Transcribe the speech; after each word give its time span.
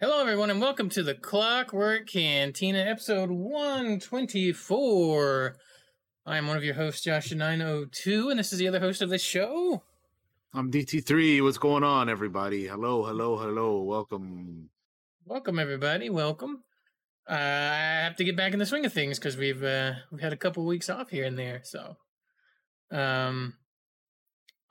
Hello, 0.00 0.20
everyone, 0.20 0.48
and 0.48 0.60
welcome 0.60 0.88
to 0.90 1.02
the 1.02 1.16
Clockwork 1.16 2.06
Cantina, 2.06 2.78
episode 2.78 3.32
124. 3.32 5.56
I 6.24 6.38
am 6.38 6.46
one 6.46 6.56
of 6.56 6.62
your 6.62 6.74
hosts, 6.74 7.04
Josh902, 7.04 8.30
and 8.30 8.38
this 8.38 8.52
is 8.52 8.60
the 8.60 8.68
other 8.68 8.78
host 8.78 9.02
of 9.02 9.10
this 9.10 9.24
show. 9.24 9.82
I'm 10.54 10.70
DT3. 10.70 11.42
What's 11.42 11.58
going 11.58 11.82
on, 11.82 12.08
everybody? 12.08 12.68
Hello, 12.68 13.06
hello, 13.06 13.38
hello. 13.38 13.82
Welcome. 13.82 14.70
Welcome, 15.24 15.58
everybody. 15.58 16.10
Welcome. 16.10 16.62
Uh, 17.28 17.32
I 17.32 18.04
have 18.04 18.14
to 18.18 18.24
get 18.24 18.36
back 18.36 18.52
in 18.52 18.60
the 18.60 18.66
swing 18.66 18.86
of 18.86 18.92
things 18.92 19.18
because 19.18 19.36
we've 19.36 19.64
uh, 19.64 19.94
we've 20.12 20.20
had 20.20 20.32
a 20.32 20.36
couple 20.36 20.64
weeks 20.64 20.88
off 20.88 21.10
here 21.10 21.24
and 21.24 21.36
there. 21.36 21.62
So, 21.64 21.96
um, 22.92 23.54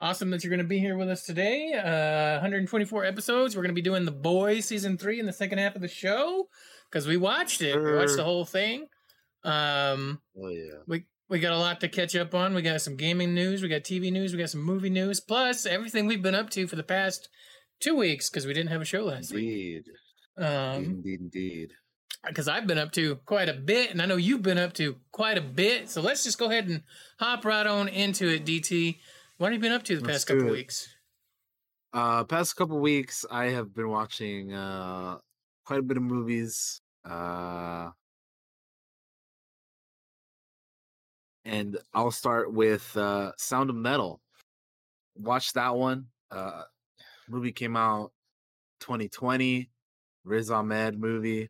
awesome 0.00 0.30
that 0.30 0.42
you're 0.44 0.50
going 0.50 0.58
to 0.58 0.64
be 0.64 0.78
here 0.78 0.96
with 0.96 1.08
us 1.08 1.24
today. 1.24 1.72
Uh, 1.74 2.34
124 2.40 3.04
episodes. 3.04 3.56
We're 3.56 3.62
going 3.62 3.70
to 3.70 3.74
be 3.74 3.82
doing 3.82 4.04
The 4.04 4.10
Boys 4.12 4.66
season 4.66 4.96
three 4.98 5.18
in 5.20 5.26
the 5.26 5.32
second 5.32 5.58
half 5.58 5.74
of 5.74 5.82
the 5.82 5.88
show 5.88 6.48
because 6.90 7.06
we 7.06 7.16
watched 7.16 7.60
it. 7.62 7.76
We 7.80 7.94
watched 7.96 8.16
the 8.16 8.24
whole 8.24 8.44
thing. 8.44 8.86
Um, 9.44 10.20
Oh 10.36 10.48
yeah. 10.48 10.78
we 10.86 11.04
we 11.28 11.38
got 11.40 11.52
a 11.52 11.58
lot 11.58 11.80
to 11.80 11.88
catch 11.88 12.16
up 12.16 12.34
on. 12.34 12.54
We 12.54 12.62
got 12.62 12.80
some 12.80 12.96
gaming 12.96 13.34
news, 13.34 13.62
we 13.62 13.68
got 13.68 13.82
TV 13.82 14.10
news, 14.10 14.32
we 14.32 14.38
got 14.38 14.50
some 14.50 14.62
movie 14.62 14.90
news, 14.90 15.20
plus 15.20 15.66
everything 15.66 16.06
we've 16.06 16.22
been 16.22 16.34
up 16.34 16.50
to 16.50 16.66
for 16.66 16.76
the 16.76 16.82
past 16.82 17.28
two 17.80 17.94
weeks 17.96 18.30
because 18.30 18.46
we 18.46 18.54
didn't 18.54 18.70
have 18.70 18.80
a 18.80 18.84
show 18.86 19.04
last 19.04 19.32
week. 19.34 19.84
Um, 20.38 20.84
indeed, 20.84 21.20
indeed. 21.20 21.70
because 22.26 22.48
I've 22.48 22.66
been 22.66 22.78
up 22.78 22.92
to 22.92 23.16
quite 23.26 23.48
a 23.48 23.54
bit, 23.54 23.90
and 23.90 24.00
I 24.00 24.06
know 24.06 24.16
you've 24.16 24.42
been 24.42 24.58
up 24.58 24.72
to 24.74 24.96
quite 25.12 25.36
a 25.36 25.42
bit. 25.42 25.90
So 25.90 26.00
let's 26.00 26.24
just 26.24 26.38
go 26.38 26.46
ahead 26.46 26.68
and 26.68 26.82
hop 27.20 27.44
right 27.44 27.66
on 27.66 27.88
into 27.88 28.26
it, 28.28 28.44
DT. 28.46 28.98
What 29.38 29.52
have 29.52 29.54
you 29.54 29.60
been 29.60 29.72
up 29.72 29.84
to 29.84 29.96
the 29.96 30.04
Let's 30.04 30.24
past 30.24 30.26
couple 30.26 30.48
it. 30.48 30.52
weeks? 30.52 30.96
Uh, 31.92 32.24
past 32.24 32.56
couple 32.56 32.78
weeks, 32.80 33.24
I 33.30 33.46
have 33.46 33.72
been 33.72 33.88
watching 33.88 34.52
uh 34.52 35.18
quite 35.64 35.78
a 35.78 35.82
bit 35.82 35.96
of 35.96 36.02
movies. 36.02 36.80
Uh, 37.04 37.90
and 41.44 41.78
I'll 41.94 42.10
start 42.10 42.52
with 42.52 42.96
uh 42.96 43.32
Sound 43.36 43.70
of 43.70 43.76
Metal. 43.76 44.20
Watch 45.16 45.52
that 45.54 45.76
one. 45.76 46.06
Uh, 46.30 46.64
movie 47.28 47.52
came 47.52 47.76
out 47.76 48.12
2020. 48.80 49.70
Riz 50.24 50.50
Ahmed 50.50 50.98
movie. 50.98 51.48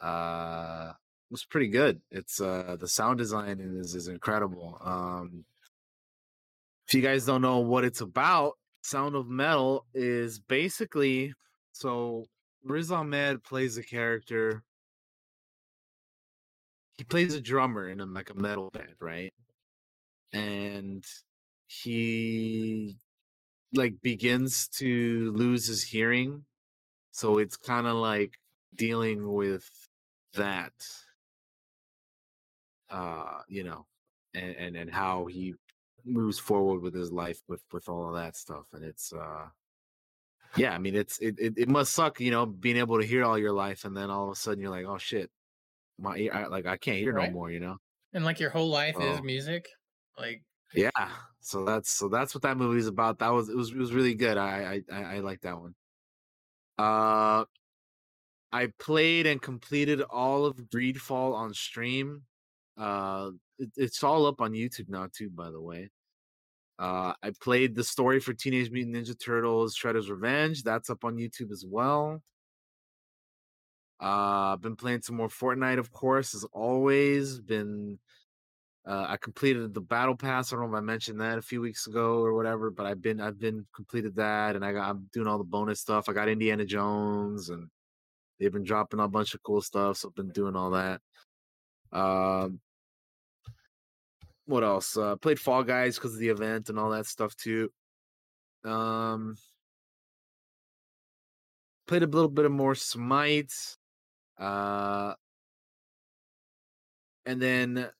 Uh, 0.00 0.92
was 1.30 1.44
pretty 1.44 1.68
good. 1.68 2.00
It's 2.10 2.40
uh 2.40 2.76
the 2.78 2.88
sound 2.88 3.18
design 3.18 3.60
is 3.60 3.94
is 3.94 4.08
incredible. 4.08 4.78
Um, 4.82 5.44
if 6.88 6.94
you 6.94 7.02
guys 7.02 7.26
don't 7.26 7.42
know 7.42 7.58
what 7.58 7.84
it's 7.84 8.00
about, 8.00 8.54
Sound 8.82 9.14
of 9.14 9.28
Metal 9.28 9.84
is 9.92 10.38
basically 10.38 11.34
so 11.72 12.24
Riz 12.64 12.90
Ahmed 12.90 13.44
plays 13.44 13.76
a 13.76 13.82
character. 13.82 14.62
He 16.96 17.04
plays 17.04 17.34
a 17.34 17.42
drummer 17.42 17.88
in 17.88 18.00
a, 18.00 18.06
like 18.06 18.30
a 18.30 18.34
metal 18.34 18.70
band, 18.70 18.94
right? 19.00 19.32
And 20.32 21.04
he 21.66 22.96
like 23.74 24.00
begins 24.02 24.66
to 24.78 25.30
lose 25.36 25.66
his 25.66 25.82
hearing. 25.82 26.46
So 27.10 27.36
it's 27.36 27.56
kind 27.58 27.86
of 27.86 27.96
like 27.96 28.32
dealing 28.74 29.30
with 29.30 29.68
that 30.34 30.72
uh 32.90 33.40
you 33.48 33.64
know 33.64 33.84
and, 34.34 34.54
and 34.56 34.76
and 34.76 34.90
how 34.90 35.26
he 35.26 35.54
moves 36.08 36.38
forward 36.38 36.80
with 36.80 36.94
his 36.94 37.12
life 37.12 37.40
with 37.48 37.62
with 37.72 37.88
all 37.88 38.08
of 38.08 38.14
that 38.14 38.36
stuff 38.36 38.66
and 38.72 38.84
it's 38.84 39.12
uh 39.12 39.48
yeah 40.56 40.72
i 40.72 40.78
mean 40.78 40.94
it's 40.94 41.18
it, 41.18 41.38
it, 41.38 41.54
it 41.56 41.68
must 41.68 41.92
suck 41.92 42.20
you 42.20 42.30
know 42.30 42.46
being 42.46 42.76
able 42.76 42.98
to 42.98 43.06
hear 43.06 43.24
all 43.24 43.38
your 43.38 43.52
life 43.52 43.84
and 43.84 43.96
then 43.96 44.10
all 44.10 44.26
of 44.26 44.32
a 44.32 44.36
sudden 44.36 44.60
you're 44.60 44.70
like 44.70 44.86
oh 44.86 44.98
shit 44.98 45.30
my 45.98 46.16
ear 46.16 46.32
I, 46.32 46.46
like 46.46 46.66
i 46.66 46.76
can't 46.76 46.98
hear 46.98 47.12
Right. 47.12 47.28
no 47.28 47.32
more 47.34 47.50
you 47.50 47.60
know? 47.60 47.78
And 48.12 48.24
like 48.24 48.40
your 48.40 48.50
whole 48.50 48.68
life 48.70 48.96
is 48.98 49.22
music, 49.22 49.68
like 50.16 50.42
yeah 50.74 50.90
so 51.40 51.64
that's 51.64 51.90
so 51.90 52.08
that's 52.08 52.34
what 52.34 52.42
that 52.42 52.56
movie's 52.56 52.86
about. 52.86 53.18
That 53.20 53.30
was 53.30 53.48
it 53.48 53.56
was 53.56 53.70
it 53.70 53.76
was 53.76 53.92
really 53.92 54.14
good. 54.14 54.36
I 54.36 54.82
i 54.90 54.94
i, 54.94 55.16
I 55.16 55.18
like 55.20 55.40
that 55.42 55.58
one. 55.60 55.74
Uh 56.76 57.44
i 58.52 58.66
played 58.78 59.26
and 59.26 59.40
completed 59.42 60.00
all 60.02 60.46
of 60.46 60.56
greedfall 60.56 61.34
on 61.34 61.52
stream. 61.54 62.22
Uh 62.76 63.32
it, 63.58 63.70
it's 63.76 64.02
all 64.04 64.26
up 64.26 64.40
on 64.40 64.52
youtube 64.52 64.88
now 64.88 65.08
too 65.12 65.30
by 65.30 65.50
the 65.50 65.60
way 65.60 65.90
uh 66.78 67.12
i 67.22 67.30
played 67.40 67.74
the 67.74 67.84
story 67.84 68.20
for 68.20 68.32
teenage 68.32 68.70
mutant 68.70 68.96
ninja 68.96 69.18
turtles 69.18 69.76
shredder's 69.76 70.10
revenge 70.10 70.62
that's 70.62 70.90
up 70.90 71.04
on 71.04 71.16
youtube 71.16 71.50
as 71.50 71.64
well 71.66 72.22
uh 74.00 74.52
i've 74.52 74.60
been 74.60 74.76
playing 74.76 75.02
some 75.02 75.16
more 75.16 75.28
fortnite 75.28 75.78
of 75.78 75.90
course 75.92 76.34
as 76.34 76.44
always 76.52 77.40
been 77.40 77.98
uh, 78.88 79.04
I 79.06 79.16
completed 79.18 79.74
the 79.74 79.82
battle 79.82 80.16
pass. 80.16 80.50
I 80.50 80.56
don't 80.56 80.70
know 80.70 80.76
if 80.76 80.80
I 80.80 80.84
mentioned 80.84 81.20
that 81.20 81.36
a 81.36 81.42
few 81.42 81.60
weeks 81.60 81.86
ago 81.86 82.20
or 82.24 82.32
whatever, 82.32 82.70
but 82.70 82.86
I've 82.86 83.02
been 83.02 83.20
I've 83.20 83.38
been 83.38 83.66
completed 83.74 84.16
that, 84.16 84.56
and 84.56 84.64
I 84.64 84.72
got 84.72 84.88
I'm 84.88 85.10
doing 85.12 85.26
all 85.26 85.36
the 85.36 85.44
bonus 85.44 85.80
stuff. 85.80 86.08
I 86.08 86.14
got 86.14 86.30
Indiana 86.30 86.64
Jones, 86.64 87.50
and 87.50 87.68
they've 88.40 88.52
been 88.52 88.64
dropping 88.64 89.00
a 89.00 89.06
bunch 89.06 89.34
of 89.34 89.42
cool 89.42 89.60
stuff, 89.60 89.98
so 89.98 90.08
I've 90.08 90.14
been 90.14 90.30
doing 90.30 90.56
all 90.56 90.70
that. 90.70 91.02
Um, 91.92 92.60
what 94.48 94.64
else? 94.64 94.96
Uh, 94.96 95.14
played 95.16 95.38
Fall 95.38 95.62
Guys 95.62 95.96
because 95.96 96.14
of 96.14 96.20
the 96.20 96.30
event 96.30 96.70
and 96.70 96.78
all 96.78 96.90
that 96.90 97.06
stuff 97.06 97.36
too. 97.36 97.70
Um, 98.64 99.36
played 101.86 102.02
a 102.02 102.06
little 102.06 102.30
bit 102.30 102.46
of 102.46 102.52
more 102.52 102.74
Smite. 102.74 103.52
Uh, 104.38 105.12
and 107.26 107.42
then 107.42 107.90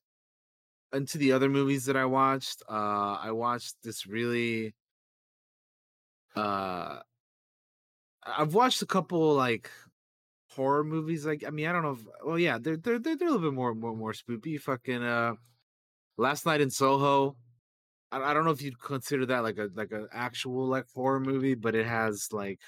into 0.95 1.19
the 1.19 1.33
other 1.33 1.51
movies 1.51 1.85
that 1.85 1.97
I 1.99 2.07
watched, 2.07 2.63
uh, 2.69 3.19
I 3.21 3.33
watched 3.33 3.75
this 3.85 4.07
really. 4.07 4.75
Uh, 6.35 7.01
I've 8.25 8.55
watched 8.55 8.81
a 8.81 8.87
couple 8.87 9.35
like 9.35 9.71
horror 10.53 10.85
movies. 10.85 11.27
Like, 11.27 11.45
I 11.47 11.51
mean, 11.51 11.67
I 11.67 11.73
don't 11.73 11.83
know. 11.83 11.93
If, 11.93 12.07
well, 12.25 12.39
yeah, 12.39 12.57
they're 12.59 12.79
they're 12.79 12.99
they're, 12.99 13.17
they're 13.17 13.29
a 13.29 13.33
little 13.33 13.51
bit 13.51 13.55
more 13.55 13.75
more 13.75 13.95
more 13.95 14.13
spoopy. 14.15 14.59
Fucking 14.59 15.03
uh, 15.03 15.35
Last 16.19 16.45
Night 16.45 16.61
in 16.61 16.69
Soho. 16.71 17.37
I, 18.13 18.21
I 18.21 18.35
don't 18.35 18.45
know 18.45 18.51
if 18.51 18.61
you'd 18.61 18.81
consider 18.81 19.25
that 19.27 19.43
like 19.43 19.57
a 19.59 19.71
like 19.75 19.93
an 19.93 20.09
actual 20.13 20.67
like 20.67 20.85
horror 20.95 21.21
movie, 21.21 21.55
but 21.55 21.75
it 21.75 21.87
has 21.87 22.29
like 22.33 22.59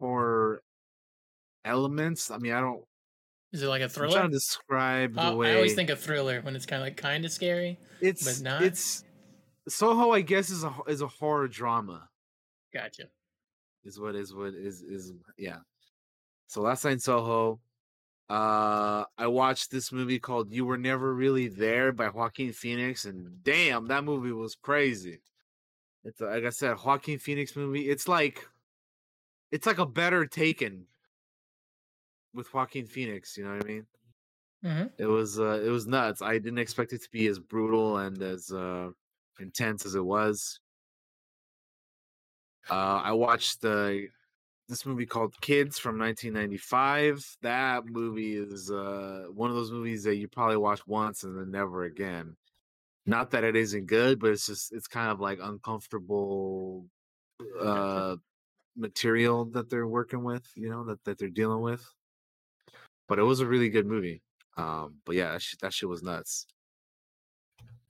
horror 0.00 0.62
elements. 1.64 2.30
I 2.30 2.38
mean, 2.38 2.52
I 2.52 2.60
don't. 2.60 2.82
is 3.52 3.62
it 3.62 3.68
like 3.68 3.80
a 3.80 3.84
I'm 3.84 3.90
trying 3.90 4.10
thriller? 4.10 4.22
to 4.22 4.28
describe 4.28 5.14
the 5.14 5.36
way 5.36 5.52
I 5.52 5.56
always 5.56 5.74
think 5.74 5.90
of 5.90 6.00
thriller 6.00 6.40
when 6.42 6.56
it's 6.56 6.66
kind 6.66 6.82
of 6.82 6.86
like 6.86 6.96
kind 6.96 7.24
of 7.24 7.32
scary. 7.32 7.78
it's 8.00 8.24
but 8.24 8.44
not? 8.44 8.62
it's 8.62 9.04
Soho. 9.68 10.10
I 10.10 10.20
guess 10.20 10.50
is 10.50 10.64
a 10.64 10.74
is 10.88 11.00
a 11.02 11.06
horror 11.06 11.48
drama. 11.48 12.08
Gotcha. 12.72 13.04
is 13.84 14.00
what 14.00 14.14
is 14.16 14.34
what 14.34 14.54
is 14.54 14.82
is 14.82 15.12
yeah. 15.38 15.58
So 16.48 16.60
last 16.60 16.84
night 16.84 16.94
in 16.94 16.98
Soho, 16.98 17.60
uh, 18.28 19.04
I 19.18 19.26
watched 19.26 19.70
this 19.70 19.92
movie 19.92 20.18
called 20.18 20.52
"You 20.52 20.64
Were 20.64 20.78
Never 20.78 21.14
Really 21.14 21.48
There" 21.48 21.92
by 21.92 22.08
Joaquin 22.08 22.52
Phoenix, 22.52 23.04
and 23.04 23.42
damn, 23.44 23.86
that 23.86 24.04
movie 24.04 24.32
was 24.32 24.54
crazy. 24.54 25.20
It's 26.04 26.20
like 26.20 26.44
I 26.44 26.50
said, 26.50 26.78
Joaquin 26.84 27.18
Phoenix 27.18 27.56
movie. 27.56 27.88
It's 27.90 28.08
like, 28.08 28.48
it's 29.50 29.66
like 29.66 29.78
a 29.78 29.86
better 29.86 30.26
Taken 30.26 30.86
with 32.34 32.52
Joaquin 32.52 32.86
Phoenix. 32.86 33.36
You 33.36 33.44
know 33.44 33.54
what 33.56 33.64
I 33.64 33.68
mean? 33.68 33.86
hmm 34.62 34.86
It 34.98 35.06
was 35.06 35.38
uh, 35.38 35.60
it 35.64 35.70
was 35.70 35.86
nuts. 35.86 36.22
I 36.22 36.38
didn't 36.38 36.58
expect 36.58 36.92
it 36.92 37.02
to 37.02 37.10
be 37.10 37.26
as 37.26 37.38
brutal 37.38 37.98
and 37.98 38.20
as 38.22 38.50
uh, 38.52 38.90
intense 39.38 39.84
as 39.86 39.94
it 39.94 40.04
was. 40.04 40.60
Uh, 42.70 43.00
I 43.04 43.12
watched 43.12 43.60
the 43.60 44.08
this 44.68 44.86
movie 44.86 45.06
called 45.06 45.40
Kids 45.40 45.78
from 45.78 45.98
1995. 45.98 47.36
That 47.42 47.86
movie 47.86 48.36
is 48.36 48.70
uh, 48.70 49.24
one 49.34 49.50
of 49.50 49.56
those 49.56 49.70
movies 49.70 50.04
that 50.04 50.16
you 50.16 50.28
probably 50.28 50.56
watch 50.56 50.86
once 50.86 51.22
and 51.24 51.38
then 51.38 51.50
never 51.50 51.84
again. 51.84 52.36
Not 53.06 53.32
that 53.32 53.44
it 53.44 53.56
isn't 53.56 53.86
good, 53.86 54.18
but 54.18 54.30
it's 54.30 54.46
just 54.46 54.72
it's 54.72 54.86
kind 54.86 55.10
of 55.10 55.20
like 55.20 55.38
uncomfortable 55.42 56.86
uh, 57.60 58.16
material 58.76 59.44
that 59.46 59.68
they're 59.68 59.86
working 59.86 60.24
with, 60.24 60.46
you 60.54 60.70
know, 60.70 60.84
that, 60.84 61.04
that 61.04 61.18
they're 61.18 61.28
dealing 61.28 61.60
with. 61.60 61.86
But 63.06 63.18
it 63.18 63.22
was 63.22 63.40
a 63.40 63.46
really 63.46 63.68
good 63.68 63.86
movie. 63.86 64.22
Um, 64.56 64.96
but 65.04 65.16
yeah, 65.16 65.32
that 65.32 65.42
shit, 65.42 65.60
that 65.60 65.74
shit 65.74 65.88
was 65.88 66.02
nuts. 66.02 66.46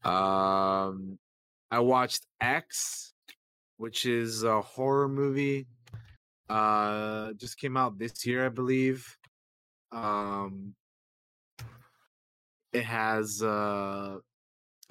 Um, 0.02 1.18
I 1.70 1.78
watched 1.80 2.26
X, 2.40 3.12
which 3.76 4.06
is 4.06 4.42
a 4.42 4.60
horror 4.60 5.08
movie. 5.08 5.66
Uh, 6.48 7.32
just 7.34 7.58
came 7.58 7.76
out 7.76 7.98
this 7.98 8.26
year, 8.26 8.46
I 8.46 8.50
believe. 8.50 9.16
Um, 9.92 10.74
it 12.72 12.84
has 12.84 13.42
uh, 13.42 14.18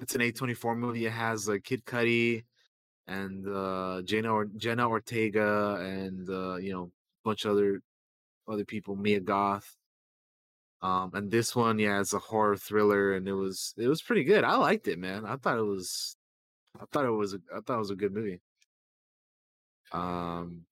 it's 0.00 0.14
an 0.14 0.20
A24 0.20 0.76
movie. 0.76 1.06
It 1.06 1.12
has 1.12 1.48
uh, 1.48 1.58
Kid 1.62 1.84
Cudi 1.84 2.44
and 3.06 3.46
uh, 3.46 4.02
Jenna 4.04 4.32
or- 4.32 4.50
Jenna 4.56 4.88
Ortega 4.88 5.76
and 5.80 6.28
uh, 6.28 6.56
you 6.56 6.72
know 6.72 6.84
a 6.84 7.28
bunch 7.28 7.44
of 7.44 7.52
other 7.52 7.80
other 8.48 8.64
people, 8.64 8.96
Mia 8.96 9.20
Goth. 9.20 9.76
Um, 10.82 11.12
and 11.14 11.30
this 11.30 11.56
one, 11.56 11.78
yeah, 11.78 12.00
it's 12.00 12.12
a 12.12 12.18
horror 12.18 12.56
thriller, 12.56 13.14
and 13.14 13.26
it 13.28 13.32
was 13.32 13.74
it 13.78 13.88
was 13.88 14.02
pretty 14.02 14.24
good. 14.24 14.44
I 14.44 14.56
liked 14.56 14.88
it, 14.88 14.98
man. 14.98 15.24
I 15.24 15.36
thought 15.36 15.58
it 15.58 15.62
was, 15.62 16.16
I 16.78 16.84
thought 16.92 17.06
it 17.06 17.10
was, 17.10 17.34
a, 17.34 17.38
I 17.54 17.60
thought 17.60 17.76
it 17.76 17.78
was 17.78 17.90
a 17.90 17.96
good 17.96 18.12
movie. 18.12 18.40
Um, 19.92 20.66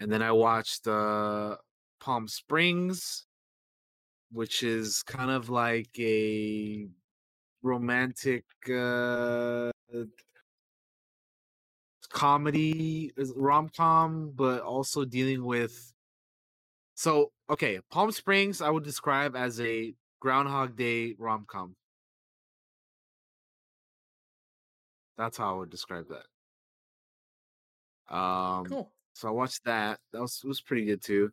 and 0.00 0.10
then 0.10 0.22
I 0.22 0.32
watched 0.32 0.86
uh 0.86 1.56
Palm 2.00 2.28
Springs, 2.28 3.26
which 4.32 4.62
is 4.62 5.02
kind 5.02 5.30
of 5.30 5.48
like 5.48 5.90
a 5.98 6.88
romantic 7.62 8.44
uh 8.68 9.70
comedy 12.10 13.12
rom 13.34 13.68
com, 13.76 14.32
but 14.34 14.62
also 14.62 15.04
dealing 15.04 15.44
with. 15.44 15.92
So 16.94 17.32
okay, 17.50 17.80
Palm 17.90 18.12
Springs 18.12 18.60
I 18.60 18.70
would 18.70 18.84
describe 18.84 19.36
as 19.36 19.60
a 19.60 19.94
Groundhog 20.20 20.76
Day 20.76 21.14
rom 21.18 21.44
com. 21.48 21.76
That's 25.16 25.36
how 25.36 25.54
I 25.54 25.58
would 25.58 25.70
describe 25.70 26.06
that. 26.08 26.26
Um, 28.14 28.66
Cool. 28.66 28.92
So 29.14 29.28
I 29.28 29.30
watched 29.30 29.64
that. 29.64 30.00
That 30.12 30.20
was 30.20 30.42
was 30.44 30.60
pretty 30.60 30.84
good 30.84 31.02
too. 31.02 31.30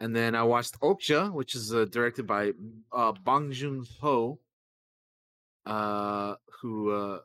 And 0.00 0.14
then 0.14 0.34
I 0.34 0.42
watched 0.44 0.78
Okja, 0.80 1.32
which 1.32 1.54
is 1.54 1.74
uh, 1.74 1.86
directed 1.86 2.26
by 2.26 2.52
uh, 2.92 3.12
Bong 3.24 3.50
Joon 3.50 3.84
Ho, 4.00 4.38
uh, 5.66 6.34
who 6.60 6.90
uh, 6.92 7.18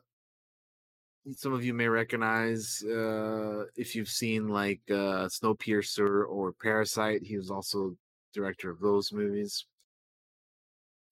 some 1.36 1.52
of 1.52 1.64
you 1.64 1.72
may 1.72 1.88
recognize 1.88 2.82
uh, 2.82 3.64
if 3.76 3.94
you've 3.94 4.08
seen 4.08 4.48
like 4.48 4.80
uh, 4.90 5.28
Snowpiercer 5.28 6.28
or 6.28 6.52
Parasite. 6.52 7.22
He 7.22 7.36
was 7.36 7.50
also 7.50 7.96
director 8.32 8.70
of 8.70 8.80
those 8.80 9.12
movies. 9.12 9.66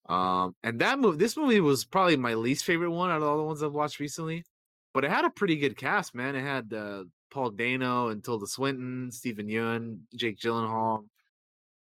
Um, 0.09 0.57
and 0.65 0.81
that 0.81 0.99
movie, 0.99 1.17
this 1.17 1.37
movie 1.37 1.61
was 1.61 1.85
probably 1.85 2.17
my 2.17 2.35
least 2.35 2.65
favorite 2.65 2.91
one 2.91 3.11
out 3.11 3.19
of 3.19 3.23
all 3.23 3.37
the 3.37 3.45
ones 3.45 3.63
I've 3.63 3.73
watched 3.73 4.01
recently. 4.01 4.45
But 4.93 5.05
it 5.05 5.11
had 5.11 5.25
a 5.25 5.31
pretty 5.31 5.57
good 5.57 5.77
cast, 5.77 6.15
man. 6.15 6.37
It 6.37 6.43
had 6.43 6.73
uh, 6.75 7.05
Paul 7.33 7.53
Dano 7.53 8.11
and 8.11 8.25
Tilda 8.25 8.47
Swinton, 8.49 9.13
Stephen 9.13 9.49
Yeun, 9.49 10.03
Jake 10.17 10.39
Gyllenhaal, 10.39 11.07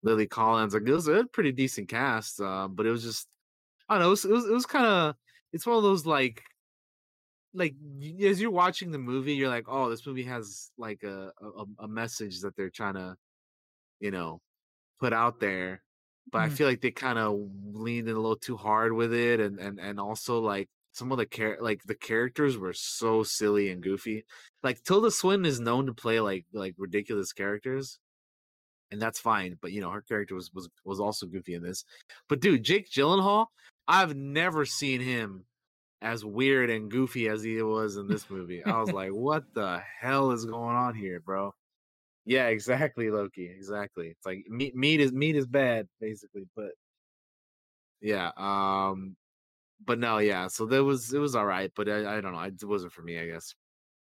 Lily 0.04 0.28
Collins. 0.28 0.74
Like 0.74 0.84
it 0.88 0.94
was 0.94 1.08
a 1.08 1.26
pretty 1.26 1.52
decent 1.52 1.90
cast, 1.90 2.42
uh, 2.42 2.68
but 2.70 2.86
it 2.86 2.92
was 2.92 3.04
just 3.04 3.30
I 3.90 3.96
don't 3.96 4.04
know. 4.04 4.08
It 4.08 4.12
was 4.12 4.26
it 4.26 4.32
was, 4.32 4.46
it 4.48 4.54
was 4.54 4.66
kind 4.68 4.86
of 4.88 5.16
it's 5.54 5.66
one 5.68 5.78
of 5.78 5.84
those 5.84 6.06
like 6.06 6.44
like 7.54 7.76
as 8.24 8.40
you're 8.40 8.52
watching 8.52 8.92
the 8.92 9.00
movie, 9.00 9.34
you're 9.34 9.50
like, 9.50 9.66
oh, 9.68 9.90
this 9.90 10.06
movie 10.06 10.24
has 10.24 10.72
like 10.78 11.04
a 11.04 11.32
a, 11.42 11.66
a 11.80 11.88
message 11.88 12.42
that 12.42 12.56
they're 12.56 12.70
trying 12.70 12.94
to 12.96 13.16
you 14.02 14.12
know 14.12 14.42
put 15.00 15.14
out 15.14 15.40
there. 15.42 15.84
But 16.32 16.42
I 16.44 16.50
Mhm. 16.50 16.50
feel 16.50 16.68
like 16.68 16.82
they 16.82 16.92
kind 16.92 17.20
of 17.20 17.40
leaned 17.64 18.10
in 18.10 18.16
a 18.18 18.20
little 18.20 18.38
too 18.38 18.58
hard 18.58 18.94
with 18.94 19.14
it, 19.14 19.40
and 19.42 19.60
and 19.60 19.80
and 19.80 20.00
also 20.00 20.40
like 20.42 20.70
some 21.00 21.12
of 21.14 21.18
the 21.18 21.26
char- 21.26 21.58
like 21.62 21.82
the 21.84 21.96
characters 21.96 22.58
were 22.58 22.74
so 22.74 23.24
silly 23.24 23.72
and 23.72 23.82
goofy. 23.82 24.26
Like 24.62 24.84
Tilda 24.84 25.12
Swinton 25.12 25.46
is 25.46 25.60
known 25.62 25.86
to 25.86 25.94
play 25.94 26.20
like 26.20 26.46
like 26.54 26.76
ridiculous 26.78 27.32
characters, 27.34 28.00
and 28.92 29.02
that's 29.02 29.20
fine. 29.20 29.58
But 29.62 29.72
you 29.72 29.82
know 29.82 29.90
her 29.92 30.02
character 30.02 30.36
was 30.36 30.52
was 30.54 30.70
was 30.84 31.00
also 31.00 31.26
goofy 31.26 31.56
in 31.56 31.64
this. 31.64 31.86
But 32.28 32.42
dude, 32.42 32.64
Jake 32.64 32.92
Gyllenhaal, 32.92 33.48
I've 33.88 34.16
never 34.16 34.66
seen 34.66 35.00
him 35.02 35.46
as 36.02 36.26
weird 36.26 36.70
and 36.70 36.92
goofy 36.92 37.30
as 37.30 37.42
he 37.44 37.62
was 37.62 37.96
in 37.96 38.08
this 38.08 38.30
movie. 38.30 38.64
I 38.64 38.80
was 38.80 38.92
like, 38.92 39.12
what 39.12 39.44
the 39.54 39.82
hell 40.00 40.32
is 40.32 40.46
going 40.46 40.76
on 40.76 40.96
here, 40.96 41.20
bro? 41.22 41.54
Yeah, 42.26 42.48
exactly, 42.48 43.10
Loki. 43.10 43.46
Exactly. 43.46 44.10
It's 44.10 44.26
like 44.26 44.46
meat 44.50 44.76
meat 44.76 45.00
is 45.00 45.14
meat 45.14 45.38
is 45.38 45.48
bad, 45.48 45.88
basically. 46.02 46.44
But 46.56 46.72
yeah, 48.02 48.32
um, 48.38 49.16
but 49.86 50.00
no, 50.00 50.18
yeah. 50.20 50.48
So 50.48 50.66
there 50.66 50.84
was 50.84 51.14
it 51.14 51.20
was 51.20 51.36
all 51.36 51.46
right, 51.46 51.72
but 51.76 51.88
I, 51.90 52.18
I 52.18 52.22
don't 52.22 52.34
know. 52.34 52.40
It 52.42 52.64
wasn't 52.64 52.92
for 52.94 53.02
me, 53.02 53.20
I 53.20 53.26
guess. 53.28 53.54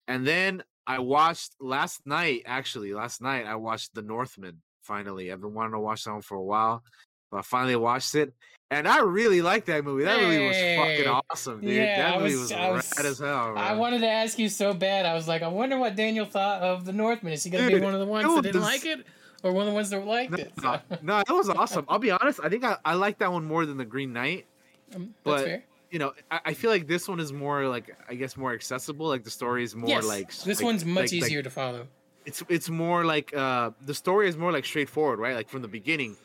And 0.08 0.26
then 0.26 0.62
I 0.86 0.98
watched 0.98 1.54
last 1.60 2.06
night. 2.06 2.42
Actually, 2.46 2.92
last 2.92 3.20
night 3.22 3.46
I 3.46 3.54
watched 3.56 3.94
The 3.94 4.02
Northman. 4.02 4.62
Finally, 4.82 5.30
I've 5.32 5.40
been 5.40 5.54
wanting 5.54 5.72
to 5.72 5.80
watch 5.80 6.04
that 6.04 6.12
one 6.12 6.22
for 6.22 6.36
a 6.36 6.42
while, 6.42 6.82
but 7.30 7.38
I 7.38 7.42
finally 7.42 7.76
watched 7.76 8.16
it, 8.16 8.34
and 8.72 8.88
I 8.88 8.98
really 8.98 9.40
liked 9.40 9.66
that 9.68 9.84
movie. 9.84 10.02
That 10.02 10.20
movie 10.20 10.44
was 10.48 10.56
fucking 10.56 11.22
awesome, 11.30 11.60
dude. 11.60 11.70
Yeah, 11.76 12.10
that 12.10 12.14
I 12.16 12.18
movie 12.18 12.34
was- 12.34 12.50
was, 12.52 12.92
rad 12.96 13.06
as 13.06 13.18
hell. 13.20 13.56
I 13.56 13.74
wanted 13.74 14.00
to 14.00 14.08
ask 14.08 14.38
you 14.40 14.48
so 14.48 14.74
bad. 14.74 15.06
I 15.06 15.14
was 15.14 15.28
like, 15.28 15.42
I 15.42 15.48
wonder 15.48 15.78
what 15.78 15.94
Daniel 15.94 16.26
thought 16.26 16.62
of 16.62 16.84
the 16.84 16.92
Northman. 16.92 17.32
Is 17.32 17.44
he 17.44 17.50
going 17.50 17.68
to 17.70 17.76
be 17.76 17.80
one 17.80 17.94
of 17.94 18.00
the 18.00 18.06
ones 18.06 18.26
dude, 18.26 18.38
that 18.38 18.42
didn't 18.42 18.60
this- 18.62 18.70
like 18.70 18.84
it, 18.84 19.06
or 19.44 19.52
one 19.52 19.62
of 19.62 19.68
the 19.68 19.74
ones 19.74 19.90
that 19.90 20.04
liked 20.04 20.36
it? 20.36 20.52
No, 20.60 20.80
no, 21.00 21.18
it 21.20 21.30
was 21.30 21.48
awesome. 21.48 21.84
I'll 21.88 22.00
be 22.00 22.10
honest. 22.10 22.40
I 22.42 22.48
think 22.48 22.64
I, 22.64 22.76
I 22.84 22.94
like 22.94 23.18
that 23.18 23.30
one 23.30 23.44
more 23.44 23.64
than 23.66 23.76
the 23.76 23.84
Green 23.84 24.12
Knight. 24.12 24.46
Um, 24.94 25.02
that's 25.02 25.14
but 25.24 25.44
fair. 25.44 25.64
You 25.90 25.98
know, 25.98 26.12
I, 26.30 26.40
I 26.46 26.54
feel 26.54 26.70
like 26.70 26.86
this 26.86 27.06
one 27.08 27.20
is 27.20 27.32
more 27.32 27.68
like 27.68 27.94
I 28.08 28.14
guess 28.14 28.36
more 28.36 28.52
accessible. 28.54 29.06
Like 29.06 29.24
the 29.24 29.30
story 29.30 29.62
is 29.64 29.74
more 29.76 29.88
yes, 29.88 30.06
like 30.06 30.28
this 30.34 30.58
like- 30.58 30.64
one's 30.64 30.84
much 30.84 31.12
like- 31.12 31.22
like- 31.22 31.30
easier 31.30 31.42
to 31.42 31.50
follow. 31.50 31.86
it's 32.24 32.42
it's 32.48 32.70
more 32.70 33.04
like 33.04 33.34
uh 33.34 33.70
the 33.84 33.94
story 33.94 34.28
is 34.28 34.36
more 34.36 34.52
like 34.52 34.64
straightforward, 34.64 35.18
right? 35.18 35.34
Like 35.34 35.48
from 35.48 35.62
the 35.62 35.68
beginning. 35.68 36.16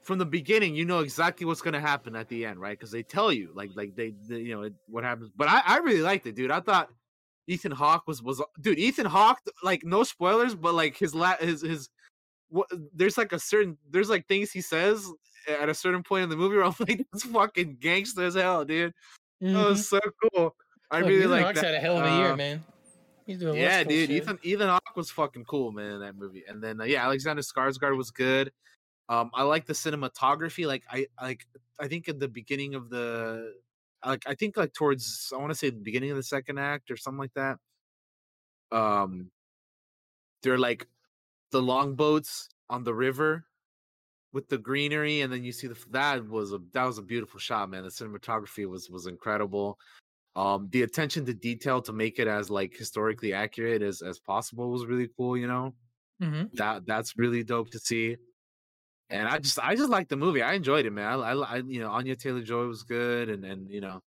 From 0.00 0.18
the 0.18 0.26
beginning, 0.26 0.74
you 0.74 0.84
know 0.84 0.98
exactly 0.98 1.46
what's 1.46 1.62
gonna 1.62 1.80
happen 1.80 2.16
at 2.16 2.28
the 2.28 2.44
end, 2.44 2.60
right? 2.60 2.76
Because 2.76 2.90
they 2.90 3.04
tell 3.04 3.32
you, 3.32 3.52
like, 3.54 3.70
like 3.76 3.94
they, 3.94 4.12
they 4.26 4.38
you 4.40 4.60
know, 4.60 4.68
what 4.88 5.04
happens. 5.04 5.30
But 5.36 5.46
I, 5.46 5.62
I 5.64 5.78
really 5.78 6.00
liked 6.02 6.26
it, 6.26 6.34
dude. 6.34 6.50
I 6.50 6.58
thought 6.58 6.90
Ethan 7.46 7.70
Hawke 7.70 8.08
was 8.08 8.20
was, 8.20 8.42
dude. 8.60 8.80
Ethan 8.80 9.06
Hawke, 9.06 9.38
like, 9.62 9.84
no 9.84 10.02
spoilers, 10.02 10.56
but 10.56 10.74
like 10.74 10.96
his 10.96 11.14
la 11.14 11.36
his 11.36 11.62
his, 11.62 11.88
what, 12.48 12.66
there's 12.92 13.16
like 13.16 13.32
a 13.32 13.38
certain, 13.38 13.78
there's 13.92 14.10
like 14.10 14.26
things 14.26 14.50
he 14.50 14.60
says 14.60 15.08
at 15.48 15.68
a 15.68 15.74
certain 15.74 16.02
point 16.02 16.24
in 16.24 16.28
the 16.28 16.36
movie 16.36 16.56
where 16.56 16.64
I'm 16.64 16.74
like, 16.88 17.06
that's 17.12 17.24
fucking 17.24 17.76
gangster 17.80 18.24
as 18.24 18.34
hell, 18.34 18.64
dude. 18.64 18.92
That 19.40 19.46
Mhm. 19.48 19.68
was 19.70 19.88
so 19.88 20.00
cool. 20.34 20.54
I 20.90 21.00
Look, 21.00 21.08
really 21.08 21.18
Ethan 21.20 21.30
like 21.30 21.44
Hawke's 21.46 21.60
that. 21.60 21.66
had 21.66 21.74
a 21.74 21.80
hell 21.80 21.98
of 21.98 22.04
a 22.04 22.16
year, 22.16 22.32
Uh, 22.32 22.36
man. 22.36 22.64
He's 23.26 23.38
doing 23.38 23.56
yeah, 23.56 23.82
dude. 23.84 24.08
shit. 24.08 24.22
Ethan 24.22 24.38
Ethan 24.42 24.68
Hawke 24.68 24.96
was 24.96 25.10
fucking 25.10 25.44
cool, 25.44 25.70
man, 25.72 25.92
in 25.92 26.00
that 26.00 26.16
movie. 26.16 26.44
And 26.46 26.62
then 26.62 26.80
uh, 26.80 26.84
yeah, 26.84 27.04
Alexander 27.04 27.42
Skarsgård 27.42 27.96
was 27.96 28.10
good. 28.10 28.52
Um, 29.08 29.30
I 29.34 29.42
like 29.44 29.64
the 29.66 29.72
cinematography. 29.74 30.66
Like 30.66 30.82
I 30.90 31.06
like 31.20 31.46
I 31.78 31.88
think 31.88 32.08
at 32.08 32.18
the 32.18 32.28
beginning 32.28 32.74
of 32.74 32.90
the 32.90 33.54
like 34.04 34.24
I 34.26 34.34
think 34.34 34.56
like 34.56 34.72
towards 34.72 35.32
I 35.34 35.38
want 35.38 35.50
to 35.50 35.54
say 35.54 35.70
the 35.70 35.76
beginning 35.80 36.10
of 36.10 36.16
the 36.16 36.22
second 36.22 36.58
act 36.58 36.90
or 36.90 36.96
something 36.96 37.18
like 37.20 37.34
that. 37.34 37.58
Um, 38.70 39.30
they're 40.42 40.58
like 40.58 40.86
the 41.52 41.62
longboats 41.62 42.48
on 42.70 42.84
the 42.84 42.94
river 42.94 43.44
with 44.32 44.48
the 44.48 44.58
greenery, 44.58 45.20
and 45.20 45.32
then 45.32 45.44
you 45.44 45.52
see 45.52 45.66
the 45.66 45.76
that 45.90 46.26
was 46.26 46.52
a 46.52 46.58
that 46.72 46.84
was 46.84 46.98
a 46.98 47.02
beautiful 47.02 47.38
shot, 47.38 47.70
man. 47.70 47.82
The 47.82 47.90
cinematography 47.90 48.68
was 48.68 48.88
was 48.90 49.06
incredible. 49.06 49.78
Um 50.34 50.68
the 50.70 50.82
attention 50.82 51.26
to 51.26 51.34
detail 51.34 51.82
to 51.82 51.92
make 51.92 52.18
it 52.18 52.26
as 52.26 52.50
like 52.50 52.74
historically 52.74 53.34
accurate 53.34 53.82
as 53.82 54.00
as 54.00 54.18
possible 54.18 54.70
was 54.70 54.86
really 54.86 55.08
cool 55.16 55.36
you 55.36 55.46
know? 55.46 55.74
Hmm 56.20 56.44
that 56.54 56.86
that's 56.86 57.18
really 57.18 57.44
dope 57.44 57.70
to 57.70 57.78
see. 57.78 58.16
And 59.10 59.28
i 59.28 59.38
just 59.38 59.58
i 59.58 59.76
just 59.76 59.90
like 59.90 60.08
the 60.08 60.16
movie. 60.16 60.42
I 60.42 60.54
enjoyed 60.54 60.86
it 60.86 60.92
man. 60.92 61.20
I, 61.20 61.32
I, 61.32 61.56
you 61.58 61.80
know 61.80 61.90
anya 61.90 62.16
taylor 62.16 62.42
joy 62.42 62.64
was 62.66 62.82
good 62.82 63.28
and 63.28 63.44
and 63.44 63.70
you 63.70 63.82
know 63.82 64.00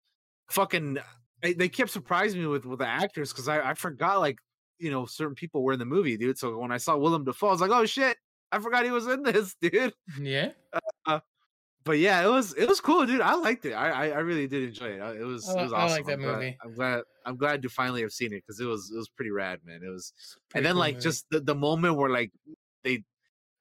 fucking 0.51 0.99
they, 1.43 1.55
they 1.55 1.69
kept 1.69 1.91
surprising 1.91 2.41
me 2.41 2.47
with 2.47 2.67
with 2.67 2.79
the 2.79 2.87
actors 2.87 3.33
because 3.33 3.49
i 3.49 3.71
i 3.71 3.75
forgot 3.75 4.21
like 4.21 4.39
you 4.79 4.91
know 4.91 5.07
certain 5.07 5.35
people 5.35 5.63
were 5.65 5.73
in 5.73 5.79
the 5.81 5.85
movie 5.85 6.17
dude. 6.17 6.39
So 6.39 6.57
when 6.59 6.71
i 6.71 6.77
saw 6.77 6.97
willem 6.97 7.25
dafoe 7.25 7.49
i 7.49 7.51
was 7.51 7.61
like 7.61 7.71
oh 7.73 7.87
shit 7.87 8.17
i 8.53 8.59
forgot 8.61 8.85
he 8.85 8.91
was 8.93 9.07
in 9.07 9.23
this 9.23 9.55
dude 9.61 9.93
Yeah. 10.21 10.51
but 11.85 11.99
yeah, 11.99 12.23
it 12.25 12.29
was 12.31 12.55
it 12.55 12.69
was 12.69 12.81
cool, 12.81 13.05
dude. 13.07 13.21
I 13.21 13.35
liked 13.35 13.65
it. 13.65 13.73
I 13.73 13.89
I, 13.91 14.05
I 14.11 14.19
really 14.21 14.47
did 14.47 14.63
enjoy 14.69 14.91
it. 14.97 15.01
I- 15.01 15.17
It 15.17 15.25
was 15.25 15.49
I 15.49 15.59
it 15.61 15.63
was 15.65 15.73
I 15.73 15.87
like 15.89 16.07
that 16.07 16.13
I'm 16.13 16.21
glad, 16.21 16.35
movie. 16.35 16.57
I'm 16.65 16.75
glad 16.75 17.03
I'm 17.27 17.37
glad 17.37 17.63
to 17.63 17.69
finally 17.69 18.03
have 18.03 18.13
seen 18.13 18.33
it 18.33 18.43
because 18.47 18.61
it 18.61 18.67
was 18.67 18.91
it 18.95 18.97
was 18.97 19.09
pretty 19.09 19.33
rad, 19.33 19.59
man. 19.65 19.81
It 19.85 19.89
was 19.91 20.13
and 20.55 20.65
then 20.65 20.75
cool 20.75 20.81
like 20.81 20.95
movie. 20.95 21.03
just 21.03 21.27
the, 21.33 21.41
the 21.41 21.57
moment 21.57 21.97
where 21.97 22.09
like 22.11 22.31
they 22.85 23.03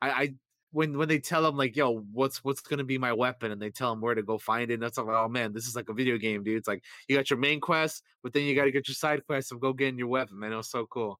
I, 0.03 0.09
I 0.11 0.33
when 0.71 0.97
when 0.99 1.07
they 1.07 1.17
tell 1.19 1.43
him 1.47 1.57
like 1.57 1.75
yo 1.75 2.05
what's 2.13 2.43
what's 2.43 2.61
gonna 2.61 2.83
be 2.83 2.99
my 2.99 3.11
weapon 3.13 3.51
and 3.51 3.59
they 3.61 3.71
tell 3.71 3.91
him 3.91 4.01
where 4.01 4.13
to 4.15 4.21
go 4.23 4.37
find 4.37 4.69
it 4.69 4.75
and 4.75 4.83
that's 4.83 4.97
like 4.99 5.07
oh 5.09 5.27
man 5.27 5.51
this 5.51 5.65
is 5.67 5.75
like 5.75 5.89
a 5.89 5.93
video 5.93 6.17
game 6.17 6.43
dude 6.43 6.57
it's 6.57 6.67
like 6.67 6.83
you 7.07 7.17
got 7.17 7.29
your 7.29 7.39
main 7.39 7.59
quest 7.59 8.03
but 8.23 8.31
then 8.33 8.43
you 8.43 8.53
got 8.55 8.65
to 8.65 8.71
get 8.71 8.87
your 8.87 8.95
side 8.95 9.21
quest 9.25 9.51
of 9.51 9.59
go 9.59 9.73
getting 9.73 9.97
your 9.97 10.07
weapon 10.07 10.39
man 10.39 10.53
it 10.53 10.55
was 10.55 10.69
so 10.71 10.85
cool 10.85 11.19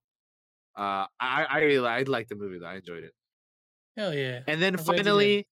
uh 0.78 1.06
I 1.20 1.46
I 1.50 1.60
really 1.64 1.86
I 1.88 2.04
liked 2.04 2.30
the 2.30 2.36
movie 2.36 2.60
though 2.60 2.68
I 2.68 2.76
enjoyed 2.78 3.04
it 3.04 3.12
hell 3.98 4.14
yeah. 4.14 4.42
and 4.48 4.62
then 4.62 4.76
I'm 4.76 4.84
glad 4.84 4.94
you 4.94 4.98
did. 4.98 5.04
finally, 5.06 5.48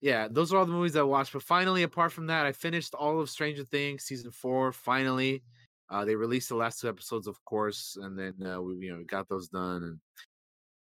yeah, 0.00 0.28
those 0.28 0.52
are 0.52 0.58
all 0.58 0.66
the 0.66 0.72
movies 0.72 0.96
I 0.96 1.02
watched. 1.02 1.32
But 1.32 1.42
finally, 1.42 1.84
apart 1.84 2.12
from 2.12 2.26
that, 2.26 2.44
I 2.44 2.52
finished 2.52 2.94
all 2.94 3.20
of 3.20 3.30
Stranger 3.30 3.64
Things 3.64 4.02
season 4.02 4.32
four. 4.32 4.72
Finally, 4.72 5.42
uh, 5.90 6.04
they 6.04 6.16
released 6.16 6.48
the 6.48 6.56
last 6.56 6.80
two 6.80 6.88
episodes, 6.88 7.26
of 7.26 7.42
course, 7.44 7.96
and 8.00 8.18
then 8.18 8.34
uh, 8.44 8.60
we 8.60 8.76
you 8.76 8.92
know 8.92 8.98
we 8.98 9.04
got 9.04 9.28
those 9.28 9.48
done. 9.48 9.82
And 9.84 10.00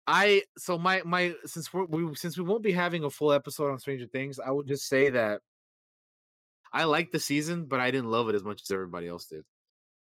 I 0.07 0.43
so 0.59 0.79
my 0.79 1.03
my 1.05 1.35
since 1.47 1.73
we're, 1.73 1.85
we 1.85 2.15
since 2.17 2.37
we 2.37 2.45
won't 2.45 2.63
be 2.63 2.73
having 2.73 3.05
a 3.05 3.11
full 3.11 3.33
episode 3.33 3.71
on 3.71 3.79
Stranger 3.79 4.07
Things, 4.07 4.41
I 4.41 4.51
would 4.51 4.67
just 4.67 4.89
say 4.89 5.11
that 5.11 5.41
I 6.73 6.85
liked 6.85 7.13
the 7.13 7.21
season, 7.21 7.67
but 7.67 7.81
I 7.81 7.93
didn't 7.93 8.11
love 8.11 8.29
it 8.29 8.35
as 8.35 8.43
much 8.43 8.63
as 8.63 8.71
everybody 8.73 9.07
else 9.07 9.27
did. 9.27 9.45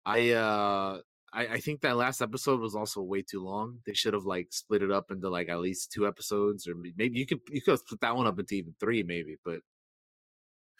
I 0.05 0.31
uh 0.31 0.99
I, 1.33 1.47
I 1.47 1.59
think 1.59 1.81
that 1.81 1.97
last 1.97 2.21
episode 2.21 2.59
was 2.59 2.75
also 2.75 3.01
way 3.01 3.21
too 3.21 3.43
long. 3.43 3.79
They 3.85 3.93
should 3.93 4.13
have 4.13 4.25
like 4.25 4.47
split 4.51 4.83
it 4.83 4.91
up 4.91 5.11
into 5.11 5.29
like 5.29 5.49
at 5.49 5.59
least 5.59 5.91
two 5.91 6.05
episodes, 6.07 6.67
or 6.67 6.75
maybe 6.75 7.17
you 7.17 7.25
could 7.25 7.39
you 7.49 7.61
could 7.61 7.79
split 7.79 8.01
that 8.01 8.15
one 8.15 8.27
up 8.27 8.39
into 8.39 8.55
even 8.55 8.75
three, 8.79 9.03
maybe. 9.03 9.37
But 9.43 9.59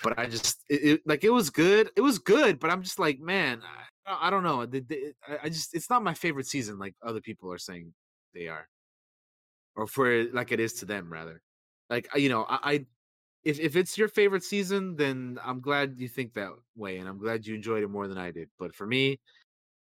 but 0.03 0.19
I 0.19 0.25
just 0.25 0.63
it, 0.69 0.83
it, 0.83 1.01
like 1.05 1.23
it 1.23 1.29
was 1.31 1.49
good. 1.49 1.89
It 1.95 2.01
was 2.01 2.19
good, 2.19 2.59
but 2.59 2.69
I'm 2.69 2.83
just 2.83 2.99
like, 2.99 3.19
man, 3.19 3.61
I, 4.05 4.27
I 4.27 4.29
don't 4.29 4.43
know. 4.43 4.65
The, 4.65 4.81
the, 4.81 5.13
I 5.41 5.49
just 5.49 5.73
it's 5.73 5.89
not 5.89 6.03
my 6.03 6.13
favorite 6.13 6.47
season, 6.47 6.79
like 6.79 6.95
other 7.05 7.21
people 7.21 7.51
are 7.51 7.57
saying 7.57 7.93
they 8.33 8.47
are, 8.47 8.67
or 9.75 9.87
for 9.87 10.25
like 10.25 10.51
it 10.51 10.59
is 10.59 10.73
to 10.75 10.85
them 10.85 11.11
rather. 11.11 11.41
Like 11.89 12.07
you 12.15 12.29
know, 12.29 12.43
I, 12.43 12.59
I 12.63 12.85
if 13.43 13.59
if 13.59 13.75
it's 13.75 13.97
your 13.97 14.07
favorite 14.07 14.43
season, 14.43 14.95
then 14.95 15.39
I'm 15.43 15.61
glad 15.61 15.95
you 15.97 16.07
think 16.07 16.33
that 16.33 16.51
way, 16.75 16.97
and 16.97 17.07
I'm 17.07 17.17
glad 17.17 17.45
you 17.45 17.55
enjoyed 17.55 17.83
it 17.83 17.89
more 17.89 18.07
than 18.07 18.17
I 18.17 18.31
did. 18.31 18.49
But 18.59 18.75
for 18.75 18.85
me, 18.85 19.19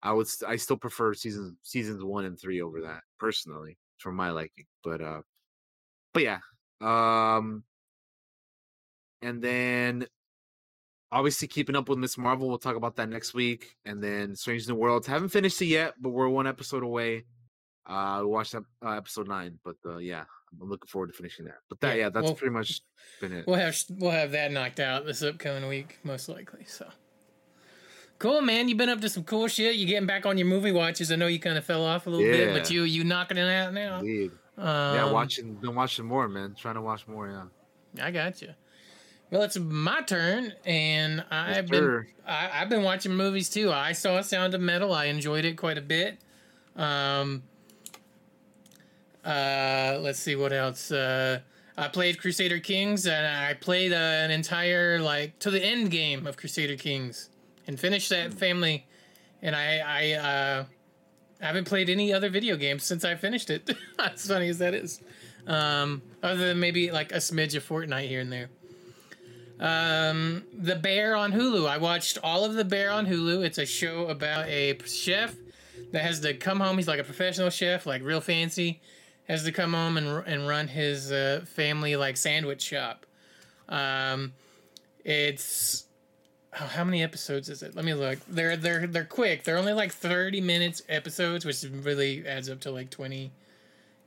I 0.02 0.12
would 0.12 0.26
I 0.46 0.56
still 0.56 0.76
prefer 0.76 1.14
seasons 1.14 1.54
seasons 1.62 2.02
one 2.02 2.24
and 2.24 2.38
three 2.38 2.62
over 2.62 2.82
that 2.82 3.02
personally, 3.18 3.76
for 3.98 4.12
my 4.12 4.30
liking. 4.30 4.66
But 4.82 5.00
uh, 5.00 5.22
but 6.14 6.22
yeah, 6.22 6.38
um, 6.80 7.64
and 9.22 9.42
then 9.42 10.06
obviously 11.12 11.48
keeping 11.48 11.76
up 11.76 11.88
with 11.88 11.98
Miss 11.98 12.16
Marvel. 12.16 12.48
We'll 12.48 12.58
talk 12.58 12.76
about 12.76 12.96
that 12.96 13.08
next 13.08 13.34
week, 13.34 13.76
and 13.84 14.02
then 14.02 14.34
Strange 14.36 14.68
New 14.68 14.74
Worlds. 14.74 15.06
Haven't 15.06 15.30
finished 15.30 15.60
it 15.62 15.66
yet, 15.66 15.94
but 16.00 16.10
we're 16.10 16.28
one 16.28 16.46
episode 16.46 16.82
away. 16.82 17.24
Uh, 17.86 18.18
we 18.20 18.26
watched 18.26 18.54
uh, 18.54 18.60
episode 18.84 19.28
nine, 19.28 19.58
but 19.64 19.76
uh, 19.84 19.98
yeah, 19.98 20.24
I'm 20.60 20.68
looking 20.68 20.88
forward 20.88 21.08
to 21.08 21.12
finishing 21.12 21.46
that. 21.46 21.58
But 21.68 21.80
that, 21.80 21.96
yeah, 21.96 22.04
yeah 22.04 22.08
that's 22.10 22.24
we'll, 22.24 22.34
pretty 22.34 22.52
much 22.52 22.80
been 23.20 23.32
it. 23.32 23.46
We'll 23.46 23.56
have 23.56 23.76
we'll 23.90 24.10
have 24.12 24.32
that 24.32 24.52
knocked 24.52 24.80
out 24.80 25.06
this 25.06 25.22
upcoming 25.22 25.68
week, 25.68 25.98
most 26.04 26.28
likely. 26.28 26.64
So 26.64 26.88
cool, 28.20 28.40
man. 28.40 28.68
You've 28.68 28.78
been 28.78 28.88
up 28.88 29.00
to 29.00 29.08
some 29.08 29.24
cool 29.24 29.48
shit. 29.48 29.74
You're 29.74 29.88
getting 29.88 30.06
back 30.06 30.24
on 30.24 30.38
your 30.38 30.46
movie 30.46 30.70
watches? 30.70 31.10
I 31.10 31.16
know 31.16 31.26
you 31.26 31.40
kind 31.40 31.58
of 31.58 31.64
fell 31.64 31.84
off 31.84 32.06
a 32.06 32.10
little 32.10 32.24
yeah. 32.24 32.32
bit, 32.32 32.54
but 32.54 32.70
you 32.70 32.84
you 32.84 33.02
knocking 33.02 33.36
it 33.36 33.50
out 33.50 33.74
now. 33.74 33.98
Indeed. 33.98 34.30
Um, 34.56 34.66
yeah, 34.66 35.10
watching, 35.10 35.54
been 35.54 35.74
watching 35.74 36.04
more, 36.04 36.28
man. 36.28 36.54
Trying 36.54 36.74
to 36.74 36.82
watch 36.82 37.08
more. 37.08 37.28
Yeah. 37.28 38.04
I 38.04 38.10
got 38.12 38.40
you. 38.40 38.50
Well, 39.30 39.42
it's 39.42 39.58
my 39.58 40.02
turn, 40.02 40.52
and 40.64 41.24
I've 41.30 41.70
yes, 41.70 41.70
been 41.70 42.06
I, 42.26 42.48
have 42.48 42.68
been 42.68 42.82
watching 42.82 43.14
movies 43.14 43.48
too. 43.48 43.72
I 43.72 43.92
saw 43.92 44.20
Sound 44.20 44.54
of 44.54 44.60
Metal. 44.60 44.92
I 44.92 45.06
enjoyed 45.06 45.44
it 45.44 45.56
quite 45.56 45.78
a 45.78 45.82
bit. 45.82 46.18
Um, 46.76 47.44
uh, 49.24 49.98
let's 50.00 50.18
see 50.18 50.34
what 50.34 50.52
else. 50.52 50.90
Uh, 50.90 51.40
I 51.78 51.88
played 51.88 52.20
Crusader 52.20 52.58
Kings, 52.58 53.06
and 53.06 53.26
I 53.26 53.54
played 53.54 53.92
uh, 53.92 53.96
an 53.96 54.30
entire 54.32 54.98
like 54.98 55.38
to 55.38 55.50
the 55.50 55.64
end 55.64 55.90
game 55.90 56.26
of 56.26 56.36
Crusader 56.36 56.76
Kings, 56.76 57.30
and 57.70 57.80
finished 57.80 58.10
that 58.10 58.32
hmm. 58.32 58.36
family. 58.36 58.86
And 59.42 59.56
I 59.56 59.78
I 59.78 60.12
uh, 60.12 60.64
haven't 61.40 61.64
played 61.64 61.88
any 61.88 62.12
other 62.12 62.28
video 62.28 62.56
games 62.56 62.84
since 62.84 63.04
I 63.04 63.14
finished 63.14 63.48
it. 63.48 63.70
as 63.98 64.26
funny 64.26 64.48
as 64.48 64.58
that 64.58 64.74
is, 64.74 65.00
um, 65.46 66.02
other 66.22 66.48
than 66.48 66.60
maybe 66.60 66.90
like 66.90 67.12
a 67.12 67.16
smidge 67.16 67.56
of 67.56 67.66
Fortnite 67.66 68.08
here 68.08 68.20
and 68.20 68.30
there. 68.30 68.50
Um, 69.58 70.44
the 70.52 70.76
Bear 70.76 71.16
on 71.16 71.32
Hulu. 71.32 71.68
I 71.68 71.78
watched 71.78 72.18
all 72.22 72.44
of 72.44 72.54
The 72.54 72.64
Bear 72.64 72.90
on 72.90 73.06
Hulu. 73.06 73.44
It's 73.44 73.58
a 73.58 73.66
show 73.66 74.08
about 74.08 74.48
a 74.48 74.78
chef 74.86 75.34
that 75.92 76.02
has 76.02 76.20
to 76.20 76.34
come 76.34 76.60
home. 76.60 76.78
He's 76.78 76.88
like 76.88 77.00
a 77.00 77.04
professional 77.04 77.50
chef, 77.50 77.86
like 77.86 78.02
real 78.02 78.20
fancy 78.20 78.80
has 79.30 79.44
to 79.44 79.52
come 79.52 79.74
home 79.74 79.96
and 79.96 80.26
and 80.26 80.48
run 80.48 80.66
his 80.66 81.12
uh, 81.12 81.44
family 81.46 81.94
like 81.96 82.16
sandwich 82.16 82.62
shop. 82.62 83.06
Um, 83.68 84.32
it's 85.04 85.84
oh, 86.58 86.64
how 86.64 86.84
many 86.84 87.02
episodes 87.02 87.48
is 87.48 87.62
it? 87.62 87.76
Let 87.76 87.84
me 87.84 87.94
look. 87.94 88.18
They're 88.28 88.56
they're 88.56 88.86
they're 88.86 89.04
quick. 89.04 89.44
They're 89.44 89.58
only 89.58 89.72
like 89.72 89.92
30 89.92 90.40
minutes 90.40 90.82
episodes, 90.88 91.44
which 91.44 91.64
really 91.82 92.26
adds 92.26 92.48
up 92.48 92.60
to 92.60 92.70
like 92.70 92.90
20 92.90 93.30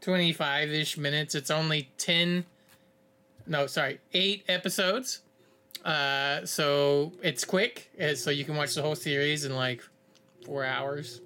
25ish 0.01 0.97
minutes. 0.97 1.33
It's 1.35 1.49
only 1.49 1.89
10 1.97 2.45
no, 3.45 3.67
sorry, 3.67 3.99
8 4.13 4.43
episodes. 4.47 5.21
Uh, 5.83 6.45
so 6.45 7.11
it's 7.21 7.43
quick, 7.43 7.91
so 8.15 8.29
you 8.29 8.45
can 8.45 8.55
watch 8.55 8.73
the 8.73 8.81
whole 8.81 8.95
series 8.95 9.43
in 9.43 9.55
like 9.55 9.83
4 10.45 10.63
hours 10.63 11.21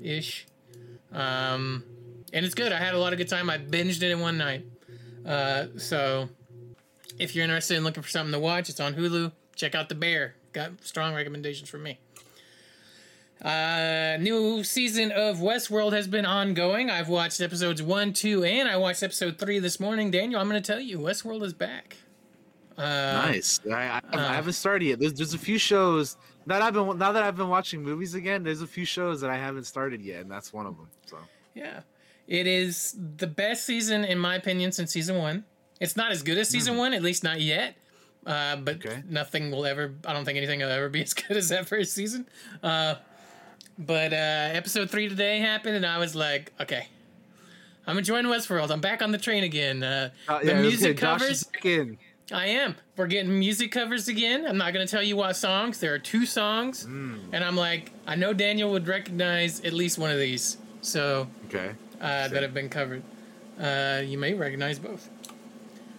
ish. 0.00 0.46
Um, 1.12 1.82
and 2.32 2.44
it's 2.44 2.54
good. 2.54 2.72
I 2.72 2.78
had 2.78 2.94
a 2.94 2.98
lot 2.98 3.12
of 3.12 3.18
good 3.18 3.28
time. 3.28 3.50
I 3.50 3.58
binged 3.58 4.02
it 4.02 4.10
in 4.10 4.20
one 4.20 4.38
night. 4.38 4.64
Uh, 5.24 5.66
so 5.76 6.28
if 7.18 7.34
you're 7.34 7.44
interested 7.44 7.76
in 7.76 7.84
looking 7.84 8.02
for 8.02 8.08
something 8.08 8.32
to 8.32 8.38
watch, 8.38 8.68
it's 8.68 8.80
on 8.80 8.94
Hulu. 8.94 9.32
Check 9.54 9.74
out 9.74 9.88
The 9.88 9.94
Bear. 9.94 10.34
Got 10.56 10.82
strong 10.82 11.14
recommendations 11.14 11.68
from 11.68 11.82
me. 11.82 11.98
Uh, 13.42 14.16
new 14.18 14.64
season 14.64 15.12
of 15.12 15.36
Westworld 15.36 15.92
has 15.92 16.08
been 16.08 16.24
ongoing. 16.24 16.88
I've 16.88 17.10
watched 17.10 17.42
episodes 17.42 17.82
one, 17.82 18.14
two, 18.14 18.42
and 18.42 18.66
I 18.66 18.78
watched 18.78 19.02
episode 19.02 19.38
three 19.38 19.58
this 19.58 19.78
morning. 19.78 20.10
Daniel, 20.10 20.40
I'm 20.40 20.48
going 20.48 20.62
to 20.62 20.66
tell 20.66 20.80
you, 20.80 20.98
Westworld 20.98 21.42
is 21.42 21.52
back. 21.52 21.98
Uh, 22.78 22.82
nice. 22.82 23.60
I, 23.70 23.70
I, 23.70 23.98
uh, 23.98 24.00
I, 24.12 24.32
haven't 24.32 24.54
started 24.54 24.86
yet. 24.86 24.98
There's, 24.98 25.12
there's 25.12 25.34
a 25.34 25.38
few 25.38 25.58
shows 25.58 26.16
that 26.46 26.62
I've 26.62 26.72
been 26.72 26.96
now 26.96 27.12
that 27.12 27.22
I've 27.22 27.36
been 27.36 27.50
watching 27.50 27.82
movies 27.82 28.14
again. 28.14 28.42
There's 28.42 28.62
a 28.62 28.66
few 28.66 28.86
shows 28.86 29.20
that 29.20 29.28
I 29.28 29.36
haven't 29.36 29.64
started 29.64 30.00
yet, 30.00 30.22
and 30.22 30.30
that's 30.30 30.54
one 30.54 30.64
of 30.64 30.74
them. 30.78 30.88
So 31.04 31.18
yeah, 31.54 31.80
it 32.26 32.46
is 32.46 32.96
the 33.18 33.26
best 33.26 33.66
season, 33.66 34.06
in 34.06 34.18
my 34.18 34.36
opinion, 34.36 34.72
since 34.72 34.90
season 34.90 35.18
one. 35.18 35.44
It's 35.80 35.96
not 35.96 36.12
as 36.12 36.22
good 36.22 36.38
as 36.38 36.48
season 36.48 36.76
mm. 36.76 36.78
one, 36.78 36.94
at 36.94 37.02
least 37.02 37.22
not 37.22 37.42
yet. 37.42 37.76
Uh, 38.26 38.56
but 38.56 38.76
okay. 38.84 39.02
nothing 39.08 39.50
will 39.50 39.64
ever. 39.64 39.94
I 40.04 40.12
don't 40.12 40.24
think 40.24 40.36
anything 40.36 40.60
will 40.60 40.68
ever 40.68 40.88
be 40.88 41.02
as 41.04 41.14
good 41.14 41.36
as 41.36 41.48
that 41.50 41.66
first 41.68 41.92
season. 41.92 42.26
Uh, 42.62 42.96
but 43.78 44.12
uh, 44.12 44.16
episode 44.52 44.90
three 44.90 45.08
today 45.08 45.38
happened, 45.38 45.76
and 45.76 45.86
I 45.86 45.98
was 45.98 46.14
like, 46.16 46.52
okay, 46.60 46.88
I'm 47.86 47.98
enjoying 47.98 48.24
Westworld. 48.26 48.70
I'm 48.70 48.80
back 48.80 49.02
on 49.02 49.12
the 49.12 49.18
train 49.18 49.44
again. 49.44 49.82
Uh, 49.82 50.10
uh 50.28 50.40
the 50.40 50.46
yeah, 50.46 50.60
music 50.60 50.98
covers. 50.98 51.48
I 52.32 52.46
am. 52.46 52.74
We're 52.96 53.06
getting 53.06 53.38
music 53.38 53.70
covers 53.70 54.08
again. 54.08 54.44
I'm 54.44 54.58
not 54.58 54.72
going 54.72 54.84
to 54.84 54.90
tell 54.90 55.02
you 55.02 55.16
what 55.16 55.36
songs. 55.36 55.78
There 55.78 55.94
are 55.94 55.98
two 55.98 56.26
songs, 56.26 56.84
mm. 56.84 57.20
and 57.32 57.44
I'm 57.44 57.56
like, 57.56 57.92
I 58.04 58.16
know 58.16 58.32
Daniel 58.32 58.72
would 58.72 58.88
recognize 58.88 59.60
at 59.60 59.72
least 59.72 59.96
one 59.96 60.10
of 60.10 60.18
these. 60.18 60.56
So 60.80 61.28
okay 61.46 61.70
uh, 62.00 62.28
that 62.28 62.42
have 62.42 62.54
been 62.54 62.68
covered. 62.68 63.02
Uh, 63.60 64.02
you 64.04 64.18
may 64.18 64.34
recognize 64.34 64.78
both. 64.78 65.08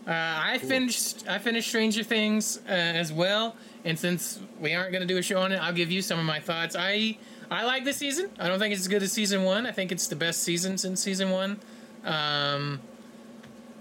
Uh, 0.07 0.11
I 0.13 0.57
cool. 0.59 0.69
finished 0.69 1.27
I 1.27 1.37
finished 1.37 1.67
Stranger 1.67 2.01
Things 2.01 2.61
uh, 2.65 2.71
as 2.71 3.11
well, 3.11 3.57
and 3.83 3.99
since 3.99 4.39
we 4.59 4.73
aren't 4.73 4.91
going 4.93 5.05
to 5.05 5.07
do 5.07 5.17
a 5.17 5.21
show 5.21 5.39
on 5.39 5.51
it, 5.51 5.57
I'll 5.57 5.73
give 5.73 5.91
you 5.91 6.01
some 6.01 6.17
of 6.17 6.25
my 6.25 6.39
thoughts. 6.39 6.77
I 6.79 7.17
I 7.51 7.65
like 7.65 7.83
this 7.83 7.97
season. 7.97 8.29
I 8.39 8.47
don't 8.47 8.57
think 8.57 8.71
it's 8.71 8.81
as 8.81 8.87
good 8.87 9.03
as 9.03 9.11
season 9.11 9.43
one. 9.43 9.65
I 9.65 9.71
think 9.71 9.91
it's 9.91 10.07
the 10.07 10.15
best 10.15 10.43
season 10.43 10.77
since 10.77 11.01
season 11.01 11.29
one. 11.31 11.59
Um, 12.05 12.79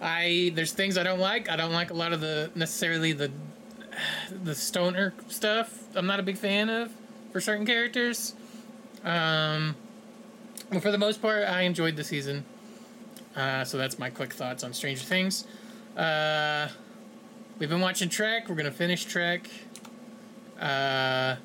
I 0.00 0.50
there's 0.54 0.72
things 0.72 0.98
I 0.98 1.04
don't 1.04 1.20
like. 1.20 1.48
I 1.48 1.54
don't 1.54 1.72
like 1.72 1.90
a 1.90 1.94
lot 1.94 2.12
of 2.12 2.20
the 2.20 2.50
necessarily 2.56 3.12
the 3.12 3.30
the 4.42 4.54
stoner 4.54 5.14
stuff. 5.28 5.84
I'm 5.94 6.06
not 6.06 6.18
a 6.18 6.24
big 6.24 6.38
fan 6.38 6.68
of 6.68 6.90
for 7.32 7.40
certain 7.40 7.66
characters. 7.66 8.34
Um, 9.04 9.76
but 10.72 10.82
for 10.82 10.90
the 10.90 10.98
most 10.98 11.22
part, 11.22 11.46
I 11.48 11.62
enjoyed 11.62 11.94
the 11.94 12.04
season. 12.04 12.44
Uh, 13.36 13.64
so 13.64 13.78
that's 13.78 13.98
my 13.98 14.10
quick 14.10 14.32
thoughts 14.32 14.64
on 14.64 14.72
Stranger 14.72 15.04
Things. 15.04 15.46
Uh, 15.96 16.68
we've 17.58 17.70
been 17.70 17.80
watching 17.80 18.10
Trek. 18.10 18.48
We're 18.48 18.54
gonna 18.54 18.70
finish 18.70 19.04
Trek. 19.06 19.48
Uh, 20.60 21.36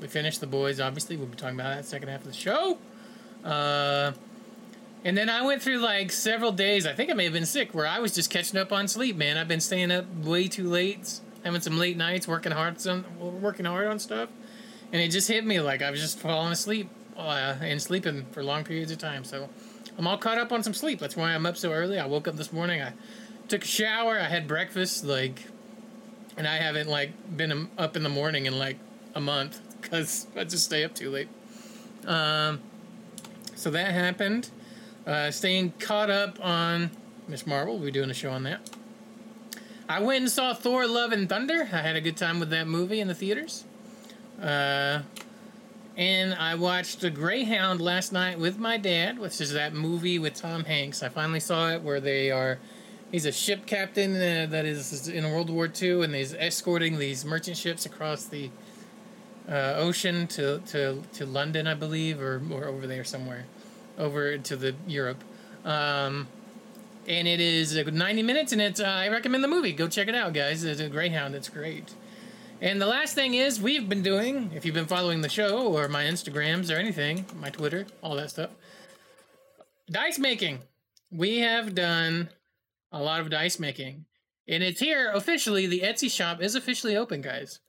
we 0.00 0.06
finished 0.06 0.40
The 0.40 0.46
Boys. 0.46 0.80
Obviously, 0.80 1.16
we'll 1.16 1.26
be 1.28 1.36
talking 1.36 1.58
about 1.58 1.76
that 1.76 1.86
second 1.86 2.08
half 2.08 2.20
of 2.20 2.26
the 2.26 2.34
show. 2.34 2.76
Uh, 3.42 4.12
and 5.02 5.16
then 5.16 5.30
I 5.30 5.42
went 5.42 5.62
through 5.62 5.78
like 5.78 6.12
several 6.12 6.52
days. 6.52 6.86
I 6.86 6.92
think 6.92 7.10
I 7.10 7.14
may 7.14 7.24
have 7.24 7.32
been 7.32 7.46
sick, 7.46 7.74
where 7.74 7.86
I 7.86 8.00
was 8.00 8.14
just 8.14 8.28
catching 8.28 8.58
up 8.58 8.70
on 8.70 8.86
sleep. 8.86 9.16
Man, 9.16 9.38
I've 9.38 9.48
been 9.48 9.60
staying 9.60 9.90
up 9.90 10.04
way 10.14 10.46
too 10.46 10.68
late, 10.68 11.20
having 11.42 11.62
some 11.62 11.78
late 11.78 11.96
nights, 11.96 12.28
working 12.28 12.52
hard, 12.52 12.80
some 12.80 13.06
working 13.18 13.64
hard 13.64 13.86
on 13.86 13.98
stuff, 13.98 14.28
and 14.92 15.00
it 15.00 15.08
just 15.08 15.28
hit 15.28 15.44
me 15.44 15.60
like 15.60 15.80
I 15.80 15.90
was 15.90 16.00
just 16.00 16.18
falling 16.18 16.52
asleep 16.52 16.90
uh, 17.16 17.56
and 17.62 17.80
sleeping 17.80 18.26
for 18.32 18.44
long 18.44 18.64
periods 18.64 18.92
of 18.92 18.98
time. 18.98 19.24
So 19.24 19.48
I'm 19.96 20.06
all 20.06 20.18
caught 20.18 20.36
up 20.38 20.52
on 20.52 20.62
some 20.62 20.74
sleep. 20.74 20.98
That's 20.98 21.16
why 21.16 21.34
I'm 21.34 21.46
up 21.46 21.56
so 21.56 21.72
early. 21.72 21.98
I 21.98 22.04
woke 22.04 22.28
up 22.28 22.36
this 22.36 22.52
morning. 22.52 22.82
I 22.82 22.92
took 23.48 23.64
a 23.64 23.66
shower. 23.66 24.18
I 24.18 24.24
had 24.24 24.46
breakfast. 24.46 25.04
Like, 25.04 25.46
and 26.36 26.46
I 26.46 26.56
haven't 26.56 26.88
like 26.88 27.36
been 27.36 27.68
up 27.78 27.96
in 27.96 28.02
the 28.02 28.08
morning 28.08 28.46
in 28.46 28.58
like 28.58 28.78
a 29.14 29.20
month 29.20 29.60
because 29.80 30.26
I 30.36 30.44
just 30.44 30.64
stay 30.64 30.84
up 30.84 30.94
too 30.94 31.10
late. 31.10 31.28
Um, 32.06 32.60
so 33.54 33.70
that 33.70 33.92
happened. 33.92 34.50
Uh, 35.06 35.30
staying 35.30 35.72
caught 35.78 36.10
up 36.10 36.42
on 36.44 36.90
Miss 37.28 37.46
Marvel. 37.46 37.78
We're 37.78 37.90
doing 37.90 38.10
a 38.10 38.14
show 38.14 38.30
on 38.30 38.42
that. 38.44 38.70
I 39.88 40.00
went 40.00 40.22
and 40.22 40.30
saw 40.30 40.54
Thor: 40.54 40.86
Love 40.86 41.12
and 41.12 41.28
Thunder. 41.28 41.68
I 41.72 41.82
had 41.82 41.96
a 41.96 42.00
good 42.00 42.16
time 42.16 42.40
with 42.40 42.50
that 42.50 42.66
movie 42.66 43.00
in 43.00 43.08
the 43.08 43.14
theaters. 43.14 43.64
Uh, 44.40 45.02
and 45.96 46.34
I 46.34 46.56
watched 46.56 47.00
The 47.00 47.10
Greyhound 47.10 47.80
last 47.80 48.12
night 48.12 48.38
with 48.38 48.58
my 48.58 48.76
dad, 48.78 49.18
which 49.18 49.40
is 49.40 49.52
that 49.52 49.74
movie 49.74 50.18
with 50.18 50.34
Tom 50.34 50.64
Hanks. 50.64 51.02
I 51.02 51.08
finally 51.08 51.38
saw 51.40 51.70
it 51.70 51.82
where 51.82 52.00
they 52.00 52.30
are. 52.30 52.58
He's 53.14 53.26
a 53.26 53.30
ship 53.30 53.64
captain 53.64 54.16
uh, 54.16 54.46
that 54.50 54.64
is 54.64 55.06
in 55.06 55.22
World 55.30 55.48
War 55.48 55.70
II, 55.80 56.02
and 56.02 56.12
he's 56.12 56.34
escorting 56.34 56.98
these 56.98 57.24
merchant 57.24 57.56
ships 57.56 57.86
across 57.86 58.24
the 58.24 58.50
uh, 59.48 59.74
ocean 59.76 60.26
to, 60.26 60.58
to 60.66 61.00
to 61.12 61.24
London, 61.24 61.68
I 61.68 61.74
believe, 61.74 62.20
or 62.20 62.42
or 62.50 62.64
over 62.64 62.88
there 62.88 63.04
somewhere, 63.04 63.44
over 63.98 64.36
to 64.36 64.56
the 64.56 64.74
Europe. 64.88 65.22
Um, 65.64 66.26
and 67.06 67.28
it 67.28 67.38
is 67.38 67.76
90 67.76 68.24
minutes, 68.24 68.50
and 68.50 68.60
it's 68.60 68.80
uh, 68.80 68.84
I 68.84 69.08
recommend 69.10 69.44
the 69.44 69.48
movie. 69.48 69.72
Go 69.72 69.86
check 69.86 70.08
it 70.08 70.16
out, 70.16 70.32
guys. 70.32 70.64
It's 70.64 70.80
a 70.80 70.88
Greyhound. 70.88 71.36
It's 71.36 71.48
great. 71.48 71.94
And 72.60 72.82
the 72.82 72.86
last 72.86 73.14
thing 73.14 73.34
is 73.34 73.60
we've 73.60 73.88
been 73.88 74.02
doing, 74.02 74.50
if 74.56 74.64
you've 74.64 74.74
been 74.74 74.86
following 74.86 75.20
the 75.20 75.28
show 75.28 75.72
or 75.72 75.86
my 75.86 76.02
Instagrams 76.02 76.68
or 76.68 76.80
anything, 76.80 77.26
my 77.36 77.50
Twitter, 77.50 77.86
all 78.02 78.16
that 78.16 78.30
stuff, 78.30 78.50
dice 79.88 80.18
making. 80.18 80.62
We 81.12 81.38
have 81.38 81.76
done 81.76 82.30
a 82.94 83.02
lot 83.02 83.20
of 83.20 83.28
dice 83.28 83.58
making. 83.58 84.06
And 84.48 84.62
it's 84.62 84.80
here 84.80 85.10
officially. 85.12 85.66
The 85.66 85.80
Etsy 85.80 86.10
shop 86.10 86.40
is 86.40 86.54
officially 86.54 86.96
open, 86.96 87.20
guys. 87.20 87.60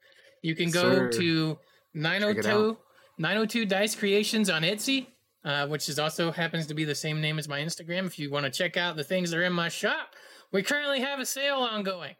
You 0.41 0.55
can 0.55 0.69
go 0.69 0.93
Sir. 0.93 1.11
to 1.13 1.57
902, 1.95 2.77
902 3.17 3.65
Dice 3.65 3.95
Creations 3.95 4.49
on 4.49 4.61
Etsy, 4.61 5.07
uh, 5.43 5.67
which 5.67 5.89
is 5.89 5.97
also 5.97 6.31
happens 6.31 6.67
to 6.67 6.73
be 6.73 6.83
the 6.83 6.95
same 6.95 7.21
name 7.21 7.39
as 7.39 7.47
my 7.47 7.59
Instagram. 7.59 8.05
If 8.05 8.19
you 8.19 8.29
want 8.29 8.45
to 8.45 8.51
check 8.51 8.77
out 8.77 8.95
the 8.95 9.03
things 9.03 9.31
that 9.31 9.37
are 9.37 9.43
in 9.43 9.53
my 9.53 9.69
shop, 9.69 10.09
we 10.51 10.61
currently 10.61 11.01
have 11.01 11.19
a 11.19 11.25
sale 11.25 11.57
ongoing 11.57 12.15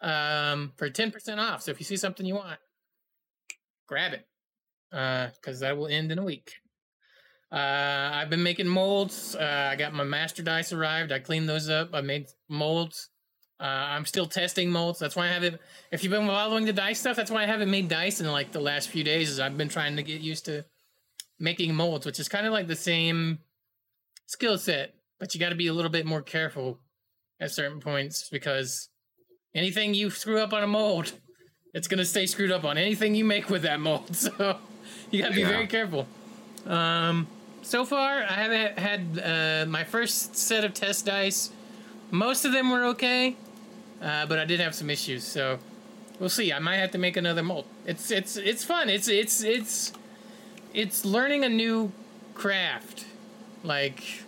um, 0.00 0.72
for 0.76 0.90
10% 0.90 1.38
off. 1.38 1.62
So 1.62 1.70
if 1.70 1.78
you 1.78 1.84
see 1.84 1.96
something 1.96 2.26
you 2.26 2.34
want, 2.34 2.58
grab 3.86 4.14
it 4.14 4.26
because 4.90 5.60
that 5.60 5.76
will 5.76 5.86
end 5.86 6.10
in 6.10 6.18
a 6.18 6.24
week. 6.24 6.54
Uh, 7.52 8.10
I've 8.14 8.30
been 8.30 8.42
making 8.42 8.66
molds. 8.66 9.36
Uh, 9.36 9.68
I 9.72 9.76
got 9.76 9.92
my 9.92 10.04
master 10.04 10.42
dice 10.42 10.72
arrived. 10.72 11.12
I 11.12 11.18
cleaned 11.18 11.48
those 11.48 11.68
up. 11.68 11.90
I 11.92 12.00
made 12.00 12.26
molds. 12.48 13.10
Uh, 13.60 13.64
I'm 13.64 14.06
still 14.06 14.26
testing 14.26 14.70
molds. 14.70 14.98
That's 14.98 15.14
why 15.14 15.26
I 15.26 15.32
haven't. 15.32 15.60
If 15.92 16.02
you've 16.02 16.10
been 16.10 16.26
following 16.26 16.64
the 16.64 16.72
dice 16.72 17.00
stuff, 17.00 17.16
that's 17.16 17.30
why 17.30 17.42
I 17.42 17.46
haven't 17.46 17.70
made 17.70 17.88
dice 17.88 18.20
in 18.20 18.26
like 18.32 18.52
the 18.52 18.60
last 18.60 18.88
few 18.88 19.04
days. 19.04 19.28
Is 19.28 19.38
I've 19.38 19.58
been 19.58 19.68
trying 19.68 19.96
to 19.96 20.02
get 20.02 20.20
used 20.22 20.46
to 20.46 20.64
making 21.38 21.74
molds, 21.74 22.06
which 22.06 22.18
is 22.18 22.28
kind 22.28 22.46
of 22.46 22.52
like 22.52 22.68
the 22.68 22.74
same 22.76 23.38
skill 24.26 24.56
set, 24.56 24.94
but 25.20 25.34
you 25.34 25.40
got 25.40 25.50
to 25.50 25.54
be 25.54 25.66
a 25.66 25.72
little 25.74 25.90
bit 25.90 26.06
more 26.06 26.22
careful 26.22 26.78
at 27.40 27.50
certain 27.50 27.80
points 27.80 28.28
because 28.30 28.88
anything 29.54 29.92
you 29.94 30.08
screw 30.10 30.38
up 30.40 30.52
on 30.54 30.62
a 30.62 30.66
mold, 30.66 31.12
it's 31.74 31.86
gonna 31.88 32.04
stay 32.04 32.24
screwed 32.26 32.50
up 32.52 32.64
on 32.64 32.78
anything 32.78 33.14
you 33.14 33.24
make 33.24 33.50
with 33.50 33.62
that 33.62 33.78
mold. 33.80 34.16
So 34.16 34.58
you 35.10 35.20
got 35.22 35.28
to 35.28 35.34
be 35.34 35.42
Yeah. 35.42 35.48
very 35.48 35.66
careful. 35.66 36.06
Um, 36.66 37.26
so 37.62 37.84
far, 37.84 38.22
I 38.22 38.32
haven't 38.32 38.78
had 38.78 39.18
uh, 39.18 39.70
my 39.70 39.84
first 39.84 40.36
set 40.36 40.64
of 40.64 40.74
test 40.74 41.06
dice. 41.06 41.50
Most 42.10 42.44
of 42.44 42.52
them 42.52 42.70
were 42.70 42.84
okay, 42.86 43.36
uh, 44.02 44.26
but 44.26 44.38
I 44.38 44.44
did 44.44 44.60
have 44.60 44.74
some 44.74 44.90
issues. 44.90 45.24
So 45.24 45.58
we'll 46.18 46.28
see. 46.28 46.52
I 46.52 46.58
might 46.58 46.76
have 46.76 46.90
to 46.92 46.98
make 46.98 47.16
another 47.16 47.42
mold. 47.42 47.66
It's 47.86 48.10
it's 48.10 48.36
it's 48.36 48.64
fun. 48.64 48.88
It's 48.88 49.08
it's 49.08 49.42
it's 49.42 49.92
it's 50.74 51.04
learning 51.04 51.44
a 51.44 51.48
new 51.48 51.92
craft. 52.34 53.06
Like 53.64 54.24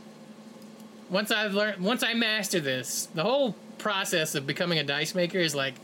once 1.11 1.31
I've 1.31 1.55
learned, 1.55 1.83
once 1.83 2.03
I 2.03 2.15
master 2.15 2.61
this, 2.61 3.07
the 3.15 3.23
whole 3.23 3.57
process 3.79 4.35
of 4.35 4.47
becoming 4.47 4.79
a 4.79 4.85
dice 4.85 5.15
maker 5.15 5.39
is 5.39 5.55
like, 5.55 5.75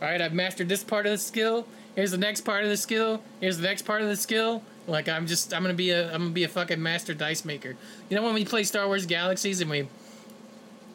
all 0.00 0.08
right, 0.08 0.20
I've 0.20 0.32
mastered 0.32 0.68
this 0.68 0.84
part 0.84 1.06
of 1.06 1.12
the 1.12 1.18
skill. 1.18 1.66
Here's 1.94 2.12
the 2.12 2.18
next 2.18 2.42
part 2.42 2.62
of 2.62 2.70
the 2.70 2.76
skill. 2.76 3.22
Here's 3.40 3.56
the 3.56 3.64
next 3.64 3.82
part 3.82 4.00
of 4.00 4.08
the 4.08 4.16
skill. 4.16 4.62
Like 4.86 5.08
I'm 5.08 5.26
just, 5.26 5.54
I'm 5.54 5.62
gonna 5.62 5.74
be 5.74 5.90
a, 5.90 6.06
I'm 6.12 6.22
gonna 6.22 6.30
be 6.30 6.44
a 6.44 6.48
fucking 6.48 6.82
master 6.82 7.14
dice 7.14 7.44
maker. 7.44 7.76
You 8.08 8.16
know 8.16 8.22
when 8.22 8.34
we 8.34 8.44
play 8.44 8.64
Star 8.64 8.86
Wars 8.86 9.06
Galaxies 9.06 9.60
and 9.60 9.70
we, 9.70 9.88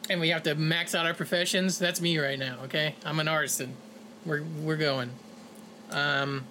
and 0.08 0.20
we 0.20 0.28
have 0.30 0.42
to 0.44 0.54
max 0.54 0.94
out 0.94 1.06
our 1.06 1.14
professions. 1.14 1.78
That's 1.78 2.00
me 2.00 2.18
right 2.18 2.38
now. 2.38 2.58
Okay, 2.64 2.94
I'm 3.04 3.18
an 3.20 3.28
artisan. 3.28 3.74
We're 4.24 4.42
we're 4.62 4.76
going. 4.76 5.10
Um, 5.90 6.44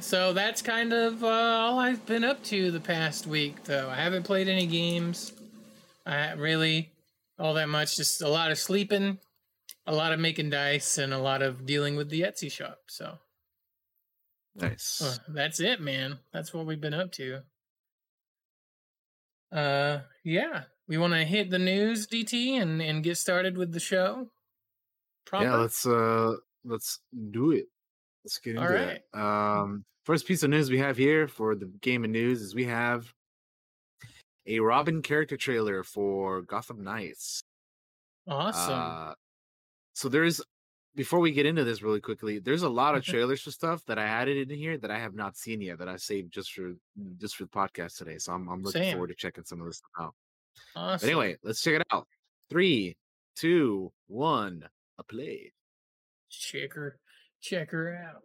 so 0.00 0.32
that's 0.32 0.62
kind 0.62 0.92
of 0.92 1.22
uh, 1.22 1.28
all 1.28 1.78
I've 1.78 2.04
been 2.06 2.24
up 2.24 2.42
to 2.44 2.70
the 2.70 2.80
past 2.80 3.26
week, 3.26 3.64
though. 3.64 3.88
I 3.88 3.96
haven't 3.96 4.24
played 4.24 4.48
any 4.48 4.66
games. 4.66 5.32
I 6.04 6.32
really 6.32 6.90
all 7.38 7.54
that 7.54 7.68
much. 7.68 7.96
Just 7.96 8.20
a 8.22 8.28
lot 8.28 8.50
of 8.50 8.58
sleeping, 8.58 9.18
a 9.86 9.94
lot 9.94 10.12
of 10.12 10.20
making 10.20 10.50
dice, 10.50 10.98
and 10.98 11.12
a 11.12 11.18
lot 11.18 11.42
of 11.42 11.66
dealing 11.66 11.96
with 11.96 12.10
the 12.10 12.22
Etsy 12.22 12.50
shop. 12.50 12.80
So 12.88 13.18
Nice. 14.56 15.02
uh, 15.02 15.16
that's 15.28 15.60
it, 15.60 15.80
man. 15.80 16.18
That's 16.32 16.54
what 16.54 16.66
we've 16.66 16.80
been 16.80 16.94
up 16.94 17.10
to. 17.12 17.40
Uh, 19.52 20.00
yeah. 20.24 20.64
We 20.86 20.98
want 20.98 21.14
to 21.14 21.24
hit 21.24 21.50
the 21.50 21.58
news, 21.58 22.06
DT, 22.06 22.60
and 22.60 22.82
and 22.82 23.02
get 23.02 23.16
started 23.16 23.56
with 23.56 23.72
the 23.72 23.80
show. 23.80 24.28
Proper? 25.24 25.44
Yeah, 25.44 25.56
let's 25.56 25.86
uh 25.86 26.34
let's 26.64 27.00
do 27.30 27.52
it. 27.52 27.66
Let's 28.24 28.38
get 28.38 28.56
into 28.56 28.68
All 28.68 28.74
it. 28.74 29.04
Um 29.14 29.84
first 30.04 30.26
piece 30.26 30.42
of 30.42 30.50
news 30.50 30.70
we 30.70 30.78
have 30.78 30.98
here 30.98 31.26
for 31.26 31.54
the 31.54 31.66
game 31.80 32.04
of 32.04 32.10
news 32.10 32.42
is 32.42 32.54
we 32.54 32.64
have 32.64 33.12
a 34.46 34.60
Robin 34.60 35.00
character 35.00 35.38
trailer 35.38 35.82
for 35.82 36.42
Gotham 36.42 36.84
Knights. 36.84 37.40
awesome. 38.28 38.74
Uh, 38.74 39.14
so 39.94 40.10
there's 40.10 40.42
before 40.94 41.20
we 41.20 41.32
get 41.32 41.46
into 41.46 41.64
this 41.64 41.82
really 41.82 42.00
quickly, 42.00 42.38
there's 42.38 42.62
a 42.62 42.68
lot 42.68 42.94
of 42.94 43.02
mm-hmm. 43.02 43.12
trailers 43.12 43.42
for 43.42 43.50
stuff 43.50 43.84
that 43.86 43.98
I 43.98 44.04
added 44.04 44.50
in 44.50 44.56
here 44.56 44.78
that 44.78 44.90
I 44.90 44.98
have 44.98 45.14
not 45.14 45.36
seen 45.36 45.60
yet 45.60 45.78
that 45.78 45.88
I 45.88 45.96
saved 45.96 46.32
just 46.32 46.52
for 46.52 46.74
mm, 46.98 47.18
just 47.20 47.36
for 47.36 47.44
the 47.44 47.50
podcast 47.50 47.98
today. 47.98 48.18
So 48.18 48.32
I'm 48.32 48.48
I'm 48.48 48.62
looking 48.62 48.82
Same. 48.82 48.92
forward 48.94 49.08
to 49.08 49.14
checking 49.14 49.44
some 49.44 49.60
of 49.60 49.66
this 49.66 49.82
out. 49.98 50.14
awesome. 50.76 51.08
Anyway, 51.08 51.36
let's 51.42 51.60
check 51.60 51.74
it 51.74 51.86
out. 51.92 52.06
Three, 52.50 52.96
two, 53.36 53.92
one, 54.06 54.64
a 54.98 55.02
play. 55.02 55.52
check 56.30 56.74
her, 56.74 56.98
check 57.40 57.70
her 57.70 57.96
out. 57.96 58.22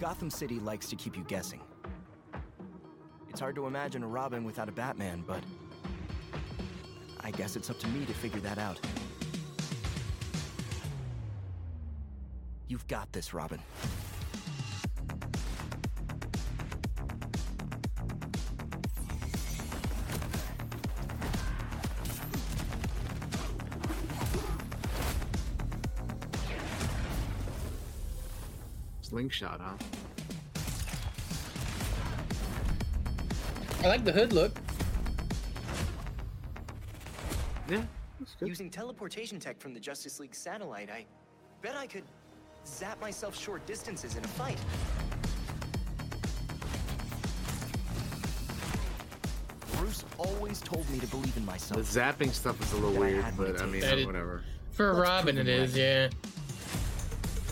Gotham 0.00 0.30
City 0.30 0.58
likes 0.58 0.88
to 0.88 0.96
keep 0.96 1.16
you 1.16 1.24
guessing. 1.24 1.60
It's 3.28 3.40
hard 3.40 3.54
to 3.56 3.66
imagine 3.66 4.02
a 4.02 4.06
Robin 4.06 4.44
without 4.44 4.68
a 4.68 4.72
Batman, 4.72 5.24
but 5.26 5.42
I 7.20 7.30
guess 7.30 7.56
it's 7.56 7.70
up 7.70 7.78
to 7.80 7.88
me 7.88 8.04
to 8.06 8.14
figure 8.14 8.40
that 8.40 8.58
out. 8.58 8.80
You've 12.68 12.86
got 12.86 13.12
this, 13.12 13.32
Robin. 13.34 13.60
Slingshot, 29.24 29.58
huh? 29.58 29.76
I 33.82 33.88
like 33.88 34.04
the 34.04 34.12
hood 34.12 34.34
look. 34.34 34.52
Yeah, 37.70 37.80
that's 38.20 38.34
good. 38.34 38.48
Using 38.48 38.68
teleportation 38.68 39.40
tech 39.40 39.58
from 39.58 39.72
the 39.72 39.80
Justice 39.80 40.20
League 40.20 40.34
satellite, 40.34 40.90
I 40.90 41.06
bet 41.62 41.74
I 41.74 41.86
could 41.86 42.02
zap 42.66 43.00
myself 43.00 43.34
short 43.38 43.64
distances 43.64 44.14
in 44.16 44.24
a 44.24 44.28
fight. 44.28 44.58
Bruce 49.78 50.04
always 50.18 50.60
told 50.60 50.88
me 50.90 50.98
to 50.98 51.06
believe 51.06 51.34
in 51.38 51.46
myself. 51.46 51.90
The 51.90 51.98
zapping 52.00 52.30
stuff 52.34 52.60
is 52.60 52.72
a 52.72 52.76
little 52.76 52.90
That 52.92 52.96
I 52.98 53.00
weird, 53.00 53.24
had 53.24 53.36
but 53.38 53.58
I 53.60 53.64
mean, 53.64 53.72
takes. 53.72 53.86
That 53.86 53.98
is- 54.00 54.06
whatever. 54.06 54.42
For 54.72 54.92
Let's 54.92 55.08
Robin, 55.08 55.36
prove 55.36 55.48
it 55.48 55.54
him 55.56 55.62
is, 55.64 55.72
right. 55.72 55.78
yeah. 55.80 56.08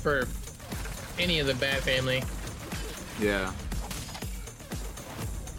For 0.02 0.26
any 1.18 1.38
of 1.40 1.46
the 1.46 1.54
Bat 1.54 1.80
family. 1.80 2.22
Yeah. 3.20 3.52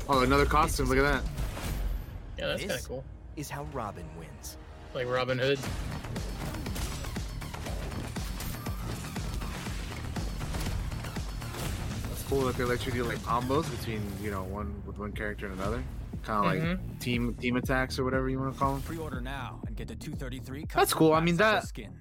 Oh, 0.09 0.21
another 0.21 0.45
costume. 0.45 0.87
Look 0.89 0.97
at 0.97 1.03
that. 1.03 1.23
Yeah, 2.37 2.47
that's 2.47 2.61
kind 2.61 2.71
of 2.79 2.87
cool. 2.87 3.03
is 3.35 3.49
how 3.49 3.63
Robin 3.73 4.05
wins. 4.19 4.57
Like 4.93 5.07
Robin 5.07 5.37
Hood. 5.39 5.59
That's 12.09 12.23
cool 12.23 12.41
that 12.45 12.55
they 12.57 12.63
let 12.63 12.85
you 12.85 12.91
do 12.91 13.03
like 13.03 13.19
combos 13.19 13.69
between 13.77 14.01
you 14.21 14.31
know 14.31 14.43
one 14.43 14.73
with 14.85 14.97
one 14.97 15.11
character 15.11 15.47
and 15.47 15.59
another. 15.59 15.83
Kind 16.23 16.45
of 16.45 16.63
Mhm. 16.63 16.79
like 16.89 16.99
team 16.99 17.33
team 17.35 17.55
attacks 17.57 17.99
or 17.99 18.03
whatever 18.03 18.29
you 18.29 18.39
want 18.39 18.53
to 18.53 18.59
call 18.59 18.73
them. 18.73 18.81
Pre-order 18.83 19.19
now 19.21 19.59
and 19.67 19.75
get 19.75 19.87
the 19.87 19.95
233. 19.95 20.65
That's 20.73 20.93
cool. 20.93 21.13
I 21.13 21.19
mean, 21.19 21.37
classical 21.37 21.61
that- 21.61 21.67
skin. 21.67 21.99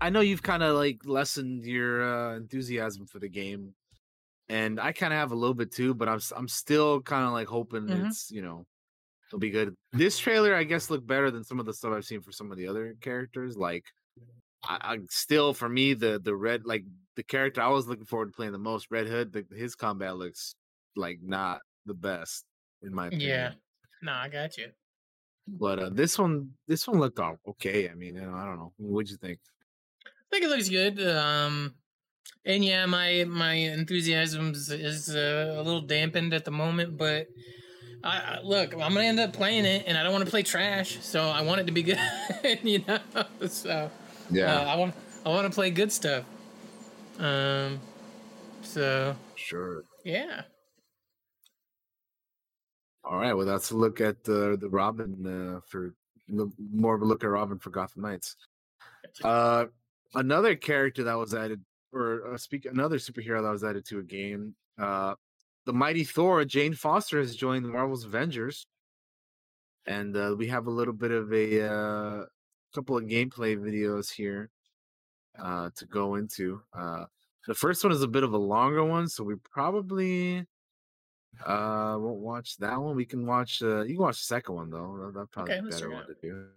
I 0.00 0.10
know 0.10 0.20
you've 0.20 0.42
kind 0.42 0.62
of 0.62 0.76
like 0.76 1.04
lessened 1.04 1.64
your 1.64 2.02
uh, 2.02 2.36
enthusiasm 2.36 3.06
for 3.06 3.18
the 3.18 3.28
game, 3.28 3.74
and 4.48 4.80
I 4.80 4.92
kind 4.92 5.12
of 5.12 5.18
have 5.18 5.32
a 5.32 5.36
little 5.36 5.54
bit 5.54 5.72
too. 5.72 5.94
But 5.94 6.08
I'm 6.08 6.20
I'm 6.36 6.48
still 6.48 7.02
kind 7.02 7.26
of 7.26 7.32
like 7.32 7.48
hoping 7.48 7.88
Mhm. 7.88 8.06
it's 8.06 8.30
you 8.30 8.42
know 8.42 8.66
it'll 9.28 9.40
be 9.40 9.50
good. 9.50 9.74
This 9.92 10.18
trailer, 10.18 10.54
I 10.54 10.64
guess, 10.64 10.90
looked 10.90 11.06
better 11.06 11.30
than 11.30 11.44
some 11.44 11.60
of 11.60 11.66
the 11.66 11.74
stuff 11.74 11.92
I've 11.94 12.06
seen 12.06 12.22
for 12.22 12.32
some 12.32 12.52
of 12.52 12.58
the 12.58 12.68
other 12.68 12.96
characters. 13.00 13.56
Like, 13.58 13.84
I, 14.64 14.78
I 14.94 14.98
still 15.10 15.54
for 15.54 15.68
me 15.68 15.94
the 15.94 16.20
the 16.20 16.36
red 16.36 16.66
like 16.66 16.84
the 17.16 17.24
character 17.24 17.62
I 17.62 17.68
was 17.68 17.86
looking 17.88 18.06
forward 18.06 18.26
to 18.28 18.32
playing 18.36 18.52
the 18.52 18.58
most, 18.58 18.88
Red 18.90 19.08
Hood. 19.08 19.32
The, 19.32 19.46
his 19.56 19.74
combat 19.76 20.16
looks 20.16 20.54
like 20.96 21.20
not 21.22 21.62
the 21.86 21.94
best 21.94 22.44
in 22.82 22.94
my 22.94 23.08
opinion. 23.08 23.30
Yeah. 23.30 23.54
No, 24.02 24.12
I 24.12 24.28
got 24.28 24.56
you. 24.58 24.72
But 25.46 25.78
uh, 25.78 25.90
this 25.90 26.18
one, 26.18 26.56
this 26.66 26.88
one 26.88 26.98
looked 27.00 27.18
all 27.20 27.36
okay. 27.46 27.88
I 27.90 27.94
mean, 27.94 28.16
you 28.16 28.22
know, 28.22 28.34
I 28.34 28.46
don't 28.46 28.58
know. 28.58 28.72
What'd 28.78 29.10
you 29.10 29.16
think? 29.18 29.40
Think 30.34 30.46
it 30.46 30.48
looks 30.48 30.68
good. 30.68 31.00
Um, 31.00 31.74
and 32.44 32.64
yeah, 32.64 32.86
my 32.86 33.24
my 33.28 33.52
enthusiasm 33.52 34.50
is, 34.50 34.68
is 34.68 35.14
uh, 35.14 35.54
a 35.56 35.62
little 35.62 35.82
dampened 35.82 36.34
at 36.34 36.44
the 36.44 36.50
moment, 36.50 36.98
but 36.98 37.28
I, 38.02 38.18
I 38.18 38.40
look, 38.42 38.72
I'm 38.72 38.94
gonna 38.94 39.02
end 39.02 39.20
up 39.20 39.32
playing 39.32 39.64
it, 39.64 39.84
and 39.86 39.96
I 39.96 40.02
don't 40.02 40.10
want 40.10 40.24
to 40.24 40.30
play 40.32 40.42
trash, 40.42 40.98
so 41.02 41.22
I 41.22 41.42
want 41.42 41.60
it 41.60 41.68
to 41.68 41.72
be 41.72 41.82
good, 41.84 42.00
you 42.64 42.84
know. 42.84 42.98
So 43.46 43.88
uh, 44.36 44.40
I 44.40 44.74
want 44.74 44.96
I 45.24 45.28
want 45.28 45.46
to 45.46 45.54
play 45.54 45.70
good 45.70 45.92
stuff. 45.92 46.24
Um, 47.20 47.78
so 48.62 49.14
sure. 49.36 49.84
yeah, 50.04 50.42
All 53.04 53.18
right. 53.18 53.34
Well, 53.34 53.46
that's 53.46 53.70
a 53.70 53.76
look 53.76 54.00
at 54.00 54.24
the 54.24 54.58
the 54.60 54.68
Robin 54.68 55.54
uh, 55.56 55.60
for 55.68 55.94
more 56.28 56.96
of 56.96 57.02
a 57.02 57.04
look 57.04 57.22
at 57.22 57.28
Robin 57.28 57.60
for 57.60 57.70
Gotham 57.70 58.02
Knights. 58.02 58.34
Uh, 59.22 59.66
another 60.14 60.56
character 60.56 61.04
that 61.04 61.14
was 61.14 61.34
added, 61.34 61.64
or 61.92 62.34
uh, 62.34 62.38
speak 62.38 62.64
another 62.66 62.98
superhero 62.98 63.42
that 63.42 63.50
was 63.50 63.64
added 63.64 63.84
to 63.86 63.98
a 64.00 64.02
game. 64.02 64.54
Uh, 64.78 65.14
the 65.66 65.72
mighty 65.72 66.04
Thor, 66.04 66.44
Jane 66.44 66.74
Foster, 66.74 67.18
has 67.18 67.34
joined 67.36 67.64
the 67.64 67.70
Marvel's 67.70 68.04
Avengers, 68.04 68.66
and 69.86 70.16
uh, 70.16 70.34
we 70.36 70.46
have 70.48 70.66
a 70.66 70.70
little 70.70 70.94
bit 70.94 71.10
of 71.10 71.32
a 71.32 71.62
uh, 71.68 72.24
couple 72.74 72.96
of 72.96 73.04
gameplay 73.04 73.56
videos 73.56 74.12
here 74.12 74.50
uh, 75.38 75.70
to 75.76 75.86
go 75.86 76.16
into. 76.16 76.62
Uh, 76.72 77.06
the 77.46 77.54
first 77.54 77.84
one 77.84 77.92
is 77.92 78.02
a 78.02 78.08
bit 78.08 78.24
of 78.24 78.32
a 78.32 78.38
longer 78.38 78.84
one, 78.84 79.08
so 79.08 79.24
we 79.24 79.36
probably 79.36 80.46
uh 81.44 81.96
won't 81.98 82.20
watch 82.20 82.56
that 82.58 82.80
one. 82.80 82.94
We 82.94 83.04
can 83.04 83.26
watch 83.26 83.60
uh 83.60 83.82
you 83.82 83.94
can 83.96 84.02
watch 84.04 84.18
the 84.18 84.24
second 84.24 84.54
one 84.54 84.70
though. 84.70 84.96
That- 84.98 85.14
That'd 85.14 85.30
probably 85.32 85.54
Okay, 85.54 85.62
be 85.62 85.70
better 85.70 85.90
one 85.90 86.06
to 86.06 86.14
do. 86.22 86.48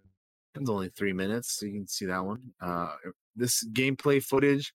It's 0.54 0.68
only 0.70 0.88
three 0.88 1.12
minutes, 1.12 1.52
so 1.58 1.66
you 1.66 1.72
can 1.72 1.86
see 1.86 2.06
that 2.06 2.24
one. 2.24 2.52
Uh 2.60 2.94
this 3.36 3.64
gameplay 3.72 4.22
footage 4.22 4.72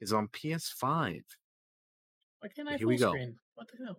is 0.00 0.12
on 0.12 0.28
PS5. 0.28 1.20
why 2.40 2.48
can't 2.54 2.68
I 2.68 2.76
Here 2.76 2.86
we 2.88 2.96
go. 2.96 3.10
screen? 3.10 3.36
What 3.54 3.68
the 3.70 3.84
hell? 3.84 3.98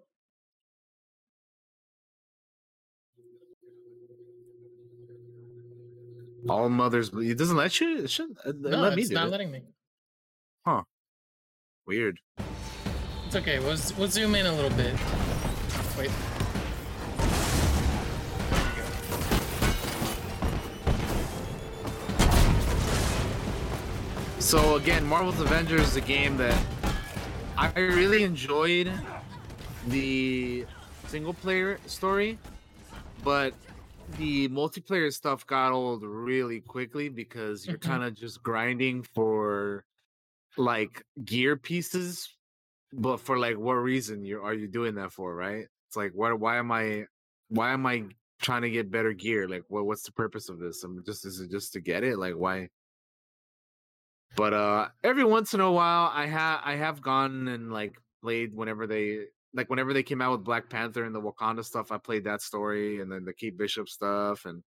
All 6.47 6.69
mothers 6.69 7.10
it 7.13 7.38
doesn't 7.38 7.58
let 7.58 7.79
you? 7.81 8.03
It 8.03 8.10
should 8.12 8.29
uh, 8.45 8.53
No, 8.60 8.77
let 8.81 8.95
me 8.95 9.01
it's 9.01 9.12
not 9.12 9.27
it. 9.27 9.31
letting 9.31 9.51
me. 9.51 9.62
Huh. 10.65 10.84
Weird. 11.88 12.19
It's 13.25 13.36
okay. 13.36 13.58
We'll 13.60 13.77
we'll 13.97 14.08
zoom 14.10 14.36
in 14.36 14.45
a 14.45 14.53
little 14.53 14.75
bit. 14.77 14.93
Wait. 15.97 16.12
So 24.45 24.75
again, 24.75 25.03
Marvel's 25.08 25.39
Avengers 25.39 25.81
is 25.81 25.95
a 25.95 26.01
game 26.01 26.38
that 26.38 26.55
I 27.58 27.71
really 27.79 28.21
enjoyed 28.23 28.93
the 29.88 30.67
single 31.08 31.34
player 31.34 31.79
story, 31.88 32.38
but 33.23 33.55
the 34.19 34.47
multiplayer 34.49 35.12
stuff 35.12 35.47
got 35.47 35.71
old 35.71 36.03
really 36.03 36.62
quickly 36.62 37.10
because 37.10 37.65
you're 37.65 37.79
Mhm. 37.79 37.89
kind 37.89 38.03
of 38.03 38.13
just 38.13 38.43
grinding 38.43 39.01
for 39.01 39.84
like 40.58 41.03
gear 41.23 41.58
pieces, 41.58 42.29
but 42.93 43.17
for 43.17 43.39
like 43.39 43.58
what 43.58 43.73
reason 43.73 44.23
you 44.23 44.43
are 44.43 44.53
you 44.53 44.67
doing 44.67 44.93
that 44.93 45.12
for, 45.12 45.36
right? 45.36 45.65
It's 45.88 45.95
like 45.95 46.12
what 46.13 46.39
why 46.39 46.58
am 46.58 46.71
I 46.71 47.08
why 47.47 47.71
am 47.71 47.88
I 47.88 48.05
trying 48.43 48.62
to 48.62 48.69
get 48.69 48.91
better 48.91 49.12
gear? 49.13 49.47
Like 49.47 49.63
what 49.69 49.88
what's 49.88 50.03
the 50.03 50.12
purpose 50.12 50.49
of 50.49 50.60
this? 50.60 50.84
I'm 50.84 51.03
just 51.03 51.25
is 51.25 51.39
it 51.39 51.49
just 51.49 51.73
to 51.73 51.81
get 51.81 52.03
it? 52.03 52.19
Like 52.19 52.36
why 52.36 52.69
but 54.36 54.54
uh 54.54 54.88
every 55.04 55.24
once 55.24 55.54
in 55.54 55.60
a 55.60 55.71
while 55.71 56.12
I 56.13 56.26
have 56.26 56.62
I 56.63 56.76
have 56.76 57.02
gone 57.02 57.48
and 57.48 57.71
like 57.71 57.95
played 58.21 58.54
whenever 58.54 58.88
they 58.88 59.26
like 59.54 59.69
whenever 59.69 59.93
they 59.93 60.04
came 60.04 60.21
out 60.21 60.34
with 60.34 60.43
Black 60.43 60.69
Panther 60.69 61.06
and 61.06 61.15
the 61.15 61.21
Wakanda 61.21 61.63
stuff, 61.63 61.91
I 61.91 61.98
played 61.98 62.26
that 62.26 62.41
story 62.41 63.02
and 63.02 63.12
then 63.12 63.24
the 63.24 63.34
Kate 63.34 63.58
Bishop 63.58 63.88
stuff 63.88 64.45
and 64.45 64.63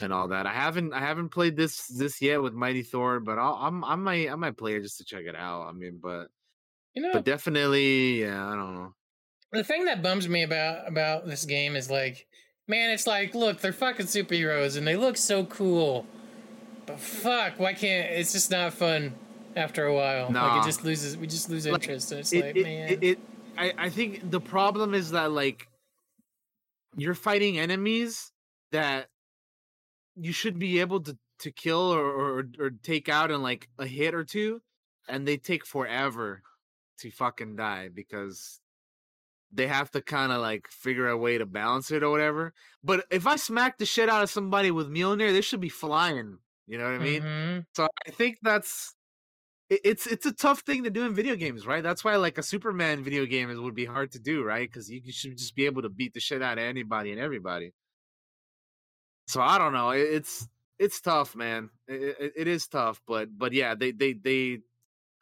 and 0.00 0.12
all 0.12 0.28
that. 0.28 0.46
I 0.46 0.52
haven't 0.52 0.92
I 0.92 1.00
haven't 1.00 1.30
played 1.30 1.56
this 1.56 1.86
this 1.88 2.20
yet 2.20 2.42
with 2.42 2.52
Mighty 2.52 2.82
Thor, 2.82 3.18
but 3.20 3.38
I'll, 3.38 3.54
I'm 3.60 3.84
I 3.84 3.96
might 3.96 4.30
I 4.30 4.34
might 4.36 4.56
play 4.56 4.74
it 4.76 4.82
just 4.82 4.98
to 4.98 5.04
check 5.04 5.24
it 5.26 5.34
out. 5.36 5.62
I 5.68 5.72
mean, 5.72 5.98
but 6.02 6.28
You 6.94 7.02
know, 7.02 7.12
but 7.12 7.24
definitely, 7.24 8.20
yeah, 8.22 8.46
I 8.46 8.54
don't 8.54 8.74
know. 8.74 8.94
the 9.52 9.64
thing 9.64 9.86
that 9.86 10.02
bums 10.02 10.28
me 10.28 10.42
about 10.42 10.86
about 10.86 11.26
this 11.26 11.44
game 11.44 11.76
is 11.76 11.90
like, 11.90 12.26
man, 12.68 12.90
it's 12.90 13.06
like, 13.06 13.34
look, 13.34 13.60
they're 13.60 13.72
fucking 13.72 14.06
superheroes 14.06 14.76
and 14.76 14.86
they 14.86 14.96
look 14.96 15.16
so 15.16 15.44
cool, 15.46 16.06
but 16.86 17.00
fuck, 17.00 17.58
why 17.58 17.74
can't? 17.74 18.10
It's 18.12 18.32
just 18.32 18.50
not 18.50 18.72
fun 18.72 19.14
after 19.56 19.86
a 19.86 19.94
while. 19.94 20.30
Like 20.30 20.62
it 20.62 20.66
just 20.66 20.84
loses. 20.84 21.16
We 21.16 21.26
just 21.26 21.50
lose 21.50 21.66
Like, 21.66 21.82
interest. 21.82 22.12
And 22.12 22.20
it's 22.20 22.32
It, 22.32 22.44
like, 22.44 22.56
it, 22.56 22.62
man, 22.62 22.88
it, 22.90 23.02
it 23.02 23.18
I 23.58 23.72
I 23.76 23.90
think 23.90 24.30
the 24.30 24.40
problem 24.40 24.94
is 24.94 25.10
that 25.10 25.32
like 25.32 25.68
you're 26.96 27.14
fighting 27.14 27.58
enemies 27.58 28.32
that 28.72 29.08
you 30.14 30.32
should 30.32 30.58
be 30.58 30.80
able 30.80 31.00
to 31.00 31.18
to 31.40 31.50
kill 31.50 31.92
or 31.92 32.04
or, 32.04 32.44
or 32.58 32.70
take 32.70 33.08
out 33.08 33.30
in 33.30 33.42
like 33.42 33.68
a 33.78 33.86
hit 33.86 34.14
or 34.14 34.24
two, 34.24 34.62
and 35.08 35.26
they 35.26 35.36
take 35.36 35.66
forever 35.66 36.42
to 37.00 37.10
fucking 37.10 37.56
die 37.56 37.88
because 37.92 38.60
they 39.52 39.66
have 39.66 39.90
to 39.90 40.02
kind 40.02 40.32
of 40.32 40.40
like 40.40 40.66
figure 40.68 41.08
a 41.08 41.16
way 41.16 41.38
to 41.38 41.46
balance 41.46 41.90
it 41.90 42.02
or 42.02 42.10
whatever. 42.10 42.52
But 42.82 43.04
if 43.10 43.26
I 43.26 43.36
smack 43.36 43.78
the 43.78 43.86
shit 43.86 44.08
out 44.08 44.22
of 44.22 44.30
somebody 44.30 44.70
with 44.70 44.90
Mjolnir, 44.90 45.32
they 45.32 45.40
should 45.40 45.60
be 45.60 45.68
flying. 45.68 46.38
You 46.66 46.78
know 46.78 46.84
what 46.84 46.94
I 46.94 46.98
mean? 46.98 47.22
Mhm. 47.22 47.66
So 47.76 47.88
I 48.06 48.10
think 48.10 48.38
that's 48.42 48.94
it's 49.70 50.06
it's 50.06 50.26
a 50.26 50.32
tough 50.32 50.60
thing 50.62 50.84
to 50.84 50.90
do 50.90 51.04
in 51.06 51.14
video 51.14 51.36
games, 51.36 51.66
right? 51.66 51.82
That's 51.82 52.04
why 52.04 52.16
like 52.16 52.38
a 52.38 52.42
Superman 52.44 53.04
video 53.04 53.26
game 53.26 53.50
is 53.50 53.60
would 53.60 53.74
be 53.74 53.86
hard 53.86 54.12
to 54.12 54.20
do, 54.20 54.44
right? 54.44 54.68
Because 54.68 54.90
you 54.90 55.02
should 55.12 55.38
just 55.38 55.56
be 55.56 55.66
able 55.66 55.82
to 55.82 55.90
beat 55.90 56.14
the 56.14 56.20
shit 56.20 56.42
out 56.42 56.58
of 56.58 56.64
anybody 56.64 57.12
and 57.12 57.20
everybody. 57.20 57.72
So 59.26 59.40
I 59.40 59.58
don't 59.58 59.72
know. 59.72 59.90
It's 59.90 60.48
it's 60.78 61.00
tough, 61.00 61.34
man. 61.34 61.70
It, 61.88 62.16
it, 62.20 62.32
it 62.36 62.48
is 62.48 62.66
tough, 62.68 63.00
but 63.06 63.28
but 63.36 63.52
yeah, 63.52 63.74
they 63.74 63.92
they 63.92 64.12
they 64.14 64.60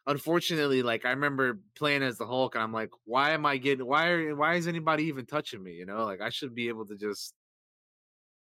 unfortunately 0.07 0.83
like 0.83 1.05
I 1.05 1.11
remember 1.11 1.61
playing 1.77 2.03
as 2.03 2.17
the 2.19 2.27
Hulk, 2.27 2.55
and 2.55 2.63
I'm 2.63 2.73
like, 2.73 2.91
why 3.05 3.31
am 3.31 3.45
I 3.45 3.57
getting? 3.57 3.85
Why 3.87 4.09
are 4.09 4.35
why 4.35 4.55
is 4.55 4.67
anybody 4.67 5.05
even 5.05 5.25
touching 5.25 5.63
me? 5.63 5.73
You 5.73 5.85
know, 5.85 6.05
like 6.05 6.21
I 6.21 6.29
should 6.29 6.55
be 6.55 6.69
able 6.69 6.87
to 6.87 6.97
just 6.97 7.33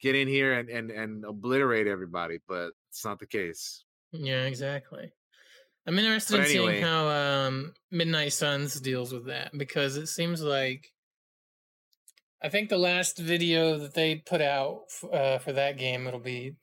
get 0.01 0.15
in 0.15 0.29
here 0.29 0.53
and 0.59 0.69
and 0.69 0.91
and 0.91 1.25
obliterate 1.25 1.87
everybody, 1.87 2.39
but 2.49 2.73
it's 2.95 3.05
not 3.05 3.19
the 3.19 3.27
case. 3.27 3.83
Yeah, 4.13 4.45
exactly. 4.45 5.11
I'm 5.85 5.99
interested 5.99 6.37
But 6.37 6.47
in 6.47 6.47
seeing 6.47 6.81
how 6.83 7.09
um, 7.09 7.75
Midnight 7.91 8.33
Suns 8.33 8.81
deals 8.81 9.13
with 9.13 9.27
that 9.27 9.51
because 9.59 9.97
it 9.97 10.07
seems 10.07 10.41
like 10.41 10.93
I 12.41 12.49
think 12.51 12.69
the 12.69 12.79
last 12.79 13.19
video 13.19 13.77
that 13.79 13.95
they 13.95 14.15
put 14.17 14.41
out 14.41 14.83
f- 14.89 15.13
uh, 15.13 15.39
for 15.39 15.53
that 15.53 15.77
game 15.77 16.07
it'll 16.07 16.21
be 16.21 16.55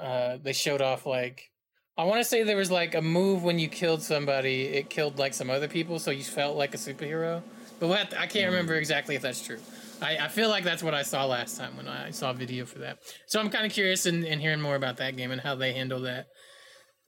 uh, 0.00 0.38
they 0.42 0.52
showed 0.52 0.82
off 0.82 1.06
like 1.06 1.52
I 1.96 2.02
want 2.04 2.20
to 2.20 2.24
say 2.24 2.42
there 2.42 2.56
was 2.56 2.70
like 2.70 2.96
a 2.96 3.00
move 3.02 3.44
when 3.44 3.60
you 3.60 3.68
killed 3.68 4.02
somebody 4.02 4.62
it 4.64 4.90
killed 4.90 5.18
like 5.20 5.34
some 5.34 5.50
other 5.50 5.68
people 5.68 6.00
so 6.00 6.10
you 6.10 6.24
felt 6.24 6.56
like 6.56 6.74
a 6.74 6.78
superhero 6.78 7.42
but 7.78 8.10
to- 8.10 8.20
I 8.20 8.26
can't 8.26 8.50
remember 8.50 8.74
exactly 8.74 9.14
if 9.14 9.22
that's 9.22 9.40
true. 9.40 9.60
I, 10.00 10.18
I 10.18 10.28
feel 10.28 10.48
like 10.48 10.64
that's 10.64 10.82
what 10.82 10.94
I 10.94 11.02
saw 11.02 11.24
last 11.26 11.56
time 11.56 11.76
when 11.76 11.88
I 11.88 12.10
saw 12.10 12.30
a 12.30 12.34
video 12.34 12.64
for 12.64 12.78
that. 12.78 12.98
So 13.26 13.40
I'm 13.40 13.50
kind 13.50 13.66
of 13.66 13.72
curious 13.72 14.06
in, 14.06 14.24
in 14.24 14.38
hearing 14.40 14.60
more 14.60 14.76
about 14.76 14.96
that 14.98 15.16
game 15.16 15.30
and 15.30 15.40
how 15.40 15.54
they 15.54 15.72
handle 15.72 16.00
that 16.02 16.26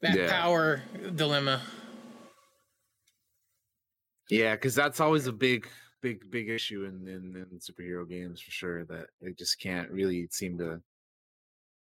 that 0.03 0.17
Yeah. 0.17 0.29
power 0.29 0.83
dilemma. 1.15 1.63
Yeah, 4.29 4.55
because 4.55 4.75
that's 4.75 5.01
always 5.01 5.27
a 5.27 5.33
big, 5.33 5.69
big, 6.01 6.31
big 6.31 6.49
issue 6.49 6.85
in, 6.85 7.07
in 7.09 7.37
in 7.37 7.59
superhero 7.59 8.09
games 8.09 8.41
for 8.41 8.51
sure. 8.51 8.85
That 8.85 9.09
they 9.21 9.33
just 9.33 9.61
can't 9.61 9.91
really 9.91 10.29
seem 10.31 10.59
to 10.59 10.83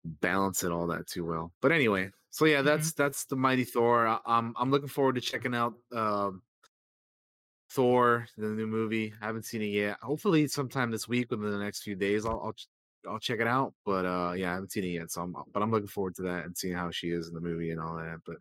balance 0.03 0.63
it 0.63 0.71
all 0.71 0.87
that 0.87 1.07
too 1.07 1.25
well. 1.25 1.53
But 1.61 1.71
anyway, 1.71 2.11
so 2.29 2.45
yeah, 2.45 2.61
that's 2.61 2.93
that's 2.93 3.25
the 3.25 3.35
mighty 3.35 3.63
Thor. 3.63 4.07
I, 4.07 4.19
I'm 4.25 4.53
I'm 4.57 4.71
looking 4.71 4.87
forward 4.87 5.15
to 5.15 5.21
checking 5.21 5.55
out 5.55 5.73
um, 5.91 6.43
Thor, 7.75 8.25
the 8.37 8.47
new 8.47 8.67
movie. 8.67 9.13
I 9.21 9.25
haven't 9.25 9.43
seen 9.43 9.61
it 9.61 9.65
yet. 9.65 9.97
Hopefully, 10.01 10.47
sometime 10.47 10.91
this 10.91 11.09
week 11.09 11.29
within 11.29 11.51
the 11.51 11.57
next 11.57 11.83
few 11.83 11.95
days, 11.95 12.25
I'll 12.25 12.41
I'll, 12.41 13.11
I'll 13.11 13.19
check 13.19 13.41
it 13.41 13.47
out. 13.47 13.73
But 13.85 14.05
uh, 14.05 14.33
yeah, 14.37 14.51
I 14.51 14.53
haven't 14.53 14.71
seen 14.71 14.85
it 14.85 14.87
yet. 14.87 15.11
So 15.11 15.21
I'm 15.21 15.35
but 15.53 15.61
I'm 15.61 15.71
looking 15.71 15.89
forward 15.89 16.15
to 16.15 16.21
that 16.23 16.45
and 16.45 16.57
seeing 16.57 16.73
how 16.73 16.89
she 16.89 17.09
is 17.09 17.27
in 17.27 17.33
the 17.33 17.41
movie 17.41 17.71
and 17.71 17.81
all 17.81 17.97
that. 17.97 18.19
But 18.25 18.37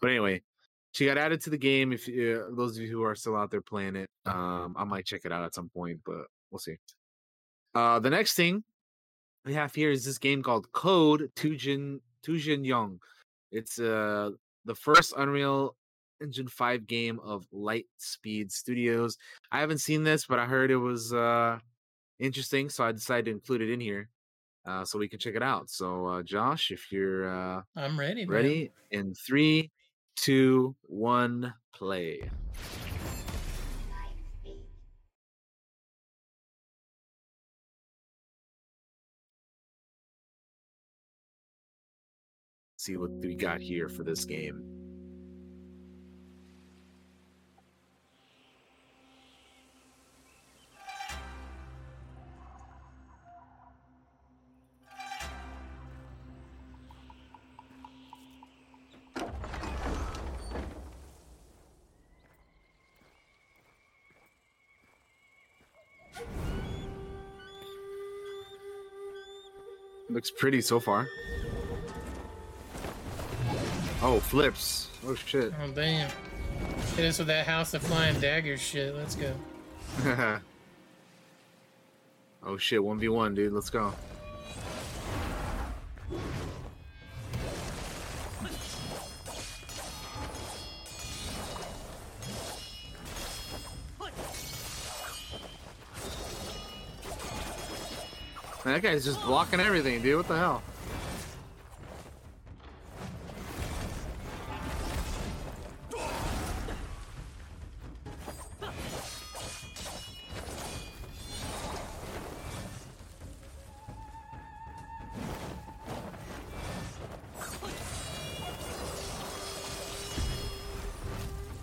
but 0.00 0.08
anyway, 0.08 0.40
she 0.92 1.04
got 1.04 1.18
added 1.18 1.42
to 1.42 1.50
the 1.50 1.58
game. 1.58 1.92
If 1.92 2.08
uh, 2.08 2.46
those 2.56 2.78
of 2.78 2.82
you 2.82 2.90
who 2.90 3.02
are 3.02 3.14
still 3.14 3.36
out 3.36 3.50
there 3.50 3.60
playing 3.60 3.96
it, 3.96 4.08
um, 4.24 4.74
I 4.78 4.84
might 4.84 5.04
check 5.04 5.22
it 5.24 5.32
out 5.32 5.44
at 5.44 5.54
some 5.54 5.68
point, 5.68 6.00
but 6.06 6.24
we'll 6.50 6.58
see. 6.58 6.78
Uh, 7.74 7.98
the 7.98 8.08
next 8.08 8.34
thing 8.34 8.64
we 9.44 9.52
have 9.52 9.74
here 9.74 9.90
is 9.90 10.04
this 10.04 10.18
game 10.18 10.42
called 10.42 10.72
Code 10.72 11.30
To 11.36 11.56
Jin 11.56 12.00
Tujin 12.26 12.64
Young. 12.64 13.00
It's 13.52 13.78
uh 13.78 14.30
the 14.64 14.74
first 14.74 15.12
Unreal 15.16 15.76
Engine 16.22 16.48
5 16.48 16.86
game 16.86 17.20
of 17.20 17.46
Lightspeed 17.52 18.50
Studios. 18.50 19.16
I 19.52 19.60
haven't 19.60 19.78
seen 19.78 20.04
this, 20.04 20.26
but 20.26 20.38
I 20.38 20.46
heard 20.46 20.70
it 20.70 20.76
was 20.76 21.12
uh 21.12 21.58
interesting, 22.18 22.68
so 22.68 22.84
I 22.84 22.92
decided 22.92 23.26
to 23.26 23.30
include 23.32 23.62
it 23.62 23.70
in 23.70 23.80
here 23.80 24.08
uh, 24.66 24.84
so 24.84 24.98
we 24.98 25.08
can 25.08 25.18
check 25.18 25.34
it 25.34 25.42
out. 25.42 25.70
So, 25.70 26.06
uh, 26.06 26.22
Josh, 26.22 26.70
if 26.70 26.90
you're 26.90 27.28
uh, 27.28 27.62
I'm 27.76 27.98
ready. 27.98 28.26
man. 28.26 28.34
ready, 28.34 28.72
in 28.90 29.14
three, 29.14 29.70
two, 30.16 30.74
one, 30.82 31.54
play. 31.74 32.28
See 42.78 42.96
what 42.96 43.10
we 43.10 43.34
got 43.34 43.60
here 43.60 43.88
for 43.88 44.04
this 44.04 44.24
game. 44.24 44.85
Looks 70.16 70.30
pretty 70.30 70.62
so 70.62 70.80
far. 70.80 71.10
Oh, 74.00 74.18
flips. 74.18 74.88
Oh 75.06 75.14
shit. 75.14 75.52
Oh 75.62 75.70
damn! 75.72 76.10
Hit 76.96 77.04
us 77.04 77.18
with 77.18 77.26
that 77.26 77.46
House 77.46 77.74
of 77.74 77.82
Flying 77.82 78.18
Daggers 78.18 78.62
shit. 78.62 78.94
Let's 78.94 79.14
go. 79.14 79.34
oh 82.46 82.56
shit, 82.56 82.80
1v1, 82.80 83.34
dude. 83.34 83.52
Let's 83.52 83.68
go. 83.68 83.92
That 98.76 98.82
guy's 98.86 99.06
just 99.06 99.22
blocking 99.24 99.58
everything, 99.58 100.02
dude. 100.02 100.18
What 100.18 100.28
the 100.28 100.36
hell? 100.36 100.62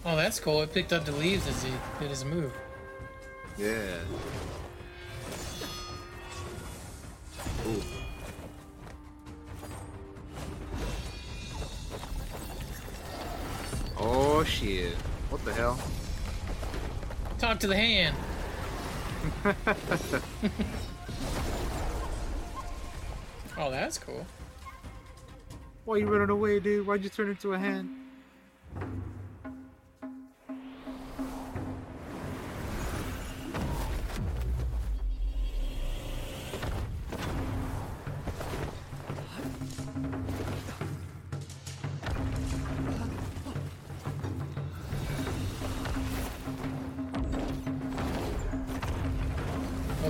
Oh, 0.06 0.16
that's 0.16 0.40
cool. 0.40 0.64
It 0.64 0.74
picked 0.74 0.92
up 0.92 1.06
the 1.06 1.12
leaves 1.12 1.48
as 1.48 1.62
he 1.62 1.72
did 2.00 2.10
his 2.10 2.26
move. 2.26 2.52
Yeah. 3.60 4.00
Shit. 14.64 14.96
What 15.30 15.44
the 15.44 15.54
hell? 15.54 15.78
Talk 17.38 17.60
to 17.60 17.68
the 17.68 17.76
hand. 17.76 18.16
Oh, 23.56 23.70
that's 23.70 24.00
cool. 24.00 24.26
Why 25.86 25.98
you 25.98 26.08
running 26.08 26.32
away, 26.32 26.60
dude? 26.60 26.88
Why'd 26.88 27.04
you 27.04 27.10
turn 27.10 27.30
into 27.30 27.54
a 27.54 27.60
hand? 27.60 28.03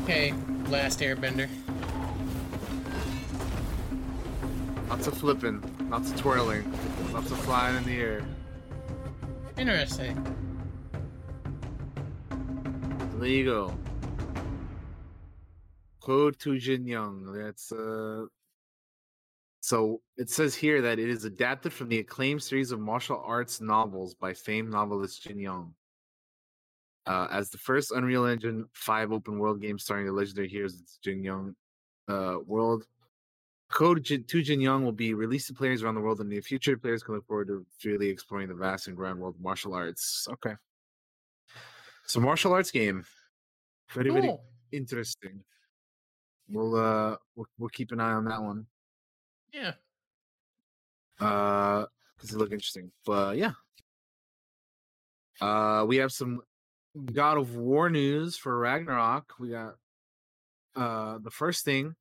Okay, 0.04 0.34
last 0.68 1.00
airbender. 1.00 1.48
Lots 4.90 5.08
of 5.08 5.18
flipping, 5.18 5.64
lots 5.90 6.12
of 6.12 6.18
twirling, 6.18 6.70
lots 7.14 7.32
of 7.32 7.38
flying 7.40 7.78
in 7.78 7.86
the 7.86 8.02
air. 8.02 8.26
Interesting. 9.58 10.22
Legal. 13.18 13.74
Code 16.02 16.38
to 16.40 16.58
Jin 16.58 16.86
Yong. 16.86 17.32
That's 17.32 17.72
uh 17.72 18.26
so 19.62 20.02
it 20.18 20.30
says 20.30 20.54
here 20.54 20.82
that 20.82 21.00
it 21.00 21.08
is 21.08 21.24
adapted 21.24 21.72
from 21.72 21.88
the 21.88 22.00
acclaimed 22.00 22.44
series 22.44 22.74
of 22.74 22.82
martial 22.82 23.24
arts 23.26 23.62
novels 23.62 24.16
by 24.16 24.34
famed 24.34 24.70
novelist 24.70 25.24
Jin 25.24 25.40
Yong. 25.40 25.74
Uh, 27.06 27.28
as 27.32 27.50
the 27.50 27.58
first 27.58 27.92
Unreal 27.92 28.26
Engine 28.26 28.66
5 28.74 29.12
open 29.12 29.38
world 29.38 29.62
game 29.62 29.78
starring 29.78 30.06
the 30.06 30.12
legendary 30.12 30.48
heroes 30.48 30.76
of 30.76 30.82
Jin 31.04 31.24
Yong 31.24 31.56
uh, 32.08 32.38
world, 32.46 32.86
Code 33.74 34.04
Jin, 34.04 34.24
to 34.26 34.42
Jin 34.42 34.62
Yong 34.62 34.86
will 34.86 34.92
be 34.92 35.14
released 35.14 35.48
to 35.48 35.54
players 35.54 35.82
around 35.82 35.96
the 35.96 36.02
world 36.02 36.22
in 36.22 36.28
the 36.28 36.34
near 36.36 36.42
future. 36.42 36.78
Players 36.78 37.02
can 37.02 37.16
look 37.16 37.26
forward 37.26 37.48
to 37.48 37.66
freely 37.80 38.08
exploring 38.08 38.48
the 38.48 38.54
vast 38.54 38.88
and 38.88 38.96
grand 38.96 39.20
world 39.20 39.36
of 39.36 39.42
martial 39.42 39.74
arts. 39.74 40.28
Okay. 40.32 40.54
So 42.06 42.20
martial 42.20 42.54
arts 42.54 42.70
game. 42.70 43.04
Very, 43.92 44.12
very 44.12 44.36
interesting. 44.72 45.44
We'll 46.50 46.76
uh 46.76 47.16
we'll, 47.36 47.48
we'll 47.58 47.70
keep 47.70 47.92
an 47.92 48.00
eye 48.00 48.12
on 48.12 48.26
that 48.26 48.42
one. 48.42 48.68
Yeah. 49.52 49.74
Uh 51.20 51.86
because 52.16 52.34
it 52.34 52.38
look 52.38 52.52
interesting. 52.52 52.92
But 53.06 53.38
yeah. 53.38 53.54
Uh 55.42 55.86
we 55.88 55.98
have 55.98 56.12
some 56.12 56.42
God 57.14 57.38
of 57.38 57.56
War 57.56 57.90
news 57.90 58.38
for 58.38 58.58
Ragnarok. 58.58 59.34
We 59.40 59.50
got 59.50 59.76
uh 60.76 61.20
the 61.20 61.32
first 61.32 61.66
thing 61.66 61.96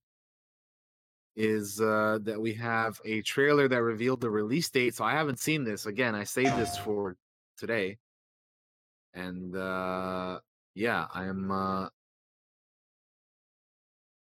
is 1.35 1.81
uh 1.81 2.19
that 2.23 2.41
we 2.41 2.55
have 2.55 3.01
a 3.05 3.23
trailer 3.23 3.69
that 3.69 3.83
revealed 3.83 4.21
the 4.21 4.31
release 4.31 4.69
date. 4.71 4.95
So 4.95 5.05
I 5.05 5.13
haven't 5.13 5.41
seen 5.41 5.65
this. 5.65 5.87
Again, 5.87 6.15
I 6.15 6.25
saved 6.25 6.57
this 6.57 6.77
for 6.77 7.17
today. 7.57 7.99
And 9.15 9.57
uh 9.57 10.41
yeah, 10.75 11.07
I 11.15 11.25
am 11.25 11.51
uh 11.51 11.89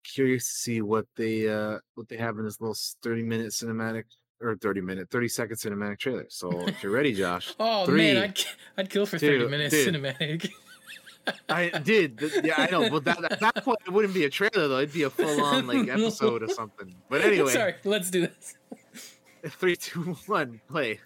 curious 0.05 0.45
to 0.49 0.55
see 0.59 0.81
what 0.81 1.07
they 1.17 1.49
uh 1.49 1.79
what 1.97 2.09
they 2.09 2.17
have 2.17 2.39
in 2.39 2.45
this 2.45 2.61
little 2.61 2.77
30 3.03 3.23
minute 3.25 3.53
cinematic 3.53 4.05
or 4.43 4.57
30 4.57 4.81
minute 4.83 5.11
30 5.11 5.29
second 5.29 5.57
cinematic 5.57 5.99
trailer 5.99 6.27
so 6.29 6.51
if 6.69 6.83
you're 6.83 6.93
ready 6.93 7.13
josh 7.15 7.55
Oh 7.59 7.87
Three, 7.87 8.15
man, 8.15 8.23
I'd 8.23 8.39
I'd 8.77 8.91
kill 8.91 9.07
for 9.07 9.19
thirty 9.19 9.47
minutes 9.49 9.75
dude. 9.75 9.95
cinematic. 9.95 10.51
i 11.49 11.71
did 11.71 12.21
yeah 12.45 12.55
i 12.59 12.71
know 12.71 12.89
but 12.91 13.05
that, 13.05 13.33
at 13.33 13.41
that 13.41 13.65
point 13.65 13.79
it 13.87 13.91
wouldn't 13.91 14.15
be 14.15 14.25
a 14.27 14.31
trailer 14.31 14.69
though 14.69 14.79
it'd 14.79 14.93
be 14.93 15.03
a 15.05 15.11
full-on 15.11 15.67
like 15.67 15.89
episode 15.89 16.43
or 16.43 16.49
something 16.49 16.95
but 17.09 17.21
anyway 17.23 17.51
Sorry, 17.51 17.75
let's 17.85 18.11
do 18.11 18.21
this. 18.29 18.55
three 19.59 19.75
two 19.77 20.17
one 20.27 20.61
play 20.71 21.01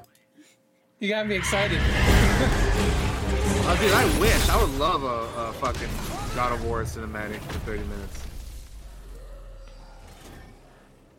You 0.98 1.08
got 1.08 1.26
me 1.26 1.36
excited. 1.36 1.78
oh 1.80 3.78
dude 3.80 3.92
i 3.92 4.20
wish 4.20 4.48
i 4.50 4.60
would 4.60 4.78
love 4.78 5.02
a, 5.04 5.40
a 5.40 5.52
fucking 5.54 5.88
god 6.34 6.52
of 6.52 6.64
war 6.64 6.82
cinematic 6.82 7.38
for 7.42 7.58
30 7.60 7.82
minutes 7.84 8.22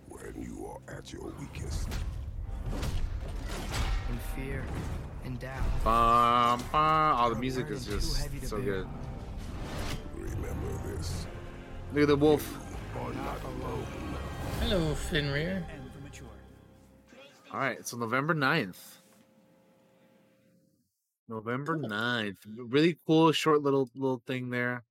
when 0.09 0.41
you 0.41 0.65
are 0.67 0.77
at 0.97 1.11
your 1.13 1.31
weakest. 1.39 1.87
In 4.09 4.17
fear, 4.35 4.63
in 5.25 5.37
doubt. 5.37 5.63
um, 5.85 6.63
uh, 6.73 6.77
all 6.77 7.29
the 7.29 7.35
music 7.39 7.69
is 7.69 7.85
just 7.85 8.15
so 8.47 8.57
bear. 8.57 8.65
good 8.65 8.87
Remember 10.15 10.95
this. 10.95 11.25
look 11.93 12.03
at 12.03 12.07
the 12.09 12.15
wolf 12.15 12.57
You 12.95 13.13
not 13.13 13.37
alone. 13.43 13.85
Hello, 14.59 14.95
Fenrir. 14.95 15.65
And 15.73 15.91
for 15.91 15.99
mature. 16.01 16.27
all 17.53 17.59
right 17.59 17.85
so 17.87 17.97
november 17.97 18.33
9th 18.35 18.77
November 21.29 21.77
9th. 21.77 22.35
Really 22.57 22.97
cool, 23.07 23.31
short 23.31 23.61
little 23.61 23.89
little 23.95 24.21
thing 24.27 24.49
there. 24.49 24.83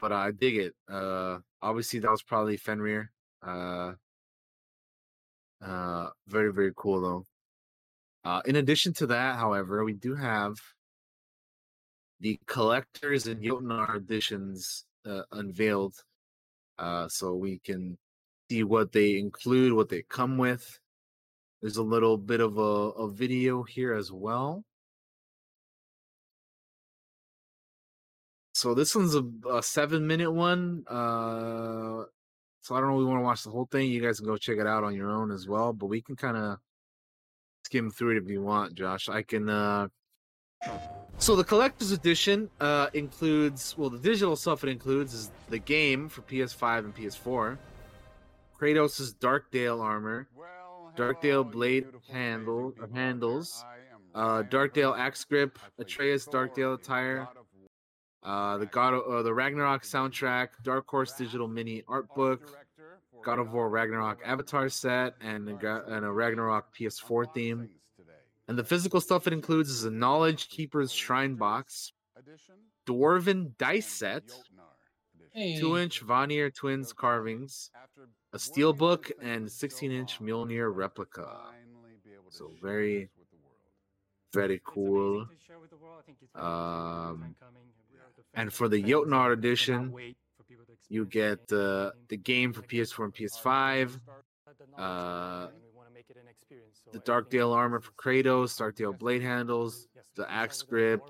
But 0.00 0.10
I 0.10 0.30
dig 0.30 0.56
it. 0.56 0.74
Uh 0.90 1.38
obviously 1.60 1.98
that 2.00 2.10
was 2.10 2.22
probably 2.22 2.56
Fenrir. 2.56 3.10
Uh 3.42 3.92
uh 5.64 6.08
very, 6.26 6.52
very 6.52 6.72
cool 6.76 7.00
though. 7.00 7.24
Uh 8.24 8.42
in 8.44 8.56
addition 8.56 8.92
to 8.94 9.06
that, 9.08 9.36
however, 9.36 9.84
we 9.84 9.94
do 9.94 10.14
have 10.14 10.56
the 12.20 12.38
collectors 12.46 13.26
and 13.26 13.42
Jotnar 13.42 13.96
editions 13.96 14.84
uh, 15.04 15.22
unveiled 15.32 15.94
uh, 16.78 17.08
so 17.08 17.34
we 17.34 17.58
can 17.58 17.98
see 18.50 18.62
what 18.64 18.92
they 18.92 19.18
include, 19.18 19.72
what 19.72 19.88
they 19.88 20.02
come 20.08 20.38
with. 20.38 20.78
There's 21.60 21.76
a 21.76 21.82
little 21.82 22.16
bit 22.16 22.40
of 22.40 22.58
a, 22.58 22.60
a 22.60 23.10
video 23.10 23.62
here 23.62 23.94
as 23.94 24.12
well. 24.12 24.62
So 28.54 28.74
this 28.74 28.94
one's 28.94 29.14
a, 29.14 29.24
a 29.50 29.62
seven 29.62 30.06
minute 30.06 30.32
one. 30.32 30.84
Uh, 30.88 32.04
so 32.66 32.74
I 32.74 32.80
don't 32.80 32.88
know 32.88 32.96
if 32.96 32.98
we 32.98 33.04
want 33.04 33.20
to 33.20 33.24
watch 33.24 33.44
the 33.44 33.50
whole 33.50 33.68
thing. 33.70 33.88
You 33.88 34.02
guys 34.02 34.18
can 34.18 34.26
go 34.26 34.36
check 34.36 34.58
it 34.58 34.66
out 34.66 34.82
on 34.82 34.92
your 34.92 35.08
own 35.08 35.30
as 35.30 35.46
well, 35.46 35.72
but 35.72 35.86
we 35.86 36.02
can 36.02 36.16
kind 36.16 36.36
of 36.36 36.58
skim 37.64 37.92
through 37.92 38.16
it 38.16 38.24
if 38.24 38.28
you 38.28 38.42
want, 38.42 38.74
Josh. 38.74 39.08
I 39.08 39.22
can. 39.22 39.48
Uh... 39.48 39.86
So 41.18 41.36
the 41.36 41.44
collector's 41.44 41.92
edition 41.92 42.50
uh, 42.60 42.88
includes, 42.92 43.76
well, 43.78 43.88
the 43.88 44.00
digital 44.00 44.34
stuff 44.34 44.64
it 44.64 44.70
includes 44.70 45.14
is 45.14 45.30
the 45.48 45.60
game 45.60 46.08
for 46.08 46.22
PS5 46.22 46.78
and 46.80 46.96
PS4, 46.96 47.56
Kratos' 48.60 49.14
Darkdale 49.14 49.80
armor, 49.80 50.26
Darkdale 50.96 51.48
blade 51.48 51.86
handle 52.10 52.74
handles, 52.92 53.64
uh, 54.12 54.42
Darkdale 54.42 54.98
axe 54.98 55.22
grip, 55.22 55.56
Atreus 55.78 56.26
Darkdale 56.26 56.74
attire, 56.74 57.28
uh, 58.26 58.58
the 58.58 58.66
God 58.66 58.92
of, 58.94 59.02
uh, 59.06 59.22
the 59.22 59.32
Ragnarok 59.32 59.82
soundtrack, 59.84 60.48
Dark 60.62 60.88
Horse 60.88 61.12
digital 61.12 61.48
mini 61.48 61.82
art 61.88 62.12
book, 62.14 62.42
God 63.24 63.38
of 63.38 63.52
War 63.52 63.70
Ragnarok 63.70 64.18
avatar 64.24 64.68
set, 64.68 65.14
and 65.20 65.48
a, 65.48 65.84
and 65.86 66.04
a 66.04 66.10
Ragnarok 66.10 66.74
PS4 66.76 67.32
theme. 67.32 67.68
And 68.48 68.58
the 68.58 68.64
physical 68.64 69.00
stuff 69.00 69.26
it 69.26 69.32
includes 69.32 69.70
is 69.70 69.84
a 69.84 69.90
Knowledge 69.90 70.48
Keeper's 70.48 70.92
Shrine 70.92 71.34
box, 71.36 71.92
Dwarven 72.86 73.56
dice 73.58 73.86
set, 73.88 74.24
Hey. 75.32 75.58
two 75.60 75.76
inch 75.76 76.00
Vanir 76.00 76.50
Twins 76.50 76.92
carvings, 76.92 77.70
a 78.32 78.38
steel 78.38 78.72
book, 78.72 79.10
and 79.20 79.50
16 79.50 79.92
inch 79.92 80.18
Mjolnir 80.20 80.74
replica. 80.74 81.28
So 82.30 82.50
very, 82.62 83.10
very 84.32 84.60
cool. 84.64 85.26
Um, 86.34 87.34
and 88.34 88.52
for 88.52 88.68
the 88.68 88.82
Jotnar 88.82 89.32
edition, 89.32 89.94
you 90.88 91.04
get 91.04 91.40
uh, 91.52 91.90
the 92.08 92.16
game 92.16 92.52
for 92.52 92.62
PS4 92.62 93.04
and 93.04 93.14
PS5, 93.14 93.98
uh, 94.78 95.48
the 96.92 96.98
Darkdale 97.00 97.54
armor 97.54 97.80
for 97.80 97.92
Kratos, 97.92 98.56
Darkdale 98.58 98.96
blade 98.96 99.22
handles, 99.22 99.88
the 100.14 100.30
axe 100.30 100.62
grip, 100.62 101.00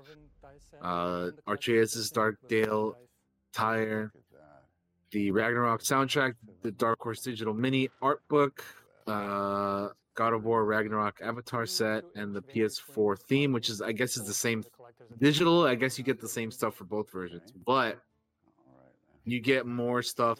uh, 0.81 1.29
Atreus' 1.47 2.11
Darkdale 2.11 2.93
tire, 3.53 4.11
the 5.11 5.31
Ragnarok 5.31 5.81
soundtrack, 5.81 6.33
the 6.61 6.71
Dark 6.71 6.99
Horse 6.99 7.21
digital 7.21 7.53
mini 7.53 7.89
art 8.01 8.21
book, 8.27 8.63
uh, 9.07 9.89
God 10.15 10.33
of 10.33 10.45
War 10.45 10.65
Ragnarok 10.65 11.19
avatar 11.21 11.65
set, 11.65 12.03
and 12.15 12.35
the 12.35 12.41
PS4 12.41 13.19
theme, 13.19 13.53
which 13.53 13.69
is 13.69 13.81
I 13.81 13.91
guess 13.91 14.17
is 14.17 14.25
the 14.25 14.33
same 14.33 14.63
digital. 15.19 15.65
I 15.65 15.75
guess 15.75 15.97
you 15.97 16.03
get 16.03 16.19
the 16.19 16.27
same 16.27 16.51
stuff 16.51 16.75
for 16.75 16.85
both 16.85 17.11
versions, 17.11 17.51
but 17.65 17.99
you 19.25 19.41
get 19.41 19.65
more 19.65 20.01
stuff 20.01 20.39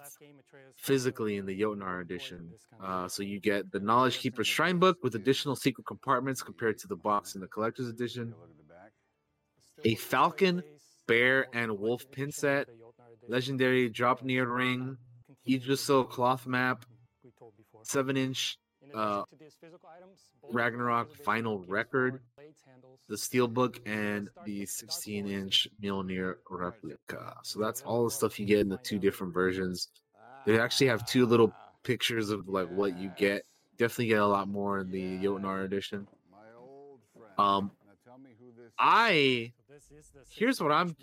physically 0.78 1.38
in 1.38 1.46
the 1.46 1.60
Jotnar 1.60 2.02
edition. 2.02 2.50
Uh, 2.82 3.08
so 3.08 3.22
you 3.22 3.40
get 3.40 3.72
the 3.72 3.80
Knowledge 3.80 4.20
Keeper 4.20 4.44
Shrine 4.44 4.80
Book 4.80 4.98
with 5.04 5.16
additional 5.16 5.56
secret 5.56 5.86
compartments 5.86 6.42
compared 6.42 6.78
to 6.80 6.88
the 6.88 6.96
box 6.96 7.36
in 7.36 7.42
the 7.42 7.48
Collector's 7.48 7.90
Edition. 7.90 8.34
A 9.84 9.96
Falcon, 9.96 10.64
Bear, 11.08 11.48
and 11.54 11.78
Wolf 11.78 12.10
pin 12.12 12.32
set, 12.32 12.68
Legendary 13.28 13.90
Draupnir 13.90 14.52
ring, 14.52 14.98
Yggdrasil 15.46 16.06
cloth 16.06 16.48
map, 16.48 16.86
7 17.84 18.16
inch 18.16 18.58
uh, 18.96 19.24
Ragnarok 20.52 21.14
vinyl 21.24 21.64
record, 21.68 22.22
the 23.08 23.16
Steelbook, 23.16 23.80
and 23.86 24.30
the 24.46 24.66
16 24.66 25.28
inch 25.28 25.68
Mjolnir 25.82 26.36
replica. 26.50 27.36
So 27.44 27.60
that's 27.60 27.82
all 27.82 28.06
the 28.06 28.12
stuff 28.12 28.40
you 28.40 28.46
get 28.46 28.60
in 28.60 28.70
the 28.70 28.78
two 28.78 29.00
different 29.00 29.34
versions. 29.34 29.90
They 30.46 30.60
actually 30.60 30.88
have 30.88 31.06
two 31.06 31.26
little 31.26 31.54
pictures 31.84 32.30
of 32.30 32.48
like 32.48 32.70
what 32.70 32.98
you 32.98 33.12
get. 33.18 33.44
Definitely 33.78 34.08
get 34.08 34.20
a 34.20 34.28
lot 34.28 34.48
more 34.48 34.80
in 34.80 34.92
the 34.92 35.18
Jotnar 35.20 35.64
edition. 35.66 36.08
Um, 37.38 37.72
I 38.80 39.54
here's 40.30 40.62
what 40.62 40.72
I'm 40.72 40.96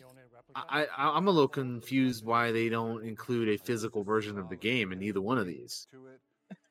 I, 0.54 0.86
I 0.96 1.08
I'm 1.10 1.26
a 1.28 1.30
little 1.30 1.48
confused 1.48 2.24
why 2.24 2.52
they 2.52 2.68
don't 2.68 3.04
include 3.04 3.48
a 3.48 3.56
physical 3.56 4.02
version 4.02 4.38
of 4.38 4.48
the 4.48 4.56
game 4.56 4.92
in 4.92 5.02
either 5.02 5.20
one 5.20 5.38
of 5.38 5.46
these. 5.46 5.86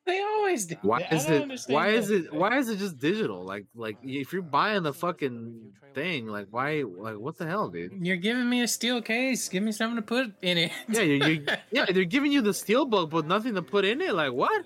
They 0.06 0.20
always 0.20 0.66
do. 0.66 0.76
Why 0.82 1.06
is 1.10 1.26
it 1.30 1.62
why 1.68 1.88
is 1.88 2.10
it 2.10 2.32
why 2.32 2.58
is 2.58 2.68
it 2.68 2.78
just 2.78 2.98
digital? 2.98 3.42
Like 3.42 3.64
like 3.74 3.96
if 4.02 4.32
you're 4.34 4.42
buying 4.42 4.82
the 4.82 4.92
fucking 4.92 5.72
thing, 5.94 6.26
like 6.26 6.48
why 6.50 6.84
like 6.86 7.16
what 7.16 7.38
the 7.38 7.46
hell, 7.46 7.70
dude? 7.70 7.92
You're 8.04 8.18
giving 8.18 8.48
me 8.48 8.60
a 8.60 8.68
steel 8.68 9.00
case. 9.00 9.48
Give 9.48 9.62
me 9.62 9.72
something 9.72 9.96
to 9.96 10.02
put 10.02 10.34
in 10.42 10.58
it. 10.58 10.72
Yeah, 10.88 11.02
you 11.02 11.14
you 11.24 11.46
yeah, 11.70 11.86
they're 11.86 12.04
giving 12.04 12.32
you 12.32 12.42
the 12.42 12.52
steel 12.52 12.84
book, 12.84 13.08
but 13.10 13.26
nothing 13.26 13.54
to 13.54 13.62
put 13.62 13.86
in 13.86 14.02
it. 14.02 14.12
Like 14.14 14.32
what? 14.32 14.64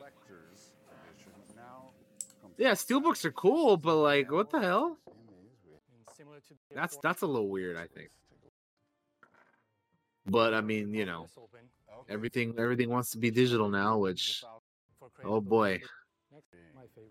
Yeah, 2.56 2.74
steel 2.74 3.00
books 3.00 3.24
are 3.24 3.30
cool, 3.30 3.76
but 3.76 3.94
like 3.94 4.32
what 4.32 4.50
the 4.50 4.60
hell? 4.60 4.98
That's 6.74 6.96
that's 6.96 7.22
a 7.22 7.26
little 7.26 7.48
weird, 7.48 7.76
I 7.76 7.86
think. 7.86 8.10
But 10.26 10.52
I 10.52 10.62
mean, 10.62 10.92
you 10.94 11.06
know, 11.06 11.26
everything 12.08 12.54
everything 12.58 12.90
wants 12.90 13.10
to 13.12 13.18
be 13.18 13.30
digital 13.30 13.68
now, 13.68 13.98
which 13.98 14.42
oh 15.24 15.40
boy, 15.40 15.80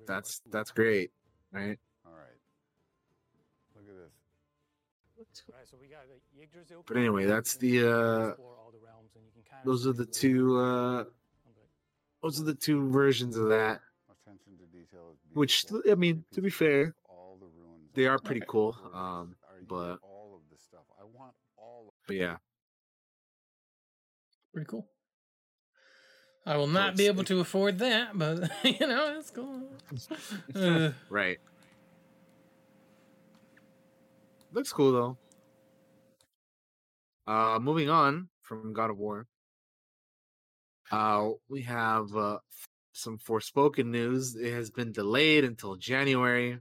that's 0.06 0.42
that's 0.52 0.72
great, 0.72 1.12
right? 1.52 1.78
All 2.06 2.14
right. 2.14 2.40
Look 3.76 3.86
at 3.90 3.96
this. 3.96 4.14
But 6.88 6.98
anyway, 6.98 7.26
that's 7.26 7.56
the 7.58 7.88
uh 7.88 8.34
those 9.66 9.88
are 9.88 9.94
the 9.94 10.06
two 10.06 10.58
uh 10.58 11.06
those 12.22 12.40
are 12.40 12.44
the 12.44 12.54
two 12.54 12.90
versions 12.90 13.38
of 13.38 13.50
that. 13.50 13.82
Attention 14.10 14.54
to 14.58 14.66
detail 14.78 15.12
is 15.14 15.36
Which. 15.36 15.66
I 15.90 15.96
mean, 15.96 16.24
to 16.34 16.42
be 16.42 16.50
fair, 16.50 16.94
All 17.08 17.38
the 17.40 17.46
ruins 17.46 17.90
they 17.94 18.06
are 18.06 18.20
pretty 18.20 18.42
cool. 18.48 18.76
Um, 18.94 19.36
are- 19.50 19.56
you 19.56 19.62
get 19.62 19.68
but 19.70 20.00
all 20.02 20.34
of 20.36 20.42
the 20.52 20.58
stuff. 20.62 20.84
I 21.00 21.04
want 21.04 21.34
all 21.58 21.86
of 21.88 21.94
but 22.08 22.16
yeah, 22.16 22.38
Pretty 24.54 24.68
cool. 24.68 24.88
I 26.48 26.56
will 26.56 26.68
not 26.68 26.96
be 26.96 27.08
able 27.08 27.26
to 27.26 27.42
afford 27.42 27.80
that, 27.80 28.18
but 28.18 28.50
you 28.64 28.88
know, 28.88 29.18
it's 29.20 29.32
cool. 29.32 29.64
Uh, 30.56 30.92
right. 31.10 31.40
Looks 34.54 34.72
cool 34.72 34.94
though. 34.94 35.18
Uh, 37.32 37.60
moving 37.60 37.90
on 37.90 38.30
from 38.42 38.72
God 38.72 38.90
of 38.90 38.98
War. 38.98 39.28
Uh, 40.90 41.32
we 41.50 41.64
have 41.64 42.16
uh, 42.16 42.38
some 42.94 43.18
Forspoken 43.18 43.88
news. 43.88 44.38
It 44.38 44.54
has 44.54 44.72
been 44.72 44.94
delayed 44.94 45.44
until 45.44 45.76
January. 45.76 46.60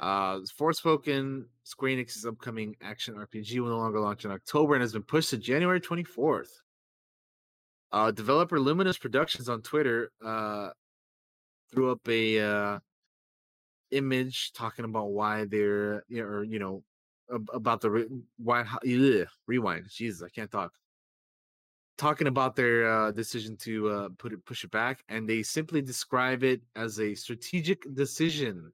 Uh, 0.00 0.40
Forspoken, 0.58 1.44
Square 1.62 1.92
Enix's 1.92 2.26
upcoming 2.26 2.74
action 2.82 3.14
RPG 3.14 3.60
will 3.60 3.70
no 3.70 3.78
longer 3.78 4.00
launch 4.00 4.24
in 4.24 4.32
October 4.32 4.74
and 4.74 4.82
has 4.82 4.94
been 4.94 5.04
pushed 5.04 5.30
to 5.30 5.36
January 5.36 5.80
24th. 5.80 6.48
Uh, 7.90 8.10
developer 8.10 8.60
Luminous 8.60 8.98
Productions 8.98 9.48
on 9.48 9.62
Twitter 9.62 10.10
uh, 10.24 10.70
threw 11.70 11.90
up 11.90 12.00
a 12.08 12.40
uh, 12.40 12.78
image 13.90 14.52
talking 14.52 14.84
about 14.84 15.10
why 15.10 15.46
they're, 15.46 16.04
you 16.08 16.22
know, 16.22 16.28
or, 16.28 16.44
you 16.44 16.58
know, 16.58 16.82
about 17.52 17.80
the 17.80 17.90
re- 17.90 18.08
why 18.36 18.62
how- 18.62 18.78
ugh, 18.78 19.28
rewind. 19.46 19.86
Jesus, 19.88 20.22
I 20.22 20.28
can't 20.28 20.50
talk. 20.50 20.72
Talking 21.96 22.26
about 22.26 22.56
their 22.56 22.90
uh, 22.90 23.10
decision 23.10 23.56
to 23.58 23.88
uh, 23.88 24.08
put 24.18 24.32
it 24.32 24.44
push 24.44 24.64
it 24.64 24.70
back, 24.70 25.02
and 25.08 25.28
they 25.28 25.42
simply 25.42 25.82
describe 25.82 26.44
it 26.44 26.62
as 26.76 27.00
a 27.00 27.14
strategic 27.14 27.82
decision 27.94 28.72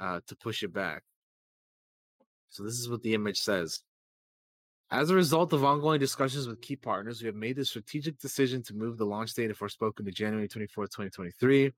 uh, 0.00 0.20
to 0.26 0.36
push 0.36 0.62
it 0.62 0.72
back. 0.72 1.02
So 2.48 2.62
this 2.62 2.78
is 2.78 2.88
what 2.88 3.02
the 3.02 3.14
image 3.14 3.38
says. 3.38 3.82
As 4.94 5.10
a 5.10 5.14
result 5.16 5.52
of 5.52 5.64
ongoing 5.64 5.98
discussions 5.98 6.46
with 6.46 6.60
key 6.60 6.76
partners, 6.76 7.20
we 7.20 7.26
have 7.26 7.34
made 7.34 7.56
the 7.56 7.64
strategic 7.64 8.16
decision 8.20 8.62
to 8.62 8.74
move 8.74 8.96
the 8.96 9.04
launch 9.04 9.34
date 9.34 9.50
of 9.50 9.58
Forspoken 9.58 10.04
to 10.04 10.12
January 10.12 10.46
24th, 10.46 10.92
2023. 10.92 11.72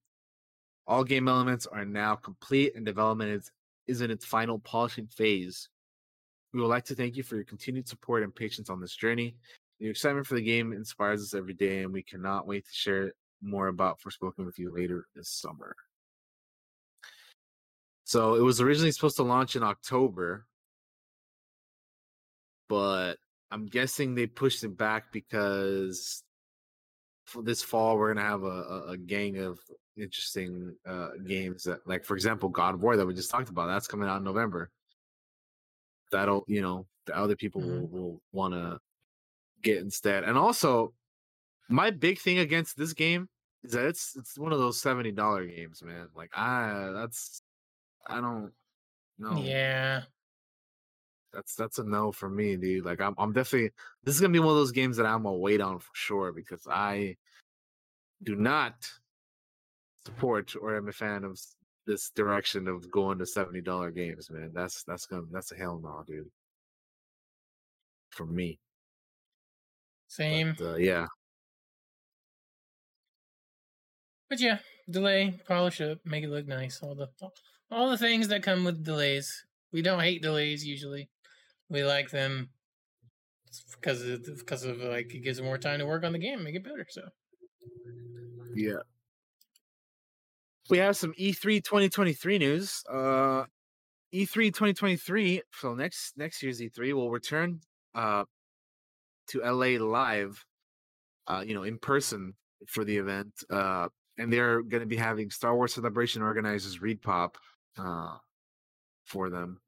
All 0.87 1.03
game 1.03 1.27
elements 1.27 1.67
are 1.67 1.87
now 1.87 2.15
complete 2.15 2.77
and 2.77 2.85
development 2.85 3.31
is, 3.31 3.51
is 3.87 4.03
in 4.03 4.11
its 4.11 4.27
final 4.27 4.59
polishing 4.59 5.07
phase. 5.07 5.71
We 6.53 6.61
would 6.61 6.69
like 6.69 6.85
to 6.85 6.95
thank 6.95 7.17
you 7.17 7.23
for 7.23 7.37
your 7.37 7.47
continued 7.47 7.89
support 7.89 8.23
and 8.23 8.35
patience 8.35 8.69
on 8.69 8.83
this 8.83 8.95
journey. 8.95 9.35
Your 9.79 9.93
excitement 9.93 10.27
for 10.27 10.35
the 10.35 10.43
game 10.43 10.75
inspires 10.75 11.23
us 11.23 11.33
every 11.33 11.55
day, 11.55 11.85
and 11.85 11.95
we 11.95 12.03
cannot 12.03 12.47
wait 12.47 12.67
to 12.67 12.75
share 12.75 13.15
more 13.41 13.69
about 13.69 13.99
Forspoken 13.99 14.45
with 14.45 14.59
you 14.59 14.75
later 14.75 15.07
this 15.15 15.31
summer. 15.31 15.75
So 18.05 18.35
it 18.35 18.43
was 18.43 18.61
originally 18.61 18.93
supposed 18.93 19.17
to 19.17 19.23
launch 19.23 19.57
in 19.57 19.63
October, 19.63 20.45
but 22.69 23.19
I'm 23.51 23.67
guessing 23.67 24.15
they 24.15 24.27
pushed 24.27 24.65
it 24.65 24.77
back 24.77 25.13
because 25.13 26.25
for 27.27 27.43
this 27.43 27.63
fall 27.63 27.99
we're 27.99 28.13
gonna 28.15 28.27
have 28.27 28.43
a, 28.45 28.47
a, 28.47 28.83
a 28.91 28.97
gang 28.97 29.39
of 29.39 29.59
interesting 29.97 30.77
uh 30.87 31.11
games 31.27 31.65
that 31.65 31.87
like 31.87 32.05
for 32.05 32.15
example 32.15 32.49
God 32.49 32.75
of 32.75 32.83
War 32.83 32.97
that 32.97 33.07
we 33.07 33.15
just 33.15 33.31
talked 33.31 33.49
about 33.49 33.67
that's 33.67 33.89
coming 33.89 34.09
out 34.09 34.19
in 34.19 34.25
November. 34.25 34.71
That'll 36.13 36.45
you 36.47 36.63
know 36.63 36.87
the 37.07 37.17
other 37.17 37.37
people 37.37 37.61
Mhm. 37.61 37.89
will, 37.89 37.89
will 37.89 38.23
want 38.33 38.55
to 38.55 38.81
get 39.63 39.79
instead. 39.79 40.25
And 40.25 40.39
also, 40.39 40.95
my 41.71 41.91
big 41.91 42.19
thing 42.21 42.39
against 42.39 42.77
this 42.77 42.93
game 42.95 43.29
is 43.65 43.73
that 43.73 43.87
it's 43.87 44.17
it's 44.17 44.39
one 44.39 44.53
of 44.53 44.59
those 44.61 44.81
seventy 44.81 45.13
dollar 45.13 45.47
games, 45.47 45.83
man. 45.83 46.11
Like 46.15 46.31
I 46.37 46.91
that's 46.95 47.43
I 48.07 48.21
don't 48.21 48.55
know. 49.19 49.45
Yeah. 49.45 50.07
That's 51.37 51.55
that's 51.55 51.79
a 51.79 51.85
no 51.85 52.13
for 52.13 52.31
me, 52.31 52.57
dude. 52.57 52.87
Like 52.87 53.03
I'm 53.03 53.15
I'm 53.19 53.35
definitely 53.35 53.71
this 54.05 54.15
is 54.15 54.23
gonna 54.23 54.33
be 54.33 54.39
one 54.39 54.49
of 54.49 54.57
those 54.57 54.73
games 54.73 54.97
that 54.97 55.05
I'm 55.05 55.25
gonna 55.25 55.37
wait 55.37 55.61
on 55.61 55.79
for 55.79 55.91
sure 55.93 56.33
because 56.33 56.67
I 56.67 57.17
do 58.23 58.37
not 58.37 58.91
support 60.07 60.55
or 60.59 60.75
am 60.75 60.89
a 60.89 60.93
fan 60.93 61.25
of 61.25 61.39
this 61.87 62.09
direction 62.09 62.69
of 62.69 62.91
going 62.91 63.19
to 63.19 63.27
seventy 63.27 63.61
dollar 63.61 63.91
games, 63.91 64.31
man. 64.31 64.53
That's 64.55 64.83
that's 64.85 65.05
gonna 65.05 65.27
that's 65.31 65.53
a 65.53 65.57
hell 65.57 65.79
no, 65.79 66.03
dude. 66.07 66.31
For 68.13 68.25
me. 68.25 68.59
Same. 70.09 70.55
But, 70.57 70.65
uh, 70.65 70.77
yeah. 70.77 71.07
But 74.31 74.41
yeah, 74.41 74.59
delay, 74.89 75.39
polish 75.47 75.83
up, 75.83 75.99
make 76.07 76.25
it 76.25 76.31
look 76.31 76.47
nice. 76.47 76.81
All 76.83 76.95
the 76.95 77.11
all 77.71 77.91
the 77.91 77.99
things 77.99 78.29
that 78.29 78.43
come 78.43 78.65
with 78.65 78.83
delays. 78.83 79.45
We 79.71 79.83
don't 79.83 80.01
hate 80.01 80.23
delays 80.23 80.65
usually. 80.65 81.11
We 81.69 81.85
like 81.85 82.11
them 82.11 82.51
because 83.73 84.03
of 84.03 84.25
because 84.25 84.65
of 84.65 84.79
like 84.79 85.15
it 85.15 85.21
gives 85.21 85.39
them 85.39 85.47
more 85.47 85.59
time 85.59 85.79
to 85.79 85.87
work 85.87 86.05
on 86.05 86.13
the 86.13 86.19
game, 86.19 86.43
make 86.45 86.55
it 86.55 86.65
better. 86.65 86.87
So 86.89 87.03
Yeah. 88.55 88.81
We 90.69 90.79
have 90.79 90.97
some 90.97 91.15
E 91.17 91.33
E3 91.33 91.63
2023 91.63 92.39
news. 92.39 92.83
Uh 92.91 93.45
E 94.13 94.25
E3 94.25 94.53
2023, 94.53 95.43
so 95.53 95.75
next 95.75 96.17
next 96.17 96.43
year's 96.43 96.61
E3 96.61 96.93
will 96.93 97.11
return 97.11 97.61
uh 97.95 98.25
to 99.29 99.41
LA 99.41 99.79
live 99.85 100.45
uh 101.27 101.43
you 101.45 101.55
know 101.55 101.63
in 101.65 101.79
person 101.79 102.35
for 102.67 102.85
the 102.85 102.97
event. 102.97 103.33
Uh 103.51 103.89
and 104.19 104.33
they're 104.33 104.63
going 104.63 104.81
to 104.81 104.87
be 104.87 104.97
having 104.97 105.31
Star 105.31 105.55
Wars 105.55 105.75
Celebration 105.75 106.23
organizers 106.23 106.81
Reed 106.81 107.03
Pop 107.03 107.37
uh 107.79 108.17
for 109.05 109.31
them. 109.31 109.61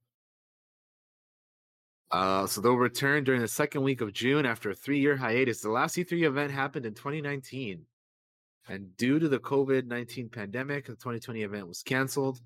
Uh, 2.10 2.46
so 2.46 2.60
they'll 2.60 2.74
return 2.74 3.24
during 3.24 3.40
the 3.40 3.48
second 3.48 3.82
week 3.82 4.00
of 4.00 4.12
June 4.12 4.46
after 4.46 4.70
a 4.70 4.74
three-year 4.74 5.16
hiatus. 5.16 5.60
The 5.60 5.70
last 5.70 5.96
E3 5.96 6.26
event 6.26 6.52
happened 6.52 6.86
in 6.86 6.94
2019. 6.94 7.84
And 8.68 8.96
due 8.96 9.18
to 9.18 9.28
the 9.28 9.38
COVID 9.38 9.86
19 9.86 10.28
pandemic, 10.28 10.86
the 10.86 10.92
2020 10.92 11.42
event 11.42 11.68
was 11.68 11.82
canceled. 11.82 12.40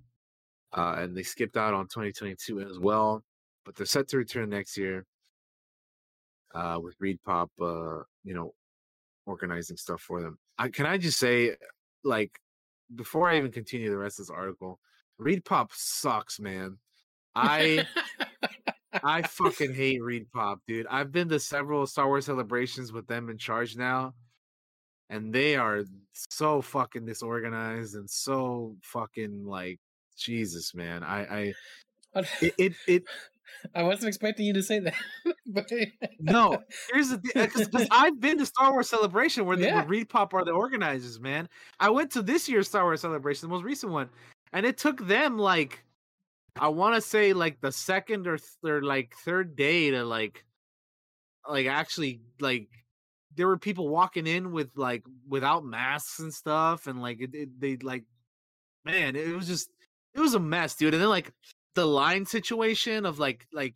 Uh, 0.73 0.97
and 0.99 1.17
they 1.17 1.23
skipped 1.23 1.57
out 1.57 1.75
on 1.75 1.85
2022 1.85 2.61
as 2.61 2.79
well. 2.79 3.23
But 3.65 3.77
they're 3.77 3.87
set 3.87 4.09
to 4.09 4.19
return 4.19 4.51
next 4.51 4.77
year 4.77 5.05
uh, 6.55 6.79
with 6.83 6.95
Reed 6.99 7.19
Pop, 7.25 7.51
uh, 7.61 8.03
you 8.25 8.35
know, 8.35 8.55
organizing 9.27 9.77
stuff 9.77 10.01
for 10.01 10.21
them. 10.21 10.39
I, 10.59 10.69
can 10.69 10.87
I 10.87 10.99
just 10.99 11.19
say, 11.19 11.57
like, 12.03 12.39
before 12.95 13.29
I 13.29 13.39
even 13.39 13.53
continue 13.53 13.91
the 13.91 13.99
rest 13.99 14.19
of 14.19 14.27
this 14.27 14.35
article, 14.35 14.81
Reed 15.19 15.45
Pop 15.45 15.71
sucks, 15.73 16.41
man. 16.41 16.79
I 17.35 17.87
I 19.03 19.22
fucking 19.22 19.74
hate 19.74 20.03
Reed 20.03 20.26
Pop, 20.32 20.61
dude. 20.66 20.86
I've 20.88 21.12
been 21.12 21.28
to 21.30 21.40
several 21.40 21.86
Star 21.86 22.07
Wars 22.09 22.26
celebrations 22.26 22.93
with 22.93 23.07
them 23.07 23.30
in 23.30 23.38
charge 23.38 23.76
now, 23.76 24.14
and 25.09 25.32
they 25.32 25.57
are 25.57 25.82
so 26.12 26.61
fucking 26.62 27.07
disorganized 27.07 27.95
and 27.95 28.09
so 28.09 28.76
fucking 28.82 29.45
like 29.45 29.78
Jesus, 30.16 30.74
man. 30.74 31.03
I 31.03 31.53
I 32.14 32.22
it 32.40 32.55
it, 32.59 32.72
it 32.86 33.05
I 33.74 33.82
wasn't 33.82 34.09
expecting 34.09 34.47
you 34.47 34.55
to 34.55 34.62
say 34.62 34.80
that, 34.80 34.95
but 35.47 35.70
no. 36.18 36.62
Here's 36.93 37.11
the 37.11 37.18
thing, 37.18 37.45
because 37.45 37.68
uh, 37.74 37.86
I've 37.90 38.20
been 38.20 38.38
to 38.38 38.47
Star 38.47 38.72
Wars 38.72 38.88
Celebration 38.88 39.45
where 39.45 39.57
the 39.57 39.66
Yeah. 39.66 39.84
Reed 39.86 40.09
Pop 40.09 40.34
are 40.34 40.45
the 40.45 40.53
organizers, 40.53 41.20
man. 41.20 41.49
I 41.78 41.90
went 41.90 42.11
to 42.12 42.22
this 42.22 42.49
year's 42.49 42.68
Star 42.68 42.84
Wars 42.84 43.03
Celebration, 43.03 43.49
the 43.49 43.55
most 43.55 43.64
recent 43.64 43.93
one, 43.93 44.09
and 44.53 44.66
it 44.66 44.78
took 44.78 45.07
them 45.07 45.38
like 45.38 45.84
I 46.57 46.68
want 46.68 46.94
to 46.96 47.00
say 47.00 47.32
like 47.32 47.61
the 47.61 47.72
second 47.72 48.26
or 48.26 48.36
th- 48.38 48.48
or 48.64 48.82
like 48.82 49.14
third 49.24 49.57
day 49.57 49.90
to 49.90 50.05
like 50.05 50.44
like 51.48 51.66
actually 51.66 52.20
like 52.40 52.68
there 53.34 53.46
were 53.46 53.59
people 53.59 53.88
walking 53.88 54.26
in 54.26 54.53
with 54.53 54.76
like 54.76 55.03
without 55.26 55.64
masks 55.64 56.18
and 56.18 56.32
stuff 56.32 56.86
and 56.86 57.00
like 57.00 57.20
it, 57.20 57.34
it, 57.34 57.61
they 57.61 57.76
like 57.76 58.05
man 58.84 59.16
it 59.16 59.34
was 59.34 59.46
just 59.46 59.70
it 60.14 60.20
was 60.20 60.34
a 60.34 60.40
mess 60.40 60.74
dude 60.76 60.92
and 60.94 61.03
then 61.03 61.09
like 61.09 61.32
the 61.74 61.86
line 61.86 62.26
situation 62.26 63.07
of 63.07 63.18
like 63.18 63.46
like 63.53 63.74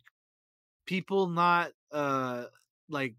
people 0.85 1.27
not 1.27 1.71
uh 1.91 2.45
like 2.89 3.15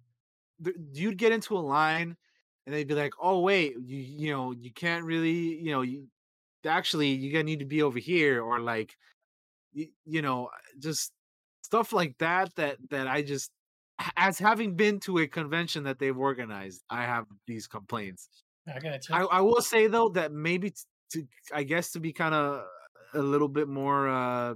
th- 0.64 0.76
you'd 0.92 1.18
get 1.18 1.32
into 1.32 1.56
a 1.56 1.60
line 1.60 2.16
and 2.64 2.74
they'd 2.74 2.88
be 2.88 2.94
like 2.94 3.14
oh 3.20 3.40
wait 3.40 3.74
you 3.84 3.98
you 3.98 4.32
know 4.32 4.52
you 4.52 4.72
can't 4.72 5.04
really 5.04 5.60
you 5.60 5.72
know 5.72 5.82
you 5.82 6.06
actually 6.64 7.08
you're 7.08 7.32
gonna 7.32 7.44
need 7.44 7.58
to 7.58 7.64
be 7.64 7.82
over 7.82 7.98
here 7.98 8.42
or 8.42 8.60
like 8.60 8.96
you, 9.78 9.88
you 10.04 10.22
know 10.22 10.50
just 10.78 11.12
stuff 11.62 11.92
like 11.92 12.16
that 12.18 12.54
that 12.56 12.76
that 12.90 13.06
i 13.06 13.22
just 13.22 13.50
as 14.16 14.38
having 14.38 14.74
been 14.74 15.00
to 15.00 15.18
a 15.18 15.26
convention 15.26 15.84
that 15.84 15.98
they've 15.98 16.18
organized 16.18 16.82
i 16.90 17.02
have 17.02 17.24
these 17.46 17.66
complaints. 17.66 18.28
I 18.66 18.78
gotta 18.80 19.00
i. 19.12 19.22
I 19.22 19.40
will 19.40 19.62
say 19.62 19.86
though 19.86 20.08
that 20.10 20.32
maybe 20.32 20.70
t- 20.70 20.76
to 21.12 21.26
i 21.54 21.62
guess 21.62 21.92
to 21.92 22.00
be 22.00 22.12
kind 22.12 22.34
of 22.34 22.64
a 23.14 23.22
little 23.22 23.48
bit 23.48 23.68
more 23.68 24.08
uh 24.08 24.54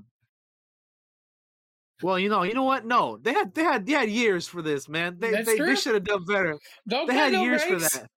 well 2.02 2.18
you 2.18 2.28
know 2.28 2.42
you 2.42 2.52
know 2.52 2.64
what? 2.64 2.84
No 2.84 3.16
they 3.16 3.32
had 3.32 3.54
they 3.54 3.62
had 3.62 3.86
they 3.86 3.92
had 3.92 4.10
years 4.10 4.46
for 4.46 4.60
this 4.60 4.88
man. 4.88 5.16
They 5.18 5.30
That's 5.30 5.46
they, 5.46 5.58
they 5.58 5.76
should 5.76 5.94
have 5.94 6.04
done 6.04 6.24
better. 6.24 6.58
Don't 6.86 7.06
they 7.06 7.14
had 7.14 7.32
no 7.32 7.42
years 7.42 7.62
for 7.62 7.78
that 7.78 8.08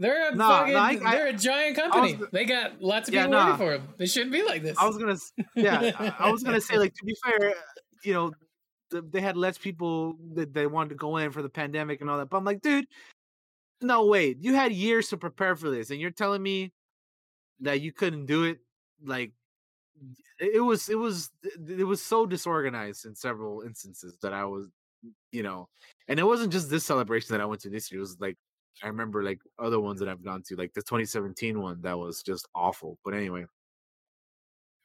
They're 0.00 0.30
a 0.32 0.36
fucking, 0.36 0.72
no, 0.72 0.78
I- 0.80 0.96
they're 0.96 1.26
a 1.28 1.32
giant 1.34 1.76
company. 1.76 2.18
they 2.32 2.46
got 2.46 2.80
lots 2.82 3.08
of 3.08 3.14
Yeah, 3.14 3.26
people 3.26 3.38
working 3.38 3.50
nah. 3.50 3.56
for 3.58 3.78
them. 3.78 3.88
They 3.98 4.06
shouldn't 4.06 4.32
be 4.32 4.42
like 4.42 4.62
this. 4.62 4.76
I 4.78 4.86
was 4.86 4.96
gonna, 4.96 5.16
yeah, 5.54 5.92
I 5.98 6.28
I 6.28 6.30
was 6.32 6.42
gonna 6.42 6.60
say, 6.60 6.78
like, 6.78 6.94
to 6.94 7.04
be 7.04 7.14
fair, 7.22 7.54
you 8.02 8.14
know, 8.14 8.32
th- 8.90 9.04
they 9.10 9.20
had 9.20 9.36
less 9.36 9.58
people 9.58 10.16
that 10.34 10.54
they 10.54 10.66
wanted 10.66 10.88
to 10.88 10.94
go 10.94 11.18
in 11.18 11.30
for 11.32 11.42
the 11.42 11.50
pandemic 11.50 12.00
and 12.00 12.08
all 12.08 12.16
that. 12.16 12.30
But 12.30 12.38
I'm 12.38 12.44
like, 12.44 12.62
dude, 12.62 12.86
no, 13.82 14.06
wait, 14.06 14.38
you 14.40 14.54
had 14.54 14.72
years 14.72 15.08
to 15.10 15.18
prepare 15.18 15.54
for 15.54 15.70
this, 15.70 15.90
and 15.90 16.00
you're 16.00 16.10
telling 16.10 16.42
me 16.42 16.72
that 17.60 17.82
you 17.82 17.92
couldn't 17.92 18.24
do 18.24 18.44
it. 18.44 18.58
Like, 19.04 19.32
it 20.38 20.54
it 20.56 20.60
was, 20.60 20.88
it 20.88 20.98
was, 20.98 21.30
it 21.68 21.86
was 21.86 22.00
so 22.02 22.24
disorganized 22.24 23.04
in 23.04 23.14
several 23.14 23.60
instances 23.60 24.16
that 24.22 24.32
I 24.32 24.46
was, 24.46 24.68
you 25.30 25.42
know, 25.42 25.68
and 26.08 26.18
it 26.18 26.24
wasn't 26.24 26.52
just 26.52 26.70
this 26.70 26.84
celebration 26.84 27.34
that 27.34 27.42
I 27.42 27.44
went 27.44 27.60
to 27.62 27.68
this 27.70 27.92
year. 27.92 27.98
It 27.98 28.08
was 28.08 28.16
like. 28.18 28.38
I 28.82 28.88
remember 28.88 29.22
like 29.22 29.40
other 29.58 29.80
ones 29.80 30.00
that 30.00 30.08
I've 30.08 30.24
gone 30.24 30.42
to, 30.48 30.56
like 30.56 30.72
the 30.74 30.82
2017 30.82 31.60
one 31.60 31.80
that 31.82 31.98
was 31.98 32.22
just 32.22 32.48
awful. 32.54 32.98
But 33.04 33.14
anyway, 33.14 33.46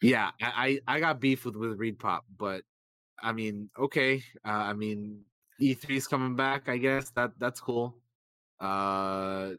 yeah, 0.01 0.31
I 0.41 0.79
I 0.87 0.99
got 0.99 1.19
beef 1.19 1.45
with 1.45 1.55
with 1.55 1.79
Reed 1.79 1.99
Pop, 1.99 2.25
but 2.37 2.63
I 3.21 3.31
mean, 3.31 3.69
okay. 3.77 4.23
Uh, 4.45 4.49
I 4.69 4.73
mean, 4.73 5.23
E3's 5.61 6.07
coming 6.07 6.35
back. 6.35 6.69
I 6.69 6.77
guess 6.77 7.11
that 7.11 7.31
that's 7.39 7.59
cool. 7.61 7.95
Uh, 8.59 9.51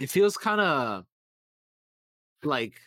it 0.00 0.10
feels 0.10 0.36
kind 0.36 0.60
of 0.60 1.04
like 2.42 2.80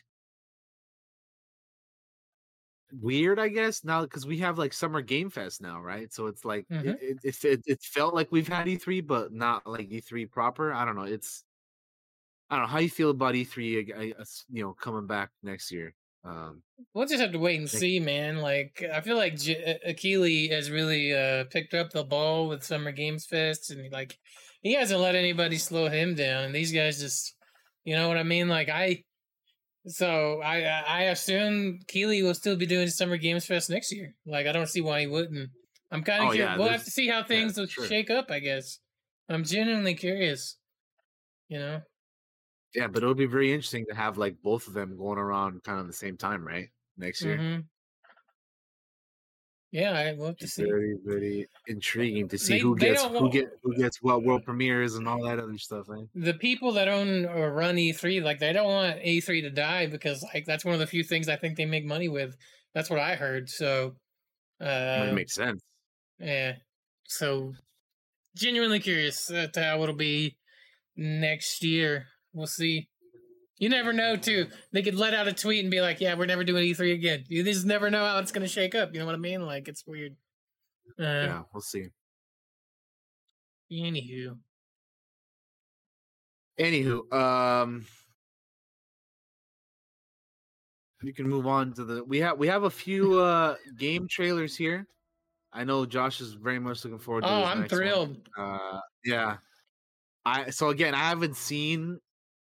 weird, 3.02 3.40
I 3.40 3.48
guess, 3.50 3.84
now 3.84 4.02
because 4.04 4.26
we 4.26 4.38
have 4.40 4.58
like 4.58 4.74
Summer 4.74 5.02
Game 5.02 5.30
Fest 5.30 5.62
now, 5.62 5.82
right? 5.82 6.12
So 6.14 6.28
it's 6.28 6.46
like 6.46 6.68
Mhm. 6.70 6.98
it, 7.02 7.18
it, 7.24 7.44
it 7.46 7.62
it 7.66 7.82
felt 7.84 8.14
like 8.14 8.32
we've 8.32 8.48
had 8.48 8.68
E3, 8.68 9.02
but 9.06 9.32
not 9.34 9.66
like 9.68 9.90
E3 9.90 10.26
proper. 10.30 10.72
I 10.74 10.86
don't 10.86 10.96
know. 10.96 11.04
It's 11.04 11.44
I 12.50 12.56
don't 12.58 12.66
know 12.66 12.72
how 12.72 12.80
you 12.80 12.90
feel 12.90 13.10
about 13.10 13.36
E3. 13.36 13.80
ag- 13.80 13.94
I- 13.98 14.24
You 14.50 14.64
know, 14.64 14.74
coming 14.74 15.08
back 15.08 15.32
next 15.42 15.72
year. 15.72 15.94
Um, 16.26 16.62
We'll 16.94 17.08
just 17.08 17.20
have 17.22 17.32
to 17.34 17.40
wait 17.40 17.58
and 17.60 17.72
Like- 17.72 17.80
see, 17.80 18.00
man. 18.00 18.38
Like 18.38 18.82
I 18.94 19.02
feel 19.02 19.18
like 19.18 19.36
J- 19.38 19.80
Keighley 19.98 20.48
has 20.50 20.70
really 20.72 21.14
uh, 21.14 21.46
picked 21.46 21.74
up 21.74 21.90
the 21.92 22.04
ball 22.04 22.48
with 22.48 22.64
Summer 22.64 22.92
Games 22.92 23.26
Fest, 23.26 23.72
and 23.72 23.92
like 23.92 24.18
he 24.62 24.74
hasn't 24.76 25.02
let 25.02 25.16
anybody 25.16 25.58
slow 25.58 25.90
him 25.90 26.16
down. 26.16 26.44
And 26.46 26.56
these 26.56 26.72
guys 26.72 27.00
just, 27.00 27.36
you 27.84 27.96
know 27.96 28.08
what 28.08 28.18
I 28.18 28.24
mean? 28.24 28.48
Like 28.48 28.70
I, 28.70 29.04
so 29.88 30.42
I 30.42 30.62
I 30.64 31.02
assume 31.04 31.80
Keighley 31.88 32.24
will 32.24 32.34
still 32.34 32.56
be 32.56 32.66
doing 32.66 32.88
Summer 32.88 33.18
Games 33.18 33.46
Fest 33.46 33.70
next 33.70 33.92
year. 33.92 34.16
Like 34.26 34.48
I 34.48 34.52
don't 34.52 34.68
see 34.70 34.82
why 34.82 35.02
he 35.02 35.08
wouldn't. 35.08 35.52
I'm 35.92 36.04
kind 36.04 36.24
of 36.24 36.30
Oh, 36.30 36.32
curious. 36.32 36.52
yeah, 36.52 36.58
we'll 36.58 36.70
have 36.70 36.84
to 36.86 36.92
see 36.92 37.08
how 37.08 37.24
things 37.24 37.58
will 37.58 37.68
sure. 37.68 37.86
shake 37.86 38.10
up. 38.10 38.32
I 38.32 38.40
guess 38.40 38.80
I'm 39.30 39.44
genuinely 39.44 39.96
curious. 39.96 40.58
You 41.50 41.60
know. 41.60 41.82
yeah, 42.74 42.88
but 42.88 43.04
it'll 43.04 43.14
be 43.16 43.26
very 43.28 43.52
interesting 43.54 43.86
to 43.90 43.96
have 43.96 44.18
like 44.18 44.42
both 44.42 44.68
of 44.68 44.74
them 44.74 44.98
going 44.98 45.20
around 45.20 45.64
kind 45.64 45.80
of 45.80 45.88
the 45.88 45.94
same 45.94 46.18
time, 46.18 46.46
right? 46.46 46.70
Next 46.98 47.24
year. 47.24 47.38
Mhm. 47.38 47.66
Yeah, 49.74 49.92
I 49.94 50.02
have 50.24 50.38
to 50.38 50.48
see. 50.48 50.66
Very, 50.66 50.98
very 51.04 51.48
intriguing 51.66 52.30
to 52.30 52.38
see 52.38 52.54
They- 52.54 52.60
who 52.60 52.78
they 52.78 52.90
gets 52.90 53.04
who 53.04 53.28
get 53.32 53.48
who 53.64 53.76
gets 53.76 54.04
what 54.04 54.22
world 54.22 54.46
premieres 54.46 54.94
and 54.94 55.08
all 55.08 55.24
that 55.24 55.40
other 55.40 55.58
stuff. 55.58 55.88
Eh? 55.90 56.04
The 56.14 56.36
people 56.36 56.74
that 56.74 56.88
own 56.88 57.26
or 57.26 57.52
run 57.52 57.78
E3, 57.78 58.22
like 58.22 58.38
they 58.38 58.54
don't 58.54 58.68
want 58.68 59.02
E3 59.02 59.42
to 59.42 59.50
die 59.50 59.88
because 59.88 60.24
like 60.32 60.46
that's 60.46 60.64
one 60.64 60.76
of 60.76 60.80
the 60.80 60.86
few 60.86 61.04
things 61.04 61.28
I 61.28 61.38
think 61.38 61.58
they 61.58 61.66
make 61.66 61.86
money 61.86 62.08
with. 62.08 62.36
That's 62.76 62.92
what 62.92 63.00
I 63.00 63.16
heard. 63.16 63.50
So, 63.50 63.96
uh, 64.62 65.08
it 65.10 65.16
makes 65.16 65.34
sense. 65.34 65.64
Yeah. 66.20 66.58
So 67.06 67.56
genuinely 68.36 68.80
curious 68.80 69.26
to 69.26 69.50
how 69.56 69.82
it'll 69.82 69.96
be 69.96 70.38
next 70.96 71.64
year. 71.64 72.06
We'll 72.32 72.46
see. 72.46 72.90
You 73.64 73.70
never 73.70 73.94
know 73.94 74.18
too. 74.18 74.48
They 74.74 74.82
could 74.82 74.96
let 74.96 75.14
out 75.14 75.30
a 75.30 75.32
tweet 75.32 75.64
and 75.64 75.72
be 75.72 75.80
like, 75.80 76.02
"Yeah, 76.02 76.16
we're 76.16 76.26
never 76.26 76.44
doing 76.44 76.66
E3 76.66 76.96
again." 76.96 77.24
You 77.30 77.46
just 77.46 77.66
never 77.66 77.90
know 77.90 78.06
how 78.06 78.20
it's 78.20 78.34
going 78.34 78.46
to 78.46 78.52
shake 78.52 78.76
up. 78.76 78.94
You 78.94 79.00
know 79.00 79.06
what 79.06 79.16
I 79.16 79.20
mean? 79.20 79.46
Like 79.46 79.70
it's 79.70 79.88
weird. 79.88 80.18
Uh, 81.00 81.04
yeah, 81.04 81.42
we'll 81.54 81.62
see. 81.62 81.88
Anywho, 83.72 84.38
Anywho, 86.60 87.14
um, 87.14 87.86
you 91.02 91.14
can 91.14 91.30
move 91.30 91.48
on 91.48 91.72
to 91.76 91.86
the. 91.86 92.04
We 92.04 92.20
have 92.20 92.38
we 92.38 92.48
have 92.48 92.64
a 92.64 92.70
few 92.70 93.18
uh 93.22 93.56
game 93.78 94.10
trailers 94.10 94.58
here. 94.58 94.86
I 95.54 95.64
know 95.64 95.86
Josh 95.86 96.20
is 96.20 96.34
very 96.34 96.60
much 96.60 96.84
looking 96.84 97.00
forward. 97.00 97.22
to 97.22 97.30
oh, 97.30 97.44
I'm 97.46 97.62
next 97.62 97.72
one. 97.72 97.80
thrilled. 97.80 98.18
Uh, 98.38 98.82
yeah. 99.06 99.38
I 100.26 100.50
so 100.50 100.68
again, 100.68 100.94
I 100.94 101.08
haven't 101.08 101.38
seen 101.38 102.02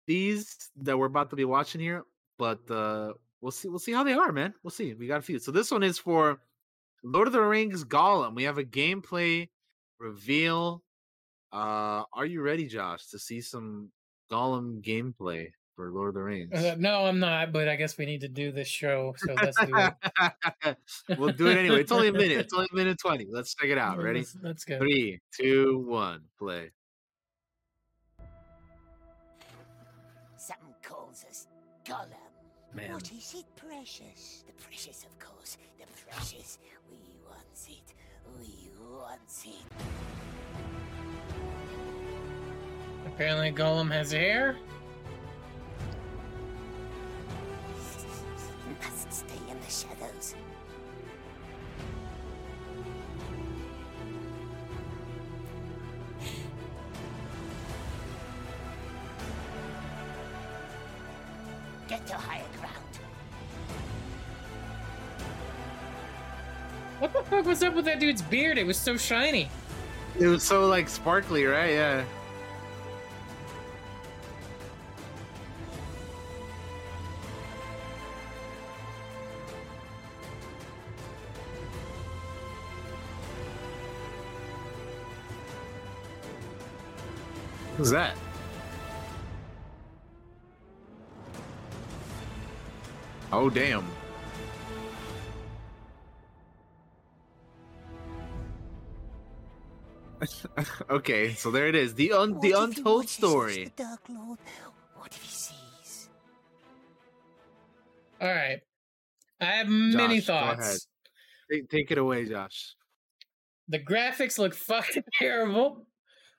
these 0.10 0.72
that 0.76 0.98
we're 0.98 1.06
about 1.06 1.30
to 1.30 1.36
be 1.36 1.46
watching 1.46 1.80
here, 1.80 2.04
but 2.40 2.60
uh 2.72 3.14
we'll 3.42 3.52
see. 3.52 3.70
We'll 3.70 3.80
see 3.80 3.94
how 3.94 4.04
they 4.04 4.14
are, 4.14 4.32
man. 4.32 4.56
We'll 4.64 4.72
see. 4.72 4.96
We 4.96 5.08
got 5.08 5.20
a 5.20 5.22
few. 5.22 5.40
So 5.40 5.52
this 5.52 5.70
one 5.72 5.84
is 5.84 6.00
for 6.00 6.42
Lord 7.04 7.28
of 7.28 7.34
the 7.34 7.42
Rings 7.42 7.86
Gollum. 7.86 8.36
We 8.36 8.44
have 8.44 8.58
a 8.58 8.64
gameplay 8.64 9.50
reveal. 10.00 10.84
Uh, 11.52 12.04
are 12.12 12.26
you 12.26 12.42
ready, 12.42 12.68
Josh, 12.68 13.06
to 13.08 13.20
see 13.20 13.40
some 13.40 13.92
Gollum 14.32 14.84
gameplay 14.84 15.52
for 15.76 15.92
Lord 15.92 16.10
of 16.10 16.16
the 16.16 16.24
Rings? 16.24 16.54
Uh, 16.54 16.76
no, 16.80 17.06
I'm 17.06 17.20
not. 17.20 17.54
But 17.54 17.70
I 17.70 17.76
guess 17.76 17.96
we 17.98 18.08
need 18.08 18.22
to 18.22 18.28
do 18.28 18.52
this 18.52 18.68
show, 18.68 19.14
so 19.18 19.34
let's 19.34 19.64
do 19.64 19.72
it. 19.76 20.78
we'll 21.20 21.34
do 21.34 21.48
it 21.48 21.58
anyway. 21.58 21.82
It's 21.82 21.92
only 21.92 22.08
a 22.08 22.14
minute. 22.14 22.40
It's 22.40 22.54
only 22.54 22.68
a 22.72 22.76
minute 22.76 22.98
twenty. 23.00 23.28
Let's 23.30 23.54
check 23.54 23.70
it 23.70 23.78
out. 23.86 23.98
Ready? 24.00 24.20
Let's, 24.20 24.38
let's 24.42 24.66
go. 24.66 24.80
Three, 24.80 25.20
two, 25.40 25.84
one, 25.88 26.22
play. 26.40 26.72
Gollum. 31.90 32.76
Man. 32.76 32.94
What 32.94 33.12
is 33.12 33.34
it, 33.36 33.46
precious? 33.56 34.44
The 34.46 34.54
precious, 34.64 35.04
of 35.04 35.18
course. 35.18 35.58
The 35.80 35.86
precious. 36.06 36.60
We 36.92 36.98
want 37.28 37.68
it. 37.68 37.96
We 38.38 38.70
want 38.80 39.20
it. 39.44 39.66
Apparently, 43.08 43.52
Gollum 43.52 43.92
has 43.92 44.12
hair. 44.12 44.56
Must 48.84 49.12
stay 49.12 49.42
in 49.50 49.60
the 49.60 49.72
shadows. 49.72 50.36
Get 61.90 62.06
to 62.06 62.14
higher 62.14 62.46
ground. 62.60 62.76
What 67.00 67.14
the 67.14 67.24
fuck 67.24 67.46
was 67.46 67.64
up 67.64 67.74
with 67.74 67.86
that 67.86 68.00
dude's 68.00 68.22
beard? 68.22 68.60
It 68.60 68.68
was 68.68 68.78
so 68.78 68.96
shiny. 68.96 69.50
It 70.20 70.28
was 70.28 70.44
so 70.44 70.68
like 70.68 70.88
sparkly, 70.88 71.46
right? 71.46 71.72
Yeah. 71.72 72.04
Who's 87.78 87.90
that? 87.90 88.16
Oh 93.32 93.50
damn. 93.50 93.86
okay, 100.90 101.34
so 101.34 101.52
there 101.52 101.68
it 101.68 101.76
is. 101.76 101.94
The 101.96 102.12
un- 102.12 102.34
What 102.34 102.42
the 102.42 102.52
untold 102.54 103.08
story. 103.08 103.66
The 103.76 103.84
Dark 103.84 104.02
Lord. 104.10 104.38
What 104.96 105.12
if 105.14 105.22
he 105.22 105.30
sees? 105.32 106.10
All 108.22 108.28
right. 108.28 108.60
I 109.40 109.46
have 109.46 109.70
many 109.70 110.18
Josh, 110.20 110.28
go 110.28 110.34
ahead. 110.34 110.58
thoughts. 110.58 110.88
Take, 111.52 111.70
take 111.70 111.92
it 111.92 111.98
away, 111.98 112.26
Josh. 112.26 112.76
The 113.70 113.80
graphics 113.80 114.38
look 114.38 114.54
fucking 114.54 115.04
terrible. 115.20 115.86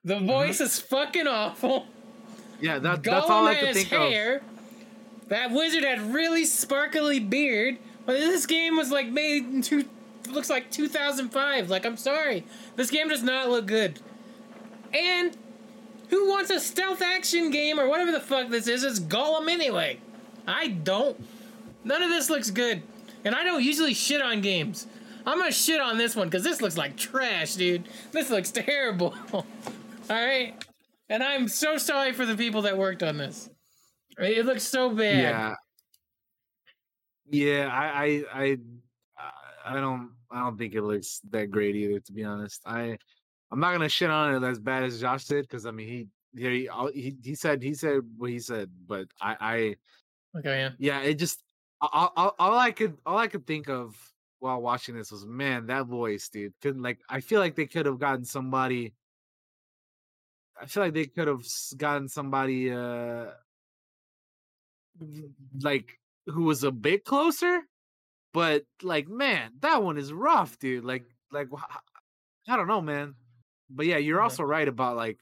The 0.03 0.15
Mm-hmm. 0.15 0.27
voice 0.27 0.61
is 0.61 0.79
fucking 0.79 1.27
awful. 1.27 1.85
Yeah, 2.59 2.79
that, 2.79 3.01
Gollum 3.01 3.03
that's 3.03 3.29
all 3.29 3.47
I 3.47 3.55
could 3.55 3.67
has 3.69 3.75
think 3.77 3.89
hair. 3.89 4.41
That 5.31 5.51
wizard 5.51 5.85
had 5.85 6.13
really 6.13 6.43
sparkly 6.43 7.17
beard. 7.17 7.77
But 8.05 8.17
this 8.17 8.45
game 8.45 8.75
was 8.75 8.91
like 8.91 9.07
made 9.07 9.45
in 9.45 9.61
two, 9.61 9.85
looks 10.29 10.49
like 10.49 10.69
2005. 10.69 11.69
Like 11.69 11.85
I'm 11.85 11.95
sorry, 11.95 12.43
this 12.75 12.89
game 12.89 13.07
does 13.07 13.23
not 13.23 13.49
look 13.49 13.65
good. 13.65 14.01
And 14.93 15.37
who 16.09 16.27
wants 16.27 16.51
a 16.51 16.59
stealth 16.59 17.01
action 17.01 17.49
game 17.49 17.79
or 17.79 17.87
whatever 17.87 18.11
the 18.11 18.19
fuck 18.19 18.49
this 18.49 18.67
is? 18.67 18.83
It's 18.83 18.99
Gollum 18.99 19.49
anyway. 19.49 20.01
I 20.45 20.67
don't. 20.67 21.17
None 21.85 22.03
of 22.03 22.09
this 22.09 22.29
looks 22.29 22.51
good. 22.51 22.83
And 23.23 23.33
I 23.33 23.45
don't 23.45 23.63
usually 23.63 23.93
shit 23.93 24.21
on 24.21 24.41
games. 24.41 24.85
I'm 25.25 25.39
gonna 25.39 25.53
shit 25.53 25.79
on 25.79 25.97
this 25.97 26.13
one 26.13 26.27
because 26.27 26.43
this 26.43 26.61
looks 26.61 26.75
like 26.75 26.97
trash, 26.97 27.53
dude. 27.53 27.87
This 28.11 28.29
looks 28.29 28.51
terrible. 28.51 29.15
All 29.31 29.45
right. 30.09 30.55
And 31.07 31.23
I'm 31.23 31.47
so 31.47 31.77
sorry 31.77 32.11
for 32.11 32.25
the 32.25 32.35
people 32.35 32.63
that 32.63 32.77
worked 32.77 33.01
on 33.01 33.15
this. 33.15 33.49
It 34.21 34.45
looks 34.45 34.63
so 34.63 34.89
bad. 34.89 35.17
Yeah. 35.17 35.55
Yeah, 37.29 37.69
I, 37.71 38.23
I, 38.33 38.43
I, 38.43 38.57
I 39.65 39.73
don't, 39.75 40.11
I 40.31 40.41
don't 40.41 40.57
think 40.57 40.75
it 40.75 40.81
looks 40.81 41.21
that 41.29 41.49
great 41.49 41.75
either. 41.75 41.99
To 41.99 42.11
be 42.11 42.23
honest, 42.23 42.61
I, 42.65 42.97
I'm 43.51 43.59
not 43.59 43.71
gonna 43.71 43.89
shit 43.89 44.09
on 44.09 44.35
it 44.35 44.47
as 44.47 44.59
bad 44.59 44.83
as 44.83 44.99
Josh 44.99 45.25
did 45.25 45.43
because 45.43 45.65
I 45.65 45.71
mean 45.71 45.87
he, 45.87 46.07
he, 46.37 46.69
he, 46.93 47.15
he 47.23 47.35
said, 47.35 47.63
he 47.63 47.73
said 47.73 48.01
what 48.17 48.29
he 48.29 48.39
said, 48.39 48.69
but 48.87 49.07
I, 49.21 49.37
I, 49.39 49.75
Okay, 50.37 50.59
yeah. 50.59 50.69
yeah, 50.77 51.01
it 51.01 51.15
just, 51.15 51.43
all, 51.81 52.13
all, 52.15 52.35
all 52.39 52.57
I 52.57 52.71
could, 52.71 52.97
all 53.05 53.17
I 53.17 53.27
could 53.27 53.45
think 53.45 53.69
of 53.69 53.95
while 54.39 54.61
watching 54.61 54.95
this 54.95 55.11
was, 55.11 55.25
man, 55.25 55.67
that 55.67 55.85
voice, 55.87 56.29
dude. 56.29 56.53
Couldn't 56.61 56.81
like, 56.81 56.99
I 57.09 57.19
feel 57.19 57.39
like 57.39 57.55
they 57.55 57.65
could 57.65 57.85
have 57.85 57.99
gotten 57.99 58.25
somebody. 58.25 58.93
I 60.59 60.65
feel 60.65 60.83
like 60.83 60.93
they 60.93 61.05
could 61.05 61.27
have 61.27 61.45
gotten 61.77 62.07
somebody, 62.07 62.71
uh, 62.71 63.25
like 65.61 65.99
who 66.27 66.43
was 66.43 66.63
a 66.63 66.71
bit 66.71 67.03
closer, 67.05 67.61
but 68.33 68.63
like, 68.83 69.07
man, 69.07 69.51
that 69.61 69.83
one 69.83 69.97
is 69.97 70.13
rough, 70.13 70.57
dude. 70.59 70.83
Like, 70.85 71.03
like, 71.31 71.47
I 72.47 72.55
don't 72.57 72.67
know, 72.67 72.81
man. 72.81 73.15
But 73.69 73.85
yeah, 73.85 73.97
you're 73.97 74.19
Yeah. 74.19 74.23
also 74.23 74.43
right 74.43 74.67
about 74.67 74.95
like 74.97 75.19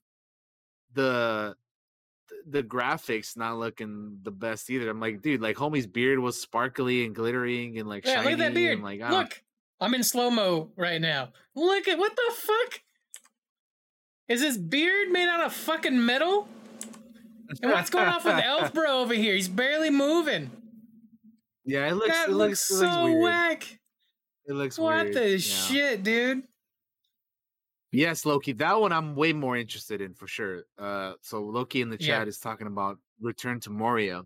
the 0.93 1.55
the 2.47 2.63
graphics 2.63 3.36
not 3.38 3.57
looking 3.57 4.20
the 4.24 4.32
best 4.32 4.70
either. 4.70 4.89
I'm 4.89 4.99
like, 4.99 5.22
dude, 5.22 5.41
like 5.41 5.55
homie's 5.57 5.88
beard 5.88 6.20
was 6.20 6.39
sparkly 6.39 7.05
and 7.05 7.13
glittering 7.13 7.78
and 7.80 7.88
like 7.88 8.05
Yeah, 8.05 8.15
shiny. 8.15 8.26
look 8.26 8.34
at 8.34 8.39
that 8.39 8.53
beard. 8.53 8.74
And, 8.76 8.84
like, 8.84 9.01
look, 9.01 9.43
I'm 9.80 9.93
in 9.93 10.03
slow 10.03 10.30
mo 10.32 10.72
right 10.76 10.99
now. 11.01 11.30
Look 11.55 11.88
at 11.88 11.97
what 11.97 12.15
the 12.15 12.34
fuck? 12.36 12.82
Is 14.28 14.41
his 14.41 14.57
beard 14.57 15.09
made 15.09 15.28
out 15.28 15.41
of 15.45 15.53
fucking 15.53 16.05
metal? 16.05 16.47
And 17.62 17.72
what's 17.72 17.89
going 17.89 18.08
on 18.08 18.24
with 18.24 18.43
Elf 18.43 18.74
Bro 18.74 19.00
over 19.02 19.14
here? 19.14 19.34
He's 19.36 19.47
barely 19.50 19.89
moving. 19.89 20.52
Yeah, 21.66 21.88
it 21.89 21.93
looks. 21.93 22.10
that 22.10 22.30
it 22.30 22.34
looks, 22.34 22.70
looks, 22.72 22.72
it 22.72 22.86
looks 22.86 22.95
so 22.95 23.04
weird. 23.06 23.22
whack. 23.24 23.80
It 24.47 24.54
looks 24.54 24.78
What 24.80 25.04
weird. 25.06 25.14
the 25.16 25.30
yeah. 25.32 25.38
shit, 25.38 26.04
dude? 26.04 26.43
Yes, 27.91 28.26
Loki. 28.26 28.54
That 28.54 28.80
one 28.80 28.91
I'm 28.91 29.16
way 29.16 29.34
more 29.34 29.58
interested 29.58 30.02
in 30.02 30.14
for 30.14 30.28
sure. 30.28 30.64
Uh, 30.78 31.14
so 31.22 31.41
Loki 31.43 31.82
in 31.82 31.89
the 31.89 31.97
Yeah. 32.00 32.20
chat 32.20 32.28
is 32.28 32.38
talking 32.39 32.68
about 32.68 32.97
Return 33.20 33.60
to 33.62 33.70
Moria, 33.72 34.24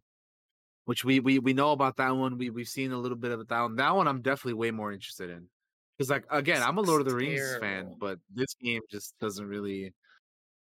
which 0.85 1.05
we 1.05 1.19
we 1.21 1.39
we 1.39 1.53
know 1.53 1.71
about 1.71 1.95
that 1.97 2.11
one. 2.15 2.37
We 2.37 2.49
we've 2.49 2.67
seen 2.67 2.91
a 2.91 2.97
little 2.97 3.17
bit 3.17 3.31
of 3.31 3.47
that 3.47 3.61
one. 3.61 3.75
That 3.77 3.95
one 3.95 4.07
I'm 4.07 4.21
definitely 4.21 4.55
way 4.55 4.71
more 4.71 4.91
interested 4.91 5.29
in. 5.29 5.47
Because 5.97 6.09
like 6.09 6.25
again, 6.29 6.61
I'm 6.61 6.77
a 6.77 6.81
Lord 6.81 7.01
of 7.01 7.07
the 7.07 7.15
Rings 7.15 7.57
fan, 7.59 7.95
but 7.99 8.19
this 8.33 8.53
game 8.55 8.81
just 8.91 9.17
doesn't 9.19 9.45
really 9.47 9.93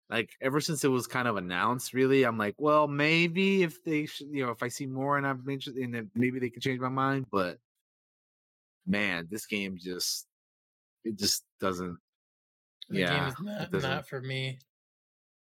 like. 0.09 0.31
Ever 0.41 0.59
since 0.61 0.83
it 0.83 0.89
was 0.89 1.07
kind 1.07 1.27
of 1.27 1.37
announced, 1.37 1.93
really, 1.93 2.23
I'm 2.23 2.37
like, 2.37 2.55
well, 2.57 2.87
maybe 2.87 3.63
if 3.63 3.83
they, 3.83 4.05
sh- 4.05 4.23
you 4.29 4.45
know, 4.45 4.51
if 4.51 4.61
I 4.63 4.67
see 4.67 4.85
more 4.85 5.17
and 5.17 5.25
I'm 5.25 5.43
interested 5.49 5.77
in 5.81 5.95
it, 5.95 6.07
maybe 6.15 6.39
they 6.39 6.49
can 6.49 6.61
change 6.61 6.79
my 6.79 6.89
mind. 6.89 7.25
But 7.31 7.57
man, 8.85 9.27
this 9.31 9.45
game 9.45 9.77
just 9.79 10.27
it 11.03 11.17
just 11.17 11.43
doesn't. 11.59 11.97
The 12.89 12.99
yeah, 12.99 13.29
game 13.35 13.45
not, 13.45 13.71
doesn't- 13.71 13.89
not 13.89 14.07
for 14.07 14.21
me. 14.21 14.57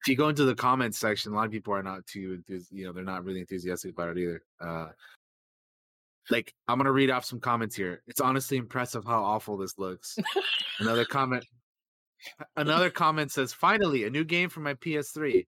if 0.02 0.08
you 0.08 0.16
go 0.16 0.28
into 0.28 0.44
the 0.44 0.54
comments 0.54 0.98
section, 0.98 1.32
a 1.32 1.34
lot 1.36 1.46
of 1.46 1.52
people 1.52 1.74
are 1.74 1.82
not 1.82 2.06
too, 2.06 2.42
enthus- 2.48 2.66
you 2.70 2.86
know, 2.86 2.92
they're 2.92 3.04
not 3.04 3.24
really 3.24 3.40
enthusiastic 3.40 3.92
about 3.92 4.10
it 4.10 4.18
either. 4.18 4.42
Uh, 4.60 4.88
like, 6.30 6.52
I'm 6.68 6.78
gonna 6.78 6.92
read 6.92 7.10
off 7.10 7.24
some 7.24 7.40
comments 7.40 7.74
here. 7.76 8.02
It's 8.06 8.20
honestly 8.20 8.56
impressive 8.58 9.04
how 9.04 9.22
awful 9.24 9.56
this 9.56 9.78
looks. 9.78 10.18
another 10.80 11.04
comment, 11.06 11.46
another 12.56 12.90
comment 12.90 13.30
says, 13.32 13.52
"Finally, 13.52 14.04
a 14.04 14.10
new 14.10 14.24
game 14.24 14.48
for 14.48 14.60
my 14.60 14.74
PS3." 14.74 15.46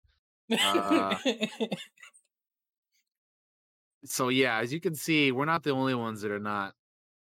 Uh, 0.51 1.15
So 4.05 4.29
yeah, 4.29 4.59
as 4.59 4.71
you 4.71 4.79
can 4.79 4.95
see, 4.95 5.31
we're 5.31 5.45
not 5.45 5.63
the 5.63 5.71
only 5.71 5.93
ones 5.93 6.21
that 6.21 6.31
are 6.31 6.39
not 6.39 6.73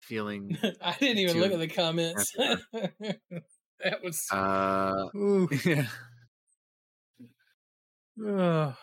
feeling. 0.02 0.56
I 0.82 0.96
didn't 1.00 1.18
even 1.18 1.40
look 1.40 1.52
at 1.52 1.60
the 1.60 1.68
comments. 1.68 2.32
that 2.38 4.04
was. 4.04 4.28
Uh, 4.32 5.08
yeah, 5.66 5.88
Oh, 8.24 8.76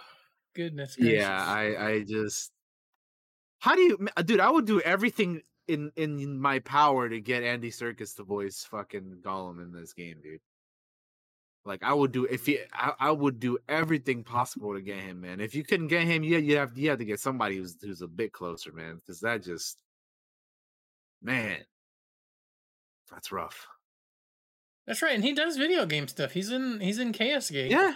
goodness 0.54 0.96
gracious. 0.96 1.20
yeah. 1.20 1.44
I, 1.46 1.88
I 1.90 2.02
just, 2.04 2.50
how 3.60 3.74
do 3.74 3.82
you, 3.82 4.08
dude? 4.24 4.40
I 4.40 4.50
would 4.50 4.66
do 4.66 4.80
everything 4.80 5.42
in 5.68 5.90
in 5.96 6.40
my 6.40 6.58
power 6.60 7.08
to 7.08 7.20
get 7.20 7.42
Andy 7.42 7.70
Serkis 7.70 8.16
to 8.16 8.24
voice 8.24 8.66
fucking 8.70 9.18
Gollum 9.22 9.62
in 9.62 9.72
this 9.72 9.92
game, 9.92 10.16
dude. 10.22 10.40
Like 11.66 11.82
I 11.82 11.92
would 11.92 12.12
do 12.12 12.24
if 12.24 12.46
you, 12.46 12.60
I, 12.72 12.92
I 12.98 13.10
would 13.10 13.40
do 13.40 13.58
everything 13.68 14.22
possible 14.22 14.74
to 14.74 14.80
get 14.80 14.98
him, 14.98 15.20
man. 15.20 15.40
If 15.40 15.54
you 15.54 15.64
couldn't 15.64 15.88
get 15.88 16.04
him, 16.04 16.22
you 16.22 16.38
you 16.38 16.56
have 16.58 16.78
you 16.78 16.90
have 16.90 17.00
to 17.00 17.04
get 17.04 17.18
somebody 17.18 17.56
who's 17.56 17.76
who's 17.82 18.02
a 18.02 18.08
bit 18.08 18.32
closer, 18.32 18.72
man. 18.72 18.96
Because 18.96 19.20
that 19.20 19.42
just, 19.42 19.82
man, 21.20 21.58
that's 23.10 23.32
rough. 23.32 23.66
That's 24.86 25.02
right, 25.02 25.16
and 25.16 25.24
he 25.24 25.32
does 25.32 25.56
video 25.56 25.84
game 25.84 26.06
stuff. 26.06 26.30
He's 26.30 26.50
in 26.52 26.78
he's 26.78 27.00
in 27.00 27.12
Chaos 27.12 27.50
Gate. 27.50 27.72
Yeah, 27.72 27.94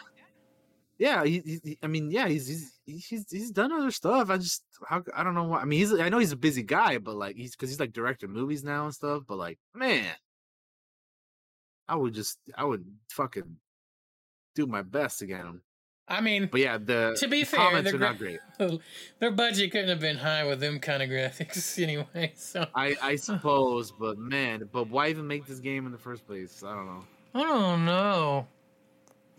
yeah. 1.00 1.24
He, 1.24 1.60
he- 1.64 1.78
I 1.82 1.88
mean, 1.88 2.10
yeah. 2.12 2.28
He's 2.28 2.46
he's 2.46 2.80
he's 3.08 3.26
he's 3.28 3.50
done 3.50 3.72
other 3.72 3.90
stuff. 3.90 4.30
I 4.30 4.36
just 4.36 4.62
how 4.86 5.02
I 5.16 5.24
don't 5.24 5.34
know 5.34 5.44
why. 5.44 5.60
I 5.62 5.64
mean, 5.64 5.80
he's 5.80 5.92
I 5.98 6.08
know 6.10 6.18
he's 6.18 6.30
a 6.30 6.36
busy 6.36 6.62
guy, 6.62 6.98
but 6.98 7.16
like 7.16 7.34
he's 7.34 7.56
because 7.56 7.70
he's 7.70 7.80
like 7.80 7.92
directing 7.92 8.30
movies 8.30 8.62
now 8.62 8.84
and 8.84 8.94
stuff. 8.94 9.24
But 9.26 9.38
like, 9.38 9.58
man, 9.74 10.06
I 11.88 11.96
would 11.96 12.14
just 12.14 12.38
I 12.56 12.64
would 12.64 12.84
fucking 13.10 13.56
do 14.54 14.66
my 14.66 14.82
best 14.82 15.18
to 15.20 15.26
get 15.26 15.40
him. 15.40 15.62
I 16.08 16.20
mean, 16.20 16.48
But 16.50 16.60
yeah, 16.60 16.76
the 16.76 17.16
to 17.20 17.28
be 17.28 17.40
the 17.40 17.46
fair, 17.46 17.60
comments 17.60 17.88
the 17.90 17.96
are 17.96 17.98
gra- 17.98 18.08
not 18.08 18.18
great. 18.18 18.40
their 19.20 19.30
budget 19.30 19.70
couldn't 19.70 19.90
have 19.90 20.00
been 20.00 20.16
high 20.16 20.44
with 20.44 20.58
them 20.58 20.80
kind 20.80 21.04
of 21.04 21.08
graphics 21.08 21.80
anyway. 21.82 22.32
So 22.36 22.66
I 22.74 22.96
I 23.00 23.16
suppose, 23.28 23.92
but 23.92 24.18
man, 24.18 24.68
but 24.72 24.88
why 24.90 25.08
even 25.08 25.26
make 25.28 25.46
this 25.46 25.60
game 25.60 25.86
in 25.86 25.92
the 25.92 25.98
first 25.98 26.26
place? 26.26 26.64
I 26.64 26.74
don't 26.74 26.86
know. 26.86 27.04
I 27.32 27.42
don't 27.44 27.84
know. 27.84 28.46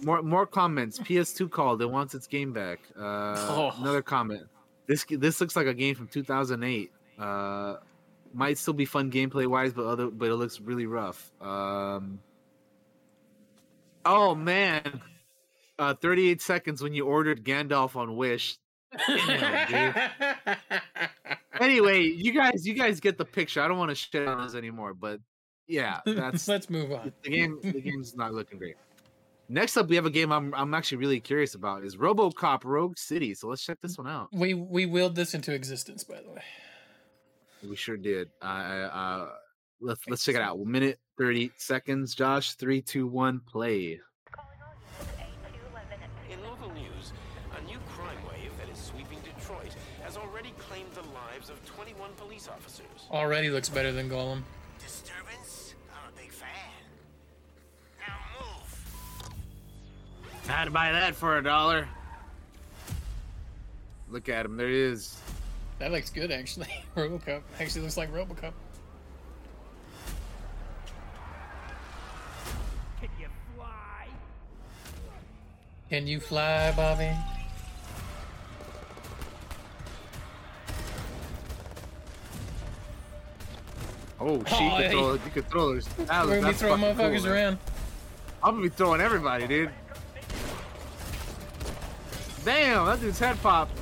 More 0.04 0.22
more 0.22 0.46
comments. 0.46 0.98
PS2 1.00 1.50
called. 1.52 1.82
It 1.82 1.90
wants 1.90 2.16
its 2.16 2.28
game 2.28 2.54
back. 2.54 2.80
Uh, 2.98 3.36
Oh. 3.50 3.74
Another 3.78 4.02
comment. 4.02 4.44
This 4.88 5.06
this 5.10 5.40
looks 5.40 5.56
like 5.56 5.68
a 5.68 5.74
game 5.74 5.96
from 5.96 6.08
2008. 6.08 6.92
Uh, 7.20 7.76
might 8.34 8.58
still 8.58 8.74
be 8.74 8.86
fun 8.86 9.12
gameplay 9.12 9.46
wise, 9.48 9.74
but 9.74 9.86
other 9.86 10.08
but 10.08 10.30
it 10.30 10.36
looks 10.36 10.60
really 10.60 10.86
rough. 10.86 11.32
Um. 11.42 12.20
Oh 14.06 14.34
man. 14.36 15.02
Uh, 15.80 15.94
38 15.96 16.42
seconds 16.42 16.84
when 16.84 16.94
you 16.94 17.06
ordered 17.08 17.44
Gandalf 17.44 17.96
on 17.96 18.16
Wish. 18.16 18.58
Damn, 19.08 20.12
Anyway, 21.60 22.04
you 22.04 22.32
guys, 22.34 22.68
you 22.68 22.74
guys 22.76 23.00
get 23.00 23.18
the 23.18 23.26
picture. 23.26 23.62
I 23.62 23.68
don't 23.68 23.78
want 23.78 23.90
to 23.90 23.96
shit 23.96 24.28
on 24.28 24.44
this 24.44 24.54
anymore, 24.56 24.94
but 24.94 25.20
yeah, 25.68 26.02
that's 26.06 26.48
Let's 26.48 26.70
move 26.70 26.92
on. 26.92 27.12
the 27.24 27.30
game 27.30 27.60
the 27.64 27.82
game's 27.82 28.16
not 28.16 28.34
looking 28.34 28.58
great. 28.60 28.76
Next 29.54 29.76
up, 29.76 29.90
we 29.90 29.98
have 29.98 30.06
a 30.06 30.10
game 30.10 30.32
I'm 30.32 30.54
I'm 30.54 30.74
actually 30.74 31.00
really 31.00 31.20
curious 31.20 31.56
about 31.56 31.84
is 31.84 31.98
RoboCop 31.98 32.64
Rogue 32.64 32.98
City. 32.98 33.34
So 33.34 33.50
let's 33.50 33.62
check 33.62 33.80
this 33.82 33.98
one 33.98 34.08
out. 34.08 34.30
We 34.32 34.54
we 34.54 34.86
willed 34.86 35.14
this 35.14 35.34
into 35.34 35.54
existence, 35.54 36.06
by 36.06 36.22
the 36.22 36.32
way. 36.32 36.42
We 37.68 37.76
sure 37.76 37.98
did. 37.98 38.30
Uh, 38.42 38.46
uh, 38.46 39.30
let's 39.82 40.08
let's 40.08 40.24
check 40.24 40.36
it 40.36 40.42
out. 40.42 40.58
Minute 40.60 41.00
thirty 41.18 41.52
seconds. 41.58 42.16
Josh, 42.16 42.54
three, 42.54 42.82
two, 42.82 43.08
one, 43.08 43.42
play. 43.46 44.00
In 46.30 46.44
local 46.44 46.72
news, 46.72 47.12
a 47.58 47.62
new 47.70 47.80
crime 47.90 48.20
wave 48.30 48.52
that 48.58 48.70
is 48.72 48.82
sweeping 48.82 49.20
Detroit 49.20 49.76
has 50.02 50.16
already 50.16 50.54
claimed 50.60 50.94
the 50.94 51.02
lives 51.10 51.50
of 51.50 51.64
21 51.66 52.12
police 52.16 52.48
officers. 52.48 52.86
Already 53.12 53.50
looks 53.50 53.68
better 53.68 53.92
than 53.92 54.10
Gollum. 54.10 54.44
I'd 60.52 60.74
buy 60.74 60.92
that 60.92 61.16
for 61.16 61.38
a 61.38 61.44
dollar. 61.44 61.88
Look 64.10 64.30
at 64.30 64.46
him. 64.46 64.58
There 64.58 64.68
he 64.68 64.80
is. 64.80 65.18
That 65.80 65.92
looks 65.92 66.10
good, 66.10 66.32
actually. 66.32 66.68
RoboCop 66.96 67.42
actually 67.60 67.82
looks 67.82 67.98
like 67.98 68.14
RoboCop. 68.14 68.54
Can 75.90 76.08
you 76.08 76.22
fly, 76.22 76.72
Bobby? 76.76 77.12
Oh, 84.20 84.44
she 84.46 84.56
Oh, 84.56 84.76
could 84.78 84.86
hey. 84.86 84.92
throw. 84.92 85.14
You 85.14 85.20
could 85.34 85.50
throw 85.50 85.74
those. 85.74 85.90
We're 85.98 86.06
gonna 86.06 86.48
be 86.48 86.54
throwing 86.54 86.82
motherfuckers 86.82 87.26
around. 87.30 87.58
I'm 88.44 88.56
gonna 88.56 88.64
be 88.64 88.70
throwing 88.70 89.02
everybody, 89.02 89.48
dude. 89.48 89.72
Damn, 92.44 92.88
that 92.88 93.00
dude's 93.00 93.20
head 93.20 93.40
popped. 93.44 93.78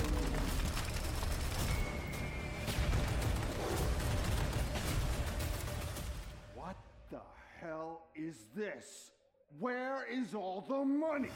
What 6.55 6.75
the 7.09 7.21
hell 7.61 8.01
is 8.15 8.35
this? 8.53 9.11
Where 9.59 10.05
is 10.11 10.35
all 10.35 10.65
the 10.67 10.83
money? 10.83 11.29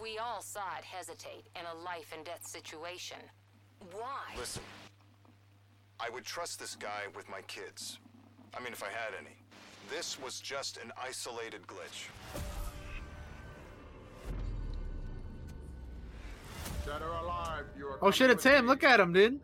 We 0.00 0.18
all 0.18 0.40
saw 0.40 0.76
it 0.78 0.84
hesitate 0.84 1.48
in 1.56 1.62
a 1.66 1.84
life 1.84 2.12
and 2.16 2.24
death 2.24 2.46
situation. 2.46 3.18
Why? 3.92 4.32
Listen, 4.38 4.62
I 5.98 6.08
would 6.10 6.24
trust 6.24 6.60
this 6.60 6.76
guy 6.76 7.02
with 7.16 7.28
my 7.28 7.40
kids. 7.42 7.98
I 8.56 8.62
mean, 8.62 8.72
if 8.72 8.84
I 8.84 8.90
had 8.90 9.12
any. 9.18 9.36
This 9.90 10.20
was 10.20 10.38
just 10.38 10.76
an 10.76 10.92
isolated 11.02 11.66
glitch. 11.66 12.08
Alive, 16.88 17.64
you 17.76 17.86
are 17.86 17.98
Oh 18.02 18.10
shit, 18.10 18.30
it's 18.30 18.44
him. 18.44 18.66
Look 18.66 18.84
at 18.84 19.00
him, 19.00 19.12
dude. 19.12 19.40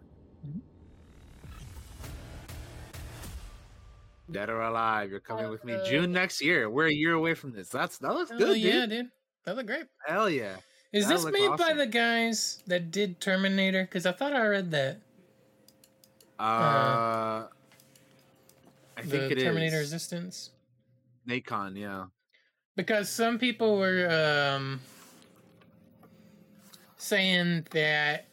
Dead 4.30 4.48
or 4.48 4.62
alive, 4.62 5.10
you're 5.10 5.20
coming 5.20 5.50
with 5.50 5.64
me. 5.64 5.76
June 5.86 6.10
next 6.12 6.40
year. 6.40 6.70
We're 6.70 6.86
a 6.86 6.92
year 6.92 7.12
away 7.12 7.34
from 7.34 7.52
this. 7.52 7.68
That's 7.68 7.98
that 7.98 8.14
looks 8.14 8.30
Oh 8.32 8.38
good, 8.38 8.56
yeah, 8.58 8.80
dude. 8.86 8.90
dude. 8.90 9.10
That 9.44 9.56
looked 9.56 9.66
great. 9.66 9.86
Hell 10.06 10.30
yeah. 10.30 10.56
Is 10.92 11.06
That 11.06 11.14
this 11.14 11.24
look 11.24 11.32
made 11.32 11.56
by 11.58 11.72
the 11.72 11.86
guys 11.86 12.62
that 12.66 12.90
did 12.90 13.20
Terminator? 13.20 13.82
Because 13.82 14.06
I 14.06 14.12
thought 14.12 14.32
I 14.32 14.46
read 14.46 14.70
that. 14.72 14.98
Uh, 16.38 17.46
I 18.96 19.02
the 19.02 19.08
think 19.08 19.32
it 19.32 19.38
is 19.38 19.44
Terminator 19.44 19.78
Resistance. 19.78 20.50
Nacon, 21.28 21.78
yeah. 21.78 22.06
Because 22.76 23.08
some 23.08 23.38
people 23.38 23.78
were 23.78 24.08
um, 24.56 24.80
saying 27.02 27.66
that 27.72 28.26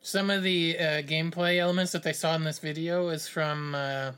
some 0.00 0.30
of 0.30 0.42
the 0.42 0.78
uh, 0.78 0.82
gameplay 1.02 1.58
elements 1.58 1.92
that 1.92 2.02
they 2.02 2.12
saw 2.12 2.34
in 2.34 2.44
this 2.44 2.58
video 2.58 3.08
is 3.08 3.28
from. 3.28 3.74
Uh, 3.74 4.12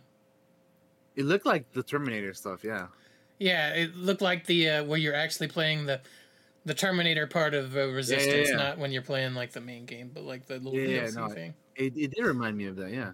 It 1.16 1.24
looked 1.24 1.46
like 1.46 1.70
the 1.72 1.82
Terminator 1.82 2.32
stuff, 2.34 2.62
yeah. 2.62 2.86
yeah, 3.38 3.70
it 3.74 3.96
looked 3.96 4.22
like 4.22 4.46
the 4.46 4.70
uh, 4.70 4.84
where 4.84 4.98
you're 4.98 5.14
actually 5.14 5.48
playing 5.48 5.86
the 5.86 6.00
the 6.64 6.74
Terminator 6.74 7.26
part 7.26 7.54
of 7.54 7.76
uh, 7.76 7.88
Resistance, 7.88 8.50
yeah. 8.50 8.56
not 8.56 8.78
when 8.78 8.92
you're 8.92 9.02
playing 9.02 9.34
like 9.34 9.52
the 9.52 9.60
main 9.60 9.84
game, 9.86 10.10
but 10.12 10.22
like 10.22 10.46
the 10.46 10.54
little 10.58 10.74
Yeah, 10.78 10.88
yeah, 10.88 11.02
DLC 11.06 11.16
no, 11.16 11.28
thing. 11.28 11.54
It, 11.76 11.96
it 11.96 12.14
did 12.14 12.24
remind 12.24 12.56
me 12.56 12.66
of 12.66 12.76
that, 12.76 12.90
yeah. 12.90 13.12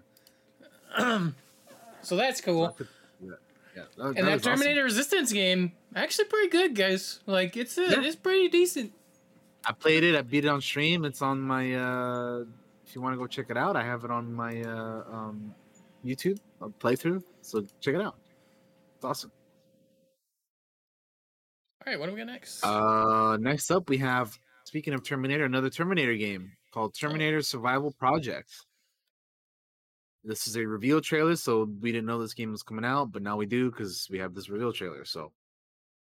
So 2.01 2.15
that's 2.15 2.41
cool. 2.41 2.75
Yeah, 3.21 3.31
yeah. 3.75 3.83
That, 3.97 4.05
And 4.05 4.17
that 4.17 4.21
that 4.25 4.31
was 4.33 4.41
awesome. 4.41 4.59
Terminator 4.59 4.83
Resistance 4.83 5.31
game 5.31 5.71
actually 5.95 6.25
pretty 6.25 6.49
good, 6.49 6.75
guys. 6.75 7.21
Like 7.25 7.57
it's 7.57 7.77
uh, 7.77 7.87
Yeah. 7.89 8.01
it's 8.01 8.15
pretty 8.15 8.49
decent. 8.49 8.91
I 9.67 9.73
played 9.73 10.03
it. 10.03 10.15
I 10.15 10.21
beat 10.21 10.45
it 10.45 10.47
on 10.49 10.61
stream. 10.61 11.05
It's 11.05 11.21
on 11.21 11.41
my. 11.41 11.73
uh 11.75 12.43
If 12.85 12.95
you 12.95 13.01
want 13.01 13.13
to 13.13 13.17
go 13.17 13.27
check 13.27 13.47
it 13.49 13.57
out, 13.57 13.75
I 13.75 13.83
have 13.83 14.03
it 14.03 14.11
on 14.11 14.33
my 14.33 14.61
uh 14.61 15.03
um 15.11 15.55
YouTube 16.05 16.39
playthrough. 16.79 17.23
So 17.41 17.65
check 17.81 17.95
it 17.95 18.01
out. 18.01 18.15
It's 18.95 19.05
awesome. 19.05 19.31
All 21.85 21.91
right, 21.91 21.99
what 21.99 22.07
do 22.07 22.13
we 22.13 22.19
got 22.19 22.27
next? 22.27 22.63
Uh, 22.63 23.37
next 23.39 23.69
up 23.71 23.89
we 23.89 23.97
have. 23.97 24.37
Speaking 24.63 24.93
of 24.93 25.03
Terminator, 25.03 25.45
another 25.45 25.69
Terminator 25.69 26.15
game 26.15 26.51
called 26.71 26.95
Terminator 26.95 27.41
Survival 27.41 27.91
Project. 27.91 28.51
this 30.23 30.47
is 30.47 30.57
a 30.57 30.65
reveal 30.65 31.01
trailer, 31.01 31.35
so 31.35 31.69
we 31.81 31.91
didn't 31.91 32.07
know 32.07 32.19
this 32.19 32.33
game 32.33 32.51
was 32.51 32.63
coming 32.63 32.83
out, 32.85 33.11
but 33.11 33.21
now 33.21 33.37
we 33.37 33.45
do 33.45 33.69
because 33.69 34.07
we 34.09 34.17
have 34.17 34.33
this 34.33 34.49
reveal 34.49 34.73
trailer. 34.73 35.05
So 35.05 35.31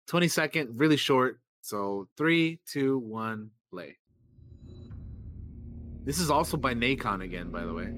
20 0.08 0.28
second, 0.28 0.80
really 0.80 0.98
short. 0.98 1.40
So 1.66 2.08
three, 2.16 2.60
two, 2.68 3.00
one, 3.00 3.50
play. 3.72 3.98
This 6.04 6.20
is 6.20 6.30
also 6.30 6.58
by 6.58 6.76
Nacon 6.76 7.24
again, 7.24 7.50
by 7.50 7.66
the 7.66 7.74
way. 7.74 7.92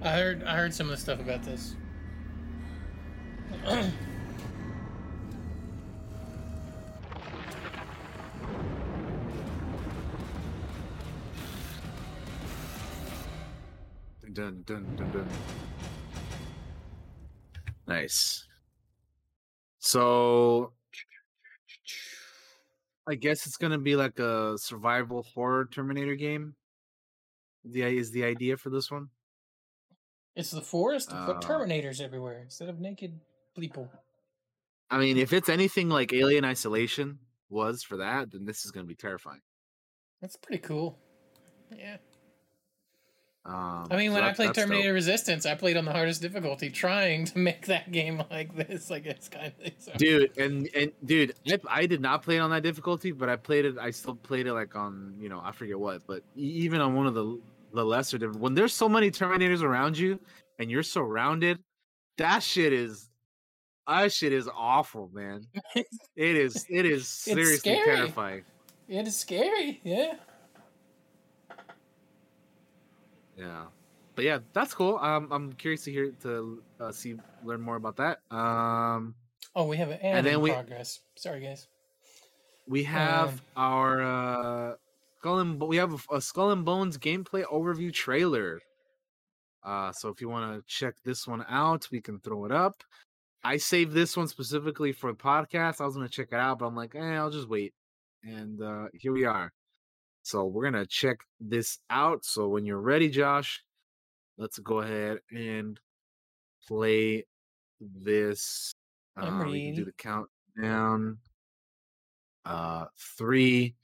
I 0.00 0.16
heard 0.16 0.42
I 0.44 0.56
heard 0.56 0.72
some 0.72 0.86
of 0.86 0.92
the 0.92 0.96
stuff 0.96 1.20
about 1.20 1.42
this. 1.42 1.76
Dun 14.32 14.62
dun 14.64 14.96
dun 14.96 15.10
dun. 15.12 15.28
Nice. 17.86 18.46
So 19.78 20.72
I 23.06 23.14
guess 23.14 23.46
it's 23.46 23.56
gonna 23.56 23.78
be 23.78 23.96
like 23.96 24.18
a 24.18 24.56
survival 24.58 25.22
horror 25.22 25.66
Terminator 25.70 26.14
game. 26.16 26.54
The 27.64 27.82
is 27.82 28.10
the 28.10 28.24
idea 28.24 28.56
for 28.56 28.70
this 28.70 28.90
one. 28.90 29.10
It's 30.36 30.50
the 30.50 30.62
forest, 30.62 31.10
but 31.10 31.36
Uh, 31.36 31.40
Terminators 31.40 32.00
everywhere 32.00 32.40
instead 32.40 32.68
of 32.68 32.80
naked 32.80 33.20
people. 33.58 33.90
I 34.90 34.98
mean, 34.98 35.18
if 35.18 35.32
it's 35.32 35.48
anything 35.48 35.88
like 35.88 36.12
Alien 36.12 36.44
Isolation 36.44 37.18
was 37.48 37.82
for 37.82 37.96
that, 37.98 38.30
then 38.30 38.44
this 38.44 38.64
is 38.64 38.70
gonna 38.70 38.86
be 38.86 38.94
terrifying. 38.94 39.42
That's 40.20 40.36
pretty 40.36 40.62
cool. 40.62 40.98
Yeah. 41.70 41.98
Um, 43.50 43.88
I 43.90 43.96
mean, 43.96 44.10
so 44.10 44.14
when 44.14 44.22
I 44.22 44.32
played 44.32 44.50
that's 44.50 44.58
dope. 44.58 44.68
Terminator 44.68 44.92
Resistance, 44.92 45.44
I 45.44 45.56
played 45.56 45.76
on 45.76 45.84
the 45.84 45.90
hardest 45.92 46.22
difficulty, 46.22 46.70
trying 46.70 47.24
to 47.26 47.38
make 47.48 47.66
that 47.66 47.90
game 47.90 48.22
like 48.30 48.54
this. 48.54 48.90
Like 48.90 49.06
it's 49.06 49.28
kind 49.28 49.52
of 49.64 49.72
so. 49.78 49.92
dude 49.96 50.36
and 50.38 50.68
and 50.74 50.92
dude 51.04 51.34
I, 51.48 51.58
I 51.68 51.86
did 51.86 52.00
not 52.00 52.22
play 52.22 52.36
it 52.36 52.40
on 52.40 52.50
that 52.50 52.62
difficulty 52.62 53.12
but 53.12 53.28
i 53.28 53.36
played 53.36 53.64
it 53.64 53.76
i 53.78 53.90
still 53.90 54.14
played 54.14 54.46
it 54.46 54.52
like 54.52 54.76
on 54.76 55.14
you 55.18 55.28
know 55.28 55.40
i 55.42 55.52
forget 55.52 55.78
what 55.78 56.06
but 56.06 56.22
even 56.36 56.80
on 56.80 56.94
one 56.94 57.06
of 57.06 57.14
the 57.14 57.40
the 57.72 57.84
lesser 57.84 58.18
diff- 58.18 58.36
when 58.36 58.54
there's 58.54 58.74
so 58.74 58.88
many 58.88 59.10
terminators 59.10 59.62
around 59.62 59.96
you 59.98 60.18
and 60.58 60.70
you're 60.70 60.82
surrounded 60.82 61.58
that 62.18 62.42
shit 62.42 62.72
is 62.72 63.10
that 63.86 64.12
shit 64.12 64.32
is 64.32 64.48
awful 64.54 65.10
man 65.12 65.46
it 65.74 65.86
is 66.36 66.66
it 66.68 66.84
is 66.86 67.08
seriously 67.08 67.74
terrifying 67.74 68.44
It 68.88 69.06
is 69.06 69.16
scary. 69.16 69.80
Yeah. 69.84 70.14
Yeah. 73.40 73.64
But 74.16 74.24
yeah 74.24 74.38
that's 74.52 74.74
cool. 74.74 74.98
Um, 74.98 75.28
i'm 75.32 75.52
curious 75.54 75.84
to 75.84 75.92
hear 75.92 76.12
to 76.22 76.62
uh, 76.80 76.92
see 76.92 77.16
learn 77.44 77.60
more 77.60 77.76
about 77.76 77.96
that. 77.96 78.18
Um 78.30 79.14
Oh, 79.56 79.66
we 79.66 79.76
have 79.78 79.90
an 79.90 79.98
And 80.02 80.24
then 80.26 80.40
we- 80.40 80.50
progress. 80.52 81.00
Sorry, 81.16 81.40
guys. 81.40 81.66
we 82.68 82.84
have 82.84 83.30
Um, 83.30 83.40
our 83.56 84.02
uh 84.02 84.74
skull 85.18 85.38
and 85.40 85.60
we 85.60 85.76
have 85.76 85.92
a, 85.94 86.16
a 86.16 86.20
skull 86.20 86.50
and 86.52 86.64
bones 86.64 86.98
gameplay 86.98 87.44
overview 87.44 87.92
trailer. 87.92 88.60
Uh 89.64 89.92
so 89.92 90.08
if 90.08 90.20
you 90.20 90.28
want 90.28 90.44
to 90.54 90.64
check 90.66 90.94
this 91.04 91.26
one 91.26 91.44
out 91.48 91.88
we 91.90 92.00
can 92.00 92.18
throw 92.20 92.44
it 92.44 92.52
up. 92.52 92.74
I 93.42 93.56
saved 93.56 93.92
this 93.94 94.16
one 94.18 94.28
specifically 94.28 94.92
for 94.92 95.10
the 95.12 95.18
podcast. 95.18 95.80
I 95.80 95.86
was 95.86 95.94
gonna 95.96 96.08
check 96.08 96.28
it 96.32 96.38
out 96.38 96.58
but 96.58 96.66
i'm 96.66 96.76
like 96.76 96.94
eh, 96.94 97.16
i'll 97.16 97.30
just 97.30 97.48
wait. 97.48 97.72
And 98.22 98.60
uh 98.60 98.86
here 98.92 99.12
we 99.12 99.24
are 99.24 99.50
so 100.30 100.44
we're 100.44 100.62
gonna 100.62 100.86
check 100.86 101.18
this 101.40 101.80
out. 101.90 102.24
So 102.24 102.46
when 102.46 102.64
you're 102.64 102.80
ready 102.80 103.08
josh 103.08 103.64
let's 104.38 104.60
go 104.60 104.78
ahead 104.78 105.18
and 105.32 105.78
play 106.68 107.26
this. 107.80 108.72
I'm 109.16 109.40
uh, 109.40 109.44
we 109.44 109.66
can 109.66 109.74
do 109.74 109.84
the 109.84 109.92
countdown. 109.92 111.18
Uh 112.44 112.84
three 113.18 113.74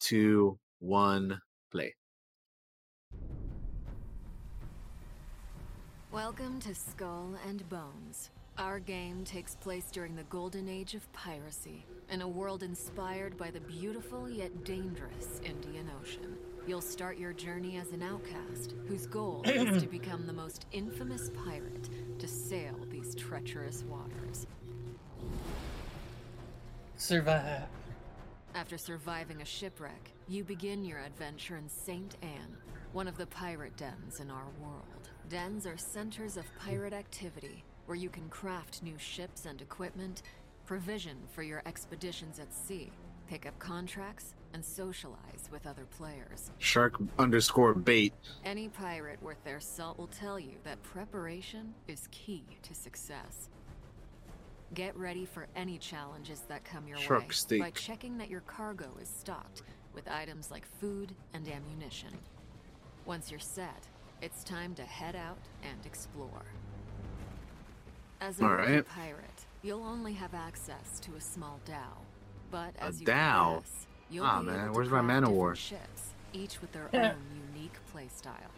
two 0.00 0.58
one 0.78 1.38
play. 1.70 1.94
Welcome 6.10 6.58
to 6.60 6.74
Skull 6.74 7.34
and 7.46 7.68
Bones. 7.68 8.30
Our 8.58 8.80
game 8.80 9.24
takes 9.24 9.54
place 9.54 9.86
during 9.90 10.14
the 10.14 10.24
golden 10.24 10.68
age 10.68 10.94
of 10.94 11.10
piracy, 11.14 11.86
in 12.10 12.20
a 12.20 12.28
world 12.28 12.62
inspired 12.62 13.38
by 13.38 13.50
the 13.50 13.60
beautiful 13.60 14.28
yet 14.28 14.62
dangerous 14.62 15.40
Indian 15.42 15.90
Ocean. 16.00 16.36
You'll 16.66 16.82
start 16.82 17.16
your 17.16 17.32
journey 17.32 17.78
as 17.78 17.92
an 17.92 18.02
outcast, 18.02 18.74
whose 18.86 19.06
goal 19.06 19.42
is 19.46 19.82
to 19.82 19.88
become 19.88 20.26
the 20.26 20.34
most 20.34 20.66
infamous 20.70 21.30
pirate 21.30 21.88
to 22.18 22.28
sail 22.28 22.76
these 22.90 23.14
treacherous 23.14 23.84
waters. 23.84 24.46
Survive. 26.96 27.62
After 28.54 28.76
surviving 28.76 29.40
a 29.40 29.46
shipwreck, 29.46 30.10
you 30.28 30.44
begin 30.44 30.84
your 30.84 30.98
adventure 30.98 31.56
in 31.56 31.70
St. 31.70 32.16
Anne, 32.20 32.58
one 32.92 33.08
of 33.08 33.16
the 33.16 33.26
pirate 33.26 33.78
dens 33.78 34.20
in 34.20 34.30
our 34.30 34.48
world. 34.60 35.08
Dens 35.30 35.66
are 35.66 35.78
centers 35.78 36.36
of 36.36 36.44
pirate 36.58 36.92
activity, 36.92 37.64
where 37.92 38.00
you 38.00 38.08
can 38.08 38.26
craft 38.30 38.82
new 38.82 38.96
ships 38.96 39.44
and 39.44 39.60
equipment, 39.60 40.22
provision 40.64 41.14
for 41.30 41.42
your 41.42 41.62
expeditions 41.66 42.38
at 42.38 42.50
sea, 42.50 42.90
pick 43.28 43.44
up 43.44 43.58
contracts, 43.58 44.32
and 44.54 44.64
socialize 44.64 45.50
with 45.50 45.66
other 45.66 45.84
players. 45.98 46.50
shark 46.56 46.94
underscore 47.18 47.74
bait 47.74 48.14
Any 48.46 48.70
pirate 48.70 49.22
worth 49.22 49.44
their 49.44 49.60
salt 49.60 49.98
will 49.98 50.06
tell 50.06 50.40
you 50.40 50.54
that 50.64 50.82
preparation 50.82 51.74
is 51.86 52.08
key 52.10 52.44
to 52.62 52.74
success. 52.74 53.50
Get 54.72 54.96
ready 54.96 55.26
for 55.26 55.46
any 55.54 55.76
challenges 55.76 56.40
that 56.48 56.64
come 56.64 56.88
your 56.88 56.96
Shark 56.96 57.30
way 57.50 57.58
by 57.58 57.72
checking 57.72 58.16
that 58.16 58.30
your 58.30 58.40
cargo 58.40 58.88
is 59.02 59.08
stocked 59.10 59.64
with 59.92 60.08
items 60.08 60.50
like 60.50 60.64
food 60.80 61.14
and 61.34 61.46
ammunition. 61.46 62.16
Once 63.04 63.30
you're 63.30 63.38
set, 63.38 63.86
it's 64.22 64.42
time 64.44 64.74
to 64.76 64.82
head 64.82 65.14
out 65.14 65.36
and 65.62 65.84
explore. 65.84 66.46
As 68.22 68.40
a 68.40 68.44
All 68.44 68.54
right. 68.54 68.86
pirate, 68.86 69.46
you'll 69.62 69.82
only 69.82 70.12
have 70.12 70.32
access 70.32 71.00
to 71.00 71.16
a 71.16 71.20
small 71.20 71.58
dhow. 71.66 71.98
But 72.52 72.72
A 72.78 72.84
as 72.84 73.00
you 73.00 73.06
dhow? 73.06 73.54
progress, 73.54 73.86
you'll 74.10 74.24
Ah, 74.24 74.38
be 74.38 74.46
man, 74.46 74.54
able 74.60 74.66
to 74.66 74.72
where's 74.78 74.90
my 74.90 75.00
man 75.02 75.24
of 75.24 75.30
war? 75.32 75.56
ships, 75.56 76.14
each 76.32 76.60
with 76.60 76.70
their 76.70 76.88
own 76.94 77.16
unique 77.52 77.74
playstyle. 77.92 78.52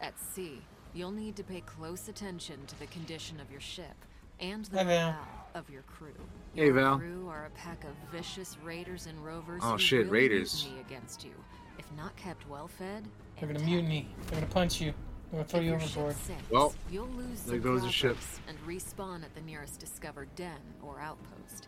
At 0.00 0.14
sea, 0.20 0.60
you'll 0.92 1.10
need 1.10 1.34
to 1.34 1.42
pay 1.42 1.62
close 1.62 2.06
attention 2.06 2.64
to 2.68 2.78
the 2.78 2.86
condition 2.86 3.40
of 3.40 3.50
your 3.50 3.60
ship 3.60 3.96
and 4.38 4.64
the 4.66 4.78
Hi, 4.78 4.84
Val. 4.84 5.16
of 5.56 5.68
your 5.68 5.82
crew. 5.82 6.14
Hey, 6.54 6.66
your 6.66 6.74
Val. 6.74 6.98
crew 6.98 7.26
are 7.28 7.46
a 7.46 7.50
pack 7.58 7.82
of 7.82 7.90
vicious 8.12 8.56
raiders 8.62 9.06
and 9.06 9.18
rovers 9.24 9.62
Oh, 9.64 9.72
who 9.72 9.78
shit, 9.78 10.06
will 10.06 10.12
raiders. 10.12 10.62
mutiny 10.64 10.80
against 10.82 11.24
you 11.24 11.32
if 11.76 11.90
not 11.96 12.14
kept 12.14 12.48
well 12.48 12.68
fed. 12.68 13.02
They're 13.40 13.48
and 13.48 13.58
gonna 13.58 13.68
mutiny. 13.68 14.14
They're 14.28 14.40
gonna 14.40 14.52
punch 14.52 14.80
you. 14.80 14.94
They're 15.34 15.42
gonna 15.42 15.48
throw 15.48 15.60
if 15.60 15.64
you 15.64 15.70
your 15.72 15.80
ship 15.80 15.90
overboard. 15.96 16.16
sinks, 16.16 16.50
Well, 16.50 16.74
you'll 16.90 17.06
lose 17.08 17.40
there 17.42 17.56
some 17.56 17.60
goes 17.60 17.82
your 17.82 17.92
ship. 17.92 18.16
progress 18.16 18.40
and 18.48 18.58
respawn 18.66 19.24
at 19.24 19.34
the 19.34 19.40
nearest 19.40 19.80
discovered 19.80 20.28
den 20.36 20.60
or 20.82 21.00
outpost. 21.00 21.66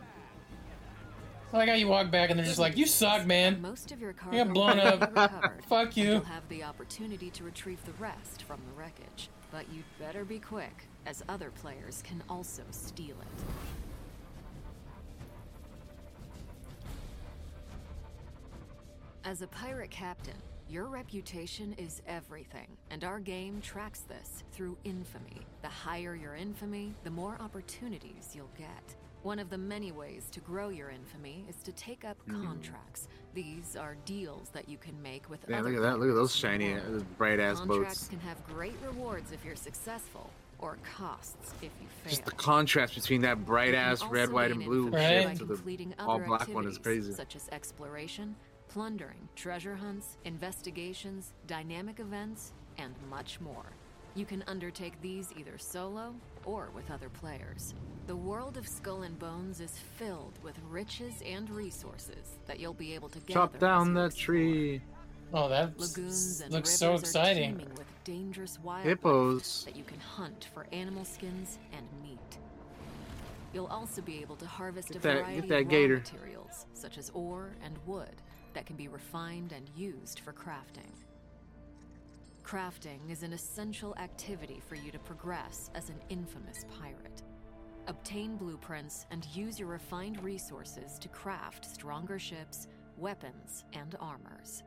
I 1.53 1.57
like 1.59 1.69
how 1.69 1.75
you 1.75 1.89
walk 1.89 2.11
back 2.11 2.31
and 2.31 2.39
they're 2.39 2.47
just 2.47 2.59
like, 2.59 2.77
"You 2.77 2.87
suck, 2.87 3.25
man." 3.27 3.61
Most 3.63 3.91
of 3.93 4.01
your 4.01 4.15
You 4.33 4.45
got 4.45 4.53
blown 4.53 4.79
up. 4.81 5.01
recovered, 5.17 5.65
Fuck 5.69 5.97
you. 5.97 6.05
You'll 6.13 6.21
have 6.23 6.49
the 6.49 6.63
opportunity 6.65 7.31
to 7.31 7.45
retrieve 7.45 7.85
the 7.85 7.93
rest 7.93 8.43
from 8.43 8.61
the 8.67 8.73
wreckage, 8.81 9.31
but 9.51 9.65
you'd 9.73 9.85
better 9.99 10.25
be 10.25 10.39
quick, 10.39 10.87
as 11.07 11.23
other 11.29 11.51
players 11.51 12.03
can 12.03 12.23
also 12.29 12.63
steal 12.71 13.17
it. 13.21 13.45
As 19.25 19.43
a 19.43 19.47
pirate 19.49 19.91
captain, 19.91 20.37
your 20.69 20.87
reputation 20.87 21.75
is 21.79 22.03
everything, 22.09 22.67
and 22.91 23.05
our 23.05 23.21
game 23.21 23.61
tracks 23.61 24.01
this 24.01 24.43
through 24.53 24.77
infamy. 24.85 25.41
The 25.63 25.69
higher 25.69 26.15
your 26.15 26.35
infamy, 26.35 26.93
the 27.05 27.11
more 27.11 27.37
opportunities 27.41 28.33
you'll 28.35 28.51
get. 28.59 28.97
One 29.23 29.39
of 29.39 29.51
the 29.51 29.59
many 29.59 29.91
ways 29.93 30.29
to 30.33 30.41
grow 30.41 30.69
your 30.69 30.91
infamy 30.91 31.45
is 31.49 31.57
to 31.65 31.73
take 31.73 32.05
up 32.05 32.17
contracts. 32.29 33.09
These 33.35 33.77
are 33.77 33.97
deals 34.05 34.51
that 34.51 34.69
you 34.69 34.77
can 34.79 35.01
make 35.03 35.29
with 35.29 35.41
Yeah, 35.49 35.59
other 35.61 35.71
look 35.71 35.79
at 35.79 35.83
that. 35.83 35.99
Look 35.99 36.11
at 36.11 36.15
those 36.15 36.39
players 36.39 36.61
in 36.63 36.75
the 36.75 36.81
shiny, 36.81 36.97
uh, 36.99 37.03
bright 37.19 37.41
ass 37.41 37.59
Contracts 37.59 37.67
boats. 37.67 37.77
Contracts 37.79 38.09
can 38.09 38.21
have 38.21 38.47
great 38.47 38.77
rewards 38.87 39.33
if 39.33 39.45
you're 39.45 39.57
successful, 39.57 40.31
or 40.61 40.79
costs 40.97 41.53
if 41.61 41.71
you 41.81 41.89
fail. 42.03 42.11
Just 42.11 42.25
the 42.25 42.31
contrast 42.33 42.95
between 42.95 43.23
that 43.23 43.45
bright 43.45 43.75
ass 43.75 44.05
red, 44.05 44.31
white, 44.31 44.53
and 44.53 44.65
blue 44.65 44.91
Right. 44.91 45.37
to 45.37 45.45
the 45.45 45.95
all 45.99 46.19
black 46.21 46.49
one 46.49 46.67
is 46.67 46.79
crazy. 46.79 47.13
Such 47.13 47.35
as 47.37 47.49
exploration, 47.51 48.37
plundering, 48.81 49.27
treasure 49.35 49.75
hunts, 49.75 50.19
investigations, 50.27 51.33
dynamic 51.47 51.99
events, 51.99 52.53
and 52.77 52.95
much 53.09 53.41
more. 53.41 53.65
You 54.15 54.27
can 54.27 54.45
undertake 54.47 55.01
these 55.01 55.33
either 55.35 55.57
solo 55.57 56.15
or 56.45 56.69
with 56.75 56.91
other 56.91 57.09
players. 57.09 57.73
The 58.07 58.15
world 58.17 58.59
of 58.59 58.69
Skull 58.69 59.01
and 59.05 59.19
Bones 59.19 59.61
is 59.63 59.79
filled 59.97 60.39
with 60.43 60.57
riches 60.69 61.23
and 61.25 61.49
resources 61.49 62.37
that 62.47 62.61
you'll 62.61 62.75
be 62.75 62.95
able 62.95 63.09
to 63.09 63.19
gather. 63.21 63.33
Chop 63.41 63.59
down 63.59 63.89
as 63.89 63.95
that 63.95 64.05
explore. 64.09 64.25
tree. 64.37 64.83
Oh, 65.33 65.49
that 65.49 65.79
Lagoons 65.81 66.43
and 66.43 66.53
looks 66.53 66.69
rivers 66.69 66.79
so 66.79 66.95
exciting. 66.97 67.53
teeming 67.57 67.75
with 67.77 67.87
dangerous 68.05 68.59
wildlife 68.63 68.89
Hippos. 68.91 69.65
that 69.65 69.75
you 69.75 69.85
can 69.85 70.01
hunt 70.01 70.49
for 70.53 70.67
animal 70.71 71.07
skins 71.07 71.59
and 71.73 71.87
meat. 72.03 72.19
You'll 73.55 73.67
also 73.69 74.03
be 74.03 74.21
able 74.21 74.37
to 74.37 74.47
harvest 74.47 74.89
Get 74.89 74.99
a 74.99 75.01
that- 75.01 75.15
get 75.15 75.23
variety 75.25 75.49
that 75.49 75.61
of 75.61 75.65
raw 75.65 75.71
gator. 75.71 75.97
materials, 75.97 76.67
such 76.75 76.99
as 76.99 77.11
ore 77.15 77.57
and 77.65 77.79
wood, 77.87 78.11
that 78.57 78.65
can 78.65 78.75
be 78.77 78.89
refined 78.89 79.53
and 79.53 79.69
used 79.77 80.21
for 80.21 80.33
crafting. 80.33 80.91
Crafting 82.43 83.11
is 83.11 83.23
an 83.23 83.35
essential 83.35 83.95
activity 83.99 84.63
for 84.67 84.77
you 84.77 84.91
to 84.91 84.99
progress 85.01 85.71
as 85.75 85.91
an 85.91 86.01
infamous 86.09 86.65
pirate. 86.81 87.23
Obtain 87.87 88.37
blueprints 88.39 89.05
and 89.11 89.27
use 89.35 89.59
your 89.61 89.69
refined 89.69 90.25
resources 90.25 90.99
to 90.99 91.09
craft 91.09 91.67
stronger 91.67 92.19
ships, 92.19 92.67
weapons, 92.97 93.65
and 93.75 93.95
armors. 94.01 94.63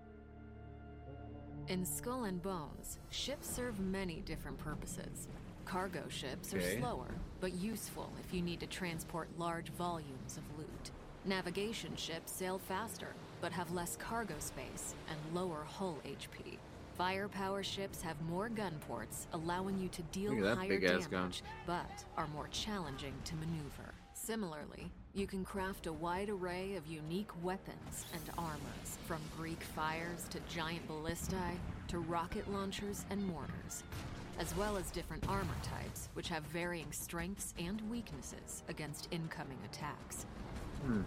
In 1.67 1.83
Skull 1.83 2.25
and 2.25 2.39
Bones, 2.43 2.99
ships 3.09 3.49
serve 3.49 3.79
many 3.79 4.21
different 4.21 4.59
purposes. 4.59 5.27
Cargo 5.65 6.03
ships 6.09 6.53
Okay. 6.53 6.75
are 6.75 6.79
slower, 6.79 7.15
but 7.39 7.53
useful 7.53 8.13
if 8.23 8.35
you 8.35 8.43
need 8.43 8.59
to 8.59 8.67
transport 8.67 9.29
large 9.39 9.69
volumes 9.69 10.37
of 10.37 10.43
loot. 10.59 10.91
Navigation 11.25 11.95
ships 11.95 12.31
sail 12.31 12.59
faster, 12.59 13.15
but 13.41 13.51
have 13.51 13.71
less 13.71 13.95
cargo 13.97 14.35
space 14.39 14.95
and 15.09 15.35
lower 15.35 15.63
hull 15.65 15.97
HP. 16.05 16.57
Firepower 16.97 17.63
ships 17.63 18.01
have 18.01 18.21
more 18.23 18.49
gun 18.49 18.73
ports, 18.87 19.27
allowing 19.31 19.79
you 19.79 19.87
to 19.87 20.01
deal 20.11 20.33
Look 20.33 20.39
at 20.39 20.43
that 20.43 20.57
higher 20.57 20.79
damage, 20.79 21.43
but 21.65 22.03
are 22.17 22.27
more 22.27 22.49
challenging 22.51 23.13
to 23.23 23.35
maneuver. 23.35 23.93
Similarly, 24.13 24.91
you 25.13 25.25
can 25.25 25.45
craft 25.45 25.87
a 25.87 25.93
wide 25.93 26.29
array 26.29 26.75
of 26.75 26.85
unique 26.87 27.31
weapons 27.41 28.05
and 28.13 28.21
armors, 28.37 28.97
from 29.07 29.19
Greek 29.37 29.63
fires 29.63 30.27
to 30.29 30.39
giant 30.53 30.85
ballistae 30.89 31.55
to 31.87 31.99
rocket 31.99 32.51
launchers 32.51 33.05
and 33.09 33.25
mortars, 33.25 33.83
as 34.37 34.53
well 34.57 34.75
as 34.75 34.91
different 34.91 35.27
armor 35.29 35.55
types, 35.63 36.09
which 36.13 36.27
have 36.27 36.43
varying 36.43 36.91
strengths 36.91 37.53
and 37.57 37.81
weaknesses 37.89 38.63
against 38.67 39.07
incoming 39.11 39.57
attacks. 39.71 40.25
Hmm. 40.85 41.01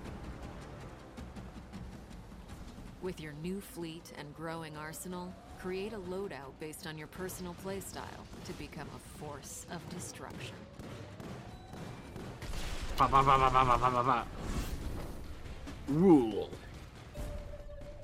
With 3.02 3.20
your 3.20 3.32
new 3.42 3.60
fleet 3.60 4.12
and 4.16 4.32
growing 4.32 4.76
arsenal, 4.76 5.34
create 5.58 5.92
a 5.92 5.98
loadout 5.98 6.52
based 6.60 6.86
on 6.86 6.96
your 6.96 7.08
personal 7.08 7.56
playstyle 7.64 8.04
to 8.44 8.52
become 8.52 8.86
a 8.94 9.18
force 9.18 9.66
of 9.72 9.80
destruction. 9.90 10.54
Rule. 15.88 16.48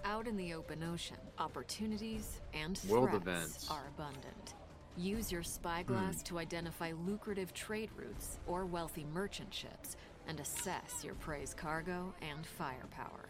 Out 0.04 0.26
in 0.26 0.36
the 0.36 0.52
open 0.54 0.82
ocean, 0.82 1.16
opportunities 1.38 2.40
and 2.52 2.80
World 2.88 3.10
threats 3.10 3.22
events. 3.22 3.70
are 3.70 3.84
abundant. 3.96 4.54
Use 4.96 5.30
your 5.30 5.44
spyglass 5.44 6.16
hmm. 6.16 6.24
to 6.24 6.38
identify 6.40 6.92
lucrative 7.06 7.54
trade 7.54 7.90
routes 7.96 8.38
or 8.48 8.66
wealthy 8.66 9.06
merchant 9.14 9.54
ships 9.54 9.96
and 10.26 10.40
assess 10.40 11.04
your 11.04 11.14
prey's 11.14 11.54
cargo 11.54 12.12
and 12.20 12.44
firepower. 12.44 13.27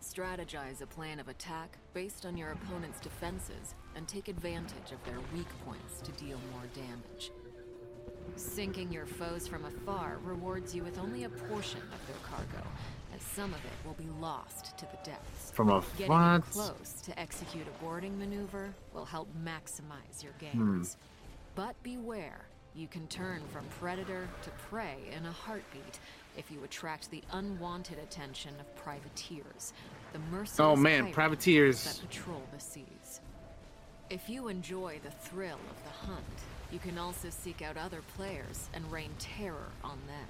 Strategize 0.00 0.80
a 0.80 0.86
plan 0.86 1.18
of 1.18 1.28
attack 1.28 1.76
based 1.92 2.24
on 2.24 2.36
your 2.36 2.50
opponent's 2.52 3.00
defenses 3.00 3.74
and 3.96 4.06
take 4.06 4.28
advantage 4.28 4.92
of 4.92 5.02
their 5.04 5.18
weak 5.34 5.48
points 5.64 6.00
to 6.02 6.12
deal 6.12 6.38
more 6.52 6.62
damage. 6.74 7.32
Sinking 8.36 8.92
your 8.92 9.06
foes 9.06 9.48
from 9.48 9.64
afar 9.64 10.18
rewards 10.22 10.74
you 10.74 10.84
with 10.84 10.98
only 10.98 11.24
a 11.24 11.28
portion 11.28 11.80
of 11.80 12.06
their 12.06 12.16
cargo, 12.22 12.66
as 13.14 13.22
some 13.22 13.52
of 13.52 13.58
it 13.64 13.72
will 13.86 13.94
be 13.94 14.08
lost 14.20 14.78
to 14.78 14.84
the 14.86 14.98
depths. 15.10 15.50
From 15.50 15.70
a 15.70 15.80
Getting 15.96 16.04
in 16.06 16.10
what? 16.12 16.50
close 16.50 17.02
to 17.04 17.18
execute 17.18 17.66
a 17.66 17.82
boarding 17.82 18.16
maneuver 18.18 18.72
will 18.94 19.04
help 19.04 19.28
maximize 19.44 20.22
your 20.22 20.32
Hmm. 20.34 20.74
gains. 20.76 20.96
But 21.56 21.74
beware, 21.82 22.46
you 22.74 22.86
can 22.86 23.08
turn 23.08 23.42
from 23.48 23.64
predator 23.80 24.28
to 24.42 24.50
prey 24.70 25.10
in 25.16 25.26
a 25.26 25.32
heartbeat 25.32 25.98
if 26.38 26.50
you 26.50 26.62
attract 26.64 27.10
the 27.10 27.22
unwanted 27.32 27.98
attention 27.98 28.54
of 28.60 28.76
privateers, 28.76 29.72
the 30.12 30.18
merciless 30.30 30.60
Oh, 30.60 30.76
man, 30.76 31.12
privateers. 31.12 31.84
that 31.84 32.00
patrol 32.08 32.42
the 32.52 32.60
seas. 32.60 33.20
If 34.08 34.30
you 34.30 34.48
enjoy 34.48 35.00
the 35.02 35.10
thrill 35.10 35.58
of 35.70 35.82
the 35.84 36.06
hunt, 36.06 36.24
you 36.72 36.78
can 36.78 36.96
also 36.96 37.28
seek 37.30 37.60
out 37.60 37.76
other 37.76 38.00
players 38.16 38.68
and 38.72 38.90
rain 38.90 39.10
terror 39.18 39.70
on 39.82 39.98
them. 40.06 40.28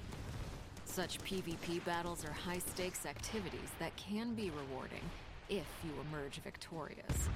Such 0.85 1.19
PvP 1.21 1.85
battles 1.85 2.25
are 2.25 2.31
high 2.33 2.57
stakes 2.59 3.05
activities 3.05 3.69
that 3.77 3.95
can 3.95 4.33
be 4.33 4.49
rewarding 4.49 5.03
if 5.47 5.67
you 5.83 5.91
emerge 6.09 6.39
victorious. 6.43 7.29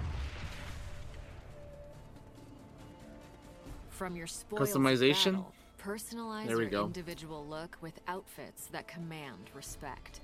From 3.89 4.15
your 4.15 4.28
spoils 4.28 4.69
Customization? 4.74 5.34
battle, 5.34 5.53
personalize 5.84 6.49
your 6.49 6.65
go. 6.65 6.86
individual 6.86 7.45
look 7.45 7.77
with 7.81 7.99
outfits 8.07 8.67
that 8.67 8.88
command 8.88 9.49
respect. 9.53 10.21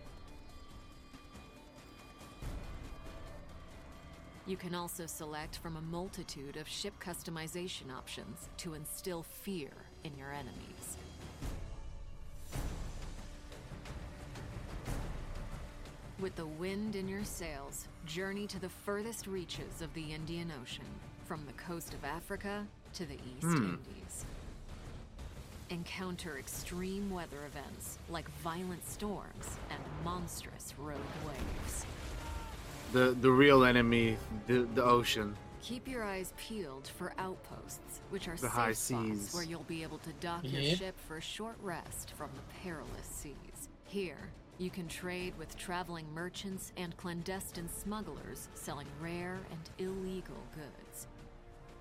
You 4.46 4.58
can 4.58 4.74
also 4.74 5.06
select 5.06 5.58
from 5.58 5.78
a 5.78 5.82
multitude 5.82 6.58
of 6.58 6.68
ship 6.68 6.94
customization 7.00 7.92
options 7.96 8.50
to 8.58 8.74
instill 8.74 9.24
fear 9.24 9.70
in 10.04 10.16
your 10.18 10.32
enemies. 10.32 10.98
With 16.20 16.36
the 16.36 16.48
wind 16.48 16.96
in 16.96 17.08
your 17.08 17.24
sails, 17.24 17.88
journey 18.06 18.48
to 18.48 18.60
the 18.60 18.70
furthest 18.70 19.28
reaches 19.28 19.82
of 19.82 19.94
the 19.94 20.14
Indian 20.14 20.52
Ocean, 20.62 20.84
from 21.26 21.46
the 21.46 21.54
coast 21.54 21.94
of 21.94 22.04
Africa 22.04 22.66
to 22.94 23.06
the 23.06 23.14
East 23.16 23.44
Hmm. 23.44 23.78
Indies. 23.78 24.26
Encounter 25.70 26.40
extreme 26.40 27.12
weather 27.12 27.46
events 27.46 28.00
like 28.10 28.28
violent 28.42 28.84
storms 28.90 29.58
and 29.70 29.80
monstrous 30.04 30.74
rogue 30.80 30.98
waves. 31.28 31.86
The 32.92 33.16
the 33.22 33.30
real 33.32 33.64
enemy, 33.64 34.18
the 34.48 34.68
the 34.74 34.84
ocean. 34.84 35.36
Keep 35.62 35.88
your 35.88 36.04
eyes 36.04 36.34
peeled 36.38 36.88
for 36.88 37.14
outposts, 37.20 38.00
which 38.10 38.28
are 38.28 38.32
The 38.32 38.44
safe 38.44 38.52
high 38.52 38.72
spots 38.72 38.80
seas. 38.80 39.34
where 39.34 39.44
you'll 39.44 39.64
be 39.64 39.84
able 39.84 40.00
to 40.00 40.14
dock 40.14 40.42
your 40.44 40.64
ship 40.76 40.96
for 41.08 41.18
a 41.18 41.22
short 41.22 41.58
rest 41.62 42.14
from 42.18 42.30
the 42.34 42.42
perilous 42.64 43.06
seas. 43.06 43.70
Here, 43.86 44.18
you 44.58 44.72
can 44.72 44.88
trade 44.88 45.38
with 45.38 45.56
traveling 45.58 46.12
merchants 46.14 46.72
and 46.78 46.98
clandestine 46.98 47.70
smugglers 47.70 48.48
selling 48.56 48.88
rare 49.00 49.38
and 49.52 49.70
illegal 49.78 50.42
goods. 50.56 51.08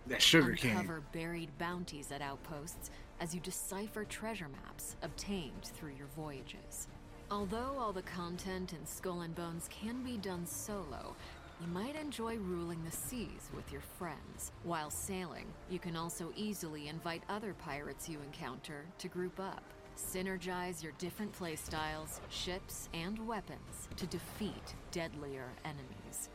That 0.09 0.20
sugar 0.20 0.55
cane. 0.55 0.72
Uncover 0.72 1.03
buried 1.12 1.51
bounties 1.59 2.11
at 2.12 2.20
outposts 2.20 2.91
as 3.21 3.35
you 3.35 3.41
decipher 3.41 4.05
treasure 4.05 4.49
maps 4.49 4.97
obtained 5.03 5.64
through 5.64 5.93
your 5.99 6.07
voyages. 6.16 6.89
Although 7.31 7.77
all 7.79 7.93
the 7.93 8.03
content 8.03 8.73
in 8.73 8.87
Skull 8.87 9.21
and 9.21 9.35
Bones 9.35 9.69
can 9.71 10.03
be 10.03 10.16
done 10.16 10.47
solo, 10.47 11.14
you 11.61 11.66
might 11.66 11.97
enjoy 11.97 12.37
ruling 12.37 12.83
the 12.85 12.97
seas 12.97 13.51
with 13.55 13.71
your 13.73 13.83
friends. 13.99 14.53
While 14.62 14.91
sailing, 14.91 15.47
you 15.69 15.79
can 15.79 15.97
also 15.97 16.33
easily 16.37 16.89
invite 16.89 17.23
other 17.29 17.53
pirates 17.55 18.09
you 18.09 18.19
encounter 18.25 18.87
to 18.99 19.09
group 19.09 19.39
up. 19.41 19.62
Synergize 19.97 20.83
your 20.83 20.93
different 20.99 21.37
playstyles, 21.37 22.21
ships, 22.31 22.89
and 22.95 23.27
weapons 23.27 23.89
to 23.97 24.07
defeat 24.07 24.75
deadlier 24.93 25.49
enemies. 25.64 26.31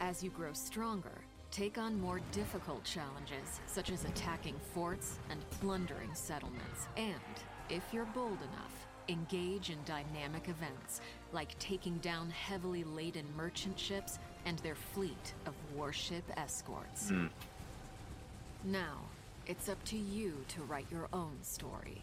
As 0.00 0.24
you 0.24 0.30
grow 0.30 0.52
stronger, 0.52 1.21
take 1.52 1.76
on 1.76 2.00
more 2.00 2.20
difficult 2.32 2.82
challenges, 2.82 3.60
such 3.66 3.90
as 3.90 4.04
attacking 4.04 4.56
forts 4.74 5.18
and 5.30 5.38
plundering 5.50 6.12
settlements. 6.14 6.88
And, 6.96 7.14
if 7.68 7.82
you're 7.92 8.06
bold 8.06 8.38
enough, 8.38 8.86
engage 9.08 9.70
in 9.70 9.76
dynamic 9.84 10.48
events, 10.48 11.02
like 11.32 11.56
taking 11.58 11.98
down 11.98 12.30
heavily 12.30 12.84
laden 12.84 13.26
merchant 13.36 13.78
ships 13.78 14.18
and 14.46 14.58
their 14.60 14.74
fleet 14.74 15.34
of 15.46 15.54
warship 15.76 16.24
escorts. 16.36 17.10
Hmm. 17.10 17.26
Now, 18.64 18.98
it's 19.46 19.68
up 19.68 19.82
to 19.84 19.96
you 19.96 20.32
to 20.48 20.62
write 20.62 20.86
your 20.90 21.08
own 21.12 21.36
story. 21.42 22.02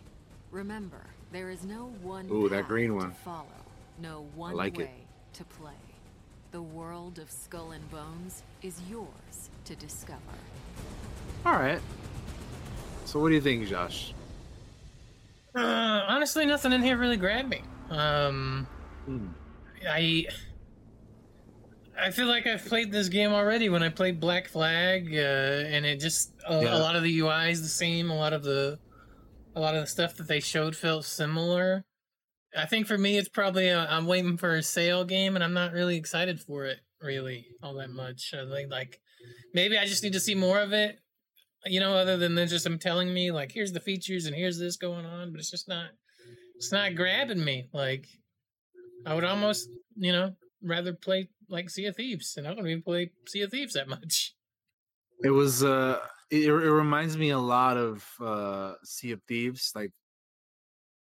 Remember, 0.51 1.01
there 1.31 1.49
is 1.49 1.63
no 1.63 1.91
one 2.01 2.29
Ooh, 2.31 2.49
that 2.49 2.67
green 2.67 2.97
to 2.99 3.09
follow, 3.23 3.45
no 3.99 4.27
one 4.35 4.55
like 4.55 4.75
it. 4.77 4.85
way 4.85 5.07
to 5.33 5.43
play. 5.45 5.71
The 6.51 6.61
world 6.61 7.19
of 7.19 7.29
Skull 7.29 7.71
and 7.71 7.89
Bones 7.91 8.43
is 8.63 8.79
yours 8.89 9.49
to 9.65 9.75
discover. 9.75 10.19
All 11.45 11.53
right. 11.53 11.79
So 13.05 13.19
what 13.19 13.29
do 13.29 13.35
you 13.35 13.41
think, 13.41 13.67
Josh? 13.67 14.13
Uh, 15.55 15.59
honestly, 16.07 16.45
nothing 16.45 16.73
in 16.73 16.81
here 16.81 16.97
really 16.97 17.17
grabbed 17.17 17.49
me. 17.49 17.61
Um, 17.89 18.67
Hmm. 19.05 19.27
I 19.87 20.25
I 22.01 22.11
feel 22.11 22.27
like 22.27 22.47
I've 22.47 22.63
played 22.65 22.91
this 22.91 23.09
game 23.09 23.31
already 23.31 23.67
when 23.69 23.83
I 23.83 23.89
played 23.89 24.19
Black 24.19 24.47
Flag, 24.47 25.09
uh, 25.13 25.17
and 25.17 25.85
it 25.85 25.99
just 25.99 26.31
a, 26.47 26.61
Yeah. 26.61 26.77
a 26.77 26.79
lot 26.79 26.95
of 26.95 27.03
the 27.03 27.19
UI 27.19 27.49
is 27.51 27.61
the 27.61 27.67
same. 27.67 28.09
A 28.09 28.15
lot 28.15 28.31
of 28.33 28.43
the 28.43 28.79
a 29.55 29.59
lot 29.59 29.75
of 29.75 29.81
the 29.81 29.87
stuff 29.87 30.15
that 30.15 30.27
they 30.27 30.39
showed 30.39 30.75
felt 30.75 31.05
similar. 31.05 31.83
I 32.57 32.65
think 32.65 32.87
for 32.87 32.97
me, 32.97 33.17
it's 33.17 33.29
probably 33.29 33.71
i 33.71 33.95
I'm 33.95 34.07
waiting 34.07 34.37
for 34.37 34.55
a 34.55 34.63
sale 34.63 35.03
game, 35.05 35.35
and 35.35 35.43
I'm 35.43 35.53
not 35.53 35.73
really 35.73 35.97
excited 35.97 36.39
for 36.39 36.65
it 36.65 36.79
really 37.01 37.47
all 37.63 37.75
that 37.75 37.91
much. 37.91 38.33
I 38.33 38.49
think 38.49 38.71
like 38.71 38.99
maybe 39.53 39.77
I 39.77 39.85
just 39.85 40.03
need 40.03 40.13
to 40.13 40.19
see 40.19 40.35
more 40.35 40.59
of 40.59 40.73
it. 40.73 40.99
you 41.65 41.79
know, 41.79 41.93
other 41.93 42.17
than 42.17 42.35
just 42.47 42.63
them 42.63 42.79
telling 42.79 43.13
me 43.13 43.31
like, 43.31 43.51
here's 43.51 43.71
the 43.73 43.79
features 43.79 44.25
and 44.25 44.35
here's 44.35 44.57
this 44.59 44.77
going 44.77 45.05
on, 45.05 45.31
but 45.31 45.39
it's 45.39 45.51
just 45.51 45.67
not, 45.67 45.89
it's 46.55 46.71
not 46.71 46.95
grabbing 46.95 47.43
me. 47.43 47.67
Like, 47.73 48.07
I 49.05 49.13
would 49.13 49.23
almost, 49.23 49.69
you 49.95 50.11
know, 50.11 50.35
rather 50.63 50.93
play 50.93 51.29
like 51.49 51.69
Sea 51.69 51.85
of 51.85 51.95
Thieves, 51.95 52.35
and 52.37 52.47
I 52.47 52.53
don't 52.53 52.67
even 52.67 52.81
play 52.83 53.11
Sea 53.27 53.41
of 53.43 53.51
Thieves 53.51 53.73
that 53.73 53.87
much. 53.87 54.33
It 55.23 55.31
was 55.31 55.63
uh 55.63 55.99
it, 56.31 56.45
it 56.47 56.51
reminds 56.51 57.17
me 57.17 57.29
a 57.31 57.39
lot 57.39 57.77
of 57.77 58.05
uh 58.21 58.73
Sea 58.83 59.11
of 59.11 59.21
Thieves, 59.27 59.71
like 59.75 59.91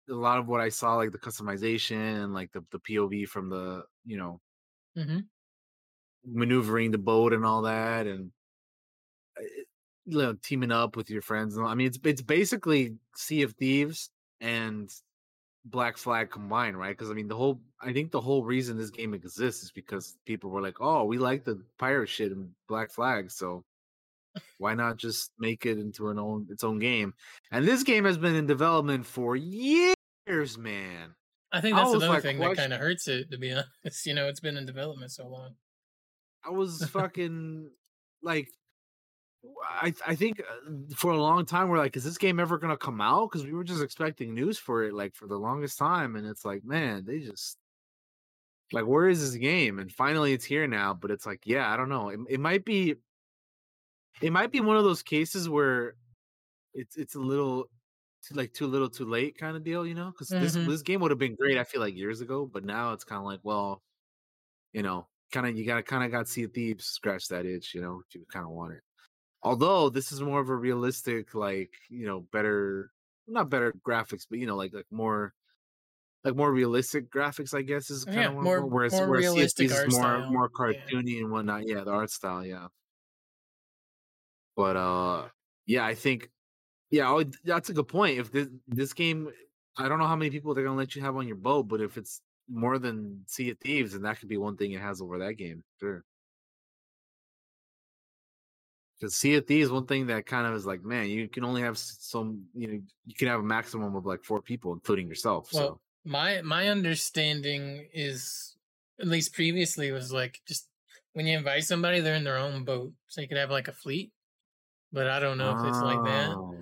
a 0.09 0.13
lot 0.13 0.39
of 0.39 0.47
what 0.47 0.61
I 0.61 0.69
saw, 0.69 0.95
like 0.95 1.11
the 1.11 1.19
customization 1.19 2.23
and 2.23 2.33
like 2.33 2.51
the, 2.51 2.63
the 2.71 2.79
POV 2.79 3.25
from 3.27 3.49
the, 3.49 3.85
you 4.05 4.17
know, 4.17 4.41
Mm-hmm. 4.97 5.19
maneuvering 6.25 6.91
the 6.91 6.97
boat 6.97 7.33
and 7.33 7.45
all 7.45 7.63
that 7.63 8.07
and 8.07 8.31
uh, 9.39 9.43
you 10.05 10.17
know, 10.17 10.33
teaming 10.43 10.71
up 10.71 10.95
with 10.95 11.09
your 11.09 11.21
friends. 11.21 11.55
and 11.55 11.65
all- 11.65 11.71
I 11.71 11.75
mean, 11.75 11.87
it's 11.87 11.99
it's 12.03 12.21
basically 12.21 12.97
Sea 13.15 13.43
of 13.43 13.53
Thieves 13.53 14.09
and 14.41 14.89
Black 15.65 15.97
Flag 15.97 16.31
combined, 16.31 16.77
right? 16.77 16.97
Because 16.97 17.11
I 17.11 17.13
mean, 17.13 17.27
the 17.29 17.37
whole 17.37 17.61
I 17.81 17.93
think 17.93 18.11
the 18.11 18.21
whole 18.21 18.43
reason 18.45 18.77
this 18.77 18.89
game 18.91 19.13
exists 19.13 19.63
is 19.63 19.71
because 19.71 20.17
people 20.25 20.49
were 20.51 20.61
like, 20.61 20.77
"Oh, 20.81 21.05
we 21.05 21.17
like 21.19 21.45
the 21.45 21.63
pirate 21.79 22.09
shit 22.09 22.31
in 22.33 22.55
Black 22.67 22.91
Flag, 22.91 23.31
so 23.31 23.65
why 24.57 24.73
not 24.73 24.97
just 24.97 25.31
make 25.39 25.65
it 25.65 25.77
into 25.77 26.09
an 26.09 26.19
own 26.19 26.47
its 26.49 26.63
own 26.63 26.79
game?" 26.79 27.13
And 27.51 27.67
this 27.67 27.83
game 27.83 28.05
has 28.05 28.17
been 28.17 28.35
in 28.35 28.45
development 28.45 29.05
for 29.05 29.35
years, 29.35 30.57
man. 30.57 31.15
I 31.51 31.61
think 31.61 31.75
that's 31.75 31.91
was, 31.91 32.01
another 32.01 32.13
like, 32.13 32.23
thing 32.23 32.39
that 32.39 32.55
kind 32.55 32.73
of 32.73 32.79
hurts 32.79 33.07
it, 33.07 33.29
to 33.31 33.37
be 33.37 33.51
honest. 33.51 33.69
You 34.05 34.13
know, 34.13 34.27
it's 34.27 34.39
been 34.39 34.57
in 34.57 34.65
development 34.65 35.11
so 35.11 35.27
long. 35.27 35.55
I 36.45 36.49
was 36.49 36.83
fucking 36.91 37.69
like, 38.21 38.49
I 39.63 39.93
I 40.05 40.15
think 40.15 40.41
uh, 40.41 40.95
for 40.95 41.11
a 41.11 41.17
long 41.17 41.45
time 41.45 41.69
we're 41.69 41.77
like, 41.77 41.95
is 41.95 42.03
this 42.03 42.17
game 42.17 42.39
ever 42.39 42.57
gonna 42.57 42.77
come 42.77 43.01
out? 43.01 43.29
Because 43.31 43.45
we 43.45 43.53
were 43.53 43.63
just 43.63 43.83
expecting 43.83 44.33
news 44.33 44.57
for 44.57 44.83
it 44.83 44.93
like 44.93 45.15
for 45.15 45.27
the 45.27 45.37
longest 45.37 45.77
time, 45.77 46.15
and 46.15 46.25
it's 46.25 46.43
like, 46.43 46.63
man, 46.63 47.03
they 47.05 47.19
just 47.19 47.57
like, 48.73 48.85
where 48.85 49.07
is 49.07 49.21
this 49.21 49.39
game? 49.39 49.79
And 49.79 49.91
finally, 49.91 50.33
it's 50.33 50.45
here 50.45 50.67
now. 50.67 50.93
But 50.93 51.11
it's 51.11 51.25
like, 51.25 51.41
yeah, 51.45 51.71
I 51.71 51.77
don't 51.77 51.89
know. 51.89 52.09
It, 52.09 52.19
it 52.29 52.39
might 52.39 52.65
be, 52.65 52.95
it 54.21 54.31
might 54.31 54.51
be 54.51 54.61
one 54.61 54.77
of 54.77 54.83
those 54.83 55.03
cases 55.03 55.49
where 55.49 55.95
it's 56.73 56.97
it's 56.97 57.15
a 57.15 57.19
little. 57.21 57.67
Too, 58.23 58.35
like 58.35 58.53
too 58.53 58.67
little, 58.67 58.89
too 58.89 59.05
late, 59.05 59.37
kind 59.37 59.57
of 59.57 59.63
deal, 59.63 59.85
you 59.87 59.95
know. 59.95 60.11
Because 60.11 60.35
this 60.35 60.55
Mhm. 60.55 60.67
this 60.67 60.81
game 60.83 61.01
would 61.01 61.11
have 61.11 61.19
been 61.19 61.35
great, 61.35 61.57
I 61.57 61.63
feel 61.65 61.81
like 61.81 61.95
years 61.95 62.21
ago, 62.21 62.45
but 62.47 62.65
now 62.65 62.93
it's 62.93 63.03
kind 63.05 63.19
of 63.19 63.25
like, 63.25 63.41
well, 63.43 63.83
you 64.73 64.83
know, 64.83 65.07
kind 65.31 65.47
of 65.47 65.57
you 65.57 65.65
got 65.65 65.77
to 65.77 65.83
kind 65.83 66.03
of 66.03 66.11
got 66.11 66.27
see 66.27 66.47
thieves 66.47 66.85
scratch 66.85 67.27
that 67.29 67.45
itch, 67.45 67.73
you 67.75 67.81
know, 67.81 68.01
if 68.07 68.15
you 68.15 68.25
kind 68.31 68.45
of 68.45 68.51
want 68.51 68.73
it. 68.73 68.81
Although 69.43 69.89
this 69.89 70.11
is 70.13 70.21
more 70.21 70.41
of 70.41 70.49
a 70.49 70.55
realistic, 70.57 71.35
like 71.35 71.73
you 71.89 72.05
know, 72.07 72.21
better 72.21 72.91
not 73.27 73.49
better 73.49 73.73
graphics, 73.73 74.27
but 74.29 74.39
you 74.39 74.47
know, 74.47 74.57
like 74.57 74.73
like 74.73 74.87
more 74.91 75.33
like 76.23 76.35
more 76.35 76.51
realistic 76.53 77.09
graphics, 77.11 77.53
I 77.57 77.61
guess 77.63 77.89
is 77.89 78.05
kind 78.05 78.27
Yeah, 78.27 78.29
of 78.29 78.33
more- 78.35 78.67
whereas 78.67 79.01
more 79.01 79.05
whereas 79.05 79.29
realistic 79.31 79.31
CSPs 79.31 79.71
art 79.71 79.89
is 79.89 79.91
more 79.91 80.23
style, 80.23 80.27
more 80.27 80.49
yeah. 80.65 80.89
cartoony 80.89 81.19
and 81.21 81.31
whatnot. 81.31 81.67
Yeah, 81.67 81.83
the 81.83 81.91
art 81.91 82.11
style, 82.11 82.45
yeah. 82.45 82.67
But 84.55 84.75
uh, 84.77 85.29
yeah, 85.65 85.85
I 85.85 85.95
think 85.95 86.29
yeah, 86.91 87.11
would- 87.11 87.35
that's 87.43 87.69
a 87.69 87.73
good 87.73 87.87
point. 87.87 88.19
If 88.19 88.31
this 88.31 88.47
this 88.67 88.93
game, 88.93 89.29
I 89.77 89.87
don't 89.89 89.99
know 89.99 90.07
how 90.07 90.15
many 90.15 90.29
people 90.31 90.53
they're 90.53 90.63
gonna 90.63 90.77
let 90.77 90.95
you 90.95 91.01
have 91.01 91.15
on 91.15 91.27
your 91.27 91.37
boat, 91.37 91.63
but 91.67 91.81
if 91.81 91.97
it's 91.97 92.21
more 92.49 92.77
than 92.77 93.23
Sea 93.27 93.51
of 93.51 93.59
Thieves, 93.59 93.93
and 93.93 94.05
that 94.05 94.19
could 94.19 94.29
be 94.29 94.37
one 94.37 94.57
thing 94.57 94.73
it 94.73 94.81
has 94.81 95.01
over 95.01 95.19
that 95.19 95.33
game. 95.33 95.63
Sure. 95.79 96.03
Because 98.99 99.15
Sea 99.15 99.35
of 99.35 99.47
Thieves, 99.47 99.71
one 99.71 99.85
thing 99.85 100.07
that 100.07 100.25
kind 100.25 100.47
of 100.47 100.53
is 100.53 100.65
like, 100.65 100.83
man, 100.83 101.09
you 101.09 101.27
can 101.27 101.43
only 101.43 101.61
have 101.61 101.77
some, 101.77 102.45
you 102.53 102.67
know, 102.67 102.79
you 103.05 103.15
can 103.15 103.27
have 103.27 103.39
a 103.39 103.43
maximum 103.43 103.95
of 103.95 104.05
like 104.05 104.23
four 104.23 104.41
people, 104.41 104.71
including 104.71 105.07
yourself. 105.07 105.49
Well, 105.51 105.67
so 105.67 105.81
my 106.05 106.41
my 106.41 106.69
understanding 106.69 107.87
is, 107.93 108.55
at 108.99 109.07
least 109.07 109.33
previously, 109.33 109.91
was 109.91 110.13
like 110.13 110.39
just 110.47 110.69
when 111.13 111.25
you 111.25 111.37
invite 111.37 111.63
somebody, 111.63 111.99
they're 111.99 112.15
in 112.15 112.23
their 112.23 112.37
own 112.37 112.63
boat, 112.63 112.93
so 113.07 113.21
you 113.21 113.27
could 113.27 113.37
have 113.37 113.51
like 113.51 113.67
a 113.67 113.73
fleet. 113.73 114.11
But 114.93 115.07
I 115.07 115.19
don't 115.19 115.37
know 115.37 115.57
if 115.59 115.65
it's 115.67 115.81
like 115.81 116.03
that. 116.05 116.29
Oh, 116.29 116.55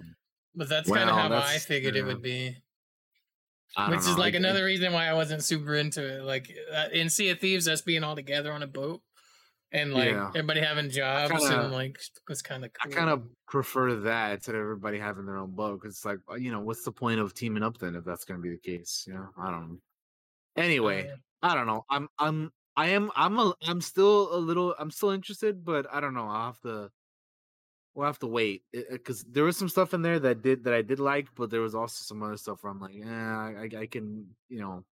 But 0.56 0.70
that's 0.70 0.90
kind 0.90 1.08
of 1.10 1.16
how 1.16 1.38
I 1.38 1.58
figured 1.60 1.96
it 1.96 2.04
would 2.06 2.22
be. 2.24 2.56
Which 3.90 4.00
is 4.00 4.08
know, 4.08 4.16
like 4.16 4.34
I- 4.34 4.38
another 4.38 4.66
reason 4.66 4.92
why 4.94 5.06
I 5.08 5.14
wasn't 5.14 5.44
super 5.44 5.76
into 5.76 6.02
it. 6.20 6.24
Like 6.24 6.52
uh, 6.74 6.88
in 6.92 7.10
Sea 7.10 7.30
of 7.30 7.40
Thieves, 7.40 7.68
us 7.68 7.82
being 7.82 8.04
all 8.04 8.16
together 8.16 8.52
on 8.52 8.64
a 8.64 8.68
boat 8.68 9.02
and 9.72 9.94
like 9.94 10.12
Yeah. 10.12 10.28
everybody 10.30 10.60
having 10.62 10.90
jobs 10.90 11.32
kinda- 11.32 11.64
and 11.66 11.72
like 11.74 11.98
was 12.28 12.42
kind 12.42 12.66
of 12.66 12.72
I 12.84 12.90
kind 12.90 13.10
of 13.10 13.24
prefer 13.48 13.96
that 13.96 14.32
instead 14.34 14.56
of 14.56 14.62
everybody 14.62 14.98
having 15.00 15.26
their 15.26 15.38
own 15.38 15.52
boat 15.56 15.80
because 15.82 15.96
it's 15.96 16.06
like, 16.06 16.20
uh, 16.30 16.36
you 16.36 16.52
know, 16.52 16.60
what's 16.62 16.84
the 16.84 16.92
point 16.92 17.20
of 17.22 17.34
teaming 17.34 17.64
up 17.64 17.78
then 17.78 17.96
if 17.96 18.04
that's 18.04 18.26
going 18.26 18.40
to 18.40 18.42
be 18.42 18.50
the 18.50 18.58
case? 18.60 19.06
You 19.08 19.14
know, 19.14 19.30
I 19.38 19.52
don't 19.52 19.70
know. 19.70 19.78
Anyway, 20.58 21.10
Uh, 21.10 21.16
I 21.44 21.56
don't 21.56 21.68
know. 21.68 21.86
I'm 21.90 22.10
I'm 22.20 22.52
I 22.76 22.88
am 22.90 23.10
I'm 23.16 23.40
a 23.40 23.54
I'm 23.68 23.80
still 23.82 24.36
a 24.36 24.40
little 24.40 24.76
I'm 24.78 24.92
still 24.92 25.12
interested, 25.12 25.64
but 25.64 25.86
I 25.94 26.00
don't 26.02 26.14
know. 26.14 26.28
I'll 26.28 26.48
have 26.48 26.60
to 26.62 26.90
we'll 27.94 28.08
have 28.08 28.20
to 28.20 28.28
wait 28.28 28.64
eh, 28.74 28.80
eh, 28.90 28.94
because 28.94 29.24
there 29.26 29.44
was 29.44 29.58
some 29.58 29.70
stuff 29.70 29.94
in 29.94 30.02
there 30.02 30.20
that 30.20 30.42
did 30.42 30.64
that 30.64 30.74
I 30.74 30.82
did 30.82 31.00
like, 31.00 31.34
but 31.36 31.50
there 31.50 31.62
was 31.62 31.76
also 31.76 32.04
some 32.04 32.24
other 32.24 32.38
stuff 32.38 32.64
where 32.64 32.72
I'm 32.72 32.80
like, 32.80 32.96
yeah, 32.96 33.54
I, 33.58 33.70
I 33.80 33.88
can, 33.88 34.36
you 34.50 34.60
know, 34.60 34.86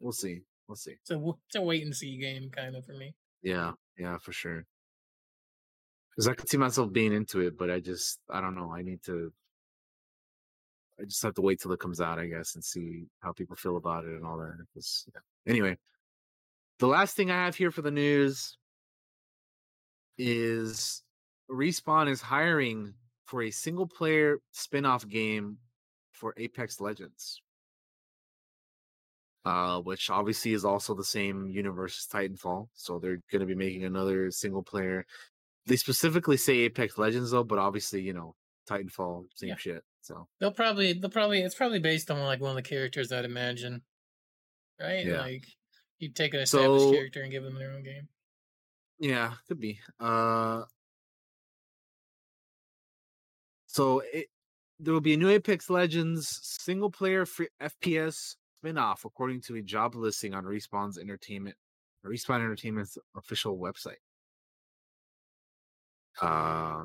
we'll 0.00 0.12
see, 0.12 0.42
we'll 0.68 0.76
see. 0.76 0.96
So 1.04 1.38
it's 1.46 1.56
a 1.56 1.62
wait 1.62 1.82
and 1.84 1.94
see 1.94 2.16
game 2.18 2.50
kind 2.50 2.76
of 2.76 2.84
for 2.84 2.94
me. 2.94 3.14
Yeah, 3.42 3.72
yeah, 3.98 4.18
for 4.18 4.32
sure. 4.32 4.66
Because 6.10 6.28
I 6.28 6.34
could 6.34 6.48
see 6.48 6.56
myself 6.56 6.92
being 6.92 7.12
into 7.12 7.40
it, 7.40 7.56
but 7.58 7.70
I 7.70 7.80
just 7.80 8.20
I 8.30 8.40
don't 8.40 8.54
know. 8.54 8.72
I 8.72 8.82
need 8.82 9.02
to. 9.04 9.32
I 10.98 11.04
just 11.04 11.22
have 11.22 11.34
to 11.34 11.42
wait 11.42 11.60
till 11.60 11.72
it 11.72 11.80
comes 11.80 12.00
out, 12.00 12.18
I 12.18 12.26
guess, 12.26 12.54
and 12.54 12.64
see 12.64 13.06
how 13.20 13.32
people 13.32 13.56
feel 13.56 13.76
about 13.76 14.04
it 14.04 14.12
and 14.14 14.24
all 14.24 14.38
that. 14.38 14.64
'cause, 14.72 15.08
yeah. 15.12 15.20
Anyway, 15.46 15.78
the 16.78 16.86
last 16.86 17.16
thing 17.16 17.30
I 17.30 17.44
have 17.44 17.56
here 17.56 17.70
for 17.70 17.82
the 17.82 17.90
news 17.90 18.58
is 20.18 21.03
Respawn 21.50 22.08
is 22.08 22.20
hiring 22.20 22.94
for 23.26 23.42
a 23.42 23.50
single 23.50 23.86
player 23.86 24.38
spin 24.52 24.84
off 24.86 25.06
game 25.08 25.58
for 26.12 26.34
Apex 26.36 26.80
Legends. 26.80 27.40
Uh, 29.44 29.78
which 29.80 30.08
obviously 30.08 30.54
is 30.54 30.64
also 30.64 30.94
the 30.94 31.04
same 31.04 31.50
universe 31.50 31.98
as 31.98 32.06
Titanfall. 32.12 32.68
So 32.72 32.98
they're 32.98 33.20
going 33.30 33.40
to 33.40 33.46
be 33.46 33.54
making 33.54 33.84
another 33.84 34.30
single 34.30 34.62
player. 34.62 35.04
They 35.66 35.76
specifically 35.76 36.38
say 36.38 36.60
Apex 36.60 36.96
Legends 36.96 37.30
though, 37.30 37.44
but 37.44 37.58
obviously, 37.58 38.00
you 38.00 38.14
know, 38.14 38.34
Titanfall, 38.68 39.24
same 39.34 39.50
Yeah. 39.50 39.56
shit. 39.56 39.84
So 40.00 40.28
They'll 40.38 40.50
probably 40.52 40.94
they'll 40.94 41.10
probably 41.10 41.42
it's 41.42 41.54
probably 41.54 41.78
based 41.78 42.10
on 42.10 42.20
like 42.20 42.40
one 42.40 42.50
of 42.50 42.56
the 42.56 42.62
characters 42.62 43.12
I'd 43.12 43.24
imagine, 43.26 43.82
right? 44.80 45.04
Yeah. 45.04 45.20
Like 45.20 45.44
you 45.98 46.10
take 46.10 46.32
an 46.32 46.40
established 46.40 46.84
So- 46.86 46.92
character 46.92 47.22
and 47.22 47.30
give 47.30 47.42
them 47.44 47.54
their 47.54 47.72
own 47.72 47.82
game. 47.82 48.08
yeah, 48.98 49.34
could 49.48 49.60
be. 49.60 49.78
Uh, 50.00 50.64
so 53.74 54.02
it, 54.12 54.28
there 54.78 54.94
will 54.94 55.00
be 55.00 55.14
a 55.14 55.16
new 55.16 55.28
Apex 55.30 55.68
Legends 55.68 56.38
single 56.60 56.92
player 56.92 57.26
free 57.26 57.48
FPS 57.60 58.36
spin-off 58.60 59.04
according 59.04 59.40
to 59.40 59.56
a 59.56 59.62
job 59.62 59.96
listing 59.96 60.32
on 60.32 60.44
Respawn's 60.44 60.96
Entertainment 60.96 61.56
Respawn 62.06 62.36
Entertainment's 62.36 62.96
official 63.16 63.58
website. 63.58 63.96
Uh, 66.22 66.84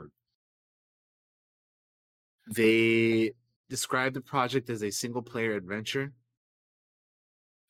they 2.56 3.34
describe 3.70 4.16
the 4.16 4.22
project 4.22 4.72
as 4.72 4.82
a 4.82 4.90
single 4.90 5.22
player 5.22 5.54
adventure. 5.54 6.12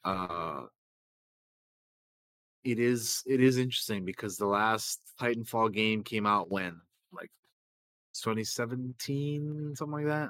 Uh, 0.05 0.61
it 2.63 2.79
is 2.79 3.21
it 3.25 3.41
is 3.41 3.57
interesting 3.57 4.05
because 4.05 4.37
the 4.37 4.45
last 4.45 5.01
Titanfall 5.19 5.73
game 5.73 6.03
came 6.03 6.25
out 6.25 6.49
when 6.49 6.79
like 7.11 7.29
2017 8.13 9.73
something 9.75 9.93
like 9.93 10.05
that. 10.05 10.29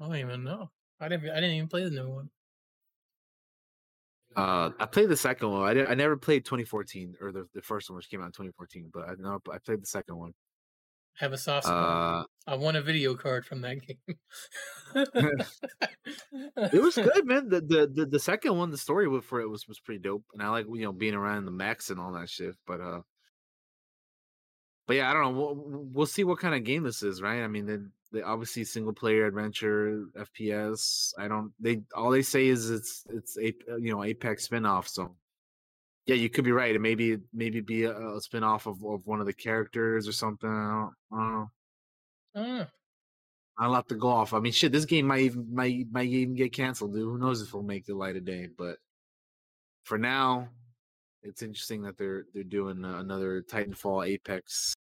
I 0.00 0.06
don't 0.06 0.16
even 0.16 0.44
know. 0.44 0.70
I 1.00 1.08
didn't 1.08 1.30
I 1.30 1.36
didn't 1.36 1.56
even 1.56 1.68
play 1.68 1.84
the 1.84 1.90
new 1.90 2.08
one. 2.08 2.30
Uh, 4.36 4.70
I 4.78 4.86
played 4.86 5.08
the 5.08 5.16
second 5.16 5.50
one. 5.50 5.68
I 5.68 5.74
didn't, 5.74 5.90
I 5.90 5.94
never 5.94 6.16
played 6.16 6.44
2014 6.44 7.16
or 7.20 7.32
the, 7.32 7.48
the 7.52 7.62
first 7.62 7.90
one 7.90 7.96
which 7.96 8.08
came 8.08 8.20
out 8.20 8.26
in 8.26 8.32
2014, 8.32 8.90
but 8.92 9.08
I 9.08 9.14
know 9.18 9.40
I 9.52 9.58
played 9.58 9.82
the 9.82 9.86
second 9.86 10.16
one. 10.16 10.34
have 11.18 11.32
a 11.32 11.38
soft 11.38 11.66
spot. 11.66 12.26
Uh, 12.46 12.50
I 12.50 12.54
won 12.54 12.76
a 12.76 12.82
video 12.82 13.16
card 13.16 13.44
from 13.44 13.62
that 13.62 13.78
game. 13.84 14.16
it 16.72 16.80
was 16.80 16.94
good, 16.94 17.26
man. 17.26 17.48
The, 17.48 17.60
the 17.60 17.90
the 17.92 18.06
the 18.06 18.20
second 18.20 18.56
one, 18.56 18.70
the 18.70 18.78
story 18.78 19.08
for 19.20 19.40
it 19.40 19.48
was 19.48 19.66
was 19.66 19.80
pretty 19.80 20.00
dope, 20.00 20.24
and 20.32 20.42
I 20.42 20.48
like 20.48 20.66
you 20.72 20.84
know 20.84 20.92
being 20.92 21.14
around 21.14 21.44
the 21.44 21.50
max 21.50 21.90
and 21.90 21.98
all 21.98 22.12
that 22.12 22.30
shit. 22.30 22.54
But 22.66 22.80
uh, 22.80 23.00
but 24.90 24.96
yeah, 24.96 25.08
I 25.08 25.12
don't 25.12 25.22
know. 25.22 25.40
We'll, 25.40 25.84
we'll 25.92 26.06
see 26.06 26.24
what 26.24 26.40
kind 26.40 26.52
of 26.52 26.64
game 26.64 26.82
this 26.82 27.04
is, 27.04 27.22
right? 27.22 27.44
I 27.44 27.46
mean, 27.46 27.64
they, 27.64 27.76
they 28.10 28.22
obviously 28.24 28.64
single 28.64 28.92
player 28.92 29.24
adventure 29.24 30.06
FPS. 30.18 31.12
I 31.16 31.28
don't. 31.28 31.52
They 31.60 31.82
all 31.94 32.10
they 32.10 32.22
say 32.22 32.48
is 32.48 32.70
it's 32.70 33.04
it's 33.08 33.38
a 33.38 33.54
you 33.78 33.92
know 33.92 34.02
Apex 34.02 34.48
spinoff. 34.48 34.88
So 34.88 35.14
yeah, 36.06 36.16
you 36.16 36.28
could 36.28 36.44
be 36.44 36.50
right. 36.50 36.74
It 36.74 36.80
maybe 36.80 37.18
maybe 37.32 37.60
be 37.60 37.84
a, 37.84 37.92
a 37.92 38.20
spinoff 38.20 38.66
of 38.66 38.84
of 38.84 39.06
one 39.06 39.20
of 39.20 39.26
the 39.26 39.32
characters 39.32 40.08
or 40.08 40.12
something. 40.12 40.50
I 40.50 40.90
don't, 41.12 41.20
I 41.20 41.22
don't 42.34 42.58
know. 42.58 42.66
A 43.60 43.68
lot 43.68 43.88
to 43.90 43.94
go 43.94 44.08
off. 44.08 44.34
I 44.34 44.40
mean, 44.40 44.50
shit, 44.52 44.72
this 44.72 44.86
game 44.86 45.06
might 45.06 45.20
even 45.20 45.54
might 45.54 45.86
might 45.92 46.08
even 46.08 46.34
get 46.34 46.52
canceled, 46.52 46.94
dude. 46.94 47.04
Who 47.04 47.16
knows 47.16 47.42
if 47.42 47.50
it'll 47.50 47.62
make 47.62 47.86
the 47.86 47.94
light 47.94 48.16
of 48.16 48.24
day? 48.24 48.48
But 48.58 48.78
for 49.84 49.98
now, 49.98 50.48
it's 51.22 51.42
interesting 51.42 51.82
that 51.82 51.96
they're 51.96 52.24
they're 52.34 52.42
doing 52.42 52.84
uh, 52.84 52.98
another 52.98 53.42
Titanfall 53.42 54.08
Apex 54.08 54.74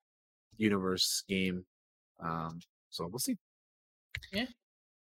universe 0.58 1.24
game. 1.28 1.66
Um, 2.20 2.60
so 2.90 3.08
we'll 3.08 3.20
see. 3.20 3.38
Yeah. 4.32 4.46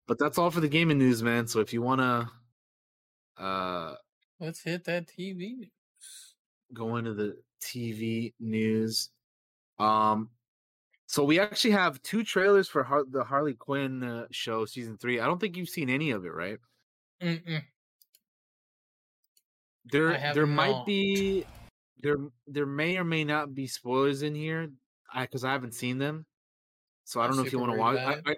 But 0.08 0.20
that's 0.20 0.38
all 0.38 0.52
for 0.52 0.60
the 0.60 0.68
gaming 0.68 0.98
news, 0.98 1.22
man. 1.24 1.48
So 1.48 1.60
if 1.60 1.74
you 1.74 1.82
wanna 1.82 2.32
uh 3.38 3.96
Let's 4.40 4.62
hit 4.62 4.84
that 4.86 5.08
TV. 5.08 5.58
news. 5.58 5.70
go 6.74 6.96
into 6.98 7.14
the 7.14 7.38
TV 7.62 8.34
news. 8.40 9.10
Um, 9.80 10.30
so 11.08 11.24
we 11.24 11.40
actually 11.40 11.72
have 11.72 12.02
two 12.04 12.24
trailers 12.24 12.68
for 12.70 12.84
Har- 12.84 13.06
the 13.10 13.24
Harley 13.24 13.54
Quinn 13.56 14.04
uh, 14.04 14.28
show 14.32 14.66
season 14.66 14.98
three. 14.98 15.20
I 15.20 15.26
don't 15.26 15.40
think 15.40 15.58
you've 15.58 15.70
seen 15.70 15.90
any 15.90 16.12
of 16.12 16.24
it, 16.26 16.34
right? 16.34 16.58
Mm-mm. 17.22 17.64
There, 19.92 20.32
there 20.34 20.46
might 20.46 20.86
be, 20.86 21.46
there, 22.02 22.18
there 22.48 22.66
may 22.68 22.98
or 22.98 23.04
may 23.04 23.24
not 23.24 23.56
be 23.56 23.66
spoilers 23.68 24.22
in 24.22 24.36
here. 24.36 24.70
I 25.14 25.22
because 25.24 25.44
I 25.44 25.52
haven't 25.52 25.74
seen 25.74 25.98
them, 25.98 26.26
so 27.04 27.22
I 27.22 27.28
don't 27.28 27.38
know 27.38 27.44
if 27.44 27.52
you 27.52 27.60
want 27.60 27.74
to 27.74 27.78
watch. 27.78 27.98
I, 27.98 28.22
I, 28.26 28.36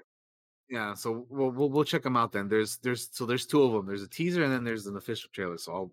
yeah, 0.69 0.93
so 0.93 1.25
we'll, 1.29 1.51
we'll 1.51 1.69
we'll 1.69 1.83
check 1.83 2.03
them 2.03 2.15
out 2.15 2.31
then. 2.31 2.47
There's 2.47 2.77
there's 2.77 3.09
so 3.11 3.25
there's 3.25 3.45
two 3.45 3.63
of 3.63 3.73
them. 3.73 3.85
There's 3.85 4.03
a 4.03 4.07
teaser 4.07 4.43
and 4.43 4.51
then 4.51 4.63
there's 4.63 4.87
an 4.87 4.95
official 4.97 5.29
trailer. 5.33 5.57
So 5.57 5.73
I'll 5.73 5.91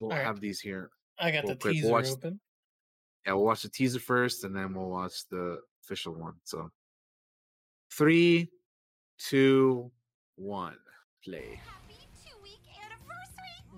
we'll 0.00 0.10
Alright. 0.10 0.26
have 0.26 0.40
these 0.40 0.60
here. 0.60 0.90
I 1.18 1.30
got 1.30 1.46
the 1.46 1.56
quick. 1.56 1.64
We'll 1.64 1.72
teaser 1.74 1.90
watch- 1.92 2.10
open. 2.10 2.40
Yeah, 3.26 3.32
we'll 3.34 3.44
watch 3.44 3.62
the 3.62 3.68
teaser 3.68 3.98
first, 3.98 4.44
and 4.44 4.54
then 4.54 4.72
we'll 4.72 4.88
watch 4.90 5.28
the 5.28 5.60
official 5.82 6.14
one. 6.14 6.34
So, 6.44 6.70
three, 7.92 8.48
two, 9.18 9.90
one, 10.36 10.76
play. 11.24 11.60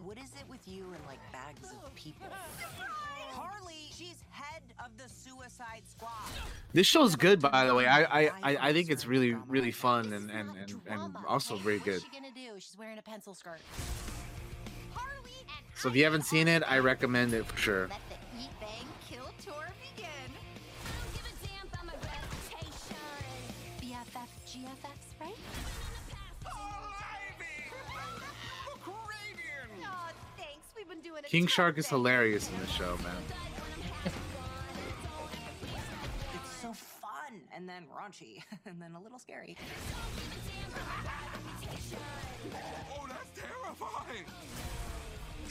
What 0.04 0.18
is 0.18 0.30
it 0.38 0.48
with 0.48 0.66
you 0.66 0.84
and 0.94 1.06
like 1.06 1.20
bags 1.32 1.72
of 1.84 1.94
people? 1.94 2.26
This 6.72 6.86
show's 6.86 7.16
good, 7.16 7.40
by 7.40 7.66
the 7.66 7.74
way. 7.74 7.86
I 7.86 8.02
I 8.02 8.30
I, 8.42 8.68
I 8.68 8.72
think 8.72 8.90
it's 8.90 9.06
really 9.06 9.34
really 9.48 9.72
fun 9.72 10.12
and 10.12 10.30
and 10.30 10.50
and, 10.56 10.80
and 10.88 11.16
also 11.26 11.56
very 11.56 11.78
good. 11.78 12.00
What's 12.00 12.04
she 12.04 12.10
gonna 12.10 12.34
do? 12.34 12.60
She's 12.60 12.76
wearing 12.78 12.98
a 12.98 13.02
pencil 13.02 13.34
skirt. 13.34 13.60
So 15.74 15.88
if 15.88 15.96
you 15.96 16.04
haven't 16.04 16.26
seen 16.26 16.46
it, 16.46 16.62
I 16.66 16.78
recommend 16.78 17.32
it 17.32 17.46
for 17.46 17.56
sure. 17.56 17.88
Let 17.88 18.00
the 18.10 18.42
eat 18.42 18.50
bang 18.60 18.86
kill 19.08 19.32
tour 19.42 19.66
begin. 19.96 20.10
BFF 23.80 24.28
GFX, 24.46 25.20
right? 25.20 25.34
Oh, 26.46 26.92
oh 28.86 30.10
thanks. 30.36 30.66
We've 30.76 30.88
been 30.88 31.00
doing 31.00 31.24
a 31.24 31.28
King 31.28 31.46
Shark 31.46 31.78
is 31.78 31.88
hilarious 31.88 32.50
in 32.50 32.60
this 32.60 32.70
show, 32.70 32.98
man. 32.98 33.39
And 37.60 37.68
then 37.68 37.84
raunchy 37.94 38.42
and 38.66 38.80
then 38.80 38.94
a 38.94 39.02
little 39.02 39.18
scary. 39.18 39.54
Oh, 42.90 43.06
that's 43.06 43.38
terrifying. 43.38 44.24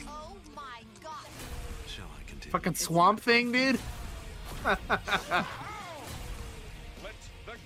Oh 0.08 0.36
my 0.56 0.82
god. 1.02 1.26
Shall 1.86 2.06
I 2.18 2.22
continue? 2.28 2.50
Fucking 2.50 2.74
Swamp 2.74 3.20
Thing, 3.20 3.52
dude. 3.52 3.78
Let 4.64 4.80
the 4.88 4.96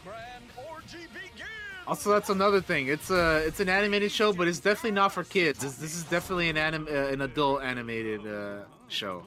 grand 0.05 0.45
orgy 0.71 1.07
begin. 1.15 1.47
Also, 1.87 2.11
that's 2.11 2.29
another 2.29 2.61
thing. 2.61 2.89
It's 2.89 3.09
a 3.11 3.47
it's 3.47 3.61
an 3.61 3.71
animated 3.71 4.13
show, 4.13 4.35
but 4.35 4.47
it's 4.47 4.61
definitely 4.61 4.93
not 4.93 5.13
for 5.13 5.25
kids. 5.25 5.61
This, 5.61 5.77
this 5.77 5.97
is 5.97 6.05
definitely 6.05 6.51
an 6.51 6.59
anim, 6.59 6.87
uh, 6.91 7.09
an 7.09 7.23
adult 7.23 7.63
animated 7.63 8.27
uh, 8.27 8.65
show. 8.89 9.23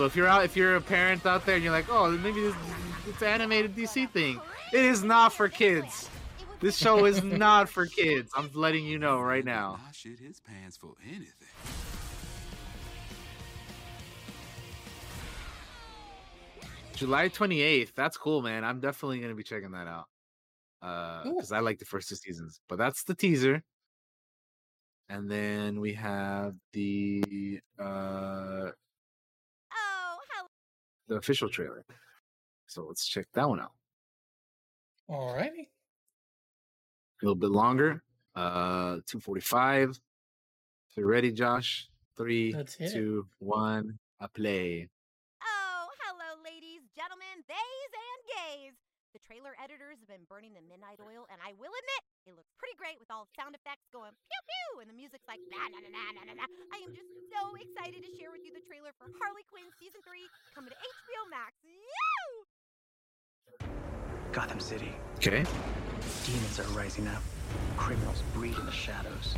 So 0.00 0.06
if 0.06 0.16
you're 0.16 0.26
out, 0.26 0.46
if 0.46 0.56
you're 0.56 0.76
a 0.76 0.80
parent 0.80 1.26
out 1.26 1.44
there 1.44 1.56
and 1.56 1.62
you're 1.62 1.74
like, 1.74 1.90
oh, 1.90 2.10
maybe 2.10 2.40
this, 2.40 2.54
it's 3.06 3.20
an 3.20 3.28
animated 3.28 3.76
DC 3.76 4.08
thing, 4.08 4.40
it 4.72 4.82
is 4.82 5.04
not 5.04 5.30
for 5.30 5.46
kids. 5.46 6.08
This 6.58 6.78
show 6.78 7.04
is 7.04 7.22
not 7.22 7.68
for 7.68 7.84
kids. 7.84 8.32
I'm 8.34 8.48
letting 8.54 8.86
you 8.86 8.98
know 8.98 9.20
right 9.20 9.44
now. 9.44 9.78
I 9.86 9.92
shit 9.92 10.18
his 10.18 10.40
pants 10.40 10.78
for 10.78 10.94
anything. 11.06 11.26
July 16.94 17.28
28th. 17.28 17.92
That's 17.94 18.16
cool, 18.16 18.40
man. 18.40 18.64
I'm 18.64 18.80
definitely 18.80 19.20
gonna 19.20 19.34
be 19.34 19.42
checking 19.42 19.72
that 19.72 19.86
out. 19.86 20.06
Uh, 20.80 21.24
because 21.24 21.52
I 21.52 21.58
like 21.58 21.78
the 21.78 21.84
first 21.84 22.08
two 22.08 22.14
seasons. 22.14 22.58
But 22.70 22.78
that's 22.78 23.04
the 23.04 23.14
teaser. 23.14 23.62
And 25.10 25.30
then 25.30 25.78
we 25.78 25.92
have 25.92 26.54
the 26.72 27.60
uh 27.78 28.70
the 31.10 31.16
official 31.16 31.48
trailer. 31.48 31.84
So 32.66 32.84
let's 32.86 33.06
check 33.06 33.26
that 33.34 33.48
one 33.48 33.60
out. 33.60 33.72
All 35.08 35.34
righty. 35.34 35.68
A 37.20 37.24
little 37.26 37.34
bit 37.34 37.50
longer. 37.50 38.02
Uh 38.34 39.02
245. 39.06 39.90
If 39.90 40.96
you're 40.96 41.06
ready, 41.06 41.32
Josh. 41.32 41.88
Three, 42.16 42.52
Let's 42.54 42.74
hit 42.74 42.90
it. 42.90 42.92
two, 42.94 43.26
one, 43.38 43.98
a 44.20 44.28
play. 44.28 44.88
Oh, 45.42 45.86
hello, 46.04 46.40
ladies, 46.44 46.82
gentlemen, 46.94 47.42
theys, 47.48 47.92
and 48.06 48.20
gays. 48.30 48.74
The 49.20 49.36
trailer 49.36 49.52
editors 49.60 50.00
have 50.00 50.08
been 50.08 50.24
burning 50.32 50.56
the 50.56 50.64
midnight 50.64 50.96
oil, 50.96 51.28
and 51.28 51.36
I 51.44 51.52
will 51.60 51.68
admit, 51.68 52.02
it 52.24 52.32
looks 52.32 52.56
pretty 52.56 52.72
great 52.80 52.96
with 52.96 53.12
all 53.12 53.28
the 53.28 53.34
sound 53.36 53.52
effects 53.52 53.84
going 53.92 54.16
pew 54.16 54.40
pew, 54.48 54.80
and 54.80 54.88
the 54.88 54.96
music's 54.96 55.28
like 55.28 55.44
na 55.52 55.60
na 55.68 55.76
na 55.76 55.92
na 55.92 56.04
na 56.16 56.22
na 56.24 56.34
na. 56.40 56.46
I 56.72 56.80
am 56.80 56.96
just 56.96 57.12
so 57.28 57.52
excited 57.60 58.00
to 58.00 58.10
share 58.16 58.32
with 58.32 58.40
you 58.48 58.56
the 58.56 58.64
trailer 58.64 58.96
for 58.96 59.12
Harley 59.20 59.44
Quinn 59.52 59.68
season 59.76 60.00
three 60.08 60.24
coming 60.56 60.72
to 60.72 60.78
HBO 60.80 61.22
Max. 61.28 61.52
Yoo! 61.60 62.48
Gotham 64.32 64.60
City. 64.60 64.96
Okay. 65.20 65.44
Demons 66.24 66.56
are 66.56 66.72
rising 66.72 67.04
up. 67.12 67.20
Criminals 67.76 68.24
breed 68.32 68.56
in 68.56 68.64
the 68.64 68.72
shadows. 68.72 69.36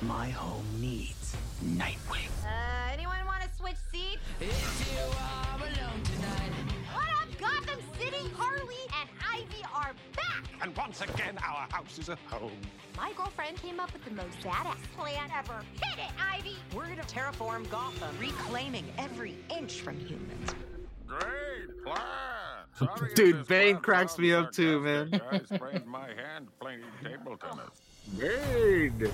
My 0.00 0.32
home 0.32 0.64
needs 0.80 1.36
Nightwing. 1.76 2.32
Uh, 2.48 2.96
anyone 2.96 3.20
want 3.28 3.44
to 3.44 3.50
switch 3.52 3.76
seats? 3.92 4.24
Harley 8.38 8.76
and 9.00 9.08
Ivy 9.34 9.62
are 9.74 9.92
back! 10.14 10.44
And 10.62 10.76
once 10.76 11.00
again, 11.00 11.38
our 11.38 11.66
house 11.70 11.98
is 11.98 12.08
a 12.08 12.16
home. 12.28 12.52
My 12.96 13.12
girlfriend 13.16 13.56
came 13.58 13.80
up 13.80 13.92
with 13.92 14.04
the 14.04 14.12
most 14.12 14.38
badass 14.40 14.78
plan 14.96 15.30
ever. 15.36 15.64
Hit 15.82 15.98
it, 15.98 16.10
Ivy! 16.32 16.56
We're 16.74 16.86
gonna 16.86 17.02
terraform 17.02 17.68
Gotham, 17.70 18.16
reclaiming 18.18 18.84
every 18.96 19.36
inch 19.56 19.80
from 19.80 19.98
humans. 19.98 20.54
Great 21.06 21.84
plan. 21.84 22.00
Sorry 22.78 23.14
Dude, 23.14 23.46
Bane 23.48 23.78
cracks 23.78 24.18
me 24.18 24.32
up 24.32 24.52
too, 24.52 24.80
man. 24.80 25.10
sarcastic. 25.10 25.52
I 25.52 25.56
sprained 25.56 25.86
my 25.86 26.06
hand 26.08 26.48
playing 26.60 26.82
table 27.02 27.36
tennis. 27.36 27.70
Bird. 28.16 29.10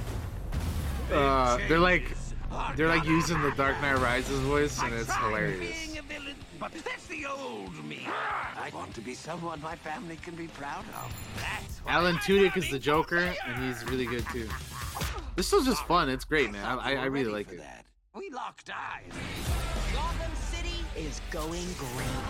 Uh, 1.12 1.59
they're 1.69 1.78
like 1.78 2.16
they're 2.77 2.89
like 2.89 3.05
using 3.05 3.40
the 3.43 3.51
Dark 3.53 3.81
Knight 3.81 3.98
Rises 3.98 4.40
voice, 4.40 4.81
and 4.82 4.93
it's 4.94 5.15
hilarious. 5.15 5.97
Being 6.73 6.81
a 6.81 6.85
villain, 6.85 6.85
but 6.85 6.85
that's 6.85 7.07
the 7.07 7.27
old 7.27 7.85
me. 7.85 8.07
I 8.07 8.70
want 8.74 8.95
to 8.95 9.01
be 9.01 9.15
someone 9.15 9.61
my 9.61 9.77
family 9.77 10.16
can 10.16 10.35
be 10.35 10.47
proud 10.49 10.85
of. 10.95 11.15
That's 11.36 11.78
why 11.78 11.93
Alan 11.93 12.16
Tudyk 12.16 12.57
is 12.57 12.70
the 12.70 12.78
Joker, 12.78 13.32
and 13.47 13.65
he's 13.65 13.85
really 13.85 14.07
good 14.07 14.24
too. 14.32 14.49
This 15.36 15.53
was 15.53 15.66
just 15.66 15.85
fun. 15.86 16.09
It's 16.09 16.24
great, 16.24 16.51
man. 16.53 16.65
I, 16.65 16.93
I, 16.93 16.95
I 16.95 17.05
really 17.07 17.31
like 17.31 17.51
it. 17.51 17.61
we 18.15 18.31
locked 18.31 18.70
eyes. 18.70 19.12
Gotham 19.93 20.32
City 20.36 20.85
is 20.97 21.20
going 21.31 21.66
green. 21.78 22.23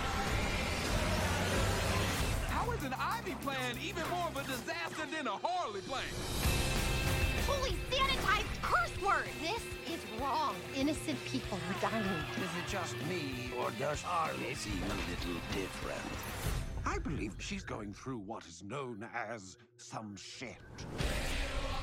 How 2.48 2.70
is 2.72 2.84
an 2.84 2.94
Ivy 2.98 3.34
plan 3.42 3.76
even 3.84 4.08
more 4.08 4.28
of 4.28 4.36
a 4.36 4.44
disaster 4.44 5.06
than 5.14 5.26
a 5.26 5.38
Harley 5.42 5.82
plan? 5.82 6.63
Fully 7.54 7.76
sanitized 7.90 8.62
curse 8.62 9.02
word! 9.02 9.24
This 9.40 9.62
is 9.92 10.00
wrong. 10.20 10.54
Innocent 10.76 11.22
people 11.24 11.58
are 11.58 11.80
dying. 11.80 12.04
Is 12.04 12.50
it 12.58 12.68
just 12.68 12.96
me, 13.08 13.50
or 13.58 13.70
does 13.78 14.02
Harley 14.02 14.54
seem 14.54 14.82
a 14.82 15.10
little 15.10 15.40
different? 15.52 16.00
I 16.84 16.98
believe 16.98 17.34
she's 17.38 17.62
going 17.62 17.94
through 17.94 18.18
what 18.18 18.44
is 18.46 18.62
known 18.64 19.06
as 19.14 19.56
some 19.76 20.16
shit. 20.16 20.56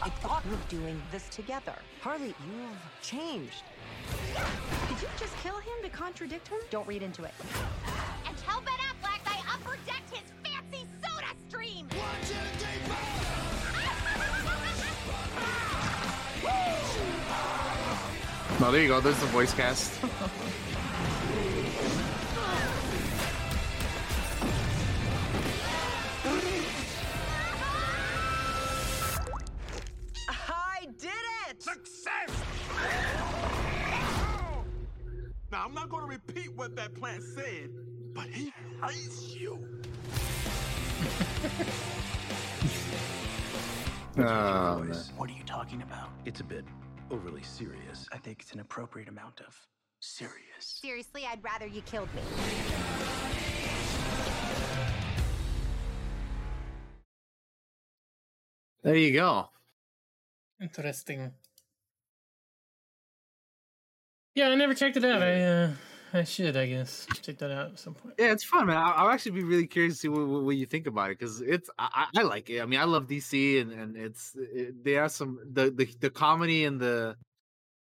I 0.01 0.09
thought 0.09 0.43
we 0.45 0.51
were 0.51 0.57
doing 0.67 1.01
this 1.11 1.29
together. 1.29 1.75
Harley, 2.01 2.35
you've 2.45 3.01
changed. 3.01 3.63
Did 4.89 5.01
you 5.01 5.07
just 5.17 5.35
kill 5.37 5.57
him 5.57 5.83
to 5.83 5.89
contradict 5.89 6.49
her? 6.49 6.57
Don't 6.69 6.87
read 6.87 7.01
into 7.01 7.23
it. 7.23 7.33
And 8.27 8.37
tell 8.37 8.61
Ben 8.61 8.73
Affleck 8.73 9.21
I 9.25 9.41
upper 9.53 9.77
decked 9.85 10.09
his 10.09 10.31
fancy 10.43 10.85
soda 11.01 11.27
stream! 11.47 11.87
No, 18.61 18.71
there 18.71 18.83
you 18.83 18.87
go. 18.89 19.01
There's 19.01 19.19
the 19.19 19.25
voice 19.25 19.55
cast. 19.55 19.91
I 30.29 30.85
did 30.99 31.09
it! 31.49 31.63
Success! 31.63 32.29
Now, 35.51 35.65
I'm 35.65 35.73
not 35.73 35.89
going 35.89 36.03
to 36.03 36.07
repeat 36.07 36.55
what 36.55 36.75
that 36.75 36.93
plant 36.93 37.23
said, 37.23 37.71
but 38.13 38.27
he 38.27 38.53
hates 38.83 39.35
you. 39.35 39.57
oh, 44.19 44.83
man. 44.83 44.95
What 45.17 45.31
are 45.31 45.33
you 45.33 45.43
talking 45.47 45.81
about? 45.81 46.09
It's 46.25 46.41
a 46.41 46.43
bit 46.43 46.63
overly 47.11 47.43
serious. 47.43 48.07
I 48.11 48.17
think 48.17 48.39
it's 48.41 48.53
an 48.53 48.61
appropriate 48.61 49.09
amount 49.09 49.41
of 49.41 49.55
serious. 49.99 50.35
Seriously, 50.59 51.27
I'd 51.29 51.43
rather 51.43 51.67
you 51.67 51.81
killed 51.81 52.07
me. 52.15 52.21
There 58.83 58.95
you 58.95 59.13
go. 59.13 59.49
Interesting. 60.59 61.31
Yeah, 64.33 64.47
I 64.47 64.55
never 64.55 64.73
checked 64.73 64.97
it 64.97 65.03
out. 65.03 65.21
I 65.21 65.41
uh, 65.41 65.71
I 66.13 66.23
should, 66.23 66.57
I 66.57 66.67
guess, 66.67 67.07
check 67.21 67.37
that 67.37 67.51
out 67.51 67.71
at 67.71 67.79
some 67.79 67.93
point. 67.93 68.15
Yeah, 68.19 68.31
it's 68.31 68.43
fun, 68.43 68.67
man. 68.67 68.77
I'll, 68.77 68.93
I'll 68.95 69.09
actually 69.09 69.31
be 69.31 69.43
really 69.43 69.67
curious 69.67 69.95
to 69.95 69.99
see 69.99 70.07
what, 70.09 70.27
what, 70.27 70.43
what 70.43 70.55
you 70.55 70.65
think 70.65 70.87
about 70.87 71.11
it 71.11 71.19
because 71.19 71.41
it's 71.41 71.69
I, 71.79 72.07
I 72.15 72.23
like 72.23 72.49
it. 72.49 72.61
I 72.61 72.65
mean, 72.65 72.79
I 72.79 72.83
love 72.83 73.07
DC 73.07 73.61
and 73.61 73.71
and 73.71 73.95
it's 73.95 74.35
it, 74.35 74.83
they 74.83 74.93
have 74.93 75.11
some 75.11 75.39
the, 75.51 75.71
the 75.71 75.87
the 75.99 76.09
comedy 76.09 76.65
and 76.65 76.79
the 76.79 77.15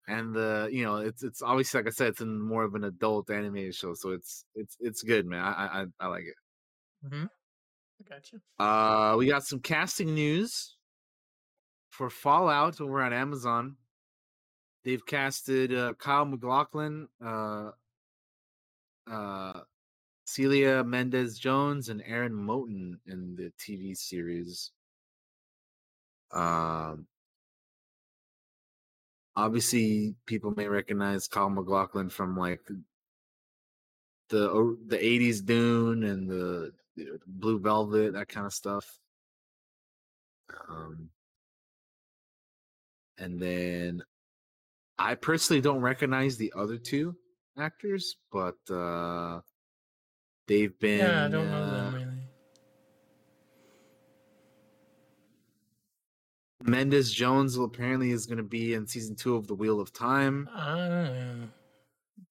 and 0.07 0.35
the 0.35 0.69
you 0.71 0.85
know 0.85 0.97
it's 0.97 1.23
it's 1.23 1.43
obviously 1.43 1.81
like 1.81 1.89
I 1.89 1.91
said 1.91 2.09
it's 2.09 2.21
in 2.21 2.41
more 2.41 2.65
of 2.65 2.75
an 2.75 2.85
adult 2.85 3.31
animated 3.31 3.75
show, 3.75 3.95
so 3.95 4.11
it's 4.11 4.45
it's 4.55 4.77
it's 4.81 5.03
good, 5.03 5.27
man. 5.27 5.41
I 5.43 5.83
I, 5.83 5.85
I 5.99 6.07
like 6.07 6.25
it. 6.25 7.07
Mm-hmm. 7.07 7.25
I 7.25 8.09
got 8.09 8.33
you. 8.33 8.41
Uh, 8.65 9.17
we 9.17 9.27
got 9.27 9.45
some 9.45 9.61
casting 9.61 10.15
news 10.15 10.77
for 11.91 12.11
Fallout 12.11 12.81
over 12.81 13.03
on 13.03 13.13
Amazon. 13.13 13.77
They've 14.85 15.05
casted 15.05 15.73
uh, 15.73 15.95
Kyle 15.95 16.27
MacLachlan, 16.27 17.09
uh, 17.25 17.71
uh, 19.11 19.61
Celia 20.27 20.83
Mendes 20.85 21.39
Jones, 21.39 21.89
and 21.89 22.03
Aaron 22.07 22.33
Moten 22.33 22.99
in 23.07 23.37
the 23.37 23.53
TV 23.59 23.97
series. 23.97 24.73
Um, 26.33 27.07
obviously, 29.37 30.15
people 30.27 30.53
may 30.57 30.67
recognize 30.67 31.29
Kyle 31.29 31.51
MacLachlan 31.51 32.11
from 32.11 32.37
like 32.37 32.61
the 34.29 34.77
the 34.87 34.99
'80s 34.99 35.45
Dune 35.45 36.05
and 36.05 36.29
the 36.29 36.73
Blue 37.27 37.59
Velvet, 37.59 38.15
that 38.15 38.29
kind 38.29 38.47
of 38.47 38.53
stuff. 38.53 38.99
Um, 40.69 41.11
and 43.19 43.41
then 43.41 44.03
I 44.99 45.15
personally 45.15 45.61
don't 45.61 45.81
recognize 45.81 46.37
the 46.37 46.53
other 46.57 46.79
two 46.79 47.17
actors, 47.59 48.17
but 48.33 48.57
uh 48.71 49.41
they've 50.47 50.79
been 50.79 50.99
Yeah, 50.99 51.25
I 51.25 51.29
don't 51.29 51.51
know 51.51 51.63
uh, 51.63 51.71
them 51.71 51.95
really. 51.95 52.25
Mendes 56.67 57.13
Jones 57.13 57.59
apparently 57.59 58.11
is 58.11 58.25
going 58.27 58.39
to 58.39 58.43
be 58.43 58.73
in 58.73 58.87
season 58.87 59.15
two 59.17 59.37
of 59.37 59.47
The 59.47 59.55
Wheel 59.55 59.81
of 59.81 59.93
Time. 59.93 60.49
Ah, 60.51 61.11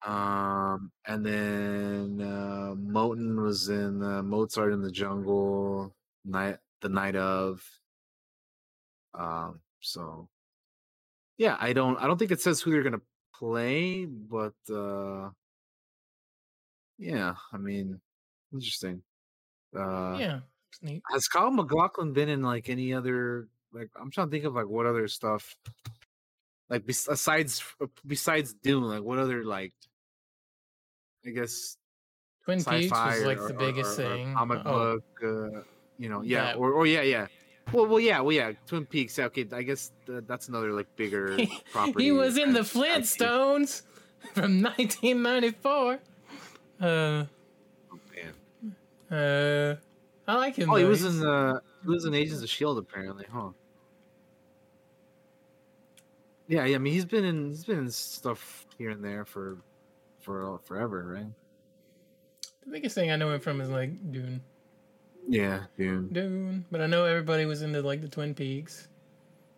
Um, 0.05 0.91
and 1.05 1.23
then 1.23 2.19
uh, 2.19 2.73
Moten 2.75 3.41
was 3.41 3.69
in 3.69 4.01
uh, 4.01 4.23
Mozart 4.23 4.73
in 4.73 4.81
the 4.81 4.91
Jungle, 4.91 5.95
night 6.25 6.57
the 6.81 6.89
night 6.89 7.15
of. 7.15 7.61
Um, 9.13 9.59
so 9.81 10.29
yeah, 11.37 11.55
I 11.59 11.73
don't 11.73 11.97
I 11.97 12.07
don't 12.07 12.17
think 12.17 12.31
it 12.31 12.41
says 12.41 12.59
who 12.59 12.71
they're 12.71 12.83
gonna 12.83 13.01
play, 13.43 14.05
but 14.05 14.55
uh, 14.71 15.29
yeah, 16.97 17.35
I 17.51 17.57
mean, 17.57 17.99
interesting. 18.53 19.01
Uh, 19.75 20.15
yeah, 20.19 20.39
it's 20.71 20.81
neat. 20.81 21.01
has 21.11 21.27
Kyle 21.27 21.51
MacLachlan 21.51 22.13
been 22.13 22.29
in 22.29 22.41
like 22.41 22.69
any 22.69 22.93
other 22.93 23.47
like 23.73 23.89
I'm 23.99 24.11
trying 24.11 24.27
to 24.27 24.31
think 24.31 24.45
of 24.45 24.53
like 24.53 24.67
what 24.67 24.85
other 24.85 25.07
stuff 25.07 25.55
like 26.69 26.85
besides 26.85 27.63
besides 28.05 28.53
Dune 28.53 28.83
like 28.83 29.01
what 29.01 29.17
other 29.19 29.43
like 29.43 29.73
I 31.25 31.31
guess 31.31 31.75
Twin 32.45 32.63
Peaks 32.63 32.91
was 32.91 33.23
like 33.23 33.39
or- 33.39 33.47
the 33.47 33.53
biggest 33.55 33.99
or- 33.99 34.03
or 34.05 34.15
thing. 34.15 34.33
comic 34.33 34.61
Oh. 34.65 34.71
book 34.71 35.05
uh, 35.23 35.61
you 35.97 36.07
know 36.09 36.21
yeah 36.21 36.53
That- 36.53 36.57
or 36.57 36.71
or 36.71 36.85
yeah 36.85 37.01
yeah 37.01 37.27
well 37.71 37.87
well 37.87 37.99
yeah 37.99 38.19
well 38.19 38.33
yeah 38.33 38.51
Twin 38.67 38.85
Peaks 38.85 39.17
okay 39.17 39.47
I 39.51 39.63
guess 39.63 39.91
th- 40.05 40.23
that's 40.27 40.47
another 40.49 40.71
like 40.73 40.93
bigger 40.95 41.37
property 41.71 42.03
He 42.05 42.11
was 42.11 42.37
in 42.37 42.53
the. 42.53 42.59
Flintstones 42.61 43.83
from 44.33 44.61
1994. 44.61 45.99
Uh, 46.81 46.85
man. 46.85 47.25
uh, 49.11 49.75
I 50.27 50.35
like 50.35 50.55
him. 50.55 50.69
oh 50.69 50.75
he 50.75 50.83
was 50.85 51.03
in 51.05 51.19
the 51.19 51.61
he 51.83 51.89
was 51.89 52.05
in 52.05 52.13
Agents 52.13 52.41
of 52.43 52.49
Shield 52.49 52.77
apparently 52.77 53.25
huh 53.31 53.49
yeah 56.47 56.65
yeah 56.65 56.75
I 56.75 56.79
mean 56.79 56.93
he's 56.93 57.05
been 57.05 57.23
in 57.23 57.49
he's 57.49 57.63
been 57.65 57.79
in 57.79 57.91
stuff 57.91 58.65
here 58.77 58.89
and 58.89 59.03
there 59.03 59.23
for 59.25 59.57
for 60.19 60.59
forever 60.63 61.13
right 61.15 61.27
The 62.65 62.71
biggest 62.71 62.95
thing 62.95 63.11
I 63.11 63.15
know 63.15 63.31
him 63.31 63.39
from 63.39 63.61
is 63.61 63.69
like 63.69 63.91
Dune. 64.11 64.41
Yeah 65.27 65.63
Dune 65.77 66.09
Dune. 66.11 66.65
But 66.71 66.81
I 66.81 66.87
know 66.87 67.05
everybody 67.05 67.45
was 67.45 67.61
into 67.61 67.81
like 67.81 68.01
the 68.01 68.07
Twin 68.07 68.33
Peaks 68.33 68.87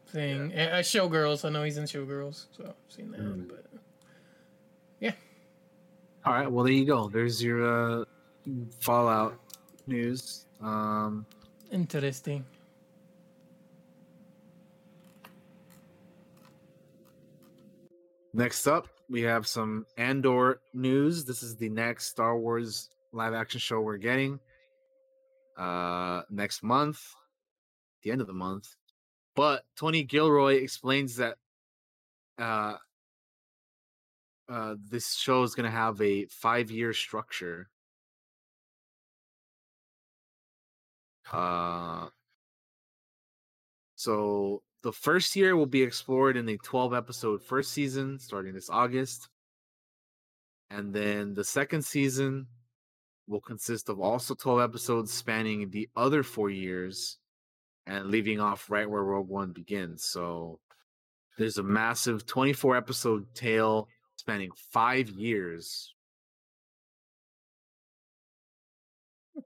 thing. 0.07 0.51
Yeah. 0.51 0.65
Uh, 0.65 0.81
Showgirls. 0.81 1.45
I 1.45 1.49
know 1.49 1.63
he's 1.63 1.77
in 1.77 1.85
Showgirls, 1.85 2.45
so 2.55 2.65
I've 2.65 2.93
seen 2.93 3.11
that. 3.11 3.21
Mm. 3.21 3.47
But 3.47 3.65
yeah. 4.99 5.13
All 6.25 6.33
right, 6.33 6.51
well 6.51 6.63
there 6.63 6.73
you 6.73 6.85
go. 6.85 7.09
There's 7.09 7.43
your 7.43 8.01
uh, 8.01 8.05
Fallout 8.79 9.39
news. 9.87 10.45
Um, 10.61 11.25
interesting. 11.71 12.45
next 18.35 18.67
up, 18.67 18.87
we 19.09 19.21
have 19.21 19.47
some 19.47 19.85
Andor 19.97 20.59
news. 20.73 21.25
This 21.25 21.41
is 21.41 21.55
the 21.55 21.69
next 21.69 22.07
Star 22.07 22.37
Wars 22.37 22.89
live 23.11 23.33
action 23.33 23.59
show 23.59 23.79
we're 23.79 23.97
getting 23.97 24.39
uh, 25.57 26.21
next 26.29 26.63
month, 26.63 27.01
the 28.03 28.11
end 28.11 28.21
of 28.21 28.27
the 28.27 28.33
month. 28.33 28.75
But 29.35 29.63
Tony 29.77 30.03
Gilroy 30.03 30.55
explains 30.55 31.17
that 31.17 31.37
uh, 32.37 32.75
uh, 34.49 34.75
this 34.89 35.15
show 35.15 35.43
is 35.43 35.55
going 35.55 35.69
to 35.69 35.75
have 35.75 36.01
a 36.01 36.25
five-year 36.25 36.93
structure. 36.93 37.69
Uh, 41.31 42.07
so 43.95 44.61
the 44.83 44.91
first 44.91 45.35
year 45.35 45.55
will 45.55 45.65
be 45.65 45.81
explored 45.81 46.37
in 46.37 46.47
a 46.47 46.57
12 46.57 46.93
episode 46.93 47.41
first 47.41 47.71
season 47.71 48.19
starting 48.19 48.53
this 48.53 48.69
August. 48.69 49.29
And 50.69 50.93
then 50.93 51.33
the 51.33 51.43
second 51.43 51.83
season 51.83 52.47
will 53.27 53.41
consist 53.41 53.89
of 53.89 53.99
also 53.99 54.35
12 54.35 54.61
episodes 54.61 55.11
spanning 55.11 55.69
the 55.69 55.89
other 55.95 56.23
four 56.23 56.49
years 56.49 57.17
and 57.87 58.07
leaving 58.07 58.39
off 58.39 58.69
right 58.69 58.89
where 58.89 59.03
Rogue 59.03 59.27
One 59.29 59.51
begins. 59.51 60.03
So 60.03 60.59
there's 61.37 61.57
a 61.57 61.63
massive 61.63 62.25
24 62.25 62.77
episode 62.77 63.25
tale 63.33 63.87
spanning 64.15 64.51
five 64.71 65.09
years. 65.09 65.93
Hmm. 69.33 69.41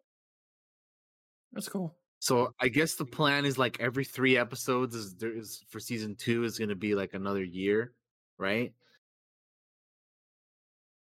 That's 1.54 1.70
cool. 1.70 1.96
So 2.20 2.54
I 2.60 2.68
guess 2.68 2.96
the 2.96 3.06
plan 3.06 3.46
is 3.46 3.58
like 3.58 3.80
every 3.80 4.04
three 4.04 4.38
episodes 4.38 4.94
is 4.94 5.16
there 5.16 5.36
is 5.36 5.64
for 5.70 5.80
season 5.80 6.16
two 6.16 6.44
is 6.44 6.60
gonna 6.60 6.76
be 6.76 6.94
like 6.94 7.14
another 7.14 7.44
year, 7.44 7.94
right? 8.38 8.74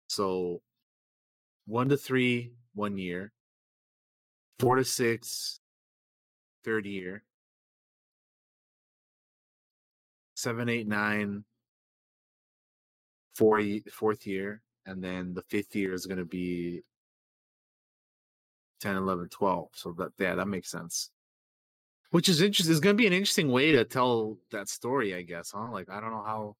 So 0.06 0.62
one 1.66 1.88
to 1.88 1.96
three, 1.96 2.52
one 2.74 2.98
year. 2.98 3.32
Four 4.58 4.76
to 4.76 4.84
six, 4.84 5.60
third 6.64 6.86
year. 6.86 7.24
Seven, 10.34 10.68
eight, 10.68 10.86
nine, 10.86 11.44
four, 13.34 13.62
fourth 13.90 14.26
year. 14.26 14.62
And 14.86 15.02
then 15.02 15.34
the 15.34 15.42
fifth 15.42 15.74
year 15.74 15.92
is 15.92 16.06
gonna 16.06 16.24
be 16.24 16.82
10, 18.80 18.96
11, 18.96 19.28
12. 19.28 19.68
So 19.74 19.92
that 19.92 20.12
yeah, 20.18 20.34
that 20.34 20.48
makes 20.48 20.70
sense. 20.70 21.10
Which 22.10 22.28
is 22.28 22.40
interesting. 22.40 22.72
It's 22.72 22.80
gonna 22.80 22.94
be 22.94 23.06
an 23.06 23.12
interesting 23.12 23.50
way 23.50 23.72
to 23.72 23.84
tell 23.84 24.38
that 24.50 24.68
story, 24.68 25.14
I 25.14 25.22
guess, 25.22 25.52
huh? 25.52 25.68
Like 25.70 25.88
I 25.88 26.00
don't 26.00 26.10
know 26.10 26.24
how 26.24 26.56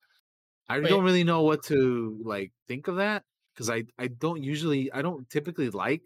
I 0.68 0.78
Wait. 0.78 0.88
don't 0.88 1.04
really 1.04 1.24
know 1.24 1.42
what 1.42 1.64
to 1.64 2.20
like 2.22 2.52
think 2.68 2.86
of 2.88 2.96
that 2.96 3.24
because 3.54 3.70
I 3.70 3.84
I 3.98 4.08
don't 4.08 4.42
usually 4.42 4.92
I 4.92 5.02
don't 5.02 5.28
typically 5.30 5.70
like 5.70 6.02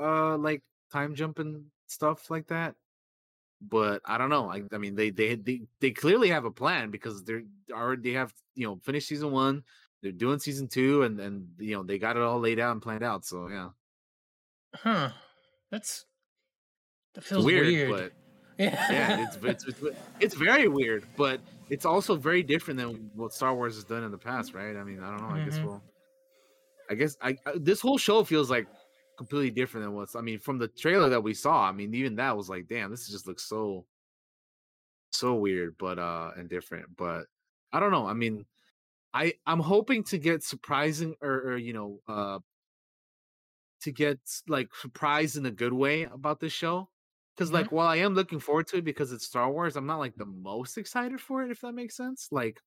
uh 0.00 0.36
like 0.38 0.62
time 0.92 1.14
jumping 1.14 1.70
stuff 1.86 2.30
like 2.30 2.48
that. 2.48 2.76
But 3.60 4.02
I 4.04 4.18
don't 4.18 4.30
know. 4.30 4.50
I, 4.50 4.62
I 4.72 4.78
mean, 4.78 4.96
they, 4.96 5.10
they 5.10 5.36
they 5.36 5.62
they 5.80 5.92
clearly 5.92 6.30
have 6.30 6.44
a 6.44 6.50
plan 6.50 6.90
because 6.90 7.22
they're 7.24 7.44
already 7.72 8.10
they 8.10 8.16
have 8.16 8.34
you 8.56 8.66
know 8.66 8.76
finished 8.82 9.06
season 9.08 9.30
one. 9.30 9.62
they're 10.02 10.10
doing 10.12 10.40
season 10.40 10.66
two, 10.68 11.02
and 11.04 11.20
and 11.20 11.48
you 11.58 11.76
know 11.76 11.84
they 11.84 11.98
got 11.98 12.16
it 12.16 12.22
all 12.22 12.40
laid 12.40 12.58
out 12.58 12.72
and 12.72 12.82
planned 12.82 13.04
out. 13.04 13.24
So 13.24 13.48
yeah, 13.48 13.70
Huh. 14.74 15.12
That's 15.70 16.06
that 17.14 17.24
feels 17.24 17.44
weird, 17.44 17.66
weird. 17.66 17.90
but 17.90 18.12
yeah. 18.58 18.92
yeah, 18.92 19.26
it's, 19.26 19.36
it's 19.36 19.64
it's 19.64 19.80
it's 20.20 20.34
very 20.34 20.68
weird, 20.68 21.06
but 21.16 21.40
it's 21.70 21.84
also 21.86 22.16
very 22.16 22.42
different 22.42 22.78
than 22.78 23.10
what 23.14 23.32
Star 23.32 23.54
Wars 23.54 23.76
has 23.76 23.84
done 23.84 24.02
in 24.04 24.10
the 24.10 24.18
past, 24.18 24.54
right? 24.54 24.76
I 24.76 24.84
mean, 24.84 25.00
I 25.00 25.10
don't 25.10 25.20
know. 25.28 25.34
I 25.34 25.44
guess 25.44 25.58
Mhm. 25.58 25.64
we'll. 25.64 25.82
I 26.90 26.94
guess 26.94 27.16
I, 27.20 27.36
I 27.46 27.54
this 27.58 27.80
whole 27.80 27.98
show 27.98 28.24
feels 28.24 28.50
like 28.50 28.68
completely 29.16 29.50
different 29.50 29.86
than 29.86 29.94
what's. 29.94 30.14
I 30.16 30.20
mean, 30.20 30.38
from 30.38 30.58
the 30.58 30.68
trailer 30.68 31.08
that 31.10 31.22
we 31.22 31.34
saw, 31.34 31.68
I 31.68 31.72
mean, 31.72 31.94
even 31.94 32.16
that 32.16 32.36
was 32.36 32.48
like, 32.48 32.66
damn, 32.68 32.90
this 32.90 33.08
just 33.08 33.26
looks 33.26 33.44
so, 33.44 33.86
so 35.12 35.34
weird, 35.34 35.76
but 35.78 35.98
uh, 35.98 36.32
and 36.36 36.48
different. 36.48 36.96
But 36.96 37.26
I 37.72 37.80
don't 37.80 37.90
know. 37.92 38.06
I 38.06 38.14
mean, 38.14 38.46
I 39.14 39.34
I'm 39.46 39.60
hoping 39.60 40.04
to 40.06 40.18
get 40.18 40.44
surprising 40.44 41.16
or, 41.22 41.52
or 41.52 41.56
you 41.58 41.72
know 41.74 42.00
uh 42.08 42.40
to 43.80 43.92
get 43.92 44.20
like 44.48 44.74
surprised 44.74 45.36
in 45.36 45.46
a 45.46 45.50
good 45.50 45.72
way 45.72 46.04
about 46.04 46.40
this 46.40 46.52
show. 46.52 46.90
Because 47.34 47.50
Mhm. 47.50 47.52
like 47.52 47.72
while 47.72 47.86
I 47.88 47.96
am 47.96 48.14
looking 48.14 48.38
forward 48.40 48.66
to 48.68 48.76
it 48.78 48.84
because 48.84 49.10
it's 49.12 49.24
Star 49.26 49.50
Wars, 49.50 49.76
I'm 49.76 49.86
not 49.86 49.98
like 49.98 50.14
the 50.16 50.26
most 50.26 50.76
excited 50.76 51.20
for 51.20 51.42
it, 51.42 51.50
if 51.50 51.60
that 51.62 51.72
makes 51.72 51.96
sense. 51.96 52.28
Like 52.30 52.60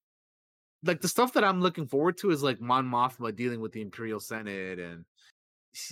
like 0.85 1.01
the 1.01 1.07
stuff 1.07 1.33
that 1.33 1.43
I'm 1.43 1.61
looking 1.61 1.87
forward 1.87 2.17
to 2.19 2.31
is 2.31 2.43
like 2.43 2.61
Mon 2.61 2.85
Mothma 2.85 3.35
dealing 3.35 3.59
with 3.61 3.71
the 3.71 3.81
Imperial 3.81 4.19
Senate 4.19 4.79
and 4.79 5.05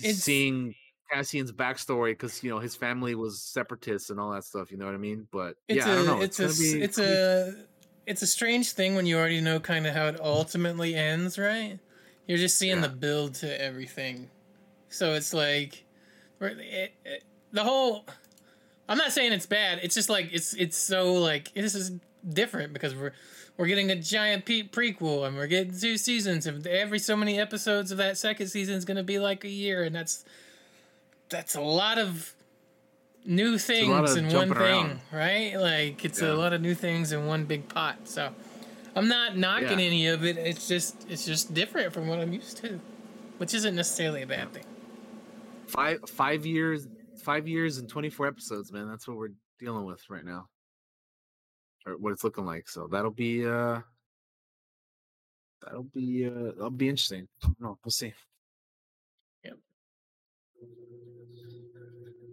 It's- 0.00 0.18
seeing 0.18 0.74
Cassian's 1.12 1.52
backstory 1.52 2.12
because 2.12 2.42
you 2.42 2.50
know 2.50 2.58
his 2.58 2.74
family 2.74 3.14
was 3.14 3.42
separatists 3.42 4.10
and 4.10 4.18
all 4.18 4.30
that 4.32 4.44
stuff. 4.44 4.70
You 4.72 4.78
know 4.78 4.86
what 4.86 4.94
I 4.94 4.98
mean? 4.98 5.28
But 5.30 5.56
It's 5.68 5.84
yeah, 5.84 5.90
I 5.90 5.92
a 5.92 5.96
don't 5.96 6.06
know. 6.06 6.20
it's 6.22 6.40
a 6.40 6.48
be 6.48 6.82
it's 6.82 6.98
a 6.98 7.66
it's 8.06 8.22
a 8.22 8.26
strange 8.26 8.72
thing 8.72 8.94
when 8.94 9.06
you 9.06 9.16
already 9.18 9.40
know 9.40 9.60
kind 9.60 9.86
of 9.86 9.94
how 9.94 10.06
it 10.06 10.20
ultimately 10.20 10.94
ends, 10.94 11.38
right? 11.38 11.78
You're 12.26 12.38
just 12.38 12.58
seeing 12.58 12.80
the 12.80 12.88
build 12.88 13.34
to 13.36 13.60
everything, 13.62 14.30
so 14.88 15.12
it's 15.12 15.34
like 15.34 15.84
it, 16.40 16.58
it, 16.58 16.92
eh, 17.04 17.10
eh, 17.10 17.18
the 17.52 17.62
whole. 17.62 18.06
I'm 18.88 18.98
not 18.98 19.12
saying 19.12 19.32
it's 19.32 19.46
bad. 19.46 19.80
It's 19.82 19.94
just 19.94 20.08
like 20.08 20.30
it's 20.32 20.54
it's 20.54 20.76
so 20.76 21.14
like 21.14 21.52
this 21.52 21.74
is 21.74 21.92
different 22.28 22.72
because 22.72 22.94
we're 22.94 23.12
we're 23.56 23.66
getting 23.66 23.90
a 23.90 23.96
giant 23.96 24.44
pe- 24.44 24.62
prequel 24.64 25.26
and 25.26 25.36
we're 25.36 25.46
getting 25.46 25.78
two 25.78 25.96
seasons 25.96 26.46
and 26.46 26.66
every 26.66 26.98
so 26.98 27.16
many 27.16 27.38
episodes 27.38 27.90
of 27.92 27.98
that 27.98 28.18
second 28.18 28.48
season 28.48 28.74
is 28.74 28.84
going 28.84 28.96
to 28.96 29.02
be 29.04 29.18
like 29.18 29.44
a 29.44 29.48
year 29.48 29.82
and 29.84 29.94
that's 29.94 30.24
that's 31.28 31.54
a 31.54 31.60
lot 31.60 31.98
of 31.98 32.34
new 33.24 33.56
things 33.58 34.12
of 34.12 34.18
in 34.18 34.28
one 34.32 34.48
thing, 34.48 34.56
around. 34.58 35.00
right? 35.12 35.54
Like 35.56 36.04
it's 36.04 36.20
a 36.20 36.34
lot 36.34 36.52
of 36.52 36.60
new 36.60 36.74
things 36.74 37.12
in 37.12 37.26
one 37.26 37.44
big 37.44 37.68
pot. 37.68 37.96
So 38.04 38.30
I'm 38.94 39.08
not 39.08 39.36
knocking 39.36 39.78
Yeah. 39.80 39.86
any 39.86 40.06
of 40.08 40.24
it. 40.24 40.36
It's 40.36 40.68
just 40.68 41.06
it's 41.08 41.24
just 41.24 41.54
different 41.54 41.92
from 41.92 42.06
what 42.08 42.20
I'm 42.20 42.32
used 42.32 42.58
to, 42.58 42.78
which 43.38 43.54
isn't 43.54 43.74
necessarily 43.74 44.22
a 44.22 44.26
bad 44.26 44.52
thing. 44.52 44.64
five 45.66 45.98
five 46.08 46.44
years 46.44 46.86
five 47.22 47.48
years 47.48 47.78
and 47.78 47.88
24 47.88 48.26
episodes 48.26 48.70
man 48.70 48.86
that's 48.86 49.08
what 49.08 49.16
we're 49.16 49.30
dealing 49.58 49.86
with 49.86 49.98
right 50.10 50.26
now 50.26 50.46
or 51.86 51.96
what 51.96 52.12
it's 52.12 52.24
looking 52.24 52.46
like 52.46 52.68
so 52.68 52.86
that'll 52.86 53.10
be 53.10 53.46
uh 53.46 53.80
that'll 55.62 55.84
be 55.94 56.26
uh 56.26 56.52
that'll 56.56 56.70
be 56.70 56.88
interesting. 56.88 57.28
No 57.58 57.78
we'll 57.84 57.90
see. 57.90 58.12
Yep. 59.44 59.56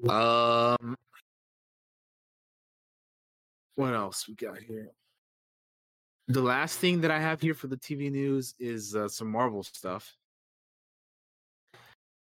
um 0.10 0.98
what 3.76 3.94
else 3.94 4.28
we 4.28 4.36
got 4.36 4.58
here? 4.58 4.92
The 6.28 6.42
last 6.42 6.80
thing 6.80 7.02
that 7.02 7.12
i 7.12 7.20
have 7.20 7.42
here 7.42 7.54
for 7.54 7.68
the 7.68 7.78
tv 7.78 8.12
news 8.12 8.56
is 8.60 8.96
uh, 8.96 9.08
some 9.08 9.30
marvel 9.30 9.64
stuff. 9.64 10.16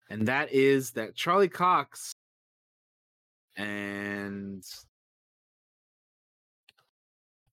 And 0.10 0.28
that 0.28 0.52
is 0.52 0.91
that 0.91 1.16
charlie 1.16 1.50
cox 1.50 2.14
and 3.56 4.64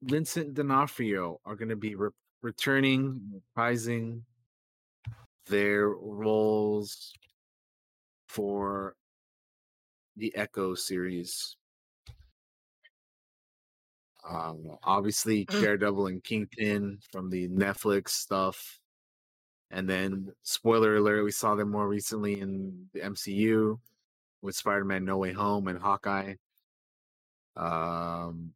Vincent 0.02 0.55
D'Onofrio 0.55 1.40
are 1.44 1.56
going 1.56 1.68
to 1.68 1.77
be 1.77 1.94
re- 1.94 2.10
returning, 2.43 3.20
reprising 3.56 4.22
their 5.47 5.89
roles 5.89 7.12
for 8.28 8.94
the 10.16 10.35
Echo 10.36 10.74
series. 10.74 11.56
Um, 14.28 14.77
obviously, 14.85 15.44
Daredevil 15.44 16.06
and 16.06 16.22
Kingpin 16.22 16.98
from 17.10 17.31
the 17.31 17.48
Netflix 17.48 18.10
stuff. 18.10 18.78
And 19.70 19.89
then, 19.89 20.32
spoiler 20.43 20.97
alert, 20.97 21.24
we 21.24 21.31
saw 21.31 21.55
them 21.55 21.70
more 21.70 21.89
recently 21.89 22.40
in 22.40 22.89
the 22.93 23.01
MCU 23.01 23.78
with 24.43 24.56
Spider-Man 24.56 25.05
No 25.05 25.18
Way 25.18 25.32
Home 25.32 25.68
and 25.68 25.78
Hawkeye. 25.78 26.35
Um 27.56 28.52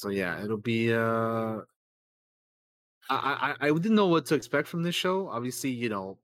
so 0.00 0.08
yeah, 0.08 0.42
it'll 0.42 0.56
be 0.56 0.92
uh 0.92 1.60
I, 3.10 3.56
I 3.60 3.68
I 3.68 3.72
didn't 3.72 3.94
know 3.96 4.06
what 4.06 4.26
to 4.26 4.34
expect 4.34 4.68
from 4.68 4.82
this 4.82 4.94
show. 4.94 5.28
Obviously, 5.28 5.70
you 5.70 5.88
know, 5.88 6.18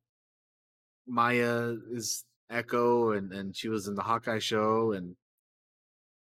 Maya 1.06 1.74
is 1.90 2.24
Echo 2.50 3.12
and 3.12 3.32
and 3.32 3.56
she 3.56 3.68
was 3.68 3.88
in 3.88 3.94
the 3.94 4.02
Hawkeye 4.02 4.38
show 4.38 4.92
and 4.92 5.16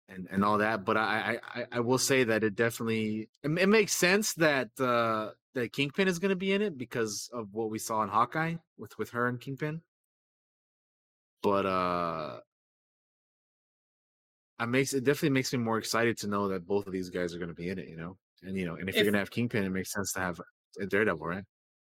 and 0.09 0.27
and 0.31 0.45
all 0.45 0.59
that, 0.59 0.85
but 0.85 0.97
I 0.97 1.39
I 1.55 1.67
I- 1.73 1.81
will 1.81 1.99
say 1.99 2.25
that 2.25 2.43
it 2.43 2.55
definitely 2.57 3.29
it, 3.43 3.51
it 3.59 3.69
makes 3.69 3.93
sense 3.93 4.35
that 4.35 4.71
uh 4.81 5.33
that 5.55 5.73
Kingpin 5.73 6.09
is 6.09 6.19
going 6.19 6.31
to 6.31 6.37
be 6.37 6.53
in 6.53 6.63
it 6.63 6.79
because 6.79 7.29
of 7.33 7.53
what 7.55 7.71
we 7.71 7.79
saw 7.79 8.03
in 8.03 8.09
Hawkeye 8.09 8.57
with 8.79 8.97
with 8.99 9.11
her 9.11 9.27
and 9.29 9.41
Kingpin 9.41 9.83
but 11.43 11.67
uh 11.67 12.41
I 14.59 14.67
makes 14.67 14.93
it 14.93 15.05
definitely 15.05 15.31
makes 15.31 15.53
me 15.53 15.59
more 15.59 15.79
excited 15.79 16.17
to 16.19 16.27
know 16.27 16.49
that 16.49 16.67
both 16.67 16.87
of 16.87 16.93
these 16.93 17.11
guys 17.11 17.35
are 17.35 17.39
going 17.39 17.51
to 17.51 17.55
be 17.55 17.69
in 17.69 17.79
it, 17.79 17.89
you 17.89 17.97
know. 17.97 18.17
And 18.43 18.57
you 18.57 18.67
know, 18.67 18.75
and 18.75 18.89
if, 18.89 18.95
you're 18.95 19.05
going 19.05 19.15
to 19.15 19.19
have 19.19 19.31
Kingpin, 19.31 19.65
it 19.65 19.71
makes 19.71 19.93
sense 19.93 20.13
to 20.13 20.21
have 20.21 20.41
a 20.81 20.87
Daredevil, 20.87 21.27
right? 21.27 21.45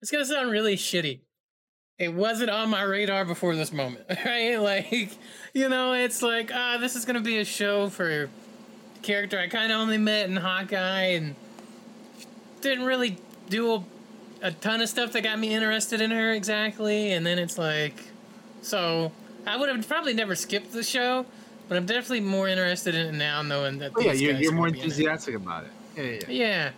It's 0.02 0.10
gonna 0.10 0.26
sound 0.26 0.52
really 0.52 0.76
shitty. 0.76 1.20
It 2.00 2.14
wasn't 2.14 2.50
on 2.50 2.70
my 2.70 2.82
radar 2.82 3.24
before 3.24 3.56
this 3.56 3.72
moment, 3.72 4.06
right? 4.26 4.58
Like, 4.58 5.12
you 5.54 5.70
know, 5.70 5.94
it's 5.94 6.24
like, 6.24 6.52
ah, 6.54 6.78
this 6.80 6.96
is 6.96 7.06
gonna 7.06 7.22
be 7.22 7.38
a 7.38 7.46
show 7.46 7.90
for 7.90 8.24
a 8.24 8.30
character 9.04 9.40
I 9.40 9.48
kind 9.48 9.72
of 9.72 9.80
only 9.80 9.98
met 9.98 10.30
in 10.30 10.38
Hawkeye 10.38 11.14
and 11.14 11.36
didn't 12.62 12.86
really 12.86 13.18
do 13.50 13.74
a, 13.74 13.84
a 14.42 14.52
ton 14.52 14.82
of 14.82 14.90
stuff 14.90 15.12
that 15.14 15.22
got 15.22 15.38
me 15.38 15.54
interested 15.54 16.02
in 16.02 16.12
her 16.12 16.34
exactly. 16.34 17.12
And 17.12 17.26
then 17.26 17.38
it's 17.38 17.58
like, 17.58 17.96
so 18.62 19.12
I 19.46 19.58
would 19.58 19.70
have 19.70 19.88
probably 19.88 20.14
never 20.14 20.36
skipped 20.36 20.72
the 20.72 20.84
show, 20.84 21.26
but 21.72 21.78
I'm 21.78 21.86
definitely 21.86 22.20
more 22.20 22.50
interested 22.50 22.96
in 22.96 23.16
it 23.16 23.18
now, 23.18 23.42
knowing 23.42 23.78
that. 23.78 23.94
Oh, 23.96 24.02
yeah, 24.02 24.12
you're, 24.12 24.34
you're 24.34 24.52
more 24.52 24.66
gonna 24.66 24.74
be 24.74 24.80
in 24.80 24.84
it. 24.84 24.88
enthusiastic 24.88 25.36
about 25.36 25.64
it. 25.64 25.72
Yeah, 25.96 26.04
yeah, 26.04 26.20
yeah. 26.28 26.28
Yeah. 26.28 26.72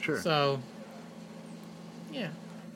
Sure. 0.00 0.20
So, 0.20 0.60
yeah. 2.12 2.28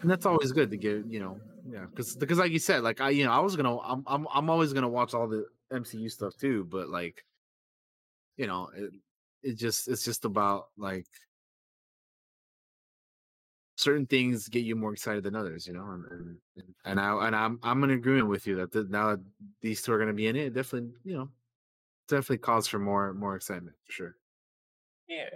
and 0.02 0.10
that's 0.10 0.26
always 0.26 0.50
good 0.50 0.68
to 0.72 0.76
get, 0.76 1.06
you 1.06 1.20
know, 1.20 1.38
yeah, 1.70 1.84
because 1.88 2.16
because 2.16 2.38
like 2.38 2.50
you 2.50 2.58
said, 2.58 2.82
like 2.82 3.00
I, 3.00 3.10
you 3.10 3.24
know, 3.24 3.30
I 3.30 3.38
was 3.38 3.54
gonna, 3.54 3.78
I'm 3.78 4.02
I'm 4.04 4.26
I'm 4.34 4.50
always 4.50 4.72
gonna 4.72 4.88
watch 4.88 5.14
all 5.14 5.28
the 5.28 5.46
MCU 5.72 6.10
stuff 6.10 6.36
too, 6.36 6.64
but 6.64 6.88
like, 6.88 7.24
you 8.36 8.48
know, 8.48 8.68
it 8.76 8.90
it 9.44 9.56
just 9.56 9.86
it's 9.86 10.04
just 10.04 10.24
about 10.24 10.70
like 10.76 11.06
certain 13.76 14.06
things 14.06 14.48
get 14.48 14.64
you 14.64 14.74
more 14.74 14.92
excited 14.92 15.22
than 15.22 15.36
others, 15.36 15.66
you 15.66 15.72
know, 15.72 15.84
and 15.90 16.04
and, 16.56 16.74
and 16.84 17.00
I 17.00 17.26
and 17.26 17.36
I'm 17.36 17.60
I'm 17.62 17.84
in 17.84 17.90
agreement 17.90 18.28
with 18.28 18.46
you 18.46 18.56
that 18.56 18.72
the, 18.72 18.84
now 18.84 19.10
that 19.10 19.20
these 19.60 19.82
two 19.82 19.92
are 19.92 19.98
gonna 19.98 20.12
be 20.12 20.26
in 20.26 20.36
it, 20.36 20.46
it 20.46 20.54
definitely, 20.54 20.90
you 21.04 21.16
know, 21.16 21.28
definitely 22.08 22.38
calls 22.38 22.66
for 22.66 22.78
more 22.78 23.12
more 23.14 23.36
excitement 23.36 23.76
for 23.86 23.92
sure. 23.92 24.16
Yeah. 25.08 25.28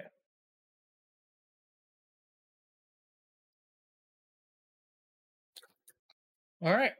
All 6.62 6.74
right. 6.74 6.92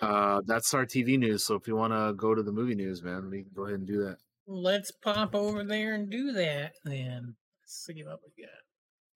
Uh, 0.00 0.42
that's 0.46 0.74
our 0.74 0.84
TV 0.84 1.18
news. 1.18 1.44
So 1.44 1.54
if 1.54 1.66
you 1.66 1.76
want 1.76 1.92
to 1.92 2.14
go 2.14 2.34
to 2.34 2.42
the 2.42 2.52
movie 2.52 2.74
news, 2.74 3.02
man, 3.02 3.30
we 3.30 3.42
can 3.42 3.52
go 3.54 3.64
ahead 3.64 3.78
and 3.78 3.86
do 3.86 4.04
that. 4.04 4.18
Let's 4.46 4.90
pop 4.90 5.34
over 5.34 5.64
there 5.64 5.94
and 5.94 6.10
do 6.10 6.32
that 6.32 6.74
then. 6.84 7.34
Let's 7.66 7.88
up 8.08 8.20
again. 8.24 8.48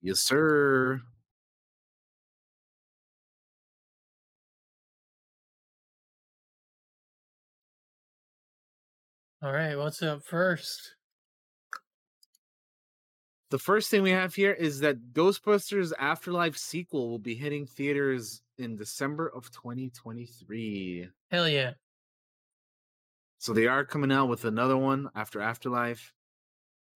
Yes, 0.01 0.19
sir. 0.19 0.99
All 9.41 9.53
right, 9.53 9.77
what's 9.77 10.03
up 10.03 10.23
first? 10.25 10.95
The 13.51 13.57
first 13.57 13.89
thing 13.89 14.01
we 14.03 14.11
have 14.11 14.35
here 14.35 14.51
is 14.51 14.81
that 14.81 15.13
Ghostbusters 15.13 15.93
Afterlife 15.97 16.57
sequel 16.57 17.09
will 17.09 17.19
be 17.19 17.35
hitting 17.35 17.65
theaters 17.65 18.41
in 18.57 18.75
December 18.75 19.31
of 19.33 19.49
2023. 19.51 21.07
Hell 21.29 21.47
yeah. 21.47 21.71
So 23.37 23.53
they 23.53 23.67
are 23.67 23.85
coming 23.85 24.11
out 24.11 24.27
with 24.27 24.43
another 24.43 24.75
one 24.75 25.09
after 25.15 25.39
Afterlife. 25.39 26.11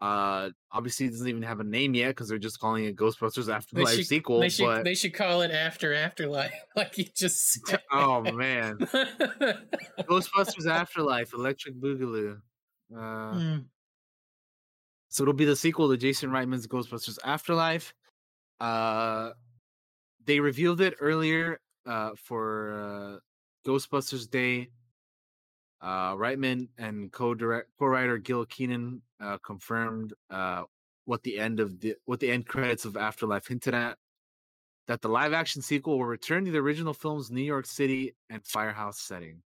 Uh, 0.02 0.50
obviously, 0.72 1.06
it 1.06 1.12
doesn't 1.12 1.28
even 1.28 1.42
have 1.42 1.60
a 1.62 1.64
name 1.64 1.96
yet 1.96 2.10
because 2.10 2.28
they're 2.28 2.38
just 2.38 2.60
calling 2.60 2.86
it 2.86 2.96
Ghostbusters 2.96 3.46
They 3.46 3.54
Afterlife 3.54 3.96
should, 3.96 4.08
sequel. 4.08 4.40
they 4.42 4.50
should 4.50 4.66
but 4.66 4.84
they 4.84 4.94
should 4.96 5.14
call 5.14 5.42
it 5.42 5.52
After 5.52 5.94
Afterlife, 5.94 6.54
like 6.76 6.98
you 6.98 7.06
just 7.16 7.66
said. 7.66 7.82
oh 7.92 8.22
man, 8.22 8.78
Ghostbusters 10.02 10.70
Afterlife, 10.70 11.34
Electric 11.34 11.76
Boogaloo. 11.76 12.40
Uh, 12.96 13.32
Hmm. 13.34 13.58
So 15.10 15.24
it'll 15.24 15.34
be 15.34 15.46
the 15.46 15.56
sequel 15.56 15.90
to 15.90 15.96
Jason 15.98 16.30
Reitman's 16.30 16.68
Ghostbusters 16.68 17.18
Afterlife. 17.24 17.94
Uh, 18.60 19.32
they 20.26 20.42
revealed 20.42 20.82
it 20.82 20.96
earlier 21.00 21.62
uh, 21.86 22.12
for 22.22 22.74
uh, 22.74 23.70
Ghostbusters 23.70 24.30
Day. 24.30 24.70
Uh, 25.82 26.14
Reitman 26.16 26.70
and 26.78 27.12
co-direct 27.12 27.70
co-writer 27.78 28.18
Gil 28.18 28.46
Kenan 28.46 29.02
uh, 29.22 29.38
confirmed 29.46 30.14
uh, 30.30 30.64
what 31.06 31.22
the 31.24 31.38
end 31.38 31.60
of 31.60 31.80
the 31.80 31.96
what 32.06 32.20
the 32.20 32.32
end 32.32 32.48
credits 32.48 32.86
of 32.86 32.98
Afterlife 32.98 33.48
hinted 33.48 33.74
at. 33.74 33.98
That 34.88 35.02
the 35.02 35.10
live-action 35.10 35.62
sequel 35.64 35.98
will 35.98 36.06
return 36.06 36.46
to 36.46 36.52
the 36.52 36.60
original 36.60 36.94
film's 36.94 37.32
New 37.32 37.42
York 37.42 37.66
City 37.66 38.16
and 38.30 38.46
firehouse 38.46 39.00
setting. 39.00 39.42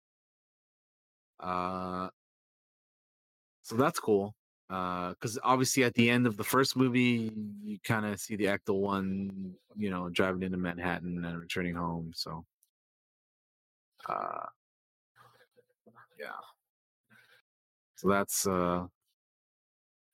Uh, 1.40 2.10
so 3.64 3.76
that's 3.76 4.00
cool. 4.00 4.36
Uh 4.70 5.10
because 5.12 5.40
obviously, 5.44 5.84
at 5.84 5.94
the 5.94 6.10
end 6.10 6.28
of 6.28 6.36
the 6.38 6.44
first 6.44 6.76
movie, 6.76 7.32
you 7.64 7.78
kind 7.84 8.06
of 8.06 8.20
see 8.20 8.36
the 8.36 8.46
Ecto 8.46 8.76
one, 8.76 9.56
you 9.78 9.90
know, 9.90 10.10
driving 10.10 10.44
into 10.44 10.58
Manhattan 10.58 11.24
and 11.24 11.40
returning 11.40 11.76
home. 11.76 12.12
So, 12.16 12.46
uh, 14.10 14.46
yeah. 16.20 16.28
So 17.96 18.10
that's 18.10 18.46
uh, 18.48 18.86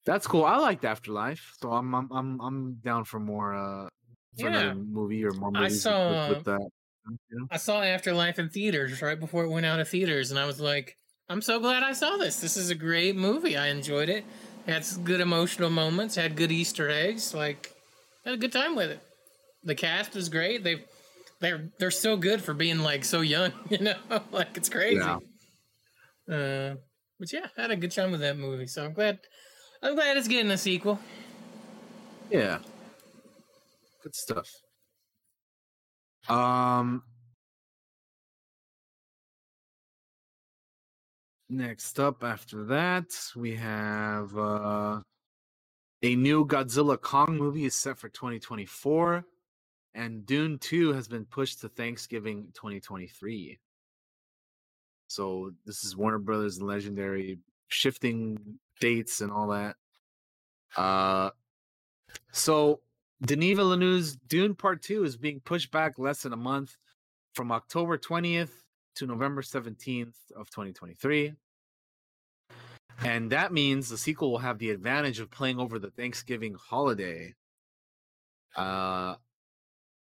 that's 0.06 0.28
cool. 0.28 0.46
I 0.46 0.58
liked 0.58 0.86
Afterlife, 0.86 1.54
so 1.62 1.72
I'm 1.72 1.94
I'm 1.94 2.10
I'm 2.12 2.42
I'm 2.42 2.74
down 2.84 3.04
for 3.06 3.20
more 3.20 3.54
uh 3.56 3.88
for 4.38 4.50
Yeah. 4.50 4.60
another 4.60 4.76
movie 4.76 5.24
or 5.26 5.32
more 5.32 5.52
I 5.56 5.68
saw- 5.70 6.30
with, 6.30 6.38
with 6.38 6.46
that. 6.46 6.70
You 7.30 7.40
know? 7.40 7.48
I 7.52 7.58
saw 7.58 7.82
Afterlife 7.82 8.40
in 8.40 8.50
theaters 8.50 9.02
right 9.02 9.20
before 9.20 9.44
it 9.44 9.50
went 9.50 9.66
out 9.66 9.80
of 9.82 9.90
theaters, 9.90 10.32
and 10.32 10.40
I 10.40 10.46
was 10.46 10.62
like, 10.62 10.96
I'm 11.28 11.42
so 11.42 11.60
glad 11.60 11.84
I 11.84 11.92
saw 11.94 12.16
this. 12.18 12.40
This 12.40 12.56
is 12.56 12.70
a 12.70 12.76
great 12.76 13.16
movie. 13.18 13.58
I 13.58 13.68
enjoyed 13.68 14.08
it. 14.10 14.24
Had 14.66 14.86
some 14.86 15.04
good 15.04 15.20
emotional 15.20 15.70
moments. 15.70 16.16
Had 16.16 16.38
good 16.38 16.52
Easter 16.54 16.90
eggs. 16.90 17.34
Like, 17.34 17.74
had 18.24 18.36
a 18.36 18.38
good 18.38 18.54
time 18.54 18.76
with 18.78 18.90
it. 18.92 19.02
The 19.64 19.76
cast 19.76 20.16
is 20.16 20.30
great. 20.30 20.64
They, 20.64 20.86
they're 21.42 21.70
they're 21.78 21.92
so 21.92 22.16
good 22.16 22.42
for 22.42 22.54
being 22.54 22.80
like 22.80 23.04
so 23.04 23.20
young. 23.20 23.52
You 23.70 23.80
know, 23.80 23.96
like 24.32 24.56
it's 24.56 24.70
crazy. 24.70 24.96
Yeah. 24.98 25.18
Uh, 26.30 26.76
but 27.20 27.32
yeah, 27.32 27.48
I 27.58 27.62
had 27.62 27.72
a 27.72 27.76
good 27.76 27.92
time 27.92 28.12
with 28.12 28.22
that 28.22 28.38
movie. 28.38 28.68
So 28.68 28.86
I'm 28.86 28.94
glad. 28.94 29.20
I'm 29.82 29.96
glad 29.96 30.18
it's 30.18 30.28
getting 30.28 30.52
a 30.52 30.58
sequel. 30.58 31.00
Yeah. 32.30 32.60
Good 34.02 34.16
stuff. 34.16 34.50
Um 36.30 37.04
Next 41.50 42.00
up 42.00 42.24
after 42.24 42.64
that, 42.66 43.06
we 43.36 43.56
have 43.56 44.36
uh 44.38 45.02
a 46.02 46.16
new 46.16 46.46
Godzilla 46.46 47.00
Kong 47.00 47.38
movie 47.38 47.66
is 47.66 47.76
set 47.76 47.98
for 47.98 48.10
2024 48.10 49.26
and 49.96 50.26
Dune 50.26 50.58
2 50.60 50.94
has 50.94 51.08
been 51.08 51.26
pushed 51.26 51.62
to 51.62 51.70
Thanksgiving 51.70 52.48
2023. 52.54 53.60
So 55.14 55.52
this 55.64 55.84
is 55.84 55.96
Warner 55.96 56.18
Brothers 56.18 56.58
and 56.58 56.68
legendary 56.68 57.38
shifting 57.68 58.58
dates 58.80 59.22
and 59.22 59.32
all 59.32 59.50
that. 59.50 59.76
Uh 60.76 61.30
so 62.32 62.80
Denis 63.24 63.56
Villeneuve's 63.56 64.16
Dune 64.16 64.56
Part 64.56 64.82
2 64.82 65.04
is 65.04 65.16
being 65.16 65.40
pushed 65.40 65.70
back 65.70 66.00
less 66.00 66.24
than 66.24 66.34
a 66.34 66.38
month 66.38 66.78
from 67.36 67.52
October 67.52 68.00
20th 68.00 68.50
to 68.96 69.06
November 69.06 69.44
17th 69.44 70.16
of 70.36 70.50
2023. 70.50 71.34
And 73.06 73.32
that 73.32 73.54
means 73.54 73.90
the 73.90 74.00
sequel 74.00 74.32
will 74.32 74.40
have 74.40 74.58
the 74.58 74.72
advantage 74.72 75.20
of 75.20 75.30
playing 75.30 75.60
over 75.60 75.78
the 75.78 75.92
Thanksgiving 75.92 76.56
holiday. 76.56 77.36
Uh 78.56 79.16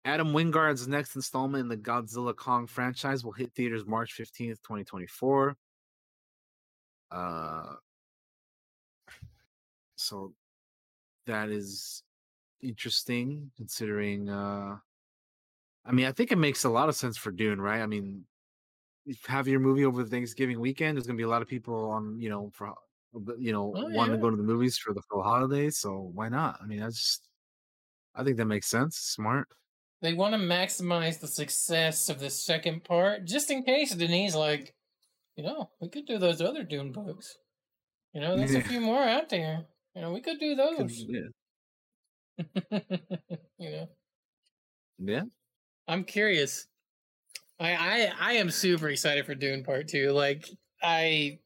Adam 0.04 0.34
Wingard's 0.34 0.88
next 0.88 1.16
installment 1.16 1.62
in 1.62 1.68
the 1.68 1.78
Godzilla 1.78 2.36
Kong 2.36 2.66
franchise 2.68 3.24
will 3.24 3.34
hit 3.34 3.54
theaters 3.54 3.86
March 3.86 4.16
15th, 4.18 4.62
2024. 4.64 5.56
Uh 7.12 7.76
so 9.96 10.34
that 11.28 11.50
is 11.50 12.04
interesting 12.62 13.52
considering 13.58 14.30
uh 14.30 14.78
I 15.86 15.92
mean 15.92 16.06
I 16.06 16.12
think 16.12 16.32
it 16.32 16.38
makes 16.38 16.64
a 16.64 16.70
lot 16.70 16.90
of 16.90 16.96
sense 16.96 17.18
for 17.18 17.32
Dune, 17.32 17.60
right? 17.62 17.82
I 17.82 17.86
mean 17.86 18.26
have 19.28 19.48
your 19.48 19.60
movie 19.60 19.86
over 19.86 20.04
the 20.04 20.10
Thanksgiving 20.10 20.60
weekend, 20.60 20.98
there's 20.98 21.08
gonna 21.08 21.18
be 21.18 21.24
a 21.24 21.28
lot 21.30 21.42
of 21.42 21.48
people 21.48 21.90
on, 21.92 22.20
you 22.20 22.30
know, 22.30 22.50
for 22.54 22.74
you 23.38 23.52
know, 23.52 23.74
Oh, 23.76 23.90
wanting 23.90 24.14
yeah. 24.14 24.18
to 24.18 24.18
go 24.18 24.30
to 24.30 24.38
the 24.38 24.44
movies 24.44 24.78
for 24.78 24.94
the 24.94 25.02
full 25.12 25.24
holidays. 25.24 25.78
So 25.78 26.00
why 26.14 26.30
not? 26.30 26.60
I 26.62 26.66
mean, 26.66 26.80
that's 26.80 26.98
just 26.98 27.30
I 28.16 28.24
think 28.24 28.38
that 28.38 28.46
makes 28.46 28.68
sense. 28.68 28.98
Smart. 28.98 29.48
They 30.02 30.14
want 30.14 30.34
to 30.34 30.40
maximize 30.40 31.20
the 31.20 31.28
success 31.28 32.10
of 32.10 32.20
the 32.20 32.30
second 32.30 32.84
part, 32.84 33.26
just 33.26 33.52
in 33.52 33.64
case 33.64 33.94
Denis 33.94 34.34
like, 34.36 34.74
you 35.36 35.44
know, 35.44 35.70
we 35.80 35.90
could 35.90 36.08
do 36.08 36.18
those 36.18 36.42
other 36.42 36.64
Dune 36.64 36.92
books. 36.92 37.38
You 38.14 38.22
know, 38.22 38.36
there's 38.36 38.56
a 38.56 38.62
few 38.62 38.82
more 38.82 39.02
out 39.04 39.30
there. 39.30 39.66
You 39.96 40.02
know, 40.02 40.12
we 40.12 40.22
could 40.22 40.40
do 40.40 40.56
those. 40.56 41.06
yeah. 41.08 41.20
you 43.58 43.70
know, 43.72 43.90
Yeah. 44.98 45.24
I'm 45.88 46.04
curious. 46.04 46.68
I 47.60 47.74
I 47.74 48.14
I 48.20 48.32
am 48.34 48.50
super 48.50 48.90
excited 48.90 49.26
for 49.26 49.36
Dune 49.36 49.64
Part 49.64 49.88
Two. 49.88 50.12
Like 50.12 50.50
I, 50.82 51.40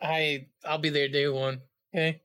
I 0.00 0.46
I'll 0.64 0.78
be 0.78 0.88
there 0.90 1.08
day 1.08 1.28
one. 1.28 1.60
Okay, 1.94 2.22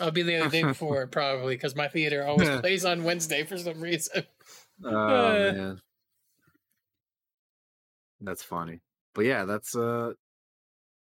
I'll 0.00 0.10
be 0.10 0.22
there 0.22 0.42
the 0.44 0.48
day 0.50 0.62
before 0.64 1.06
probably 1.06 1.54
because 1.54 1.76
my 1.76 1.88
theater 1.88 2.24
always 2.24 2.48
plays 2.60 2.84
on 2.84 3.04
Wednesday 3.04 3.44
for 3.44 3.58
some 3.58 3.80
reason. 3.80 4.24
Oh 4.84 4.94
Uh, 4.94 5.32
man. 5.38 5.80
That's 8.20 8.42
funny. 8.42 8.80
But 9.14 9.24
yeah, 9.26 9.44
that's 9.44 9.76
uh 9.76 10.14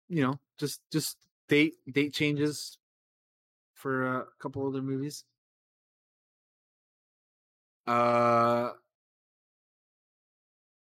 you 0.09 0.23
know, 0.23 0.39
just 0.57 0.81
just 0.91 1.17
date 1.47 1.75
date 1.91 2.13
changes 2.13 2.77
for 3.73 4.17
a 4.21 4.25
couple 4.39 4.67
other 4.67 4.81
movies. 4.81 5.25
Uh 7.87 8.73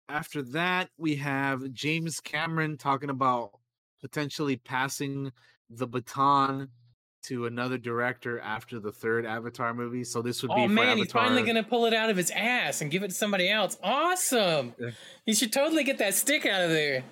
after 0.09 0.41
that, 0.41 0.89
we 0.97 1.15
have 1.15 1.71
James 1.71 2.19
Cameron 2.19 2.77
talking 2.77 3.09
about 3.09 3.59
potentially 4.01 4.57
passing 4.57 5.31
the 5.69 5.87
baton 5.87 6.69
to 7.23 7.45
another 7.45 7.77
director 7.77 8.39
after 8.39 8.79
the 8.79 8.91
third 8.91 9.25
Avatar 9.25 9.73
movie. 9.73 10.03
So 10.03 10.21
this 10.21 10.41
would 10.41 10.49
be 10.49 10.63
Oh 10.63 10.67
for 10.67 10.73
man, 10.73 10.97
he's 10.97 11.11
finally 11.11 11.43
gonna 11.43 11.63
pull 11.63 11.85
it 11.85 11.93
out 11.93 12.09
of 12.09 12.17
his 12.17 12.31
ass 12.31 12.81
and 12.81 12.91
give 12.91 13.03
it 13.03 13.09
to 13.09 13.13
somebody 13.13 13.49
else. 13.49 13.77
Awesome! 13.83 14.75
He 15.25 15.33
should 15.33 15.53
totally 15.53 15.83
get 15.83 15.97
that 15.99 16.13
stick 16.13 16.45
out 16.45 16.61
of 16.61 16.69
there. 16.69 17.03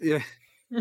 Yeah. 0.00 0.22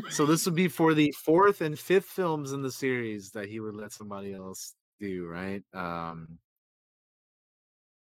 so 0.09 0.25
this 0.25 0.45
would 0.45 0.55
be 0.55 0.67
for 0.67 0.93
the 0.93 1.13
fourth 1.23 1.61
and 1.61 1.77
fifth 1.77 2.05
films 2.05 2.51
in 2.51 2.61
the 2.61 2.71
series 2.71 3.31
that 3.31 3.47
he 3.47 3.59
would 3.59 3.75
let 3.75 3.91
somebody 3.91 4.33
else 4.33 4.75
do, 4.99 5.25
right? 5.25 5.63
Um 5.73 6.39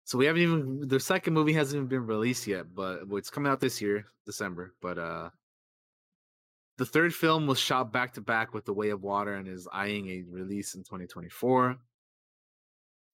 so 0.03 0.17
we 0.17 0.25
haven't 0.25 0.41
even 0.41 0.87
the 0.87 0.99
second 0.99 1.33
movie 1.33 1.53
hasn't 1.53 1.77
even 1.77 1.87
been 1.87 2.05
released 2.05 2.47
yet, 2.47 2.73
but 2.73 3.07
well, 3.07 3.17
it's 3.17 3.29
coming 3.29 3.51
out 3.51 3.59
this 3.59 3.81
year, 3.81 4.05
December. 4.25 4.73
But 4.81 4.97
uh 4.97 5.29
the 6.77 6.85
third 6.85 7.13
film 7.13 7.47
was 7.47 7.59
shot 7.59 7.91
back 7.91 8.13
to 8.13 8.21
back 8.21 8.53
with 8.53 8.65
The 8.65 8.73
Way 8.73 8.89
of 8.89 9.03
Water 9.03 9.33
and 9.35 9.47
is 9.47 9.67
eyeing 9.71 10.07
a 10.09 10.23
release 10.29 10.75
in 10.75 10.81
2024. 10.81 11.77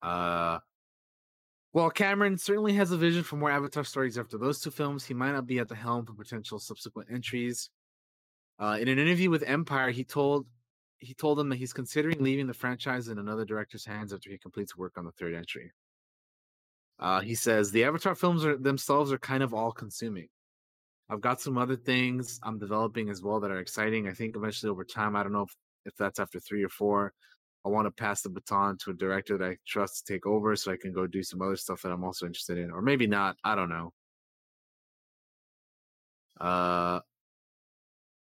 Uh 0.02 0.60
while 1.74 1.90
Cameron 1.90 2.38
certainly 2.38 2.74
has 2.74 2.92
a 2.92 2.98
vision 2.98 3.24
for 3.24 3.36
more 3.36 3.50
Avatar 3.50 3.84
stories 3.84 4.20
after 4.20 4.38
those 4.38 4.60
two 4.60 4.70
films, 4.70 5.04
he 5.04 5.16
might 5.16 5.32
not 5.32 5.48
be 5.48 5.58
at 5.58 5.68
the 5.68 5.74
helm 5.74 6.06
for 6.06 6.14
potential 6.14 6.60
subsequent 6.60 7.10
entries. 7.12 7.72
Uh, 8.60 8.78
in 8.80 8.88
an 8.88 9.00
interview 9.00 9.32
with 9.32 9.42
Empire, 9.42 9.90
he 9.90 10.04
told 10.04 10.46
he 11.00 11.16
told 11.16 11.38
them 11.40 11.50
that 11.50 11.56
he's 11.56 11.74
considering 11.74 12.22
leaving 12.24 12.46
the 12.46 12.54
franchise 12.54 13.08
in 13.08 13.18
another 13.18 13.44
director's 13.44 13.84
hands 13.84 14.14
after 14.14 14.30
he 14.30 14.38
completes 14.38 14.78
work 14.78 14.98
on 14.98 15.04
the 15.04 15.12
third 15.14 15.34
entry. 15.34 15.72
Uh, 17.00 17.22
he 17.22 17.34
says 17.34 17.72
the 17.72 17.84
Avatar 17.84 18.14
films 18.14 18.46
are 18.46 18.56
themselves 18.56 19.12
are 19.12 19.18
kind 19.18 19.42
of 19.42 19.52
all 19.52 19.72
consuming. 19.72 20.30
I've 21.14 21.22
got 21.22 21.40
some 21.40 21.60
other 21.60 21.76
things 21.76 22.40
I'm 22.42 22.58
developing 22.58 23.10
as 23.10 23.22
well 23.22 23.40
that 23.40 23.52
are 23.52 23.60
exciting. 23.60 24.08
I 24.08 24.14
think 24.14 24.36
eventually 24.36 24.72
over 24.72 24.84
time, 24.84 25.16
I 25.16 25.22
don't 25.22 25.32
know 25.32 25.44
if, 25.44 25.56
if 25.86 25.96
that's 25.96 26.20
after 26.20 26.40
three 26.40 26.64
or 26.64 26.70
four, 26.70 27.14
I 27.64 27.70
want 27.70 27.86
to 27.86 27.92
pass 27.92 28.24
the 28.24 28.30
baton 28.30 28.78
to 28.80 28.92
a 28.92 28.96
director 28.96 29.38
that 29.38 29.46
I 29.48 29.58
trust 29.68 30.06
to 30.08 30.14
take 30.14 30.26
over 30.26 30.56
so 30.56 30.72
I 30.72 30.78
can 30.78 30.92
go 30.92 31.06
do 31.06 31.22
some 31.22 31.40
other 31.42 31.56
stuff 31.56 31.84
that 31.84 31.92
I'm 31.92 32.04
also 32.04 32.26
interested 32.26 32.58
in. 32.58 32.72
Or 32.72 32.82
maybe 32.82 33.06
not. 33.06 33.38
I 33.44 33.54
don't 33.54 33.70
know. 33.70 33.94
Uh 36.40 37.00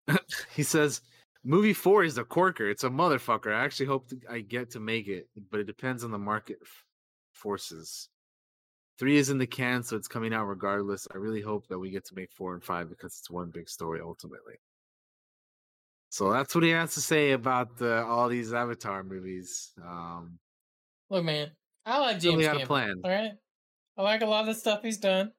he 0.56 0.62
says, 0.62 1.02
movie 1.44 1.74
four 1.74 2.02
is 2.02 2.16
a 2.16 2.24
corker. 2.24 2.70
It's 2.70 2.84
a 2.84 2.88
motherfucker. 2.88 3.54
I 3.54 3.62
actually 3.62 3.86
hope 3.86 4.10
I 4.28 4.40
get 4.40 4.70
to 4.70 4.80
make 4.80 5.06
it, 5.06 5.28
but 5.50 5.60
it 5.60 5.66
depends 5.66 6.02
on 6.02 6.10
the 6.12 6.18
market 6.18 6.58
f- 6.62 6.84
forces. 7.34 8.08
Three 9.00 9.16
is 9.16 9.30
in 9.30 9.38
the 9.38 9.46
can, 9.46 9.82
so 9.82 9.96
it's 9.96 10.06
coming 10.08 10.34
out 10.34 10.44
regardless. 10.44 11.08
I 11.12 11.16
really 11.16 11.40
hope 11.40 11.66
that 11.68 11.78
we 11.78 11.90
get 11.90 12.04
to 12.08 12.14
make 12.14 12.30
four 12.30 12.52
and 12.52 12.62
five 12.62 12.90
because 12.90 13.16
it's 13.18 13.30
one 13.30 13.48
big 13.50 13.66
story 13.70 13.98
ultimately. 14.02 14.56
So 16.10 16.30
that's 16.30 16.54
what 16.54 16.64
he 16.64 16.70
has 16.70 16.92
to 16.94 17.00
say 17.00 17.32
about 17.32 17.78
the, 17.78 18.04
all 18.04 18.28
these 18.28 18.52
Avatar 18.52 19.02
movies. 19.02 19.72
Um, 19.82 20.38
Look, 21.08 21.24
man, 21.24 21.50
I 21.86 21.98
like 21.98 22.20
James 22.20 22.44
a 22.44 22.48
Cameron. 22.48 22.66
plan. 22.66 22.94
All 23.02 23.10
right, 23.10 23.32
I 23.96 24.02
like 24.02 24.20
a 24.20 24.26
lot 24.26 24.40
of 24.42 24.46
the 24.48 24.54
stuff 24.54 24.82
he's 24.82 24.98
done, 24.98 25.32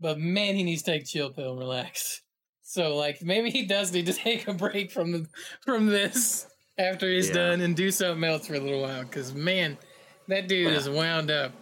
but 0.00 0.18
man, 0.18 0.56
he 0.56 0.64
needs 0.64 0.82
to 0.82 0.90
take 0.90 1.02
a 1.02 1.06
chill 1.06 1.30
pill 1.32 1.50
and 1.52 1.58
relax. 1.60 2.22
So, 2.70 2.96
like, 2.96 3.22
maybe 3.22 3.48
he 3.50 3.64
does 3.64 3.94
need 3.94 4.04
to 4.06 4.12
take 4.24 4.46
a 4.46 4.52
break 4.52 4.90
from 4.92 5.10
the 5.12 5.26
from 5.62 5.86
this 5.86 6.46
after 6.76 7.08
he's 7.10 7.28
Yeah. 7.28 7.34
done 7.36 7.60
and 7.62 7.74
do 7.74 7.90
something 7.90 8.22
else 8.28 8.46
for 8.46 8.56
a 8.56 8.60
little 8.60 8.82
while. 8.82 9.04
Because 9.04 9.32
man, 9.32 9.78
that 10.26 10.48
dude 10.48 10.74
is 10.74 10.86
wound 10.86 11.30
up. 11.30 11.52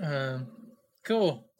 Um, 0.00 0.46
cool. 1.04 1.50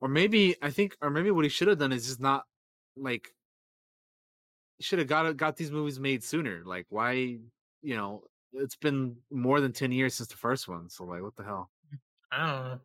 or 0.00 0.08
maybe 0.08 0.56
I 0.62 0.70
think, 0.70 0.96
or 1.02 1.10
maybe 1.10 1.30
what 1.30 1.44
he 1.44 1.48
should 1.50 1.68
have 1.68 1.78
done 1.78 1.92
is 1.92 2.06
just 2.06 2.20
not 2.20 2.44
like 2.96 3.34
he 4.78 4.84
should 4.84 4.98
have 4.98 5.08
got 5.08 5.36
got 5.36 5.56
these 5.56 5.70
movies 5.70 6.00
made 6.00 6.24
sooner. 6.24 6.62
Like, 6.64 6.86
why? 6.88 7.12
You 7.82 7.96
know, 7.96 8.24
it's 8.52 8.76
been 8.76 9.16
more 9.30 9.60
than 9.60 9.72
ten 9.72 9.92
years 9.92 10.14
since 10.14 10.28
the 10.28 10.36
first 10.36 10.68
one. 10.68 10.88
So, 10.88 11.04
like, 11.04 11.22
what 11.22 11.36
the 11.36 11.44
hell? 11.44 11.70
I 12.32 12.38
don't 12.46 12.70
know. 12.70 12.80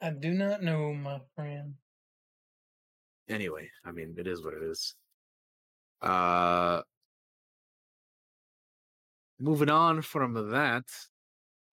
I 0.00 0.10
do 0.10 0.32
not 0.32 0.62
know, 0.62 0.94
my 0.94 1.20
friend. 1.34 1.74
Anyway, 3.28 3.70
I 3.84 3.92
mean, 3.92 4.14
it 4.18 4.26
is 4.26 4.42
what 4.44 4.54
it 4.54 4.62
is. 4.62 4.94
Uh, 6.00 6.82
moving 9.38 9.70
on 9.70 10.02
from 10.02 10.50
that, 10.50 10.84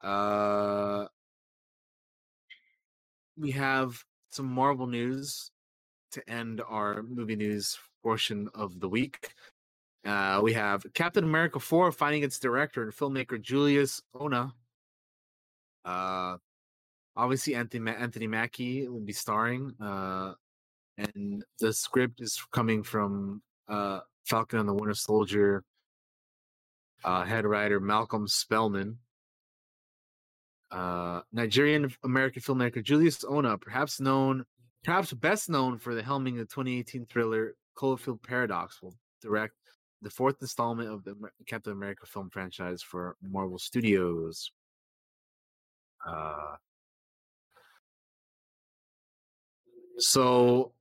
uh, 0.01 1.05
we 3.37 3.51
have 3.51 4.03
some 4.29 4.45
Marvel 4.45 4.87
news 4.87 5.51
to 6.11 6.29
end 6.29 6.61
our 6.67 7.03
movie 7.03 7.35
news 7.35 7.77
portion 8.03 8.49
of 8.53 8.79
the 8.79 8.89
week. 8.89 9.33
Uh, 10.05 10.41
we 10.43 10.53
have 10.53 10.85
Captain 10.93 11.23
America 11.23 11.59
4 11.59 11.91
finding 11.91 12.23
its 12.23 12.39
director 12.39 12.83
and 12.83 12.91
filmmaker 12.91 13.41
Julius 13.41 14.01
Onah. 14.13 14.51
Uh, 15.85 16.37
obviously, 17.15 17.55
Anthony, 17.55 17.91
Anthony 17.91 18.27
Mackie 18.27 18.87
will 18.87 18.99
be 18.99 19.13
starring. 19.13 19.73
Uh, 19.81 20.33
and 20.97 21.43
the 21.59 21.73
script 21.73 22.21
is 22.21 22.39
coming 22.51 22.83
from 22.83 23.41
uh, 23.69 24.01
Falcon 24.25 24.59
and 24.59 24.69
the 24.69 24.73
Winter 24.73 24.93
Soldier 24.93 25.63
uh, 27.03 27.23
head 27.23 27.45
writer 27.45 27.79
Malcolm 27.79 28.27
Spellman. 28.27 28.97
Uh, 30.71 31.21
Nigerian 31.31 31.93
American 32.03 32.41
filmmaker 32.41 32.83
Julius 32.83 33.23
Onah, 33.23 33.61
perhaps 33.61 33.99
known, 33.99 34.43
perhaps 34.83 35.13
best 35.13 35.49
known 35.49 35.77
for 35.77 35.93
the 35.93 36.01
helming 36.01 36.33
of 36.33 36.47
the 36.47 36.53
2018 36.53 37.05
thriller 37.05 37.55
Cloverfield 37.77 38.23
Paradox, 38.23 38.81
will 38.81 38.95
direct 39.21 39.53
the 40.01 40.09
fourth 40.09 40.37
installment 40.41 40.89
of 40.89 41.03
the 41.03 41.15
Captain 41.45 41.73
America 41.73 42.05
film 42.05 42.29
franchise 42.31 42.81
for 42.81 43.15
Marvel 43.21 43.59
Studios. 43.59 44.51
Uh, 46.05 46.55
so 49.97 50.73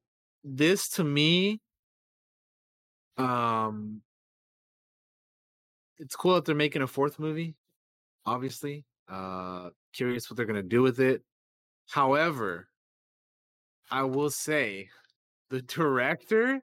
this 0.43 0.89
to 0.89 1.05
me 1.05 1.61
um 3.19 4.01
it's 6.03 6.17
cool 6.17 6.35
that 6.35 6.45
they're 6.45 6.55
making 6.55 6.83
a 6.83 6.87
fourth 6.87 7.19
movie 7.19 7.55
obviously 8.27 8.85
uh 9.09 9.71
curious 9.93 10.29
what 10.29 10.37
they're 10.37 10.47
going 10.47 10.57
to 10.57 10.63
do 10.63 10.83
with 10.83 11.01
it 11.01 11.23
however 11.89 12.69
i 13.91 14.03
will 14.03 14.31
say 14.31 14.89
the 15.51 15.63
director 15.63 16.61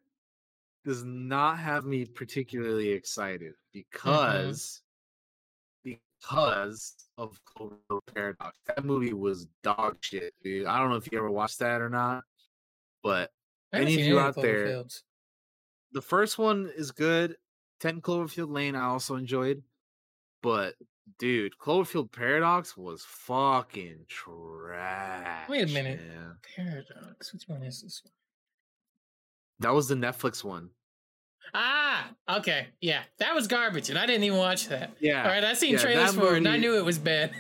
does 0.86 1.04
not 1.04 1.60
have 1.60 1.86
me 1.86 2.06
particularly 2.06 2.90
excited 2.90 3.54
because 3.74 4.82
because 5.84 6.96
of 7.18 7.40
Cloverfield 7.46 8.02
Paradox. 8.14 8.58
That 8.68 8.84
movie 8.84 9.14
was 9.14 9.48
dog 9.64 9.98
shit, 10.02 10.34
dude. 10.44 10.66
I 10.66 10.80
don't 10.80 10.90
know 10.90 10.96
if 10.98 11.10
you 11.12 11.18
ever 11.18 11.32
watched 11.32 11.60
that 11.60 11.82
or 11.82 11.90
not, 11.90 12.24
but 13.04 13.32
any 13.74 13.94
of 13.96 14.06
you 14.06 14.20
out 14.20 14.36
there, 14.36 14.84
the 15.92 16.02
first 16.02 16.38
one 16.38 16.70
is 16.76 16.92
good. 16.92 17.36
10 17.80 18.02
Cloverfield 18.02 18.52
Lane, 18.52 18.76
I 18.76 18.86
also 18.86 19.16
enjoyed. 19.16 19.64
But 20.42 20.76
dude, 21.18 21.54
Cloverfield 21.58 22.12
Paradox 22.12 22.78
was 22.78 23.04
fucking 23.06 24.06
trash. 24.08 25.50
Wait 25.50 25.70
a 25.70 25.74
minute. 25.74 26.00
man. 26.00 26.36
Paradox. 26.56 27.34
Which 27.34 27.44
one 27.48 27.64
is 27.64 27.82
this 27.82 28.02
one? 28.04 28.12
That 29.60 29.74
was 29.74 29.88
the 29.88 29.96
Netflix 29.96 30.44
one. 30.44 30.70
Ah, 31.54 32.12
okay. 32.30 32.68
Yeah, 32.80 33.02
that 33.18 33.34
was 33.34 33.48
garbage, 33.48 33.90
and 33.90 33.98
I 33.98 34.06
didn't 34.06 34.24
even 34.24 34.38
watch 34.38 34.68
that. 34.68 34.92
Yeah, 35.00 35.24
All 35.24 35.30
right, 35.30 35.44
I 35.44 35.54
seen 35.54 35.74
yeah, 35.74 35.80
trailers 35.80 36.14
for 36.14 36.36
it, 36.36 36.38
and 36.38 36.48
I 36.48 36.58
knew 36.58 36.78
it 36.78 36.86
was 36.86 37.00
bad. 37.00 37.32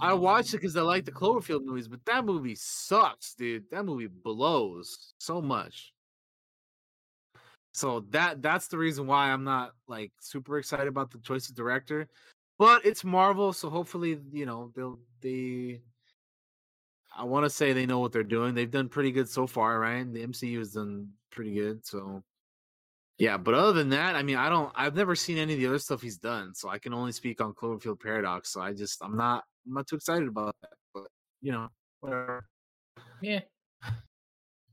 I 0.00 0.12
watched 0.14 0.54
it 0.54 0.58
because 0.58 0.76
I 0.76 0.80
like 0.80 1.04
the 1.04 1.12
Cloverfield 1.12 1.64
movies, 1.64 1.88
but 1.88 2.04
that 2.06 2.24
movie 2.24 2.54
sucks, 2.54 3.34
dude. 3.34 3.64
That 3.70 3.84
movie 3.84 4.06
blows 4.06 5.12
so 5.18 5.42
much. 5.42 5.92
So 7.80 8.04
that 8.10 8.42
that's 8.42 8.68
the 8.68 8.76
reason 8.76 9.06
why 9.06 9.30
I'm 9.30 9.42
not 9.42 9.72
like 9.88 10.12
super 10.20 10.58
excited 10.58 10.86
about 10.86 11.10
the 11.10 11.18
choice 11.20 11.48
of 11.48 11.54
director. 11.54 12.08
But 12.58 12.84
it's 12.84 13.04
Marvel, 13.04 13.54
so 13.54 13.70
hopefully, 13.70 14.20
you 14.32 14.44
know, 14.44 14.70
they'll 14.76 14.98
they 15.22 15.80
I 17.16 17.24
want 17.24 17.46
to 17.46 17.50
say 17.50 17.72
they 17.72 17.86
know 17.86 17.98
what 17.98 18.12
they're 18.12 18.22
doing. 18.22 18.54
They've 18.54 18.70
done 18.70 18.90
pretty 18.90 19.12
good 19.12 19.30
so 19.30 19.46
far, 19.46 19.80
right? 19.80 20.04
The 20.12 20.26
MCU 20.26 20.58
has 20.58 20.74
done 20.74 21.08
pretty 21.30 21.54
good, 21.54 21.86
so 21.86 22.22
yeah, 23.16 23.38
but 23.38 23.54
other 23.54 23.72
than 23.72 23.88
that, 23.90 24.14
I 24.14 24.22
mean, 24.24 24.36
I 24.36 24.50
don't 24.50 24.70
I've 24.76 24.94
never 24.94 25.16
seen 25.16 25.38
any 25.38 25.54
of 25.54 25.58
the 25.58 25.66
other 25.66 25.78
stuff 25.78 26.02
he's 26.02 26.18
done, 26.18 26.54
so 26.54 26.68
I 26.68 26.78
can 26.78 26.92
only 26.92 27.12
speak 27.12 27.40
on 27.40 27.54
Cloverfield 27.54 27.98
Paradox. 28.02 28.50
So 28.50 28.60
I 28.60 28.74
just 28.74 29.02
I'm 29.02 29.16
not 29.16 29.44
I'm 29.66 29.72
not 29.72 29.86
too 29.86 29.96
excited 29.96 30.28
about 30.28 30.54
that. 30.60 30.72
But 30.92 31.06
you 31.40 31.52
know, 31.52 31.68
whatever. 32.00 32.44
Yeah. 33.22 33.40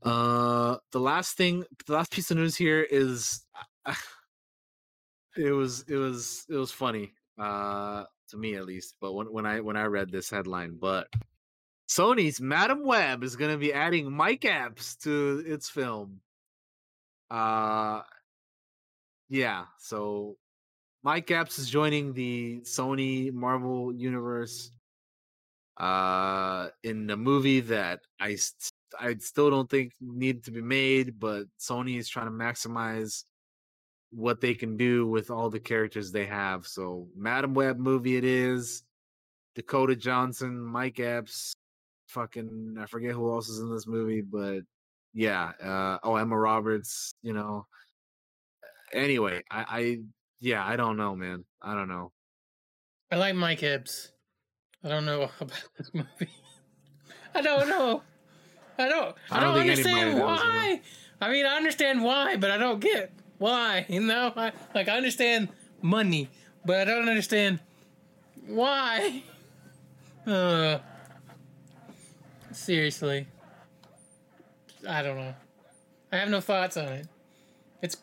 Uh 0.02 0.76
the 0.92 1.00
last 1.00 1.36
thing 1.36 1.64
the 1.86 1.92
last 1.92 2.12
piece 2.12 2.30
of 2.30 2.36
news 2.36 2.56
here 2.56 2.82
is 2.82 3.44
it 5.36 5.50
was 5.52 5.82
it 5.88 5.96
was 5.96 6.46
it 6.48 6.54
was 6.54 6.70
funny, 6.70 7.12
uh 7.38 8.04
to 8.30 8.36
me 8.36 8.54
at 8.54 8.64
least, 8.66 8.94
but 9.00 9.12
when 9.14 9.26
when 9.32 9.46
I 9.46 9.60
when 9.60 9.76
I 9.76 9.84
read 9.84 10.10
this 10.12 10.30
headline, 10.30 10.78
but 10.80 11.08
Sony's 11.88 12.40
Madame 12.40 12.84
Web 12.84 13.24
is 13.24 13.34
gonna 13.36 13.58
be 13.58 13.72
adding 13.72 14.12
Mike 14.12 14.44
Epps 14.44 14.96
to 14.98 15.42
its 15.46 15.68
film. 15.68 16.20
Uh 17.30 18.02
yeah, 19.28 19.66
so 19.78 20.36
Mike 21.02 21.30
Epps 21.30 21.58
is 21.58 21.68
joining 21.70 22.12
the 22.14 22.60
Sony 22.62 23.32
Marvel 23.32 23.92
universe 23.94 24.70
uh 25.78 26.68
in 26.82 27.08
a 27.10 27.16
movie 27.16 27.60
that 27.60 28.00
I 28.20 28.36
I 28.98 29.14
still 29.16 29.50
don't 29.50 29.68
think 29.68 29.92
need 30.00 30.44
to 30.44 30.50
be 30.50 30.62
made, 30.62 31.18
but 31.18 31.44
Sony 31.58 31.98
is 31.98 32.08
trying 32.08 32.26
to 32.26 32.32
maximize 32.32 33.24
what 34.10 34.40
they 34.40 34.54
can 34.54 34.76
do 34.76 35.06
with 35.06 35.30
all 35.30 35.50
the 35.50 35.60
characters 35.60 36.10
they 36.10 36.26
have. 36.26 36.66
So 36.66 37.08
Madame 37.16 37.54
Web 37.54 37.78
movie 37.78 38.16
it 38.16 38.24
is. 38.24 38.82
Dakota 39.54 39.96
Johnson, 39.96 40.60
Mike 40.60 41.00
Epps, 41.00 41.52
fucking 42.08 42.76
I 42.80 42.86
forget 42.86 43.12
who 43.12 43.30
else 43.32 43.48
is 43.48 43.58
in 43.58 43.72
this 43.72 43.86
movie, 43.86 44.20
but 44.20 44.60
yeah, 45.14 45.50
uh 45.62 45.98
oh 46.04 46.16
Emma 46.16 46.38
Roberts, 46.38 47.12
you 47.22 47.32
know. 47.32 47.66
Anyway, 48.92 49.42
I, 49.50 49.64
I 49.68 49.98
yeah, 50.40 50.64
I 50.64 50.76
don't 50.76 50.96
know, 50.96 51.16
man. 51.16 51.44
I 51.60 51.74
don't 51.74 51.88
know. 51.88 52.12
I 53.10 53.16
like 53.16 53.34
Mike 53.34 53.62
Epps. 53.62 54.12
I 54.84 54.88
don't 54.88 55.04
know 55.04 55.22
about 55.40 55.68
this 55.76 55.90
movie. 55.92 56.32
I 57.34 57.42
don't 57.42 57.68
know. 57.68 58.02
I 58.78 58.88
don't. 58.88 59.16
I 59.30 59.38
I 59.38 59.40
don't, 59.40 59.54
don't 59.54 59.60
understand 59.60 60.18
why. 60.20 60.80
I 61.20 61.30
mean, 61.30 61.46
I 61.46 61.56
understand 61.56 62.02
why, 62.02 62.36
but 62.36 62.50
I 62.50 62.58
don't 62.58 62.80
get 62.80 63.12
why. 63.38 63.86
You 63.90 64.00
know, 64.00 64.32
I, 64.36 64.52
like 64.74 64.88
I 64.88 64.96
understand 64.96 65.48
money, 65.82 66.28
but 66.64 66.76
I 66.76 66.84
don't 66.84 67.08
understand 67.08 67.60
why. 68.46 69.22
Uh, 70.26 70.78
seriously, 72.52 73.26
I 74.86 75.02
don't 75.02 75.16
know. 75.16 75.34
I 76.12 76.16
have 76.16 76.28
no 76.28 76.40
thoughts 76.40 76.76
on 76.76 76.88
it. 76.88 77.06
It's, 77.82 77.96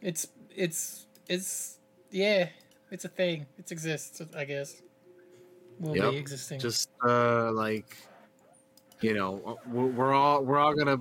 it's, 0.00 0.28
it's, 0.54 1.06
it's, 1.28 1.78
yeah, 2.10 2.48
it's 2.90 3.04
a 3.04 3.08
thing. 3.08 3.46
It 3.58 3.70
exists, 3.70 4.20
I 4.36 4.44
guess. 4.44 4.82
will 5.78 5.96
Yep. 5.96 6.10
be 6.12 6.16
existing. 6.18 6.60
Just 6.60 6.88
uh, 7.04 7.52
like 7.52 7.96
you 9.00 9.14
know, 9.14 9.42
uh, 9.46 9.54
we're, 9.70 10.12
all 10.12 10.42
we're 10.44 10.58
all 10.58 10.74
gonna 10.74 10.98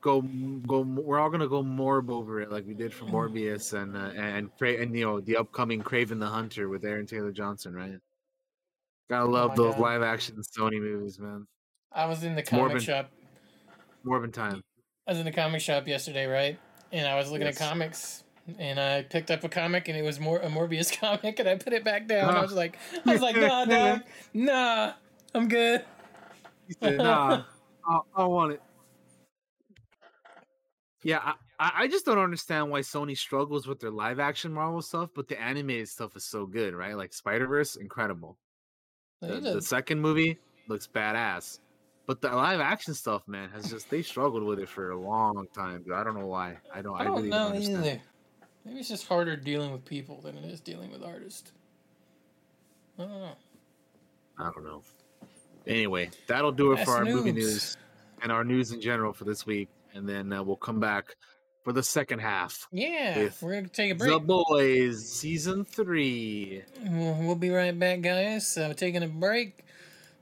go 0.00 0.20
go. 0.66 0.80
We're 0.80 1.18
all 1.18 1.30
gonna 1.30 1.48
go 1.48 1.62
morb 1.62 2.10
over 2.10 2.40
it 2.40 2.50
like 2.50 2.66
we 2.66 2.74
did 2.74 2.92
for 2.92 3.04
Mm. 3.06 3.12
Morbius 3.12 3.72
and 3.72 3.96
uh, 3.96 4.10
and 4.20 4.50
Cra- 4.58 4.80
and 4.82 4.94
you 4.96 5.04
know 5.06 5.20
the 5.20 5.36
upcoming 5.36 5.82
Kraven 5.82 6.18
the 6.20 6.26
Hunter 6.26 6.68
with 6.68 6.84
Aaron 6.84 7.06
Taylor 7.06 7.32
Johnson, 7.32 7.74
right? 7.74 7.98
Gotta 9.08 9.26
love 9.28 9.52
Oh 9.52 9.56
those 9.64 9.74
God. 9.74 9.80
live 9.80 10.02
action 10.02 10.36
Sony 10.36 10.80
movies, 10.80 11.18
man. 11.18 11.46
I 11.92 12.06
was 12.06 12.22
in 12.22 12.34
the 12.36 12.42
comic 12.42 12.76
Morbin. 12.76 12.80
shop. 12.80 13.10
Morbin 14.06 14.32
time. 14.32 14.62
I 15.06 15.12
was 15.12 15.18
in 15.18 15.24
the 15.24 15.32
comic 15.32 15.60
shop 15.60 15.88
yesterday, 15.88 16.26
right? 16.26 16.58
And 16.92 17.06
I 17.08 17.16
was 17.16 17.30
looking 17.30 17.46
Yes. 17.46 17.60
at 17.60 17.68
comics, 17.68 18.24
and 18.58 18.78
I 18.78 19.02
picked 19.02 19.30
up 19.30 19.42
a 19.44 19.48
comic, 19.48 19.88
and 19.88 19.96
it 19.98 20.02
was 20.02 20.20
more 20.20 20.38
a 20.38 20.46
Morbius 20.48 20.92
comic, 21.00 21.38
and 21.40 21.48
I 21.48 21.56
put 21.56 21.72
it 21.72 21.82
back 21.84 22.06
down. 22.06 22.30
I 22.34 22.38
Ah. 22.38 22.42
was 22.42 22.52
like, 22.52 22.78
I 23.06 23.12
was 23.12 23.20
like, 23.22 23.36
nah, 23.36 23.64
dog, 23.66 24.02
nah, 24.34 24.92
I'm 25.34 25.48
good. 25.48 25.84
He 26.70 26.76
said, 26.80 26.98
nah, 26.98 27.42
I, 27.84 28.00
I 28.14 28.24
want 28.26 28.52
it. 28.52 28.62
Yeah, 31.02 31.18
I, 31.18 31.34
I 31.58 31.72
I 31.78 31.88
just 31.88 32.06
don't 32.06 32.18
understand 32.18 32.70
why 32.70 32.80
Sony 32.80 33.18
struggles 33.18 33.66
with 33.66 33.80
their 33.80 33.90
live 33.90 34.20
action 34.20 34.52
Marvel 34.52 34.80
stuff, 34.80 35.10
but 35.12 35.26
the 35.26 35.40
animated 35.40 35.88
stuff 35.88 36.14
is 36.14 36.24
so 36.24 36.46
good, 36.46 36.72
right? 36.72 36.96
Like 36.96 37.12
Spider 37.12 37.48
Verse, 37.48 37.74
incredible. 37.74 38.38
The, 39.20 39.40
the 39.40 39.62
second 39.62 40.00
movie 40.00 40.38
looks 40.68 40.86
badass, 40.86 41.58
but 42.06 42.20
the 42.20 42.28
live 42.28 42.60
action 42.60 42.94
stuff, 42.94 43.26
man, 43.26 43.48
has 43.50 43.68
just 43.68 43.90
they 43.90 44.02
struggled 44.02 44.44
with 44.44 44.60
it 44.60 44.68
for 44.68 44.92
a 44.92 45.00
long 45.00 45.44
time. 45.52 45.84
I 45.92 46.04
don't 46.04 46.16
know 46.16 46.28
why. 46.28 46.56
I 46.72 46.82
don't. 46.82 46.96
I, 46.96 47.00
I 47.00 47.04
don't 47.04 47.16
really 47.16 47.30
know 47.30 47.38
don't 47.38 47.52
understand. 47.56 47.84
either. 47.84 48.00
Maybe 48.64 48.78
it's 48.78 48.88
just 48.90 49.08
harder 49.08 49.34
dealing 49.34 49.72
with 49.72 49.84
people 49.84 50.20
than 50.20 50.36
it 50.36 50.44
is 50.44 50.60
dealing 50.60 50.92
with 50.92 51.02
artists. 51.02 51.50
I 52.96 53.02
don't 53.02 53.10
know. 53.10 53.36
I 54.38 54.50
don't 54.54 54.64
know. 54.64 54.82
Anyway, 55.66 56.10
that'll 56.26 56.52
do 56.52 56.72
it 56.72 56.76
That's 56.76 56.88
for 56.88 56.96
our 56.96 57.04
movie 57.04 57.32
news 57.32 57.76
and 58.22 58.32
our 58.32 58.44
news 58.44 58.72
in 58.72 58.80
general 58.80 59.12
for 59.12 59.24
this 59.24 59.46
week, 59.46 59.68
and 59.94 60.08
then 60.08 60.32
uh, 60.32 60.42
we'll 60.42 60.56
come 60.56 60.80
back 60.80 61.16
for 61.62 61.72
the 61.72 61.82
second 61.82 62.20
half. 62.20 62.66
Yeah, 62.72 63.28
we're 63.40 63.54
gonna 63.54 63.68
take 63.68 63.92
a 63.92 63.94
break. 63.94 64.10
The. 64.10 64.20
Boys 64.20 65.08
season 65.08 65.64
three. 65.64 66.62
We'll, 66.82 67.14
we'll 67.14 67.34
be 67.34 67.50
right 67.50 67.78
back, 67.78 68.00
guys. 68.00 68.46
So 68.46 68.72
taking 68.72 69.02
a 69.02 69.08
break. 69.08 69.64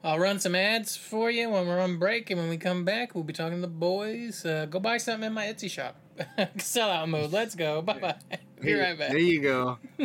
I'll 0.05 0.19
run 0.19 0.39
some 0.39 0.55
ads 0.55 0.97
for 0.97 1.29
you 1.29 1.51
when 1.51 1.67
we're 1.67 1.81
on 1.81 1.99
break, 1.99 2.31
and 2.31 2.39
when 2.39 2.49
we 2.49 2.57
come 2.57 2.85
back, 2.85 3.15
we'll 3.15 3.25
be 3.25 3.33
talking 3.33 3.57
to 3.57 3.63
the 3.63 3.67
boys. 3.67 4.45
Uh, 4.45 4.67
go 4.67 4.79
buy 4.79 4.99
something 4.99 5.27
in 5.27 5.33
my 5.33 5.47
Etsy 5.47 5.69
shop. 5.69 5.97
Sellout 6.57 7.09
mode. 7.09 7.33
Let's 7.33 7.55
go. 7.55 7.83
Bye 7.83 7.99
bye. 7.99 8.17
Be 8.61 8.75
right 8.75 8.99
back. 8.99 9.11
There 9.11 9.19
you 9.19 9.41
go. 9.41 9.79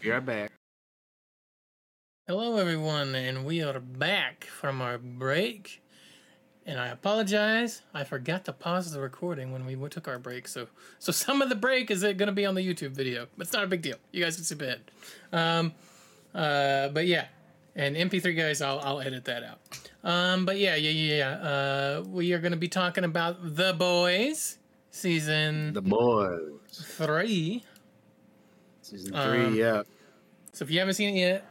Be 0.00 0.10
right 0.10 0.24
back. 0.24 0.47
Hello, 2.28 2.58
everyone, 2.58 3.14
and 3.14 3.46
we 3.46 3.62
are 3.62 3.80
back 3.80 4.44
from 4.44 4.82
our 4.82 4.98
break. 4.98 5.82
And 6.66 6.78
I 6.78 6.88
apologize, 6.88 7.80
I 7.94 8.04
forgot 8.04 8.44
to 8.44 8.52
pause 8.52 8.92
the 8.92 9.00
recording 9.00 9.50
when 9.50 9.64
we 9.64 9.88
took 9.88 10.06
our 10.06 10.18
break. 10.18 10.46
So, 10.46 10.66
so 10.98 11.10
some 11.10 11.40
of 11.40 11.48
the 11.48 11.54
break 11.54 11.90
is 11.90 12.02
going 12.02 12.18
to 12.18 12.32
be 12.32 12.44
on 12.44 12.54
the 12.54 12.60
YouTube 12.60 12.90
video, 12.90 13.28
it's 13.38 13.54
not 13.54 13.64
a 13.64 13.66
big 13.66 13.80
deal. 13.80 13.96
You 14.12 14.22
guys 14.22 14.36
can 14.36 14.44
skip 14.44 14.60
ahead. 14.60 14.82
Um, 15.32 15.72
uh, 16.34 16.88
but 16.88 17.06
yeah, 17.06 17.28
and 17.74 17.96
MP3 17.96 18.36
guys, 18.36 18.60
I'll 18.60 18.80
I'll 18.80 19.00
edit 19.00 19.24
that 19.24 19.42
out. 19.42 19.60
Um, 20.04 20.44
but 20.44 20.58
yeah, 20.58 20.74
yeah, 20.74 20.90
yeah, 20.90 21.14
yeah. 21.16 21.30
Uh, 21.30 22.04
we 22.06 22.34
are 22.34 22.40
going 22.40 22.52
to 22.52 22.58
be 22.58 22.68
talking 22.68 23.04
about 23.04 23.56
the 23.56 23.72
boys 23.72 24.58
season 24.90 25.72
The 25.72 25.80
Boys 25.80 26.60
three. 26.74 27.64
season 28.82 29.12
three. 29.12 29.44
Um, 29.46 29.54
yeah, 29.54 29.84
So 30.52 30.66
if 30.66 30.70
you 30.70 30.78
haven't 30.78 30.92
seen 30.92 31.16
it 31.16 31.20
yet, 31.20 31.46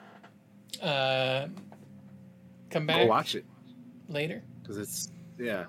uh, 0.82 1.48
come 2.70 2.86
back 2.86 2.98
go 3.04 3.06
watch 3.08 3.36
it 3.36 3.46
later. 4.10 4.44
because 4.62 4.78
it's 4.78 5.10
yeah. 5.38 5.66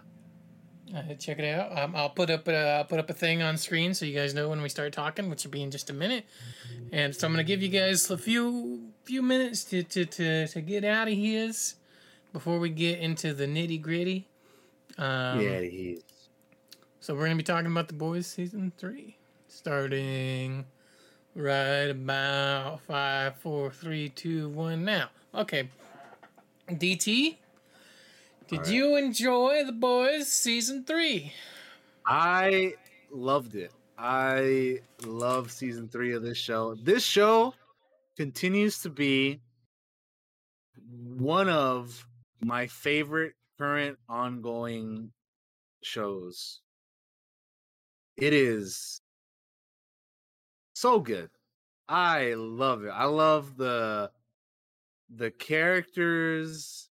Uh, 0.95 1.13
check 1.19 1.39
it 1.39 1.45
out. 1.45 1.77
Um, 1.79 1.95
I'll 1.95 2.09
put 2.09 2.31
up 2.31 2.49
a 2.49 2.79
I'll 2.79 2.85
put 2.85 2.99
up 2.99 3.11
a 3.11 3.13
thing 3.13 3.43
on 3.43 3.59
screen 3.59 3.93
so 3.93 4.07
you 4.07 4.15
guys 4.15 4.33
know 4.33 4.49
when 4.49 4.63
we 4.63 4.71
start 4.71 4.93
talking, 4.95 5.29
which 5.29 5.45
will 5.45 5.51
be 5.51 5.63
in 5.63 5.71
just 5.71 5.91
a 5.91 5.93
minute. 5.93 6.25
And 6.93 7.15
so 7.15 7.27
I'm 7.27 7.33
gonna 7.35 7.45
give 7.45 7.63
you 7.63 7.69
guys 7.69 8.11
a 8.11 8.17
few 8.17 8.91
few 9.05 9.21
minutes 9.21 9.65
to 9.65 9.83
to 9.83 10.07
to, 10.07 10.47
to 10.49 10.61
get 10.63 10.85
out 10.85 11.09
of 11.09 11.15
here 11.15 11.53
before 12.33 12.59
we 12.59 12.71
get 12.71 13.01
into 13.01 13.35
the 13.35 13.47
nitty 13.47 13.83
gritty. 13.83 14.29
Um, 14.97 15.41
yeah, 15.41 15.61
he 15.61 15.99
is. 15.99 16.05
So 17.01 17.15
we're 17.15 17.25
gonna 17.25 17.37
be 17.37 17.43
talking 17.43 17.71
about 17.71 17.89
the 17.89 17.95
boys 17.95 18.27
season 18.27 18.73
three, 18.79 19.19
starting 19.47 20.65
right 21.39 21.89
about 21.89 22.81
five, 22.86 23.36
four, 23.36 23.70
three, 23.70 24.09
two, 24.10 24.48
one. 24.51 24.85
Now, 24.85 25.09
okay. 25.35 25.69
DT, 26.69 27.36
did 28.48 28.59
Alright. 28.59 28.73
you 28.73 28.97
enjoy 28.97 29.62
the 29.65 29.73
boys 29.73 30.28
season 30.28 30.85
three? 30.85 31.32
I 32.05 32.74
loved 33.10 33.55
it. 33.55 33.73
I 33.97 34.81
love 35.05 35.51
season 35.51 35.89
three 35.89 36.15
of 36.15 36.23
this 36.23 36.39
show. 36.39 36.74
This 36.74 37.02
show 37.05 37.55
continues 38.16 38.82
to 38.82 38.90
be 38.90 39.40
one 41.16 41.48
of 41.48 42.06
my 42.40 42.66
favorite 42.66 43.35
current 43.59 43.98
ongoing 44.09 45.10
shows. 45.82 46.60
It 48.16 48.32
is 48.32 49.01
so 50.79 51.01
good. 51.01 51.31
I 51.89 52.35
love 52.35 52.85
it. 52.85 52.91
I 52.91 53.05
love 53.05 53.57
the 53.57 54.11
the 55.15 55.31
characters, 55.31 56.89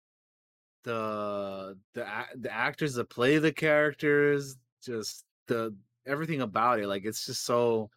the 0.84 1.76
the 1.94 2.06
the 2.36 2.52
actors 2.52 2.94
that 2.94 3.10
play 3.10 3.38
the 3.38 3.52
characters, 3.52 4.56
just 4.84 5.24
the 5.46 5.74
everything 6.06 6.40
about 6.40 6.80
it. 6.80 6.86
Like 6.86 7.04
it's 7.04 7.26
just 7.26 7.44
so. 7.44 7.90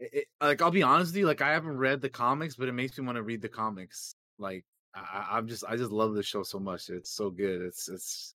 It, 0.00 0.26
like 0.40 0.62
I'll 0.62 0.70
be 0.70 0.84
honest 0.84 1.10
with 1.10 1.16
you, 1.16 1.26
like 1.26 1.42
I 1.42 1.50
haven't 1.50 1.76
read 1.76 2.00
the 2.00 2.08
comics, 2.08 2.54
but 2.54 2.68
it 2.68 2.72
makes 2.72 2.96
me 2.96 3.04
want 3.04 3.16
to 3.16 3.22
read 3.24 3.42
the 3.42 3.48
comics. 3.48 4.14
Like 4.38 4.64
I, 4.94 5.26
I'm 5.32 5.48
just, 5.48 5.64
I 5.68 5.74
just 5.76 5.90
love 5.90 6.14
this 6.14 6.24
show 6.24 6.44
so 6.44 6.60
much. 6.60 6.88
It's 6.88 7.10
so 7.10 7.30
good. 7.30 7.62
It's, 7.62 7.88
it's, 7.88 8.36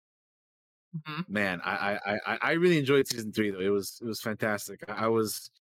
mm-hmm. 0.96 1.22
man. 1.28 1.60
I, 1.66 2.00
I, 2.06 2.20
I, 2.26 2.38
I 2.42 2.52
really 2.54 2.78
enjoyed 2.78 3.08
season 3.08 3.34
three 3.34 3.52
though. 3.52 3.60
It 3.60 3.68
was, 3.68 4.00
it 4.02 4.08
was 4.08 4.22
fantastic. 4.22 4.86
I, 4.88 5.04
I 5.04 5.08
was, 5.08 5.52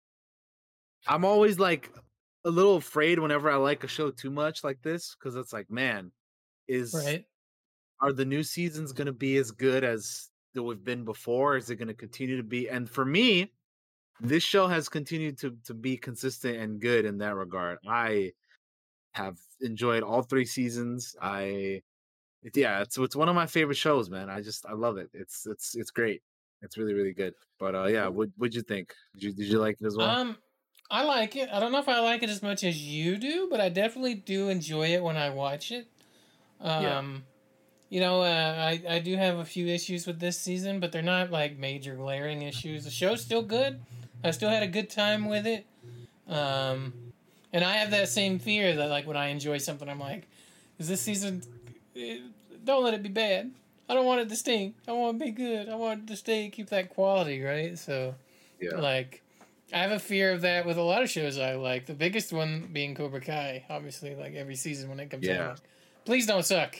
I'm 1.07 1.25
always 1.25 1.59
like 1.59 1.91
a 2.45 2.49
little 2.49 2.77
afraid 2.77 3.19
whenever 3.19 3.49
I 3.49 3.55
like 3.55 3.83
a 3.83 3.87
show 3.87 4.11
too 4.11 4.31
much 4.31 4.63
like 4.63 4.81
this 4.81 5.15
because 5.15 5.35
it's 5.35 5.53
like, 5.53 5.69
man, 5.69 6.11
is 6.67 6.93
Right. 6.93 7.25
are 8.01 8.13
the 8.13 8.25
new 8.25 8.43
seasons 8.43 8.93
going 8.93 9.07
to 9.07 9.13
be 9.13 9.37
as 9.37 9.51
good 9.51 9.83
as 9.83 10.29
that 10.53 10.63
we've 10.63 10.83
been 10.83 11.05
before? 11.05 11.57
Is 11.57 11.69
it 11.69 11.77
going 11.77 11.87
to 11.89 11.93
continue 11.93 12.37
to 12.37 12.43
be? 12.43 12.69
And 12.69 12.89
for 12.89 13.05
me, 13.05 13.53
this 14.19 14.43
show 14.43 14.67
has 14.67 14.89
continued 14.89 15.37
to 15.39 15.57
to 15.65 15.73
be 15.73 15.97
consistent 15.97 16.57
and 16.59 16.81
good 16.81 17.05
in 17.05 17.19
that 17.19 17.35
regard. 17.35 17.79
I 17.87 18.33
have 19.13 19.39
enjoyed 19.61 20.03
all 20.03 20.21
three 20.23 20.45
seasons. 20.45 21.15
I, 21.21 21.81
it, 22.43 22.55
yeah, 22.57 22.81
it's 22.81 22.97
it's 22.97 23.15
one 23.15 23.29
of 23.29 23.35
my 23.35 23.47
favorite 23.47 23.75
shows, 23.77 24.09
man. 24.09 24.29
I 24.29 24.41
just 24.41 24.65
I 24.65 24.73
love 24.73 24.97
it. 24.97 25.09
It's 25.13 25.47
it's 25.47 25.75
it's 25.75 25.91
great. 25.91 26.23
It's 26.61 26.77
really 26.77 26.93
really 26.93 27.13
good. 27.13 27.35
But 27.59 27.75
uh, 27.75 27.85
yeah, 27.87 28.07
what 28.07 28.29
what'd 28.37 28.55
you 28.55 28.63
think? 28.63 28.93
Did 29.15 29.23
you 29.23 29.33
did 29.33 29.47
you 29.47 29.59
like 29.59 29.77
it 29.81 29.87
as 29.87 29.97
well? 29.97 30.19
Um, 30.19 30.37
I 30.91 31.03
like 31.03 31.35
it. 31.35 31.49
I 31.51 31.59
don't 31.59 31.71
know 31.71 31.79
if 31.79 31.87
I 31.89 31.99
like 31.99 32.23
it 32.23 32.29
as 32.29 32.41
much 32.41 32.63
as 32.63 32.81
you 32.81 33.17
do, 33.17 33.47
but 33.49 33.61
I 33.61 33.69
definitely 33.69 34.15
do 34.15 34.49
enjoy 34.49 34.87
it 34.87 35.03
when 35.03 35.17
I 35.17 35.29
watch 35.29 35.71
it. 35.71 35.87
Um, 36.59 36.81
Yeah. 36.83 37.01
you 37.89 37.99
know, 37.99 38.21
uh, 38.21 38.55
I 38.57 38.81
I 38.95 38.99
do 38.99 39.15
have 39.15 39.37
a 39.37 39.45
few 39.45 39.67
issues 39.67 40.07
with 40.07 40.19
this 40.19 40.39
season, 40.39 40.79
but 40.79 40.91
they're 40.91 41.01
not 41.01 41.31
like 41.31 41.57
major 41.57 41.95
glaring 41.95 42.41
issues. 42.41 42.85
The 42.85 42.89
show's 42.91 43.21
still 43.21 43.43
good. 43.43 43.79
I 44.23 44.31
still 44.31 44.49
had 44.49 44.63
a 44.63 44.67
good 44.67 44.89
time 44.89 45.27
with 45.29 45.45
it. 45.47 45.65
Um, 46.27 46.93
and 47.53 47.63
I 47.63 47.73
have 47.77 47.91
that 47.91 48.09
same 48.09 48.39
fear 48.39 48.75
that 48.75 48.89
like 48.89 49.07
when 49.07 49.17
I 49.17 49.27
enjoy 49.27 49.57
something, 49.59 49.87
I'm 49.89 49.99
like, 49.99 50.27
is 50.79 50.87
this 50.87 51.01
season? 51.01 51.43
eh, 51.95 52.17
Don't 52.63 52.83
let 52.83 52.93
it 52.93 53.03
be 53.03 53.09
bad. 53.09 53.51
I 53.87 53.95
don't 53.95 54.05
want 54.05 54.21
it 54.21 54.29
to 54.29 54.35
stink. 54.35 54.75
I 54.87 54.91
want 54.91 55.15
it 55.15 55.19
to 55.19 55.25
be 55.25 55.31
good. 55.31 55.69
I 55.69 55.75
want 55.75 56.01
it 56.03 56.07
to 56.07 56.15
stay, 56.15 56.49
keep 56.49 56.69
that 56.69 56.89
quality, 56.89 57.41
right? 57.41 57.77
So, 57.77 58.13
Yeah. 58.59 58.77
like, 58.77 59.23
I 59.73 59.77
have 59.79 59.91
a 59.91 59.99
fear 59.99 60.31
of 60.31 60.41
that 60.41 60.65
with 60.65 60.77
a 60.77 60.81
lot 60.81 61.03
of 61.03 61.09
shows 61.09 61.37
I 61.37 61.55
like. 61.55 61.85
The 61.85 61.93
biggest 61.93 62.33
one 62.33 62.69
being 62.73 62.95
Cobra 62.95 63.21
Kai, 63.21 63.65
obviously, 63.69 64.15
like 64.15 64.33
every 64.35 64.55
season 64.55 64.89
when 64.89 64.99
it 64.99 65.09
comes 65.09 65.25
Yeah. 65.27 65.49
out. 65.51 65.61
Please 66.05 66.25
don't 66.25 66.45
suck. 66.45 66.75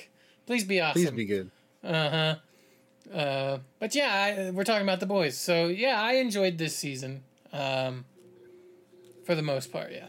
Please 0.47 0.63
be 0.63 0.81
awesome. 0.81 1.01
Please 1.03 1.11
be 1.11 1.25
good. 1.25 1.51
Uh 1.83 2.09
huh. 2.09 3.15
Uh, 3.15 3.57
but 3.79 3.93
yeah, 3.95 4.45
I, 4.47 4.51
we're 4.51 4.63
talking 4.63 4.83
about 4.83 4.99
the 4.99 5.05
boys. 5.05 5.37
So 5.37 5.67
yeah, 5.67 6.01
I 6.01 6.13
enjoyed 6.13 6.57
this 6.57 6.75
season. 6.75 7.23
Um, 7.53 8.05
for 9.25 9.35
the 9.35 9.41
most 9.43 9.71
part, 9.71 9.91
yeah. 9.91 10.07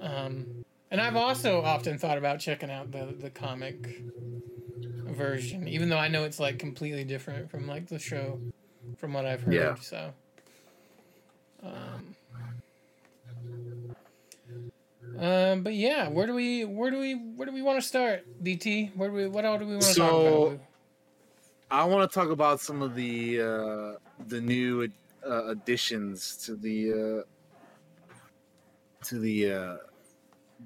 Um, 0.00 0.64
and 0.90 1.00
I've 1.00 1.16
also 1.16 1.62
often 1.62 1.98
thought 1.98 2.18
about 2.18 2.40
checking 2.40 2.70
out 2.70 2.90
the 2.92 3.14
the 3.18 3.30
comic 3.30 4.02
version, 5.06 5.68
even 5.68 5.88
though 5.88 5.98
I 5.98 6.08
know 6.08 6.24
it's 6.24 6.40
like 6.40 6.58
completely 6.58 7.04
different 7.04 7.50
from 7.50 7.66
like 7.66 7.86
the 7.88 7.98
show, 7.98 8.40
from 8.98 9.12
what 9.12 9.26
I've 9.26 9.42
heard. 9.42 9.54
Yeah. 9.54 9.74
So. 9.76 10.12
Um, 11.64 12.14
Um, 15.18 15.62
but 15.62 15.74
yeah, 15.74 16.08
where 16.08 16.26
do 16.26 16.34
we 16.34 16.64
where 16.64 16.90
do 16.90 16.98
we 16.98 17.14
where 17.14 17.46
do 17.46 17.52
we 17.52 17.62
want 17.62 17.80
to 17.80 17.86
start? 17.86 18.24
DT, 18.42 18.96
where 18.96 19.08
do 19.08 19.14
we 19.14 19.28
what 19.28 19.44
all 19.44 19.58
do 19.58 19.66
we 19.66 19.76
want 19.76 19.84
to 19.84 19.94
talk 19.94 20.10
So 20.10 20.46
about? 20.46 20.60
I 21.70 21.84
want 21.84 22.10
to 22.10 22.14
talk 22.14 22.30
about 22.30 22.60
some 22.60 22.82
of 22.82 22.94
the 22.94 23.40
uh, 23.40 23.92
the 24.26 24.40
new 24.40 24.88
uh, 25.24 25.46
additions 25.46 26.36
to 26.38 26.56
the 26.56 26.92
uh, 26.92 27.22
to 29.04 29.18
the 29.20 29.52
uh, 29.52 29.76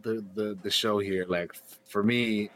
the 0.03 0.25
the 0.35 0.59
the 0.63 0.71
show 0.71 0.99
here. 0.99 1.27
Like 1.29 1.53
for 1.87 2.03
me, 2.03 2.51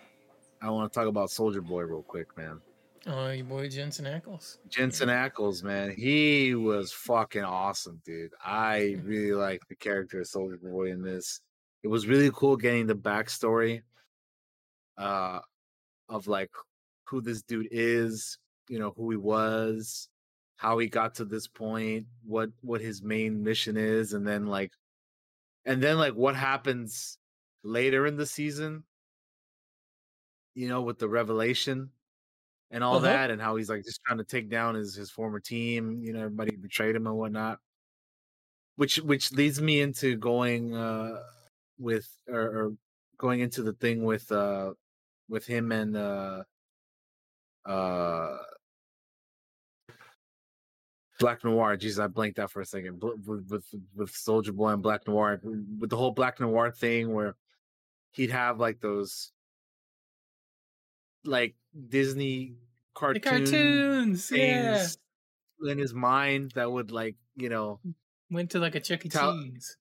I 0.62 0.70
want 0.70 0.90
to 0.90 0.98
talk 0.98 1.08
about 1.08 1.30
Soldier 1.30 1.60
Boy 1.60 1.82
real 1.82 2.02
quick, 2.02 2.34
man. 2.38 2.62
Oh, 3.06 3.30
your 3.30 3.44
boy 3.44 3.68
Jensen 3.68 4.04
Ackles. 4.04 4.58
Jensen 4.68 5.08
Ackles, 5.08 5.64
man, 5.64 5.90
he 5.90 6.54
was 6.54 6.92
fucking 6.92 7.42
awesome, 7.42 8.00
dude. 8.04 8.32
I 8.44 8.96
really 9.02 9.32
like 9.32 9.66
the 9.68 9.74
character 9.74 10.20
of 10.20 10.28
Soldier 10.28 10.58
Boy 10.62 10.92
in 10.92 11.02
this. 11.02 11.40
It 11.82 11.88
was 11.88 12.06
really 12.06 12.30
cool 12.32 12.56
getting 12.56 12.86
the 12.86 12.94
backstory 12.94 13.82
uh 14.98 15.40
of 16.08 16.28
like 16.28 16.50
who 17.08 17.20
this 17.20 17.42
dude 17.42 17.68
is, 17.70 18.38
you 18.68 18.78
know, 18.78 18.92
who 18.96 19.10
he 19.10 19.16
was, 19.16 20.08
how 20.56 20.78
he 20.78 20.86
got 20.86 21.16
to 21.16 21.24
this 21.24 21.48
point, 21.48 22.06
what 22.24 22.50
what 22.60 22.80
his 22.80 23.02
main 23.02 23.42
mission 23.42 23.76
is, 23.76 24.12
and 24.12 24.24
then 24.24 24.46
like 24.46 24.70
and 25.64 25.82
then 25.82 25.98
like 25.98 26.14
what 26.14 26.36
happens 26.36 27.18
later 27.64 28.06
in 28.06 28.16
the 28.16 28.26
season, 28.26 28.84
you 30.54 30.68
know, 30.68 30.82
with 30.82 31.00
the 31.00 31.08
revelation 31.08 31.90
and 32.72 32.82
all 32.82 32.96
Uh-huh. 32.96 33.06
that, 33.06 33.30
and 33.30 33.40
how 33.40 33.54
he's 33.56 33.68
like 33.70 33.84
just 33.84 34.00
trying 34.04 34.18
to 34.18 34.24
take 34.24 34.48
down 34.50 34.74
his 34.74 34.94
his 34.96 35.10
former 35.10 35.38
team. 35.38 36.02
You 36.02 36.12
know, 36.14 36.20
everybody 36.24 36.56
betrayed 36.56 36.96
him 36.96 37.06
and 37.06 37.16
whatnot. 37.16 37.60
Which 38.76 38.96
which 38.96 39.30
leads 39.32 39.60
me 39.62 39.80
into 39.82 40.16
going 40.16 40.74
uh 40.74 41.22
with 41.78 42.08
or, 42.28 42.40
or 42.40 42.72
going 43.18 43.40
into 43.40 43.62
the 43.62 43.74
thing 43.74 44.02
with 44.04 44.32
uh 44.32 44.72
with 45.28 45.46
him 45.46 45.70
and 45.70 45.96
uh 45.96 46.42
uh 47.66 48.38
Black 51.20 51.44
Noir. 51.44 51.76
Jesus, 51.76 52.00
I 52.00 52.08
blanked 52.08 52.38
out 52.40 52.50
for 52.50 52.60
a 52.62 52.66
second. 52.66 53.00
With 53.02 53.46
with 53.48 53.64
with 53.94 54.10
Soldier 54.10 54.52
Boy 54.52 54.70
and 54.70 54.82
Black 54.82 55.06
Noir, 55.06 55.40
with 55.78 55.90
the 55.90 55.96
whole 55.96 56.10
Black 56.10 56.40
Noir 56.40 56.70
thing, 56.72 57.12
where 57.12 57.36
he'd 58.12 58.30
have 58.30 58.58
like 58.58 58.80
those 58.80 59.30
like 61.24 61.54
Disney 61.88 62.54
The 62.94 63.00
cartoon 63.00 63.22
cartoons, 63.22 64.30
yeah. 64.30 64.86
in 65.66 65.78
his 65.78 65.94
mind 65.94 66.52
that 66.54 66.70
would 66.70 66.90
like 66.90 67.16
you 67.36 67.48
know 67.48 67.80
Went 68.30 68.50
to 68.52 68.58
like 68.58 68.74
a 68.74 68.80
Chuck 68.80 69.04
E. 69.04 69.08
Tell- 69.08 69.38
Cheese. 69.38 69.76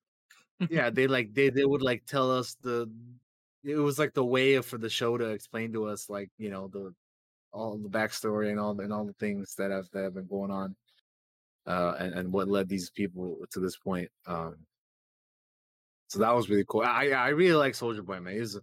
yeah 0.70 0.90
they 0.90 1.08
like 1.08 1.34
they 1.34 1.50
they 1.50 1.66
would 1.66 1.82
like 1.82 2.06
tell 2.06 2.32
us 2.32 2.56
the 2.62 2.90
it 3.64 3.76
was 3.76 3.98
like 4.00 4.14
the 4.14 4.24
way 4.26 4.60
for 4.62 4.78
the 4.78 4.90
show 4.90 5.18
to 5.18 5.26
explain 5.30 5.74
to 5.74 5.86
us 5.86 6.10
like 6.10 6.30
you 6.38 6.50
know 6.50 6.68
the 6.68 6.94
all 7.54 7.78
the 7.78 7.90
backstory 7.90 8.50
and 8.52 8.60
all 8.60 8.74
the, 8.74 8.84
and 8.84 8.94
all 8.94 9.06
the 9.06 9.14
things 9.14 9.56
that 9.56 9.72
have 9.72 9.90
that 9.92 10.04
have 10.04 10.14
been 10.14 10.28
going 10.28 10.52
on 10.52 10.76
uh 11.68 11.96
and, 12.00 12.14
and 12.14 12.32
what 12.32 12.48
led 12.48 12.70
these 12.70 12.90
people 12.90 13.38
to 13.52 13.60
this 13.60 13.76
point 13.78 14.10
um 14.28 14.56
so 16.08 16.20
that 16.20 16.34
was 16.36 16.50
really 16.50 16.66
cool 16.68 16.82
i 16.82 17.08
i 17.10 17.30
really 17.30 17.56
like 17.56 17.76
soldier 17.76 18.02
boy 18.04 18.20
man 18.20 18.34
he 18.34 18.40
was 18.40 18.56
a 18.56 18.62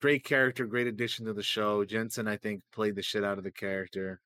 great 0.00 0.24
character 0.24 0.66
great 0.66 0.86
addition 0.86 1.26
to 1.26 1.32
the 1.32 1.42
show 1.42 1.84
jensen 1.84 2.26
i 2.28 2.36
think 2.36 2.62
played 2.72 2.94
the 2.96 3.02
shit 3.02 3.24
out 3.24 3.38
of 3.38 3.44
the 3.44 3.50
character 3.50 4.20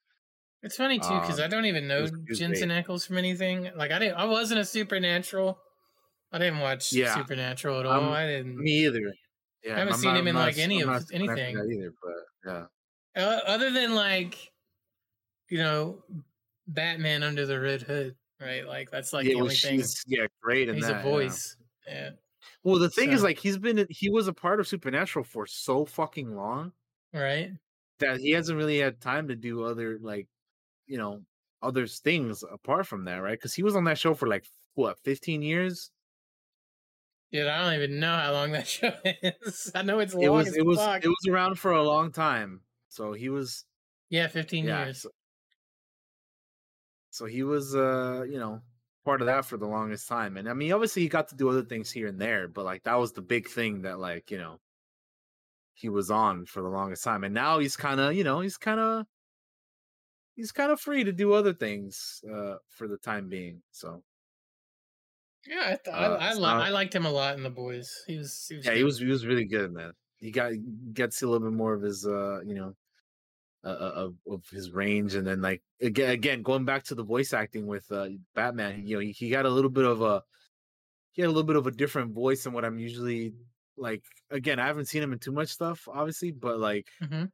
It's 0.63 0.77
funny 0.77 0.99
too 0.99 1.09
because 1.21 1.39
Um, 1.41 1.45
I 1.45 1.49
don't 1.49 1.67
even 1.67 1.87
know 1.89 2.03
was- 2.03 2.39
Jensen 2.39 2.69
great. 2.71 2.87
Ackles 2.87 3.07
from 3.07 3.19
anything. 3.19 3.71
Like 3.77 3.91
I 3.91 3.99
didn't. 3.99 4.17
I 4.17 4.25
wasn't 4.25 4.61
a 4.61 4.65
Supernatural. 4.65 5.59
I 6.33 6.39
didn't 6.39 6.61
watch 6.61 6.91
Yeah. 6.91 7.15
Supernatural 7.15 7.81
at 7.81 7.87
all. 7.87 8.01
Um, 8.05 8.09
I 8.13 8.25
didn't. 8.27 8.57
me 8.57 8.87
either 8.87 9.13
yeah 9.63 9.75
I 9.77 9.79
haven't 9.81 9.95
I'm 9.95 10.01
seen 10.01 10.11
not- 10.15 10.21
him 10.21 10.29
in 10.29 10.35
not 10.37 10.47
like 10.47 10.59
any 10.59 10.81
I'm 10.83 10.89
of 10.89 11.05
anything. 11.13 11.53
either 11.59 11.93
but 12.03 12.23
yeah 13.15 13.23
Uh, 13.23 13.41
other 13.47 13.71
than 13.73 13.95
like, 13.95 14.39
you 15.51 15.59
know, 15.59 16.03
Batman 16.67 17.23
under 17.23 17.45
the 17.45 17.61
Red 17.61 17.83
Hood, 17.83 18.15
right? 18.41 18.67
Like 18.67 18.91
that's 18.91 19.13
like 19.13 19.25
yeah, 19.27 19.33
the 19.33 19.35
well, 19.37 19.45
only 19.45 19.57
thing. 19.57 19.83
yeah 20.07 20.27
great 20.41 20.71
in 20.71 20.77
He's 20.77 20.87
that 20.87 20.93
a 20.95 20.97
yeah. 20.97 21.03
voice. 21.03 21.57
Yeah. 21.87 22.11
Well, 22.65 22.79
the 22.79 22.91
thing 22.91 23.13
is, 23.13 23.23
like, 23.23 23.39
he's 23.39 23.59
been 23.59 23.87
he 23.91 24.11
was 24.11 24.27
a 24.27 24.33
part 24.33 24.59
of 24.61 24.67
Supernatural 24.67 25.25
for 25.25 25.47
so 25.47 25.85
fucking 25.85 26.35
long 26.35 26.73
Right. 27.13 27.53
that 27.99 28.19
he 28.21 28.31
hasn't 28.31 28.59
really 28.59 28.79
had 28.79 29.01
time 29.01 29.29
to 29.29 29.37
do 29.37 29.63
other 29.65 29.99
like, 30.01 30.29
you 30.87 30.99
know, 30.99 31.25
other 31.63 31.87
things 31.87 32.43
apart 32.45 32.87
from 32.87 33.05
that, 33.07 33.17
right? 33.19 33.39
Because 33.39 33.55
he 33.55 33.63
was 33.63 33.77
on 33.77 33.85
that 33.85 33.99
show 33.99 34.15
for 34.15 34.29
like 34.29 34.47
what, 34.75 34.99
fifteen 35.01 35.43
years? 35.43 35.91
Dude, 37.33 37.47
I 37.49 37.63
don't 37.65 37.75
even 37.75 37.99
know 38.01 38.17
how 38.17 38.33
long 38.33 38.53
that 38.53 38.67
show 38.69 38.93
is. 39.05 39.73
I 39.75 39.83
know 39.83 39.99
it's 39.99 40.15
long 40.15 40.23
It 40.23 40.29
was 40.31 40.49
as 40.49 40.57
it 40.57 40.65
was 40.67 40.79
fuck. 40.79 41.03
it 41.03 41.09
was 41.09 41.27
around 41.29 41.59
for 41.59 41.73
a 41.73 41.83
long 41.83 42.13
time. 42.13 42.63
So 42.89 43.13
he 43.13 43.29
was 43.29 43.65
yeah, 44.11 44.29
fifteen 44.29 44.67
yeah, 44.67 44.87
years. 44.87 45.03
So, 45.03 45.11
so 47.11 47.27
he 47.27 47.43
was 47.43 47.75
uh, 47.75 48.25
you 48.29 48.39
know, 48.39 48.63
part 49.05 49.21
of 49.23 49.27
that 49.27 49.45
for 49.47 49.57
the 49.57 49.67
longest 49.67 50.09
time. 50.09 50.37
And 50.37 50.49
I 50.49 50.55
mean, 50.55 50.73
obviously 50.73 51.03
he 51.03 51.09
got 51.09 51.29
to 51.29 51.37
do 51.37 51.49
other 51.49 51.65
things 51.65 51.91
here 51.91 52.07
and 52.09 52.21
there, 52.21 52.49
but 52.49 52.65
like 52.65 52.85
that 52.85 52.95
was 52.97 53.13
the 53.13 53.23
big 53.23 53.49
thing 53.49 53.83
that 53.83 53.99
like, 53.99 54.31
you 54.31 54.39
know, 54.39 54.61
he 55.75 55.89
was 55.89 56.11
on 56.11 56.47
for 56.47 56.63
the 56.63 56.69
longest 56.69 57.05
time. 57.05 57.25
And 57.25 57.35
now 57.35 57.59
he's 57.59 57.77
kind 57.77 58.01
of, 58.01 58.15
you 58.15 58.25
know, 58.25 58.41
he's 58.41 58.57
kind 58.57 58.81
of 58.81 59.07
he's 60.35 60.53
kind 60.53 60.73
of 60.73 60.81
free 60.81 61.05
to 61.05 61.13
do 61.13 61.33
other 61.33 61.53
things 61.55 62.23
uh 62.31 62.57
for 62.69 62.89
the 62.89 62.99
time 62.99 63.29
being. 63.29 63.63
So 63.71 64.05
Yeah, 65.47 65.61
I 65.73 65.77
th- 65.77 65.95
Uh, 65.95 66.17
I, 66.19 66.31
I, 66.31 66.35
li- 66.35 66.57
I 66.59 66.69
liked 66.71 66.95
him 66.95 67.05
a 67.05 67.11
lot 67.11 67.37
in 67.37 67.43
the 67.43 67.51
boys. 67.51 68.05
He 68.07 68.17
was, 68.17 68.47
he 68.49 68.57
was 68.57 68.67
yeah, 68.67 68.75
he 68.75 68.85
was 68.85 68.99
he 68.99 69.07
was 69.07 69.27
really 69.27 69.45
good, 69.45 69.73
man. 69.73 69.93
He 70.19 70.31
got 70.31 70.53
gets 70.93 71.23
a 71.23 71.27
little 71.27 71.47
bit 71.49 71.57
more 71.57 71.75
of 71.75 71.83
his 71.83 72.07
uh, 72.07 72.41
you 72.45 72.55
know, 72.55 72.75
uh, 73.65 73.69
uh, 73.69 73.93
of, 73.97 74.17
of 74.29 74.49
his 74.51 74.71
range, 74.73 75.15
and 75.15 75.27
then 75.27 75.41
like 75.43 75.63
again, 75.81 76.11
again 76.11 76.43
going 76.43 76.65
back 76.65 76.85
to 76.85 76.95
the 76.95 77.05
voice 77.05 77.33
acting 77.33 77.67
with 77.67 77.91
uh, 77.93 78.09
Batman, 78.35 78.87
you 78.87 78.97
know, 78.97 79.01
he, 79.01 79.13
he 79.13 79.31
got 79.31 79.47
a 79.47 79.51
little 79.51 79.71
bit 79.71 79.85
of 79.85 80.03
a 80.03 80.23
he 81.13 81.23
had 81.23 81.29
a 81.29 81.33
little 81.33 81.45
bit 81.47 81.57
of 81.57 81.67
a 81.67 81.73
different 81.73 82.15
voice 82.15 82.45
than 82.45 82.53
what 82.55 82.65
I'm 82.65 82.79
usually 82.79 83.35
like. 83.77 84.05
Again, 84.31 84.59
I 84.61 84.67
haven't 84.67 84.87
seen 84.87 85.03
him 85.03 85.13
in 85.13 85.19
too 85.21 85.33
much 85.33 85.49
stuff, 85.51 85.89
obviously, 85.89 86.33
but 86.33 86.59
like 86.61 86.89
Mhm. 87.01 87.31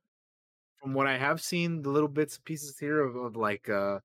from 0.77 0.94
what 0.94 1.07
I 1.07 1.16
have 1.19 1.40
seen, 1.43 1.82
the 1.82 1.90
little 1.90 2.09
bits 2.09 2.36
and 2.36 2.44
pieces 2.44 2.78
here 2.78 3.01
of, 3.01 3.15
of 3.16 3.36
like 3.36 3.69
uh 3.69 4.01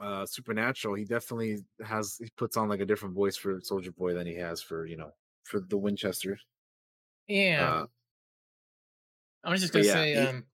uh 0.00 0.24
supernatural 0.24 0.94
he 0.94 1.04
definitely 1.04 1.58
has 1.84 2.16
he 2.18 2.30
puts 2.36 2.56
on 2.56 2.68
like 2.68 2.80
a 2.80 2.86
different 2.86 3.14
voice 3.14 3.36
for 3.36 3.60
soldier 3.60 3.92
boy 3.92 4.14
than 4.14 4.26
he 4.26 4.34
has 4.34 4.62
for 4.62 4.86
you 4.86 4.96
know 4.96 5.12
for 5.44 5.60
the 5.60 5.76
winchester 5.76 6.38
Yeah. 7.28 7.74
uh, 7.74 7.86
I 9.44 9.50
was 9.50 9.60
just 9.60 9.72
gonna 9.72 9.84
yeah, 9.84 9.92
say, 9.92 10.16
um, 10.16 10.44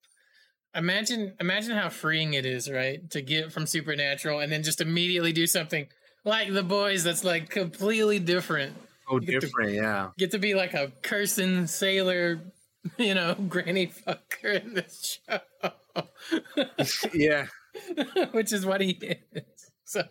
imagine 0.75 1.35
imagine 1.41 1.77
how 1.77 1.89
freeing 1.89 2.35
it 2.35 2.47
is, 2.47 2.71
right, 2.71 3.09
to 3.11 3.23
get 3.23 3.53
from 3.53 3.67
Supernatural 3.67 4.41
and 4.41 4.51
then 4.53 4.63
just 4.63 4.81
immediately 4.81 5.33
do 5.33 5.47
something 5.47 5.87
like 6.25 6.53
the 6.53 6.63
boys 6.63 7.05
that's 7.05 7.25
like 7.25 7.51
completely 7.51 8.19
different. 8.19 8.77
oh 9.11 9.19
get 9.19 9.41
to- 9.41 9.41
different 9.41 9.73
yeah 9.73 10.11
Get 10.19 10.33
to 10.33 10.39
be 10.39 10.55
like 10.55 10.75
a 10.75 10.93
cursing 11.03 11.67
sailor, 11.67 12.41
you 12.99 13.15
know, 13.15 13.35
granny 13.35 13.89
fucker 13.89 14.63
in 14.63 14.75
this 14.75 15.19
show. 15.29 15.41
yeah 17.15 17.47
which 18.33 18.53
is 18.53 18.67
what 18.67 18.81
he 18.81 18.91
is. 18.91 19.71
So 19.85 20.03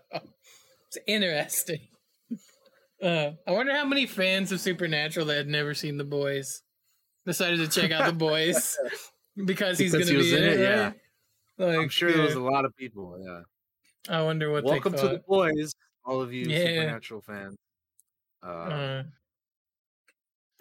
it's 0.88 0.98
interesting. 1.08 1.80
Uh, 3.02 3.32
I 3.46 3.52
wonder 3.52 3.74
how 3.74 3.86
many 3.86 4.06
fans 4.06 4.52
of 4.52 4.62
Supernatural 4.62 5.26
that 5.28 5.38
had 5.38 5.48
never 5.48 5.74
seen 5.74 5.98
The 5.98 6.04
Boys 6.04 6.62
decided 7.26 7.60
to 7.60 7.68
check 7.68 7.92
out 7.92 8.06
The 8.06 8.14
Boys 8.28 8.78
because 9.46 9.78
he's 9.78 9.92
Because 9.92 10.10
going 10.10 10.20
to 10.20 10.24
he 10.24 10.32
be 10.32 10.32
was 10.32 10.34
in 10.34 10.44
it, 10.44 10.48
right? 10.50 10.60
yeah. 10.60 10.92
Like, 11.58 11.78
i'm 11.80 11.90
sure 11.90 12.12
there 12.12 12.22
was 12.22 12.36
a 12.36 12.40
lot 12.42 12.66
of 12.66 12.76
people 12.76 13.18
yeah 13.26 13.42
I 14.18 14.22
wonder 14.22 14.52
what 14.52 14.64
welcome 14.66 14.92
they 14.92 15.02
to 15.02 15.08
the 15.08 15.22
boys 15.28 15.74
all 16.06 16.22
of 16.22 16.34
you 16.34 16.46
Yeah. 16.48 16.60
supernatural 16.66 17.22
fans 17.22 17.56
uh, 18.44 18.48
Uh, 18.48 19.04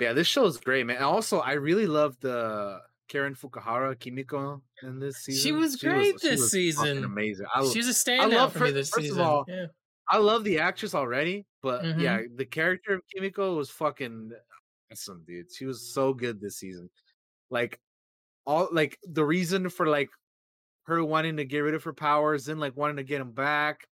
yeah 0.00 0.12
this 0.12 0.26
show 0.26 0.44
is 0.46 0.56
great 0.58 0.86
man 0.86 1.02
also 1.02 1.40
i 1.40 1.52
really 1.52 1.86
love 1.86 2.16
the 2.20 2.80
karen 3.08 3.34
fukuhara 3.34 3.98
kimiko 3.98 4.62
in 4.82 4.98
this 5.00 5.18
season 5.18 5.42
she 5.42 5.52
was 5.52 5.76
great 5.76 6.20
she 6.20 6.28
this 6.30 6.40
was 6.40 6.50
season. 6.50 7.04
amazing 7.04 7.46
I, 7.54 7.64
She's 7.66 7.86
a 7.86 7.90
I 7.90 8.26
standout 8.28 8.32
love 8.32 8.52
for 8.52 8.58
her- 8.60 8.64
me 8.66 8.70
this 8.72 8.90
first 8.90 9.02
season. 9.06 9.20
of 9.20 9.26
all 9.26 9.44
yeah. 9.48 9.66
I 10.06 10.18
love 10.18 10.44
the 10.44 10.58
actress 10.58 10.94
already, 10.94 11.46
but 11.62 11.82
Mhm. 11.82 11.98
yeah, 11.98 12.20
the 12.36 12.44
character 12.44 12.92
of 12.92 13.00
Kimiko 13.10 13.56
was 13.56 13.70
fucking 13.70 14.32
awesome, 14.90 15.24
dude. 15.26 15.52
She 15.52 15.66
was 15.66 15.92
so 15.92 16.14
good 16.14 16.40
this 16.40 16.58
season. 16.58 16.90
Like 17.50 17.80
all 18.46 18.68
like 18.72 18.98
the 19.04 19.24
reason 19.24 19.68
for 19.68 19.86
like 19.86 20.10
her 20.84 21.02
wanting 21.04 21.36
to 21.38 21.44
get 21.44 21.60
rid 21.60 21.74
of 21.74 21.84
her 21.84 21.92
powers 21.92 22.48
and 22.48 22.60
like 22.60 22.76
wanting 22.76 22.96
to 22.96 23.04
get 23.04 23.18
them 23.18 23.32
back. 23.32 23.86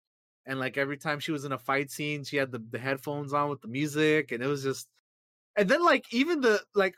And 0.45 0.59
like 0.59 0.77
every 0.77 0.97
time 0.97 1.19
she 1.19 1.31
was 1.31 1.45
in 1.45 1.51
a 1.51 1.59
fight 1.59 1.91
scene, 1.91 2.23
she 2.23 2.37
had 2.37 2.51
the, 2.51 2.63
the 2.71 2.79
headphones 2.79 3.33
on 3.33 3.49
with 3.49 3.61
the 3.61 3.67
music, 3.67 4.31
and 4.31 4.43
it 4.43 4.47
was 4.47 4.63
just 4.63 4.87
and 5.55 5.69
then 5.69 5.83
like 5.83 6.05
even 6.11 6.41
the 6.41 6.61
like 6.73 6.95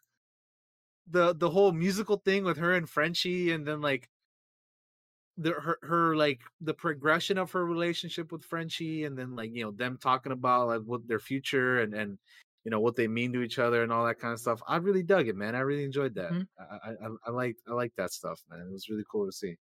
the 1.09 1.33
the 1.35 1.49
whole 1.49 1.71
musical 1.71 2.17
thing 2.17 2.43
with 2.43 2.57
her 2.57 2.73
and 2.73 2.89
Frenchie, 2.89 3.51
and 3.51 3.67
then 3.67 3.81
like 3.81 4.09
the 5.37 5.51
her 5.51 5.77
her 5.81 6.15
like 6.15 6.41
the 6.61 6.73
progression 6.73 7.37
of 7.37 7.51
her 7.51 7.65
relationship 7.65 8.31
with 8.31 8.45
Frenchie, 8.45 9.03
and 9.03 9.17
then 9.17 9.35
like 9.35 9.51
you 9.53 9.63
know 9.63 9.71
them 9.71 9.97
talking 10.01 10.31
about 10.31 10.67
like 10.67 10.81
what 10.85 11.07
their 11.07 11.19
future 11.19 11.81
and 11.81 11.93
and 11.93 12.17
you 12.63 12.71
know 12.71 12.79
what 12.79 12.95
they 12.95 13.07
mean 13.07 13.33
to 13.33 13.41
each 13.41 13.59
other 13.59 13.83
and 13.83 13.91
all 13.91 14.05
that 14.05 14.19
kind 14.19 14.33
of 14.33 14.39
stuff. 14.39 14.61
I 14.67 14.77
really 14.77 15.03
dug 15.03 15.27
it, 15.27 15.35
man. 15.35 15.55
I 15.55 15.59
really 15.59 15.83
enjoyed 15.83 16.15
that. 16.15 16.31
Mhm. 16.31 16.47
I, 16.59 16.63
I 16.63 16.91
I 16.91 17.09
I 17.27 17.31
like 17.31 17.57
I 17.67 17.73
like 17.73 17.93
that 17.97 18.11
stuff, 18.11 18.39
man. 18.49 18.59
It 18.61 18.71
was 18.71 18.87
really 18.89 19.03
cool 19.11 19.25
to 19.25 19.31
see. 19.31 19.55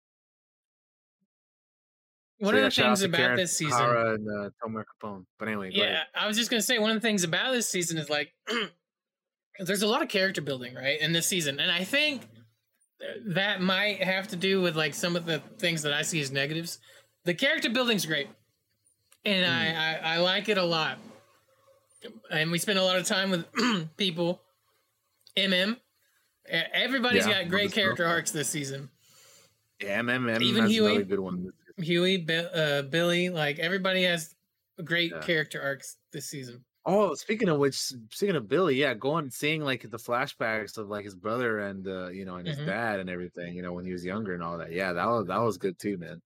One 2.40 2.56
So, 2.56 2.58
of 2.58 2.64
the 2.76 2.82
things 2.82 3.02
about 3.04 3.18
Karen 3.18 3.38
this 3.38 3.56
season, 3.56 3.78
Fukuhara 3.80 4.16
and 4.16 4.28
uh, 4.28 4.50
Tomer 4.64 4.84
Capone. 4.84 5.26
But 5.38 5.48
anyway, 5.48 5.70
yeah, 5.74 6.04
I 6.16 6.28
was 6.28 6.38
just 6.38 6.50
gonna 6.50 6.62
say 6.62 6.80
one 6.80 6.90
of 6.90 6.96
the 6.96 7.02
things 7.08 7.24
about 7.24 7.52
this 7.54 7.70
season 7.70 8.00
is 8.00 8.10
like 8.10 8.34
there's 9.60 9.84
a 9.84 9.88
lot 9.88 10.02
of 10.02 10.10
character 10.10 10.42
building, 10.42 10.74
right, 10.74 11.00
in 11.00 11.14
this 11.14 11.28
season, 11.28 11.60
and 11.60 11.72
I 11.72 11.84
think 11.84 12.24
that 13.28 13.62
might 13.62 14.04
have 14.04 14.28
to 14.30 14.36
do 14.36 14.60
with 14.62 14.76
like 14.76 14.94
some 14.96 15.16
of 15.16 15.26
the 15.26 15.40
things 15.60 15.84
that 15.84 15.94
I 15.94 16.02
see 16.02 16.20
as 16.20 16.32
negatives. 16.32 16.80
The 17.26 17.34
character 17.36 17.70
building's 17.70 18.08
great, 18.08 18.28
and 19.24 19.46
Hmm. 19.46 19.52
I, 19.52 19.76
I 20.00 20.16
I 20.16 20.18
like 20.18 20.50
it 20.50 20.58
a 20.58 20.64
lot, 20.66 20.98
and 22.32 22.52
we 22.52 22.58
spend 22.58 22.80
a 22.80 22.84
lot 22.84 22.98
of 22.98 23.06
time 23.06 23.30
with 23.32 23.46
people. 23.98 24.42
MM, 25.38 25.78
everybody's 26.46 27.26
Yeah, 27.28 27.44
got 27.44 27.50
great 27.50 27.72
character 27.72 28.06
arcs 28.06 28.32
this 28.32 28.50
season. 28.50 28.90
Yeah, 29.80 30.00
MMM 30.00 30.42
Even 30.42 30.68
Huey. 30.68 31.04
good 31.04 31.20
one. 31.20 31.52
Huey, 31.78 32.26
uh, 32.30 32.84
Billy, 32.84 33.30
like 33.30 33.60
everybody 33.60 34.04
has 34.04 34.36
great 34.84 35.12
Yeah. 35.12 35.22
character 35.22 35.62
arcs 35.62 35.98
this 36.12 36.28
season. 36.28 36.64
Oh, 36.86 37.14
speaking 37.14 37.48
of 37.48 37.60
which, 37.60 37.76
speaking 37.76 38.36
of 38.36 38.48
Billy, 38.48 38.76
yeah, 38.76 38.94
going 38.96 39.30
seeing 39.30 39.62
like 39.62 39.84
the 39.84 39.98
flashbacks 39.98 40.78
of 40.78 40.90
like 40.90 41.06
his 41.06 41.16
brother 41.16 41.60
and 41.60 41.88
uh, 41.88 42.10
you 42.10 42.26
know, 42.26 42.36
and 42.36 42.48
his 42.48 42.58
Mhm. 42.58 42.66
dad 42.66 43.00
and 43.00 43.10
everything, 43.10 43.56
you 43.56 43.62
know, 43.62 43.74
when 43.74 43.86
he 43.86 43.92
was 43.92 44.04
younger 44.04 44.34
and 44.34 44.44
all 44.44 44.58
that. 44.58 44.72
Yeah, 44.72 44.94
that 44.94 45.06
was 45.06 45.28
that 45.28 45.38
was 45.38 45.58
good 45.58 45.78
too, 45.80 45.98
man. 45.98 46.22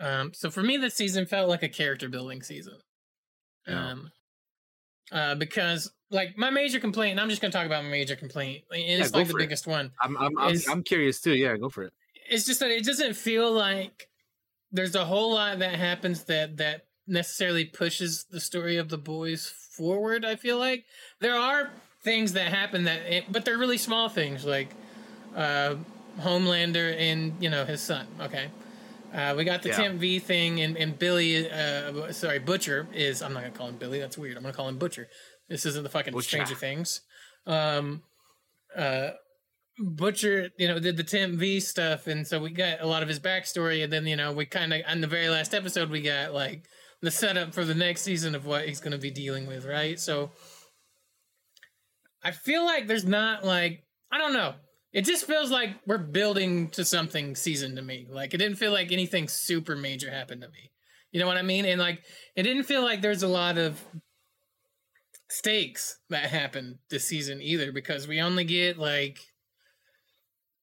Um, 0.00 0.32
so 0.32 0.50
for 0.50 0.62
me, 0.62 0.76
this 0.76 0.94
season 0.94 1.26
felt 1.26 1.48
like 1.48 1.62
a 1.62 1.68
character 1.68 2.08
building 2.08 2.42
season. 2.42 2.78
Yeah. 3.68 3.90
Um, 3.90 4.10
uh, 5.12 5.34
because 5.36 5.90
like 6.10 6.36
my 6.36 6.50
major 6.50 6.80
complaint, 6.80 7.12
and 7.12 7.20
I'm 7.20 7.28
just 7.28 7.40
gonna 7.40 7.52
talk 7.52 7.66
about 7.66 7.84
my 7.84 7.90
major 7.90 8.16
complaint. 8.16 8.64
and 8.72 8.80
Yeah, 8.82 8.98
It's 9.04 9.12
like 9.14 9.28
the 9.28 9.34
it. 9.34 9.38
biggest 9.38 9.66
one. 9.66 9.92
I'm 10.02 10.16
I'm 10.16 10.38
I'm, 10.38 10.54
is- 10.54 10.68
I'm 10.68 10.82
curious 10.82 11.20
too. 11.20 11.34
Yeah, 11.34 11.56
go 11.56 11.68
for 11.68 11.84
it. 11.84 11.92
It's 12.30 12.44
just 12.44 12.60
that 12.60 12.70
it 12.70 12.84
doesn't 12.84 13.14
feel 13.14 13.50
like 13.52 14.08
there's 14.70 14.94
a 14.94 15.04
whole 15.04 15.32
lot 15.32 15.58
that 15.60 15.74
happens 15.76 16.24
that 16.24 16.56
that 16.58 16.86
necessarily 17.06 17.64
pushes 17.64 18.24
the 18.30 18.40
story 18.40 18.76
of 18.76 18.90
the 18.90 18.98
boys 18.98 19.46
forward. 19.76 20.24
I 20.26 20.36
feel 20.36 20.58
like 20.58 20.84
there 21.20 21.34
are 21.36 21.70
things 22.04 22.34
that 22.34 22.52
happen 22.52 22.84
that, 22.84 23.00
it, 23.10 23.24
but 23.32 23.44
they're 23.46 23.56
really 23.58 23.78
small 23.78 24.10
things 24.10 24.44
like 24.44 24.68
uh, 25.34 25.76
Homelander 26.20 26.94
and 26.98 27.32
you 27.40 27.48
know 27.48 27.64
his 27.64 27.80
son. 27.80 28.06
Okay. 28.20 28.48
Uh, 29.12 29.34
we 29.36 29.44
got 29.44 29.62
the 29.62 29.70
Yeah. 29.70 29.76
Temp 29.76 30.00
V 30.00 30.18
thing, 30.18 30.60
and, 30.60 30.76
and 30.76 30.98
Billy, 30.98 31.50
uh, 31.50 32.12
sorry, 32.12 32.38
Butcher 32.38 32.88
is. 32.92 33.22
I'm 33.22 33.32
not 33.32 33.42
gonna 33.42 33.54
call 33.54 33.68
him 33.68 33.76
Billy. 33.76 33.98
That's 33.98 34.18
weird. 34.18 34.36
I'm 34.36 34.42
gonna 34.42 34.54
call 34.54 34.68
him 34.68 34.78
Butcher. 34.78 35.08
This 35.48 35.64
isn't 35.64 35.82
the 35.82 35.88
fucking 35.88 36.12
Butcher. 36.12 36.28
Stranger 36.28 36.54
Things. 36.54 37.00
Um, 37.46 38.02
uh, 38.76 39.10
Butcher, 39.78 40.50
you 40.58 40.68
know, 40.68 40.78
did 40.78 40.96
the 40.96 41.04
Temp 41.04 41.38
V 41.38 41.60
stuff, 41.60 42.06
and 42.06 42.26
so 42.26 42.40
we 42.40 42.50
got 42.50 42.80
a 42.80 42.86
lot 42.86 43.02
of 43.02 43.08
his 43.08 43.20
backstory, 43.20 43.82
and 43.82 43.92
then 43.92 44.06
you 44.06 44.16
know 44.16 44.32
we 44.32 44.44
kind 44.44 44.72
of 44.74 44.82
on 44.86 45.00
the 45.00 45.06
very 45.06 45.28
last 45.28 45.54
episode 45.54 45.88
we 45.88 46.02
got 46.02 46.34
like 46.34 46.64
the 47.00 47.10
setup 47.10 47.54
for 47.54 47.64
the 47.64 47.74
next 47.74 48.02
season 48.02 48.34
of 48.34 48.44
what 48.44 48.66
he's 48.66 48.80
gonna 48.80 48.98
be 48.98 49.10
dealing 49.10 49.46
with, 49.46 49.64
right? 49.64 49.98
So 49.98 50.32
I 52.22 52.32
feel 52.32 52.64
like 52.64 52.88
there's 52.88 53.06
not 53.06 53.44
like 53.44 53.84
I 54.12 54.18
don't 54.18 54.32
know. 54.32 54.54
It 54.92 55.04
just 55.04 55.26
feels 55.26 55.50
like 55.50 55.70
we're 55.86 55.98
building 55.98 56.68
to 56.70 56.84
something 56.84 57.36
season 57.36 57.76
to 57.76 57.82
me. 57.82 58.06
Like 58.10 58.32
it 58.32 58.38
didn't 58.38 58.56
feel 58.56 58.72
like 58.72 58.90
anything 58.90 59.28
super 59.28 59.76
major 59.76 60.10
happened 60.10 60.42
to 60.42 60.48
me. 60.48 60.70
You 61.12 61.20
know 61.20 61.26
what 61.26 61.36
I 61.36 61.42
mean? 61.42 61.64
And 61.64 61.80
like 61.80 62.02
it 62.36 62.42
didn't 62.42 62.64
feel 62.64 62.82
like 62.82 63.02
there's 63.02 63.22
a 63.22 63.28
lot 63.28 63.58
of 63.58 63.82
stakes 65.30 65.98
that 66.08 66.30
happened 66.30 66.78
this 66.88 67.04
season 67.04 67.42
either 67.42 67.70
because 67.70 68.08
we 68.08 68.20
only 68.20 68.44
get 68.44 68.78
like 68.78 69.18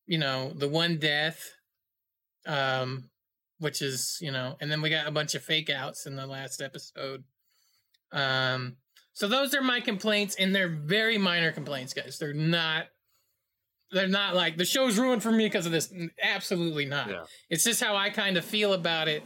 you 0.08 0.18
know, 0.20 0.52
the 0.56 0.70
one 0.70 0.98
death 0.98 1.54
um 2.48 3.10
which 3.60 3.82
is, 3.82 4.18
you 4.22 4.32
know, 4.32 4.58
and 4.60 4.72
then 4.72 4.82
we 4.82 4.90
got 4.90 5.08
a 5.08 5.12
bunch 5.12 5.34
of 5.34 5.44
fake 5.44 5.70
outs 5.70 6.06
in 6.06 6.16
the 6.16 6.26
last 6.26 6.62
episode. 6.62 7.24
Um 8.12 8.78
so 9.14 9.28
those 9.28 9.54
are 9.54 9.62
my 9.62 9.80
complaints 9.82 10.36
and 10.36 10.54
they're 10.54 10.68
very 10.68 11.18
minor 11.18 11.52
complaints, 11.52 11.94
guys. 11.94 12.18
They're 12.20 12.34
not 12.34 12.88
they're 13.92 14.08
not 14.08 14.36
like 14.36 14.58
the 14.58 14.66
show's 14.66 14.98
ruined 14.98 15.24
for 15.24 15.32
me 15.32 15.46
because 15.46 15.66
of 15.66 15.72
this. 15.72 15.94
Absolutely 16.22 16.86
not. 16.86 17.10
Yeah. 17.10 17.24
It's 17.50 17.64
just 17.64 17.82
how 17.82 17.96
I 17.96 18.10
kind 18.10 18.38
of 18.38 18.46
feel 18.46 18.74
about 18.74 19.08
it 19.08 19.24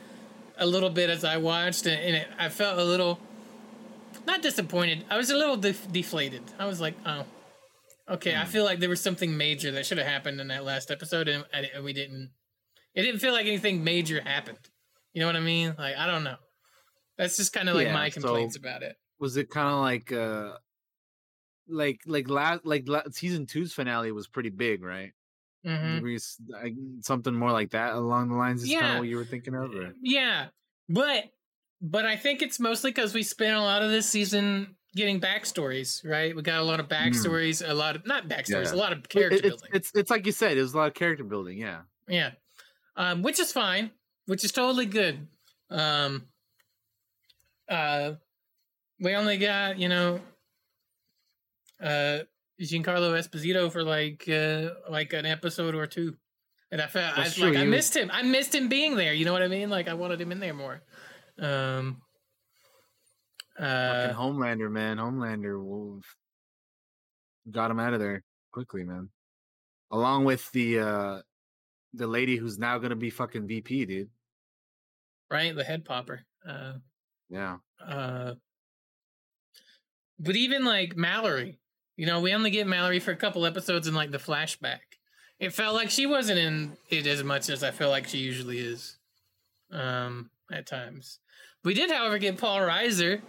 a 0.58 0.66
little 0.68 0.90
bit 0.90 1.10
as 1.10 1.24
I 1.24 1.38
watched 1.38 1.86
and, 1.86 2.00
and 2.02 2.16
it, 2.18 2.28
I 2.38 2.50
felt 2.50 2.78
a 2.78 2.84
little 2.84 3.20
not 4.28 4.42
disappointed. 4.42 5.06
I 5.10 5.18
was 5.18 5.30
a 5.30 5.38
little 5.38 5.58
def- 5.58 5.92
deflated. 5.92 6.42
I 6.60 6.66
was 6.66 6.80
like, 6.82 6.96
oh, 7.06 7.26
okay. 8.10 8.36
I 8.36 8.46
feel 8.46 8.64
like 8.66 8.80
there 8.80 8.90
was 8.90 9.02
something 9.02 9.36
major 9.38 9.72
that 9.72 9.86
should 9.86 9.98
have 9.98 10.08
happened 10.08 10.40
in 10.42 10.50
that 10.50 10.64
last 10.66 10.92
episode, 10.92 11.28
and, 11.28 11.46
we 11.84 11.94
didn't. 11.94 12.32
It 12.96 13.04
didn't 13.04 13.22
feel 13.22 13.32
like 13.34 13.46
anything 13.46 13.84
major 13.84 14.22
happened. 14.22 14.58
You 15.14 15.22
know 15.22 15.28
what 15.28 15.36
I 15.36 15.40
mean? 15.42 15.74
Like 15.78 15.96
I 15.96 16.06
don't 16.06 16.24
know. 16.24 16.36
That's 17.18 17.38
just 17.38 17.54
kind 17.54 17.70
of 17.70 17.76
like 17.76 17.88
Yeah, 17.88 17.94
my 17.94 18.10
so- 18.10 18.22
complaints 18.22 18.56
about 18.56 18.84
it. 18.84 18.96
Was 19.20 19.36
it 19.38 19.50
kind 19.50 19.68
of 19.68 19.80
like 19.82 20.12
uh, 20.12 20.54
like 21.70 22.02
like 22.06 22.30
last 22.30 22.66
like 22.66 22.88
la- 22.88 23.04
season 23.12 23.46
two's 23.46 23.74
finale 23.74 24.12
was 24.12 24.28
pretty 24.28 24.50
big, 24.50 24.84
right? 24.84 25.12
Mhm. 25.66 26.02
Were 26.02 26.08
you 26.10 26.20
like, 26.48 26.74
something 27.02 27.34
more 27.34 27.52
like 27.52 27.72
that 27.72 27.94
along 27.94 28.30
the 28.30 28.36
lines 28.36 28.64
is 28.64 28.72
kind 28.74 28.94
of 28.94 29.00
what 29.00 29.08
you 29.10 29.18
were 29.18 29.26
thinking 29.26 29.54
of, 29.56 29.74
or? 29.76 29.94
Yeah, 30.02 30.48
but 30.88 31.26
but 31.82 32.06
I 32.06 32.16
think 32.16 32.42
it's 32.42 32.60
mostly 32.60 32.92
because 32.92 33.14
we 33.14 33.24
spent 33.24 33.56
a 33.56 33.62
lot 33.62 33.82
of 33.82 33.90
this 33.90 34.08
season 34.10 34.76
getting 34.96 35.20
backstories. 35.22 36.06
Right? 36.08 36.36
We 36.36 36.42
got 36.42 36.60
a 36.60 36.64
lot 36.64 36.80
of 36.80 36.88
backstories, 36.88 37.68
a 37.68 37.74
lot 37.74 37.96
of 37.96 38.06
not 38.06 38.28
backstories, 38.28 38.66
Yeah. 38.66 38.74
a 38.74 38.76
lot 38.76 38.94
of 38.94 39.08
character 39.10 39.36
it- 39.38 39.46
it's, 39.46 39.62
building. 39.62 39.70
it's 39.74 39.92
it's 39.96 40.10
like 40.12 40.26
you 40.26 40.32
said, 40.32 40.58
it 40.58 40.62
was 40.62 40.74
a 40.74 40.78
lot 40.78 40.88
of 40.88 40.94
character 40.94 41.24
building. 41.24 41.58
Yeah. 41.58 41.82
Yeah. 42.08 42.32
Um, 42.96 43.22
which 43.22 43.40
is 43.40 43.52
fine, 43.52 43.92
which 44.26 44.44
is 44.44 44.52
totally 44.52 44.86
good. 44.86 45.28
Um, 45.70 46.26
uh, 47.70 48.14
we 49.00 49.14
only 49.16 49.38
got, 49.38 49.78
you 49.80 49.88
know, 49.90 50.20
uh, 51.82 52.20
Giancarlo 52.62 53.18
Esposito 53.18 53.72
for 53.72 53.84
like, 53.84 54.28
uh, 54.30 54.70
like 54.90 55.14
an 55.14 55.26
episode 55.26 55.76
or 55.76 55.88
two. 55.88 56.16
And 56.72 56.82
I 56.82 56.88
felt, 56.88 57.18
I, 57.18 57.24
like, 57.24 57.58
I 57.58 57.64
missed 57.66 57.96
him. 57.96 58.12
I 58.14 58.22
missed 58.22 58.54
him 58.54 58.70
being 58.70 58.96
there. 58.96 59.14
You 59.14 59.26
know 59.26 59.34
what 59.34 59.42
I 59.42 59.48
mean? 59.48 59.70
Like, 59.70 59.88
I 59.88 59.96
wanted 59.96 60.22
him 60.22 60.32
in 60.32 60.40
there 60.40 60.54
more. 60.54 60.82
Um, 61.40 62.02
uh, 63.58 64.08
Fucking 64.10 64.16
Homelander, 64.18 64.72
man. 64.72 64.98
Homelander 64.98 65.64
will 65.64 66.02
got 67.52 67.72
him 67.72 67.80
out 67.80 67.94
of 67.94 68.00
there 68.00 68.24
quickly, 68.52 68.84
man. 68.84 69.10
Along 69.92 70.24
with 70.24 70.50
the 70.52 70.80
uh 70.80 71.22
the 71.94 72.08
lady 72.08 72.38
who's 72.38 72.60
now 72.60 72.78
gonna 72.78 72.96
be 72.96 73.10
fucking 73.10 73.48
VP, 73.48 73.86
dude. 73.86 74.10
right? 75.32 75.56
The 75.56 75.64
head 75.64 75.84
popper. 75.86 76.22
Uh, 76.48 76.74
Yeah. 77.30 77.58
Uh, 77.84 78.36
but 80.20 80.36
even 80.36 80.66
like 80.66 80.96
Mallory, 80.96 81.59
you 82.00 82.06
know, 82.06 82.22
we 82.22 82.34
only 82.34 82.50
get 82.50 82.66
Mallory 82.66 83.02
for 83.02 83.12
a 83.12 83.16
couple 83.18 83.46
episodes 83.46 83.86
in 83.86 83.94
like 83.94 84.12
the 84.12 84.18
flashback. 84.20 84.80
It 85.38 85.52
felt 85.54 85.76
like 85.76 85.90
she 85.90 86.06
wasn't 86.06 86.40
in 86.40 86.78
it 86.90 87.06
as 87.06 87.26
much 87.26 87.50
as 87.50 87.62
I 87.62 87.72
feel 87.72 87.90
like 87.90 88.08
she 88.08 88.20
usually 88.20 88.60
is. 88.60 88.96
Um, 89.70 90.30
at 90.50 90.66
times. 90.66 91.20
We 91.66 91.74
did, 91.74 91.92
however, 91.92 92.18
get 92.18 92.38
Paul 92.38 92.60
Reiser, 92.62 93.20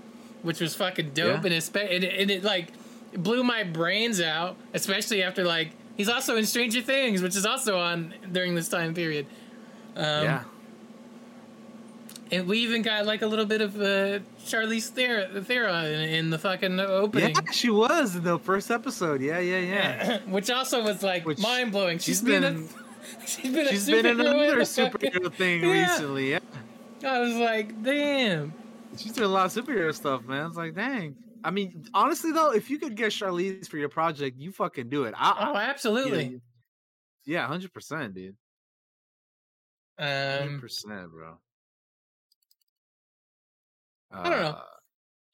which 0.43 0.61
was 0.61 0.77
fucking 0.77 1.11
dope, 1.15 1.45
Yeah. 1.45 1.51
and, 1.51 1.55
it, 1.55 1.71
and, 1.75 2.05
it, 2.05 2.21
and 2.21 2.31
it 2.31 2.45
like 2.45 2.69
blew 3.13 3.43
my 3.43 3.65
brains 3.65 4.21
out, 4.21 4.57
especially 4.73 5.25
after 5.25 5.45
like 5.45 5.73
he's 5.97 6.09
also 6.09 6.37
in 6.37 6.47
Stranger 6.47 6.81
Things, 6.81 7.23
which 7.23 7.35
is 7.35 7.45
also 7.45 7.77
on 7.77 8.15
during 8.31 8.55
this 8.55 8.69
time 8.69 8.95
period. 8.95 9.27
Um, 9.97 10.25
yeah. 10.25 10.45
And 12.33 12.47
we 12.47 12.59
even 12.61 12.83
got 12.83 13.07
like 13.07 13.23
a 13.23 13.27
little 13.27 13.45
bit 13.47 13.61
of 13.61 13.77
uh, 13.77 14.21
Charlize 14.45 14.89
Theron 14.91 15.87
in, 15.87 16.01
in 16.11 16.31
the 16.31 16.39
fucking 16.39 16.79
opening. 16.81 17.35
Yeah, 17.35 17.51
she 17.53 17.71
was 17.71 18.17
in 18.17 18.25
the 18.25 18.39
first 18.39 18.71
episode. 18.71 19.21
Yeah, 19.21 19.39
yeah, 19.41 19.59
yeah. 19.59 20.19
which 20.29 20.51
also 20.51 20.83
was 20.83 21.03
like 21.03 21.27
mind 21.39 21.73
blowing. 21.73 21.99
she's 21.99 22.19
she's 22.19 22.23
been, 22.23 22.43
been- 22.43 22.69
a 23.23 23.27
she's 23.27 23.53
been 23.53 23.67
She's 23.69 23.87
been 23.87 24.07
in 24.07 24.21
another 24.21 24.61
superhero 24.61 25.33
thing 25.33 25.63
Yeah. 25.63 25.91
recently. 25.93 26.31
Yeah. 26.33 26.39
I 27.07 27.19
was 27.21 27.35
like, 27.37 27.83
damn. 27.83 28.53
She's 28.97 29.13
doing 29.13 29.27
a 29.31 29.33
lot 29.33 29.47
of 29.47 29.65
superhero 29.65 29.95
stuff, 29.95 30.25
man. 30.25 30.47
It's 30.47 30.57
like, 30.57 30.75
dang. 30.75 31.17
I 31.43 31.51
mean, 31.51 31.87
honestly 31.95 32.33
though, 32.33 32.53
if 32.53 32.69
you 32.69 32.79
could 32.79 32.95
get 32.97 33.13
Charlize 33.13 33.67
for 33.69 33.79
your 33.79 33.89
project, 33.89 34.39
you 34.39 34.53
fucking 34.53 34.89
do 34.91 35.05
it. 35.05 35.15
I, 35.17 35.51
Oh, 35.53 35.57
absolutely. 35.57 36.41
Yeah, 37.25 37.47
hundred 37.47 37.73
percent, 37.73 38.15
dude. 38.15 38.37
Um, 39.99 40.61
percent, 40.61 41.11
bro. 41.11 41.39
I 44.13 44.29
don't 44.31 44.41
know. 44.41 44.49
Uh, 44.49 44.63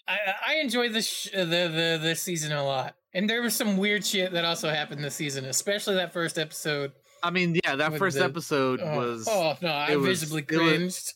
I 0.08 0.18
I 0.48 0.54
enjoyed 0.56 0.92
this 0.92 1.08
sh- 1.08 1.30
the 1.32 1.44
the 1.44 1.98
this 2.00 2.22
season 2.22 2.52
a 2.52 2.62
lot, 2.64 2.94
and 3.12 3.28
there 3.28 3.42
was 3.42 3.54
some 3.56 3.76
weird 3.76 4.04
shit 4.04 4.32
that 4.32 4.44
also 4.44 4.68
happened 4.70 5.02
this 5.02 5.14
season, 5.16 5.44
especially 5.46 5.96
that 5.96 6.12
first 6.12 6.38
episode. 6.38 6.92
I 7.22 7.30
mean, 7.30 7.58
yeah, 7.64 7.76
that 7.76 7.96
first 7.98 8.18
the- 8.18 8.24
episode 8.24 8.80
oh, 8.82 8.96
was. 8.96 9.26
Oh 9.28 9.56
no, 9.60 9.68
I 9.68 9.96
was- 9.96 10.06
visibly 10.20 10.42
it 10.42 10.50
was- 10.50 10.58
cringed. 10.58 11.12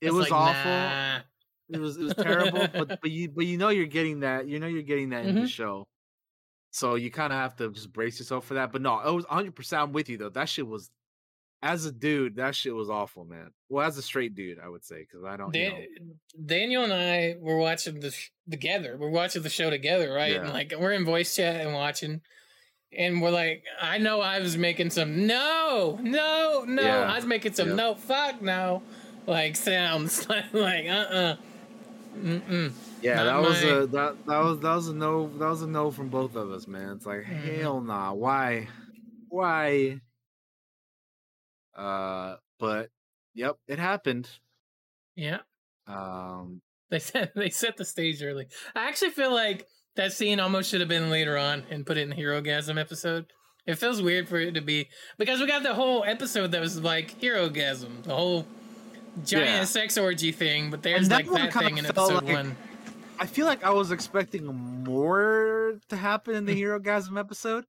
It 0.00 0.12
was 0.12 0.30
like, 0.30 0.32
awful. 0.32 0.70
nah. 0.70 1.18
It 1.68 1.78
was 1.78 1.96
it 1.96 2.02
was 2.02 2.14
terrible, 2.14 2.66
but 2.72 2.88
but 3.02 3.10
you 3.10 3.28
but 3.28 3.46
you 3.46 3.56
know 3.58 3.68
you're 3.68 3.86
getting 3.86 4.20
that. 4.20 4.48
You 4.48 4.58
know 4.58 4.66
you're 4.66 4.82
getting 4.82 5.10
that 5.10 5.24
in 5.24 5.36
the 5.36 5.42
Mhm. 5.42 5.48
show. 5.48 5.86
So 6.72 6.94
you 6.96 7.10
kind 7.10 7.32
of 7.32 7.38
have 7.38 7.54
to 7.56 7.70
just 7.70 7.92
brace 7.92 8.18
yourself 8.18 8.46
for 8.46 8.54
that. 8.54 8.72
But 8.72 8.82
no, 8.82 8.98
it 8.98 9.12
was 9.14 9.24
100. 9.26 9.54
percent 9.54 9.82
I'm 9.82 9.92
with 9.92 10.08
you 10.08 10.16
though. 10.18 10.30
That 10.30 10.48
shit 10.48 10.66
was, 10.66 10.90
as 11.62 11.84
a 11.84 11.92
dude, 11.92 12.36
that 12.36 12.54
shit 12.56 12.74
was 12.74 12.90
awful, 12.90 13.24
man. 13.24 13.50
Well, 13.68 13.86
as 13.86 13.96
a 13.96 14.02
straight 14.02 14.34
dude, 14.34 14.58
I 14.58 14.68
would 14.68 14.84
say 14.84 15.00
because 15.00 15.24
I 15.24 15.36
don't. 15.36 15.54
You 15.54 15.70
know, 15.70 15.76
Daniel 16.44 16.82
and 16.84 16.92
I 16.92 17.36
were 17.38 17.56
watching 17.56 18.00
the 18.00 18.10
sh- 18.10 18.30
together. 18.50 18.96
We're 18.98 19.10
watching 19.10 19.42
the 19.42 19.48
show 19.48 19.70
together, 19.70 20.12
right? 20.12 20.36
And 20.36 20.48
like 20.52 20.72
we're 20.78 20.92
in 20.92 21.04
voice 21.04 21.36
chat 21.36 21.60
and 21.64 21.72
watching, 21.72 22.20
and 22.96 23.22
we're 23.22 23.30
like, 23.30 23.62
I 23.80 23.98
know 23.98 24.20
I 24.20 24.40
was 24.40 24.56
making 24.58 24.90
some 24.90 25.26
no, 25.26 25.98
no, 26.02 26.64
no. 26.66 26.82
Yeah. 26.82 27.12
I 27.12 27.16
was 27.16 27.26
making 27.26 27.52
some 27.52 27.68
Yep. 27.68 27.76
no, 27.76 27.94
fuck 27.94 28.42
no, 28.42 28.82
like 29.26 29.54
sounds 29.56 30.28
like 30.28 30.52
like 30.52 30.86
uh 30.86 30.90
uh-uh. 30.90 31.14
uh, 31.14 31.36
mm 32.18 32.40
mm. 32.42 32.72
yeah, 33.02 33.22
that 33.24 33.40
was 33.40 33.62
my- 33.62 33.68
a 33.70 33.86
that 33.86 34.26
that 34.26 34.38
was 34.42 34.58
that 34.60 34.74
was 34.74 34.88
a 34.88 34.94
no 34.94 35.28
that 35.38 35.48
was 35.48 35.62
a 35.62 35.68
no 35.68 35.90
from 35.92 36.08
both 36.08 36.34
of 36.34 36.50
us, 36.50 36.66
man. 36.66 36.96
It's 36.96 37.06
like 37.06 37.22
Mhm. 37.22 37.60
hell 37.60 37.80
nah. 37.80 38.12
Why, 38.12 38.66
why? 39.28 40.00
Uh, 41.82 42.36
but 42.58 42.90
yep, 43.34 43.56
it 43.66 43.78
happened. 43.78 44.28
yeah. 45.16 45.38
Um, 45.86 46.60
They 46.90 46.98
set 47.00 47.34
they 47.34 47.50
set 47.50 47.76
the 47.76 47.84
stage 47.84 48.22
early. 48.22 48.46
I 48.74 48.88
actually 48.88 49.10
feel 49.10 49.32
like 49.34 49.66
that 49.96 50.12
scene 50.12 50.38
almost 50.40 50.70
should 50.70 50.80
have 50.80 50.88
been 50.88 51.10
later 51.10 51.36
on 51.36 51.64
and 51.70 51.84
put 51.84 51.98
it 51.98 52.02
in 52.02 52.10
the 52.10 52.16
Herogasm 52.16 52.78
episode. 52.80 53.26
It 53.66 53.76
feels 53.76 54.00
weird 54.02 54.28
for 54.28 54.38
it 54.38 54.52
to 54.54 54.60
be 54.60 54.88
because 55.18 55.40
we 55.40 55.46
got 55.46 55.62
the 55.62 55.74
whole 55.74 56.04
episode 56.04 56.52
that 56.52 56.60
was 56.60 56.80
like 56.80 57.20
Herogasm, 57.20 58.02
the 58.04 58.14
whole 58.14 58.46
giant 59.24 59.48
Yeah. 59.48 59.64
sex 59.64 59.98
orgy 59.98 60.32
thing. 60.32 60.70
But 60.70 60.82
there's 60.82 61.08
that 61.08 61.26
like 61.26 61.52
that 61.52 61.62
thing 61.64 61.78
in 61.78 61.86
episode 61.86 62.24
like- 62.24 62.36
one. 62.36 62.56
I 63.18 63.26
feel 63.26 63.46
like 63.46 63.62
I 63.64 63.70
was 63.70 63.92
expecting 63.92 64.46
more 64.46 65.78
to 65.88 65.96
happen 65.96 66.34
in 66.34 66.44
the 66.44 66.54
Herogasm 66.60 67.18
episode. 67.18 67.64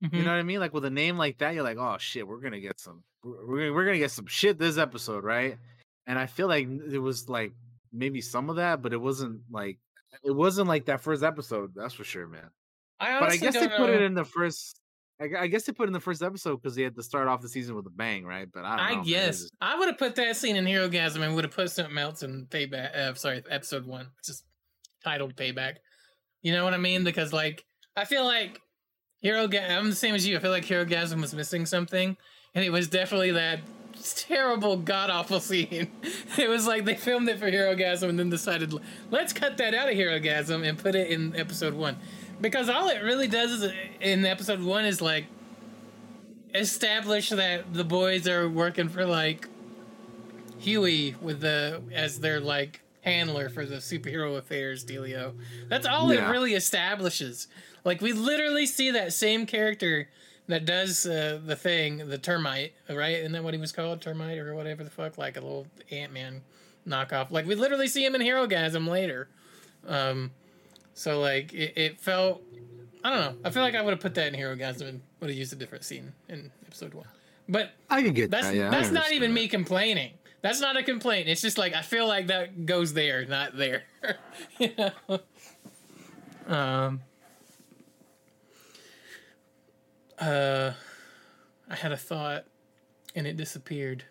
You 0.00 0.10
Mhm. 0.10 0.24
know 0.24 0.30
what 0.32 0.38
I 0.38 0.42
mean? 0.42 0.60
Like 0.60 0.74
with 0.74 0.84
a 0.84 0.90
name 0.90 1.16
like 1.16 1.38
that, 1.38 1.54
you're 1.54 1.62
like, 1.64 1.78
oh 1.78 1.96
shit, 1.98 2.26
we're 2.28 2.40
gonna 2.40 2.60
get 2.60 2.78
some, 2.80 3.02
we're 3.46 3.72
we're 3.72 3.84
gonna, 3.84 3.98
get 3.98 4.10
some 4.10 4.26
shit 4.26 4.58
this 4.58 4.78
episode, 4.78 5.24
right? 5.24 5.56
And 6.06 6.18
I 6.18 6.26
feel 6.26 6.48
like 6.48 6.68
it 6.68 6.98
was 6.98 7.28
like 7.28 7.52
maybe 7.92 8.20
some 8.20 8.50
of 8.50 8.56
that, 8.56 8.82
but 8.82 8.92
it 8.92 9.00
wasn't 9.00 9.40
like 9.50 9.78
it 10.24 10.30
wasn't 10.30 10.68
like 10.68 10.86
that 10.86 11.00
first 11.00 11.22
episode. 11.22 11.72
That's 11.74 11.94
for 11.94 12.04
sure, 12.04 12.26
man. 12.26 12.50
I 13.00 13.20
But 13.20 13.30
I 13.30 13.36
guess 13.36 13.54
they 13.54 13.66
don't 13.66 13.76
put 13.76 13.90
it 13.90 14.02
in 14.02 14.14
the 14.14 14.24
first. 14.24 14.80
I, 15.18 15.46
guess 15.46 15.64
they 15.64 15.72
put 15.72 15.84
it 15.84 15.86
in 15.86 15.92
the 15.94 16.00
first 16.00 16.22
episode 16.22 16.56
because 16.56 16.76
they 16.76 16.82
had 16.82 16.94
to 16.96 17.02
start 17.02 17.26
off 17.26 17.40
the 17.40 17.48
season 17.48 17.74
with 17.74 17.86
a 17.86 17.90
bang, 17.90 18.26
right? 18.26 18.46
But 18.52 18.66
I 18.66 18.68
don't 18.68 18.76
know. 18.76 18.82
I 18.82 18.94
man, 18.96 19.04
guess 19.04 19.40
just- 19.40 19.54
I 19.62 19.78
would 19.78 19.88
have 19.88 19.96
put 19.96 20.14
that 20.16 20.36
scene 20.36 20.56
in 20.56 20.66
Herogasm 20.66 21.22
and 21.22 21.34
would 21.34 21.44
have 21.44 21.54
put 21.54 21.70
something 21.70 21.96
else 21.96 22.22
in 22.22 22.46
Payback. 22.50 22.94
Uh, 22.94 23.14
sorry, 23.14 23.42
episode 23.48 23.86
one, 23.86 24.08
just 24.22 24.44
titled 25.02 25.34
Payback. 25.34 25.76
You 26.42 26.52
know 26.52 26.64
what 26.64 26.74
I 26.74 26.76
mean? 26.76 27.02
Because 27.02 27.32
like 27.32 27.64
I 27.96 28.04
feel 28.04 28.24
like 28.24 28.60
Hero 29.20 29.48
Ga- 29.48 29.74
I'm 29.74 29.88
the 29.88 29.96
same 29.96 30.14
as 30.14 30.26
you. 30.26 30.36
I 30.36 30.40
feel 30.40 30.50
like 30.50 30.66
Herogasm 30.66 31.20
was 31.20 31.34
missing 31.34 31.64
something, 31.64 32.16
and 32.56 32.64
it 32.64 32.70
was 32.70 32.88
definitely 32.88 33.30
that 33.32 33.60
terrible 34.16 34.76
god 34.76 35.10
awful 35.10 35.38
scene. 35.48 35.90
It 36.36 36.48
was 36.48 36.66
like 36.66 36.84
they 36.84 36.94
filmed 36.94 37.28
it 37.28 37.38
for 37.38 37.50
Herogasm 37.50 38.08
and 38.08 38.18
then 38.18 38.30
decided 38.30 38.72
let's 39.10 39.32
cut 39.32 39.56
that 39.58 39.74
out 39.74 39.88
of 39.88 39.94
Herogasm 39.94 40.66
and 40.68 40.76
put 40.78 40.94
it 40.94 41.08
in 41.10 41.36
episode 41.36 41.74
one, 41.74 41.96
because 42.40 42.68
all 42.68 42.88
it 42.88 43.02
really 43.02 43.28
does 43.28 43.50
is 43.62 43.72
in 44.00 44.24
episode 44.24 44.60
one 44.62 44.84
is 44.84 45.00
like 45.00 45.26
establish 46.54 47.28
that 47.30 47.72
the 47.74 47.84
boys 47.84 48.26
are 48.28 48.48
working 48.48 48.88
for 48.88 49.04
like 49.04 49.48
Huey 50.58 51.14
with 51.20 51.40
the 51.40 51.82
as 51.92 52.20
their 52.20 52.40
like 52.40 52.80
handler 53.02 53.48
for 53.48 53.66
the 53.66 53.76
superhero 53.76 54.36
affairs 54.38 54.84
dealio. 54.84 55.32
That's 55.68 55.86
all 55.86 56.12
Yeah. 56.12 56.28
it 56.28 56.30
really 56.32 56.54
establishes. 56.54 57.46
Like 57.84 58.00
we 58.00 58.12
literally 58.12 58.66
see 58.66 58.90
that 58.92 59.12
same 59.12 59.46
character 59.46 60.08
that 60.48 60.64
does 60.64 61.06
uh, 61.06 61.40
the 61.44 61.56
thing, 61.56 62.08
the 62.08 62.18
termite, 62.18 62.72
right? 62.88 63.16
Isn't 63.16 63.32
that 63.32 63.44
what 63.44 63.54
he 63.54 63.60
was 63.60 63.72
called, 63.72 64.00
termite 64.00 64.38
or 64.38 64.54
whatever 64.54 64.84
the 64.84 64.90
fuck, 64.90 65.18
like 65.18 65.36
a 65.36 65.40
little 65.40 65.66
Ant 65.90 66.12
Man 66.12 66.42
knockoff. 66.86 67.30
Like 67.30 67.46
we 67.46 67.54
literally 67.54 67.88
see 67.88 68.04
him 68.04 68.14
in 68.14 68.20
Herogasm 68.20 68.88
later. 68.88 69.28
Um, 69.86 70.30
so 70.94 71.20
like 71.20 71.52
it, 71.52 71.72
it 71.76 72.00
felt, 72.00 72.42
I 73.04 73.10
don't 73.10 73.20
know. 73.20 73.40
I 73.44 73.50
feel 73.50 73.62
like 73.62 73.74
I 73.74 73.82
would 73.82 73.90
have 73.90 74.00
put 74.00 74.14
that 74.14 74.32
in 74.32 74.38
Herogasm 74.38 74.88
and 74.88 75.00
would 75.20 75.30
have 75.30 75.38
used 75.38 75.52
a 75.52 75.56
different 75.56 75.84
scene 75.84 76.12
in 76.28 76.50
episode 76.66 76.94
one. 76.94 77.06
But 77.48 77.72
I 77.90 78.02
can 78.02 78.12
get 78.12 78.30
that's 78.30 78.48
that. 78.48 78.54
Yeah, 78.54 78.70
that's 78.70 78.90
not 78.90 79.12
even 79.12 79.30
that. 79.30 79.40
me 79.40 79.48
complaining. 79.48 80.12
That's 80.42 80.60
not 80.60 80.76
a 80.76 80.82
complaint. 80.82 81.28
It's 81.28 81.40
just 81.40 81.58
like 81.58 81.74
I 81.74 81.82
feel 81.82 82.08
like 82.08 82.26
that 82.28 82.66
goes 82.66 82.92
there, 82.92 83.24
not 83.26 83.56
there. 83.56 83.84
you 84.58 84.70
know. 84.76 85.20
Um. 86.52 87.02
Uh, 90.18 90.72
I 91.68 91.74
had 91.74 91.92
a 91.92 91.96
thought, 91.96 92.44
and 93.14 93.26
it 93.26 93.36
disappeared. 93.36 94.04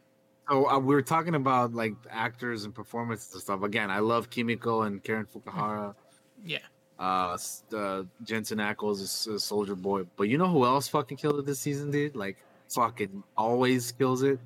So 0.50 0.70
uh, 0.70 0.80
we 0.80 0.94
were 0.94 1.02
talking 1.02 1.36
about 1.36 1.74
like 1.74 1.94
actors 2.10 2.66
and 2.66 2.74
performances 2.74 3.34
and 3.34 3.42
stuff. 3.42 3.64
Again, 3.64 3.90
I 3.90 4.00
love 4.00 4.30
Kimiko 4.30 4.84
and 4.84 5.04
Karen 5.04 5.26
Fukuhara. 5.26 5.96
Yeah. 6.48 6.60
Uh, 7.00 7.38
uh 7.76 8.04
Jensen 8.24 8.60
Ackles 8.60 9.02
is 9.02 9.26
a 9.26 9.40
Soldier 9.40 9.74
Boy. 9.74 10.04
But 10.16 10.30
you 10.30 10.38
know 10.38 10.46
who 10.48 10.64
else 10.64 10.88
fucking 10.88 11.18
killed 11.18 11.40
it 11.40 11.46
this 11.48 11.60
season, 11.60 11.90
dude? 11.90 12.16
Like 12.16 12.38
fucking 12.70 13.24
always 13.36 13.92
kills 13.94 14.22
it. 14.22 14.40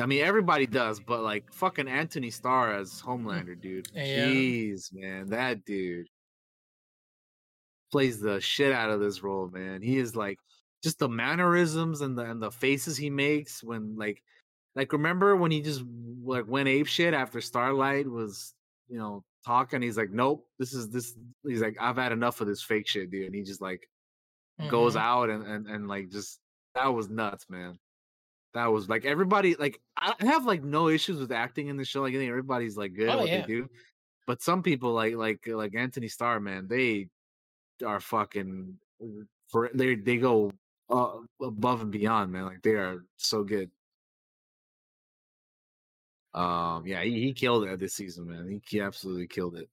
I 0.00 0.06
mean, 0.06 0.24
everybody 0.24 0.66
does, 0.66 0.98
but 0.98 1.22
like 1.22 1.52
fucking 1.52 1.88
Anthony 1.88 2.30
Starr 2.30 2.74
as 2.74 3.02
Homelander, 3.02 3.60
dude. 3.60 3.88
Yeah. 3.94 4.28
Jeez, 4.28 4.94
man, 4.94 5.26
that 5.30 5.64
dude 5.66 6.06
plays 7.90 8.20
the 8.20 8.40
shit 8.40 8.72
out 8.72 8.88
of 8.90 9.00
this 9.00 9.22
role, 9.22 9.48
man. 9.48 9.82
He 9.82 9.98
is 9.98 10.14
like 10.16 10.38
just 10.82 10.98
the 10.98 11.08
mannerisms 11.08 12.00
and 12.00 12.16
the 12.16 12.22
and 12.22 12.42
the 12.42 12.50
faces 12.50 12.96
he 12.96 13.10
makes 13.10 13.62
when 13.62 13.96
like 13.96 14.22
like 14.74 14.92
remember 14.92 15.36
when 15.36 15.50
he 15.50 15.60
just 15.60 15.82
like 16.24 16.46
went 16.48 16.68
ape 16.68 16.86
shit 16.86 17.12
after 17.14 17.40
Starlight 17.40 18.08
was 18.08 18.54
you 18.88 18.98
know 18.98 19.22
talking. 19.44 19.80
He's 19.82 19.96
like, 19.96 20.10
nope, 20.10 20.46
this 20.58 20.74
is 20.74 20.88
this. 20.90 21.16
He's 21.46 21.62
like, 21.62 21.76
I've 21.80 21.96
had 21.96 22.12
enough 22.12 22.40
of 22.40 22.46
this 22.46 22.62
fake 22.62 22.86
shit, 22.86 23.10
dude. 23.10 23.26
And 23.26 23.34
he 23.34 23.42
just 23.42 23.60
like 23.62 23.88
goes 24.68 24.94
Mhm. 24.94 25.00
out 25.00 25.30
and, 25.30 25.46
and 25.46 25.66
and 25.66 25.88
like 25.88 26.10
just 26.10 26.38
that 26.74 26.88
was 26.88 27.08
nuts, 27.08 27.46
man. 27.48 27.78
That 28.54 28.66
was 28.66 28.88
like 28.88 29.04
everybody 29.04 29.54
like 29.54 29.80
I 29.96 30.14
have 30.20 30.44
like 30.44 30.62
no 30.64 30.88
issues 30.88 31.18
with 31.20 31.32
acting 31.32 31.68
in 31.68 31.76
the 31.76 31.84
show. 31.84 32.02
Like 32.02 32.14
I 32.14 32.18
think 32.18 32.28
everybody's 32.30 32.76
like 32.76 32.94
good 32.94 33.08
at 33.08 33.14
Oh, 33.16 33.20
what 33.20 33.28
yeah. 33.28 33.40
they 33.42 33.46
do. 33.46 33.68
But 34.26 34.42
some 34.42 34.62
people 34.62 34.92
like 34.92 35.14
like 35.14 35.46
like 35.46 35.74
Anthony 35.74 36.08
Starr, 36.08 36.40
man, 36.40 36.68
they 36.68 37.08
are 37.84 38.00
fucking 38.00 38.76
for 39.48 39.70
they 39.74 39.94
they 39.94 40.16
go 40.18 40.52
uh, 40.90 41.12
above 41.42 41.82
and 41.82 41.90
beyond, 41.90 42.32
man. 42.32 42.44
Like 42.44 42.62
they 42.62 42.72
are 42.72 43.04
so 43.16 43.44
good. 43.44 43.70
Um, 46.34 46.86
yeah, 46.86 47.02
he, 47.02 47.20
he 47.22 47.32
killed 47.32 47.64
it 47.64 47.80
this 47.80 47.94
season, 47.94 48.28
man. 48.28 48.48
He, 48.48 48.60
he 48.68 48.80
absolutely 48.80 49.26
killed 49.26 49.56
it. 49.56 49.68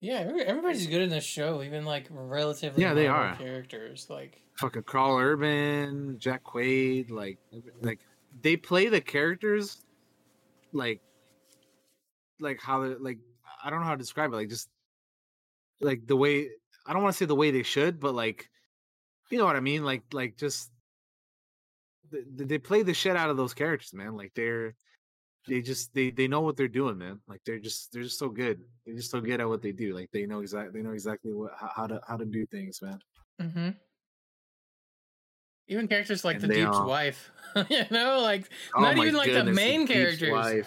Yeah, 0.00 0.30
everybody's 0.44 0.86
good 0.86 1.00
in 1.00 1.08
this 1.08 1.24
show, 1.24 1.62
even 1.62 1.86
like 1.86 2.06
relatively 2.10 2.82
Yeah, 2.82 2.92
they 2.92 3.06
are. 3.06 3.36
characters. 3.36 4.06
Like 4.10 4.42
Fucking 4.58 4.82
Karl 4.82 5.16
Urban, 5.16 6.18
Jack 6.18 6.44
Quaid, 6.44 7.10
like 7.10 7.38
like 7.80 8.00
they 8.42 8.56
play 8.56 8.88
the 8.88 9.00
characters 9.00 9.80
like 10.72 11.00
like 12.38 12.60
how 12.60 12.82
they 12.82 12.94
like 12.96 13.18
I 13.64 13.70
don't 13.70 13.80
know 13.80 13.86
how 13.86 13.92
to 13.92 13.98
describe 13.98 14.32
it, 14.32 14.36
like 14.36 14.50
just 14.50 14.68
like 15.80 16.06
the 16.06 16.16
way 16.16 16.48
I 16.86 16.92
don't 16.92 17.02
want 17.02 17.14
to 17.14 17.18
say 17.18 17.24
the 17.24 17.34
way 17.34 17.50
they 17.50 17.62
should, 17.62 17.98
but 17.98 18.14
like 18.14 18.50
you 19.30 19.38
know 19.38 19.44
what 19.44 19.56
I 19.56 19.60
mean, 19.60 19.84
like 19.84 20.02
like 20.12 20.36
just 20.36 20.70
they, 22.10 22.44
they 22.44 22.58
play 22.58 22.82
the 22.82 22.94
shit 22.94 23.16
out 23.16 23.30
of 23.30 23.36
those 23.36 23.54
characters, 23.54 23.92
man. 23.94 24.16
Like 24.16 24.32
they're 24.34 24.74
they 25.46 25.60
just 25.60 25.92
they 25.94 26.10
they 26.10 26.28
know 26.28 26.40
what 26.40 26.56
they're 26.56 26.68
doing, 26.68 26.98
man. 26.98 27.20
Like 27.28 27.40
they're 27.44 27.58
just 27.58 27.92
they're 27.92 28.02
just 28.02 28.18
so 28.18 28.28
good. 28.28 28.60
They're 28.86 28.96
just 28.96 29.10
so 29.10 29.20
good 29.20 29.40
at 29.40 29.48
what 29.48 29.62
they 29.62 29.72
do. 29.72 29.94
Like 29.94 30.10
they 30.12 30.26
know 30.26 30.40
exactly 30.40 30.80
they 30.80 30.86
know 30.86 30.94
exactly 30.94 31.32
what 31.32 31.52
how, 31.58 31.86
to 31.86 32.00
how 32.06 32.16
to 32.16 32.24
do 32.24 32.46
things, 32.46 32.80
man. 32.82 32.98
Mm-hmm. 33.42 33.70
even 35.68 35.88
characters 35.88 36.24
like 36.24 36.36
And 36.36 36.44
the 36.44 36.54
Duke's 36.54 36.76
all- 36.76 36.86
wife, 36.88 37.30
you 37.68 37.82
know, 37.90 38.20
like 38.20 38.48
Oh 38.76 38.80
not 38.82 38.96
even 38.96 39.14
like 39.14 39.28
the 39.28 39.34
goodness, 39.38 39.56
main 39.56 39.86
Deep's 39.86 39.92
characters. 40.20 40.66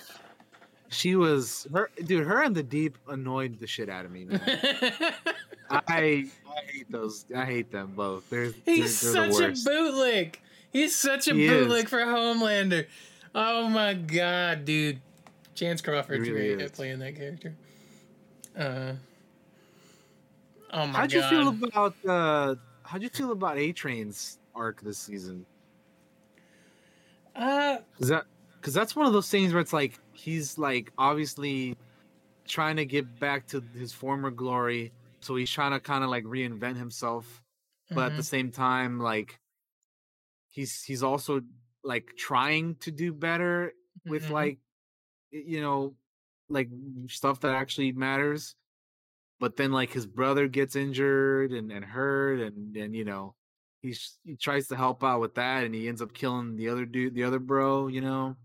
She 0.89 1.15
was 1.15 1.67
her 1.73 1.89
dude. 2.05 2.25
Her 2.25 2.41
and 2.43 2.55
the 2.55 2.63
deep 2.63 2.97
annoyed 3.09 3.59
the 3.59 3.67
shit 3.67 3.89
out 3.89 4.05
of 4.05 4.11
me, 4.11 4.25
man. 4.25 4.41
I 5.69 5.79
I 5.89 6.25
hate 6.71 6.89
those. 6.91 7.25
I 7.35 7.43
hate 7.45 7.71
them 7.71 7.93
both. 7.95 8.29
They're 8.29 8.51
He's 8.65 9.01
they're, 9.01 9.13
they're 9.29 9.31
such 9.55 9.63
the 9.63 9.71
a 9.71 9.73
bootleg. 9.73 10.39
He's 10.71 10.95
such 10.95 11.27
a 11.27 11.33
He 11.33 11.45
is. 11.45 11.51
bootleg 11.51 11.89
for 11.89 11.99
Homelander. 11.99 12.87
Oh 13.35 13.67
my 13.67 13.93
god, 13.95 14.63
dude. 14.65 15.01
Chace 15.55 15.81
Crawford's 15.81 16.29
really 16.29 16.55
great 16.55 16.61
is. 16.61 16.71
at 16.71 16.73
playing 16.75 16.99
that 16.99 17.15
character. 17.15 17.53
Uh, 18.57 18.93
oh 20.71 20.87
my 20.87 20.99
How'd 20.99 21.11
god. 21.11 21.13
you 21.13 21.23
feel 21.23 21.47
about 21.67 21.95
uh? 22.07 22.55
How'd 22.83 23.01
you 23.03 23.09
feel 23.09 23.31
about 23.31 23.57
A 23.57 23.71
Train's 23.73 24.39
arc 24.55 24.81
this 24.81 24.97
season? 24.97 25.45
Uh, 27.35 27.77
Is 27.99 28.07
that 28.07 28.25
because 28.67 28.75
that's 28.75 28.97
one 28.97 29.05
of 29.05 29.13
those 29.13 29.29
things 29.29 29.53
where 29.53 29.61
it's 29.61 29.71
like 29.71 29.97
he's 30.11 30.57
like 30.57 30.91
obviously 30.97 31.73
trying 32.49 32.75
to 32.75 32.85
get 32.85 33.17
back 33.17 33.47
to 33.47 33.61
his 33.73 33.93
former 33.93 34.29
glory. 34.29 34.91
So 35.21 35.37
he's 35.37 35.49
trying 35.49 35.71
to 35.71 35.79
kind 35.79 36.03
of 36.03 36.09
like 36.09 36.25
reinvent 36.25 36.75
himself, 36.75 37.41
but 37.93 38.07
at 38.07 38.17
the 38.17 38.23
Mhm. 38.23 38.25
same 38.25 38.51
time, 38.51 38.99
like 38.99 39.39
he's 40.49 40.83
he's 40.83 41.01
also 41.01 41.43
like 41.81 42.11
trying 42.17 42.75
to 42.75 42.91
do 42.91 43.13
better 43.13 43.71
with 44.05 44.29
Mhm. 44.29 44.33
like 44.33 44.59
you 45.31 45.61
know 45.61 45.95
like 46.49 46.69
stuff 47.07 47.39
that 47.41 47.55
actually 47.55 47.93
matters. 47.93 48.57
But 49.39 49.55
then 49.55 49.71
like 49.71 49.91
his 49.93 50.07
brother 50.07 50.49
gets 50.49 50.75
injured 50.75 51.53
and, 51.53 51.71
and 51.71 51.85
hurt 51.85 52.41
and 52.41 52.75
and 52.75 52.93
you 52.95 53.05
know 53.05 53.35
he's 53.81 54.19
he 54.25 54.35
tries 54.35 54.67
to 54.67 54.75
help 54.75 55.03
out 55.05 55.21
with 55.21 55.35
that 55.35 55.63
and 55.63 55.73
he 55.73 55.87
ends 55.87 56.01
up 56.01 56.13
killing 56.13 56.57
the 56.57 56.69
other 56.69 56.85
dude 56.85 57.15
the 57.15 57.23
other 57.23 57.39
bro 57.39 57.87
you 57.87 58.01
know 58.01 58.35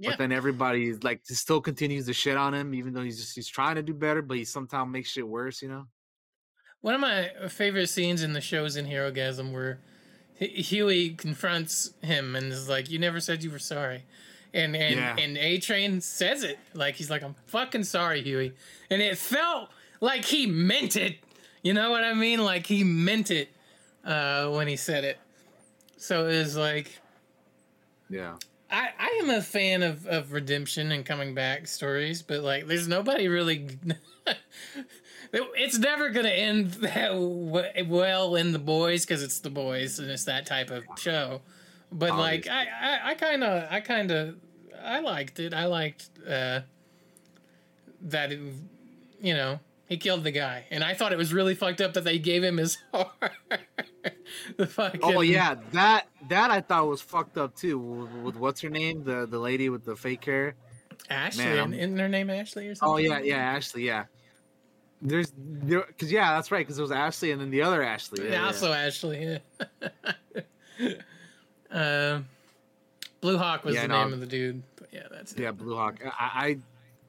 Yeah. 0.00 0.10
but 0.10 0.18
then 0.18 0.32
everybody 0.32 0.94
like 0.94 1.20
still 1.24 1.60
continues 1.60 2.06
to 2.06 2.12
shit 2.14 2.36
on 2.36 2.54
him 2.54 2.72
even 2.74 2.94
though 2.94 3.02
he's 3.02 3.18
just 3.20 3.34
he's 3.34 3.46
trying 3.48 3.76
to 3.76 3.82
do 3.82 3.92
better 3.94 4.22
but 4.22 4.36
he 4.38 4.44
somehow 4.44 4.84
makes 4.86 5.10
shit 5.10 5.28
worse 5.28 5.60
you 5.62 5.68
know 5.68 5.86
One 6.80 6.94
of 6.94 7.00
my 7.02 7.30
favorite 7.48 7.88
scenes 7.88 8.22
in 8.22 8.32
the 8.32 8.40
shows 8.40 8.76
in 8.76 8.86
Herogasm 8.86 9.52
where 9.52 9.78
H- 10.40 10.68
Huey 10.70 11.10
confronts 11.10 11.92
him 12.02 12.34
and 12.34 12.50
is 12.50 12.66
like, 12.66 12.88
"You 12.90 12.98
never 12.98 13.20
said 13.20 13.44
you 13.44 13.50
were 13.50 13.58
sorry," 13.58 14.04
and 14.54 14.74
and 14.74 14.96
Yeah. 14.96 15.16
and 15.18 15.36
A 15.36 15.58
Train 15.58 16.00
says 16.00 16.42
it 16.42 16.58
like 16.72 16.94
he's 16.94 17.10
like, 17.10 17.22
"I'm 17.22 17.34
fucking 17.44 17.84
sorry, 17.84 18.22
Huey," 18.22 18.54
and 18.88 19.02
it 19.02 19.18
felt 19.18 19.68
like 20.00 20.24
he 20.24 20.46
meant 20.46 20.96
it. 20.96 21.16
You 21.62 21.74
know 21.74 21.90
what 21.90 22.02
I 22.04 22.14
mean? 22.14 22.42
Like 22.42 22.64
he 22.66 22.82
meant 22.84 23.30
it 23.30 23.50
uh, 24.02 24.48
when 24.48 24.66
he 24.66 24.76
said 24.76 25.04
it. 25.04 25.18
So 25.98 26.26
it 26.28 26.38
was 26.38 26.56
like. 26.56 26.88
yeah 28.08 28.36
I, 28.70 28.90
I 28.98 29.20
am 29.22 29.30
a 29.30 29.42
fan 29.42 29.82
of, 29.82 30.06
of 30.06 30.32
redemption 30.32 30.92
and 30.92 31.04
coming 31.04 31.34
back 31.34 31.66
stories, 31.66 32.22
but 32.22 32.40
like, 32.40 32.66
there's 32.66 32.88
nobody 32.88 33.28
really. 33.28 33.68
it's 35.32 35.78
never 35.78 36.10
gonna 36.10 36.28
end 36.28 36.72
that 36.74 37.10
w- 37.10 37.84
well 37.86 38.36
in 38.36 38.52
the 38.52 38.58
boys 38.58 39.04
because 39.04 39.22
it's 39.22 39.40
the 39.40 39.50
boys 39.50 39.98
and 39.98 40.10
it's 40.10 40.24
that 40.24 40.46
type 40.46 40.70
of 40.70 40.84
show. 40.98 41.40
But 41.92 42.16
like, 42.16 42.48
I 42.48 43.00
I 43.02 43.14
kind 43.14 43.42
of 43.42 43.70
I 43.70 43.80
kind 43.80 44.10
of 44.10 44.36
I 44.82 45.00
liked 45.00 45.40
it. 45.40 45.52
I 45.52 45.66
liked 45.66 46.08
uh, 46.26 46.60
that 48.02 48.32
it, 48.32 48.40
you 49.20 49.34
know 49.34 49.58
he 49.90 49.96
killed 49.96 50.22
the 50.22 50.30
guy, 50.30 50.66
and 50.70 50.84
I 50.84 50.94
thought 50.94 51.12
it 51.12 51.18
was 51.18 51.34
really 51.34 51.56
fucked 51.56 51.80
up 51.80 51.94
that 51.94 52.04
they 52.04 52.18
gave 52.20 52.44
him 52.44 52.58
his 52.58 52.78
heart. 52.94 53.32
the 54.56 54.66
fucking 54.66 55.00
oh 55.02 55.20
yeah 55.20 55.54
that 55.72 56.06
that 56.28 56.50
i 56.50 56.60
thought 56.60 56.86
was 56.86 57.00
fucked 57.00 57.36
up 57.36 57.54
too 57.54 57.78
with, 57.78 58.10
with 58.22 58.36
what's 58.36 58.60
her 58.60 58.70
name 58.70 59.04
the 59.04 59.26
the 59.26 59.38
lady 59.38 59.68
with 59.68 59.84
the 59.84 59.94
fake 59.96 60.24
hair 60.24 60.54
Ashley, 61.08 61.44
Man, 61.44 61.58
and 61.58 61.74
isn't 61.74 61.98
her 61.98 62.08
name 62.08 62.30
Ashley 62.30 62.68
or 62.68 62.74
something? 62.74 62.94
oh 62.94 62.96
yeah 62.98 63.18
yeah 63.20 63.36
ashley 63.36 63.84
yeah 63.84 64.04
there's 65.02 65.32
there 65.36 65.84
because 65.86 66.12
yeah 66.12 66.34
that's 66.34 66.50
right 66.52 66.66
because 66.66 66.78
it 66.78 66.82
was 66.82 66.92
ashley 66.92 67.30
and 67.32 67.40
then 67.40 67.50
the 67.50 67.62
other 67.62 67.82
ashley 67.82 68.22
yeah, 68.24 68.30
Yeah, 68.30 68.40
yeah. 68.40 68.46
also 68.46 68.72
Ashley. 68.72 69.40
Yeah. 69.80 69.88
um, 72.16 72.26
Blue 73.20 73.36
Hawk 73.36 73.64
was 73.64 73.74
Yeah, 73.74 73.82
the 73.82 73.88
no, 73.88 74.04
name 74.04 74.12
of 74.14 74.20
the 74.20 74.26
dude. 74.26 74.62
But 74.76 74.88
yeah, 74.92 75.06
that's 75.10 75.32
it. 75.32 75.40
Yeah, 75.40 75.50
Blue 75.52 75.76
Hawk. 75.76 76.00
I, 76.04 76.10
I 76.18 76.58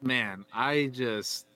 man, 0.02 0.44
I 0.52 0.90
just 0.92 1.46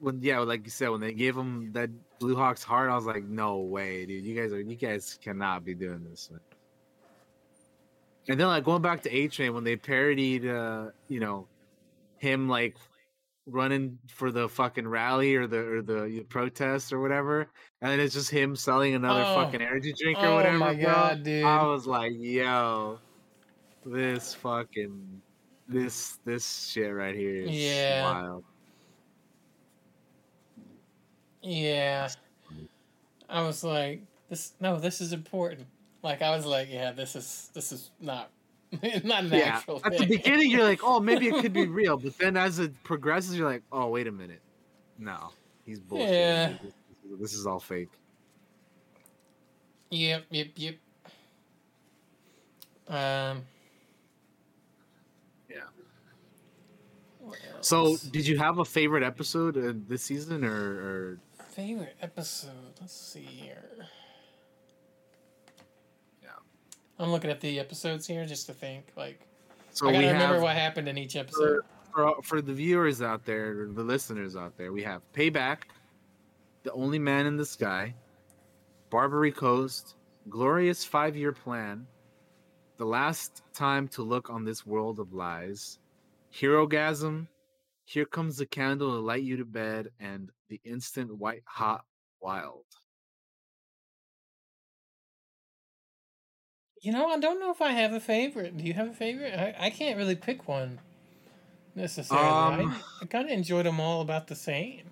when 0.00 0.20
yeah, 0.22 0.38
like 0.40 0.64
you 0.64 0.70
said, 0.70 0.88
when 0.90 1.00
they 1.00 1.12
gave 1.12 1.36
him 1.36 1.72
that 1.72 1.90
Blue 2.18 2.34
Hawk's 2.34 2.64
heart, 2.64 2.90
I 2.90 2.94
was 2.94 3.04
like, 3.06 3.24
no 3.24 3.58
way, 3.58 4.06
dude. 4.06 4.24
You 4.24 4.34
guys 4.34 4.52
are 4.52 4.60
you 4.60 4.76
guys 4.76 5.18
cannot 5.22 5.64
be 5.64 5.74
doing 5.74 6.04
this. 6.08 6.30
Man. 6.30 6.40
And 8.28 8.38
then 8.38 8.46
like 8.46 8.64
going 8.64 8.82
back 8.82 9.02
to 9.02 9.10
A 9.14 9.28
Train 9.28 9.54
when 9.54 9.64
they 9.64 9.76
parodied 9.76 10.46
uh, 10.46 10.86
you 11.08 11.20
know, 11.20 11.46
him 12.18 12.48
like 12.48 12.76
running 13.46 13.98
for 14.08 14.30
the 14.30 14.48
fucking 14.48 14.86
rally 14.86 15.34
or 15.34 15.46
the 15.46 15.58
or 15.58 15.82
the 15.82 16.24
protest 16.28 16.92
or 16.92 17.00
whatever, 17.00 17.48
and 17.80 17.90
then 17.90 17.98
it's 18.00 18.14
just 18.14 18.30
him 18.30 18.54
selling 18.56 18.94
another 18.94 19.24
Oh. 19.26 19.34
fucking 19.36 19.60
energy 19.62 19.92
drink 19.98 20.18
or 20.18 20.26
Oh 20.26 20.34
whatever. 20.36 20.58
my 20.58 20.74
bro. 20.74 20.84
God, 20.84 21.22
dude. 21.24 21.44
I 21.44 21.64
was 21.66 21.86
like, 21.86 22.12
yo, 22.16 22.98
this 23.84 24.34
fucking 24.34 25.22
this 25.66 26.18
this 26.24 26.68
shit 26.68 26.92
right 26.94 27.14
here 27.14 27.42
is 27.42 27.50
Yeah. 27.50 28.04
wild. 28.04 28.44
Yeah. 31.42 32.08
I 33.28 33.42
was 33.42 33.62
like, 33.64 34.02
this. 34.28 34.52
No, 34.60 34.78
this 34.78 35.00
is 35.00 35.12
important. 35.12 35.66
Like 36.02 36.22
I 36.22 36.34
was 36.34 36.46
like, 36.46 36.68
yeah, 36.70 36.92
this 36.92 37.14
is 37.14 37.50
this 37.54 37.72
is 37.72 37.90
not 38.00 38.30
not 39.04 39.24
an 39.24 39.32
Yeah, 39.32 39.56
actual 39.56 39.80
at 39.84 39.96
the 39.98 40.06
beginning 40.06 40.50
you're 40.50 40.64
like, 40.64 40.80
oh, 40.82 41.00
maybe 41.00 41.28
it 41.28 41.40
could 41.40 41.52
be 41.52 41.66
real, 41.66 41.96
but 41.96 42.16
then 42.18 42.36
as 42.36 42.58
it 42.58 42.82
progresses, 42.84 43.36
you're 43.36 43.48
like, 43.48 43.62
oh, 43.70 43.88
wait 43.88 44.06
a 44.06 44.12
minute, 44.12 44.40
no, 44.98 45.30
he's 45.66 45.80
bullshit. 45.80 46.10
Yeah. 46.10 46.52
This, 47.18 47.34
is 47.34 47.46
all 47.46 47.58
fake. 47.58 47.88
Yep, 49.90 50.26
yep, 50.30 50.46
yep. 50.54 50.76
Um. 52.88 53.42
Yeah. 55.50 55.56
So, 57.60 57.96
did 58.12 58.26
you 58.26 58.38
have 58.38 58.58
a 58.58 58.64
favorite 58.64 59.02
episode 59.02 59.88
this 59.88 60.02
season, 60.02 60.44
or, 60.44 60.54
or 60.54 61.18
favorite 61.60 61.96
episode. 62.00 62.50
Let's 62.80 62.94
see 62.94 63.20
here. 63.20 63.70
Yeah. 66.22 66.28
I'm 66.98 67.10
looking 67.10 67.30
at 67.30 67.40
the 67.40 67.58
episodes 67.60 68.06
here 68.06 68.24
just 68.26 68.46
to 68.46 68.54
think. 68.54 68.86
Like, 68.96 69.20
So 69.72 69.88
I 69.88 69.92
gotta 69.92 70.06
remember 70.06 70.34
have- 70.36 70.42
what 70.42 70.56
happened 70.56 70.88
in 70.88 70.96
each 70.96 71.16
episode. 71.16 71.60
for, 71.92 72.14
for 72.14 72.22
for 72.22 72.42
the 72.42 72.54
viewers 72.54 73.02
out 73.02 73.24
there, 73.26 73.66
the 73.68 73.82
listeners 73.82 74.36
out 74.36 74.56
there, 74.56 74.72
we 74.72 74.82
have 74.82 75.02
Payback, 75.12 75.64
The 76.62 76.72
Only 76.72 76.98
Man 76.98 77.26
in 77.26 77.36
the 77.36 77.44
Sky, 77.44 77.94
Barbary 78.88 79.32
Coast, 79.32 79.96
Glorious 80.30 80.82
Five 80.84 81.14
Year 81.16 81.32
Plan, 81.32 81.86
The 82.78 82.86
Last 82.86 83.42
Time 83.52 83.86
to 83.88 84.02
Look 84.02 84.30
on 84.30 84.44
This 84.44 84.64
World 84.64 84.98
of 84.98 85.12
Lies, 85.12 85.78
Hero 86.30 86.66
Gasm, 86.66 87.28
Here 87.84 88.06
Comes 88.06 88.38
the 88.38 88.46
Candle 88.46 88.92
to 88.92 88.98
Light 89.00 89.22
You 89.24 89.36
to 89.36 89.44
Bed, 89.44 89.90
and 90.00 90.30
The 90.50 90.60
Instant 90.64 91.16
White 91.16 91.42
Hot 91.46 91.84
Wild. 92.20 92.64
You 96.82 96.92
know, 96.92 97.08
I 97.08 97.18
don't 97.18 97.40
know 97.40 97.50
if 97.50 97.62
I 97.62 97.72
have 97.72 97.92
a 97.92 98.00
favorite. 98.00 98.56
Do 98.56 98.64
you 98.64 98.72
have 98.74 98.88
a 98.88 98.92
favorite? 98.94 99.34
I, 99.34 99.54
I 99.66 99.70
can't 99.70 99.96
really 99.96 100.16
pick 100.16 100.48
one 100.48 100.80
necessarily. 101.74 102.26
Um, 102.64 102.70
I, 103.00 103.02
I 103.02 103.06
kind 103.06 103.26
of 103.26 103.30
enjoyed 103.32 103.66
them 103.66 103.80
all 103.80 104.00
about 104.00 104.26
the 104.26 104.34
same. 104.34 104.82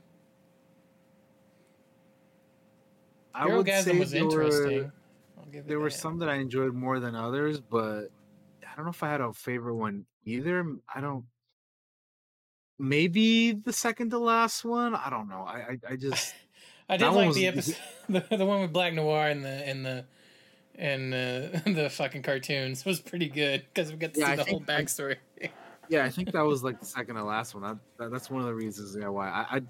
I 3.34 3.46
would 3.46 3.66
say 3.66 3.98
was 3.98 4.10
there 4.10 4.24
were- 4.24 4.42
interesting. 4.42 4.92
Give 5.50 5.66
there 5.66 5.80
were 5.80 5.88
some 5.88 6.18
that 6.18 6.28
I 6.28 6.34
enjoyed 6.34 6.74
more 6.74 7.00
than 7.00 7.14
others, 7.14 7.58
but 7.58 8.10
I 8.62 8.76
don't 8.76 8.84
know 8.84 8.90
if 8.90 9.02
I 9.02 9.08
had 9.08 9.22
a 9.22 9.32
favorite 9.32 9.76
one 9.76 10.04
either. 10.24 10.76
I 10.94 11.00
don't. 11.00 11.24
Maybe 12.78 13.52
the 13.52 13.72
second 13.72 14.10
to 14.10 14.18
last 14.18 14.64
one. 14.64 14.94
I 14.94 15.10
don't 15.10 15.28
know. 15.28 15.42
I 15.46 15.56
I, 15.88 15.92
I 15.92 15.96
just. 15.96 16.34
I 16.88 16.96
did 16.96 17.06
like 17.10 17.26
was- 17.28 17.36
the 17.36 17.46
episode, 17.48 17.76
the, 18.08 18.24
the 18.36 18.46
one 18.46 18.62
with 18.62 18.72
Black 18.72 18.94
Noir 18.94 19.28
and 19.28 19.44
the 19.44 19.48
and 19.68 19.84
the 19.84 20.04
and 20.76 21.12
uh, 21.12 21.60
the 21.70 21.90
fucking 21.90 22.22
cartoons 22.22 22.84
was 22.86 22.98
pretty 23.00 23.28
good 23.28 23.64
because 23.74 23.90
we 23.92 23.98
got 23.98 24.14
to 24.14 24.20
Yeah, 24.20 24.26
see 24.26 24.32
I 24.32 24.36
the 24.36 24.44
whole 24.44 24.58
think 24.60 24.70
I- 24.70 24.82
backstory. 24.82 25.16
Yeah, 25.90 26.04
I 26.04 26.10
think 26.10 26.32
that 26.32 26.40
was 26.44 26.62
like 26.62 26.80
the 26.80 26.86
second 26.86 27.16
to 27.16 27.24
last 27.24 27.54
one. 27.54 27.64
I, 27.64 27.74
that, 27.98 28.10
that's 28.10 28.30
one 28.30 28.40
of 28.42 28.46
the 28.46 28.54
reasons 28.54 28.96
yeah 28.98 29.08
why 29.08 29.28
I. 29.28 29.56
I 29.56 29.60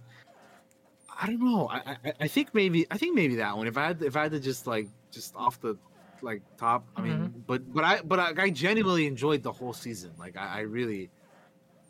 I 1.21 1.27
don't 1.27 1.41
know. 1.41 1.69
I, 1.69 1.79
I 2.05 2.13
I 2.21 2.29
think 2.29 2.55
maybe 2.55 2.87
I 2.91 2.99
think 2.99 3.17
maybe 3.17 3.37
that 3.37 3.57
one. 3.57 3.67
If 3.67 3.77
I 3.77 3.87
had 3.89 4.03
if 4.03 4.17
I 4.17 4.23
had 4.25 4.33
to 4.33 4.41
just 4.41 4.67
like 4.69 4.89
just 5.11 5.35
off 5.35 5.61
the 5.61 5.77
like 6.23 6.43
top. 6.57 6.87
I 6.97 7.01
mean, 7.03 7.43
but 7.49 7.73
but 7.73 7.83
I 7.83 8.01
but 8.03 8.21
I, 8.21 8.33
I 8.37 8.51
genuinely 8.51 9.07
enjoyed 9.09 9.43
the 9.43 9.51
whole 9.53 9.73
season. 9.73 10.13
Like 10.19 10.37
I, 10.37 10.59
I 10.59 10.61
really, 10.61 11.11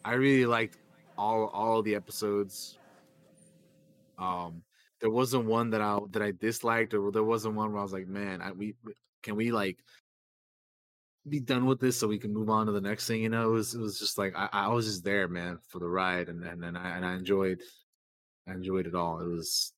I 0.05 0.15
really 0.15 0.47
liked 0.47 0.79
all 1.19 1.49
all 1.49 1.83
the 1.83 1.95
episodes. 1.95 2.79
Um, 4.19 4.63
there 5.01 5.11
wasn't 5.11 5.45
one 5.45 5.71
that 5.71 5.83
I 5.83 5.99
that 6.13 6.23
I 6.23 6.33
disliked, 6.33 6.95
or 6.95 7.11
there 7.13 7.25
wasn't 7.25 7.55
one 7.55 7.73
where 7.73 7.81
I 7.81 7.83
was 7.83 7.93
like, 7.93 8.09
man, 8.09 8.41
I, 8.41 8.53
we 8.53 8.75
can 9.23 9.37
we 9.37 9.51
like 9.51 9.79
be 11.29 11.41
done 11.41 11.67
with 11.67 11.81
this 11.81 11.99
so 11.99 12.09
we 12.09 12.19
can 12.19 12.33
move 12.33 12.49
on 12.49 12.67
to 12.67 12.73
the 12.73 12.81
next 12.81 13.07
thing. 13.07 13.23
You 13.23 13.29
know, 13.29 13.51
it 13.51 13.53
was 13.53 13.75
it 13.75 13.81
was 13.81 13.99
just 13.99 14.17
like 14.19 14.35
I, 14.37 14.49
I 14.53 14.69
was 14.69 14.87
just 14.87 15.05
there, 15.05 15.29
man, 15.29 15.59
for 15.69 15.79
the 15.79 15.89
ride, 15.89 16.29
and 16.29 16.43
and, 16.45 16.65
and 16.65 16.79
I 16.79 16.97
and 16.97 17.05
I 17.05 17.15
enjoyed 17.15 17.61
I 18.49 18.53
enjoyed 18.53 18.87
it 18.87 18.95
all. 18.95 19.21
It 19.21 19.29
was 19.29 19.73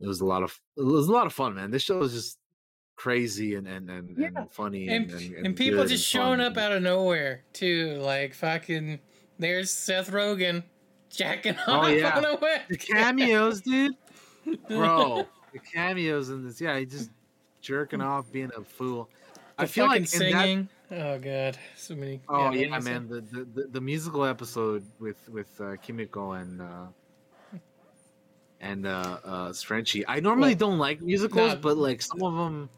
it 0.00 0.06
was 0.06 0.20
a 0.20 0.26
lot 0.26 0.42
of 0.42 0.58
it 0.76 0.84
was 0.84 1.08
a 1.08 1.12
lot 1.12 1.26
of 1.26 1.32
fun, 1.32 1.54
man. 1.54 1.70
This 1.70 1.82
show 1.82 1.98
was 1.98 2.12
just 2.12 2.38
crazy 2.96 3.56
and 3.56 3.66
and 3.66 3.90
and, 3.90 4.16
and 4.18 4.52
funny 4.52 4.88
and, 4.88 5.10
and, 5.10 5.46
and, 5.46 5.56
people 5.56 5.82
just 5.82 5.92
and 5.92 6.00
showing 6.00 6.40
up 6.40 6.56
out 6.56 6.72
of 6.72 6.82
nowhere 6.82 7.44
too. 7.52 7.96
Like 8.00 8.34
fucking, 8.34 9.00
there's 9.38 9.70
Seth 9.70 10.10
Rogen 10.10 10.62
jacking 11.10 11.56
Oh 11.66 11.72
off 11.80 11.90
yeah, 11.90 12.16
on 12.16 12.24
a 12.24 12.36
web. 12.36 12.62
the 12.68 12.76
cameos, 12.76 13.60
dude, 13.60 13.94
bro. 14.68 15.26
The 15.52 15.58
cameos 15.60 16.30
in 16.30 16.44
this, 16.44 16.60
yeah, 16.60 16.78
he 16.78 16.86
just 16.86 17.10
jerking 17.60 18.00
off, 18.00 18.30
being 18.32 18.50
a 18.56 18.62
fool. 18.62 19.08
I 19.56 19.66
feel 19.66 19.86
like 19.86 20.06
fucking 20.08 20.26
in 20.26 20.32
that- 20.32 20.40
singing. 20.42 20.68
Oh 20.90 21.18
god, 21.18 21.56
so 21.76 21.94
many. 21.94 22.20
Oh 22.28 22.44
what 22.44 22.54
yeah, 22.54 22.68
were 22.70 22.76
you 22.76 22.82
saying? 22.82 22.84
man. 22.84 23.08
The, 23.08 23.20
the 23.20 23.44
the 23.62 23.68
the 23.68 23.80
musical 23.80 24.24
episode 24.24 24.84
with 25.00 25.28
with 25.28 25.60
uh, 25.60 25.76
Kimiko 25.82 26.32
and 26.32 26.60
uh, 26.60 26.86
and 28.60 28.86
uh, 28.86 29.18
uh, 29.24 29.52
Frenchie. 29.52 30.06
I 30.06 30.20
normally 30.20 30.50
Well, 30.50 30.70
don't 30.70 30.78
like 30.78 31.00
musicals, 31.00 31.54
nah. 31.54 31.60
but 31.60 31.76
like 31.76 32.02
some 32.02 32.22
of 32.22 32.34
them, 32.34 32.68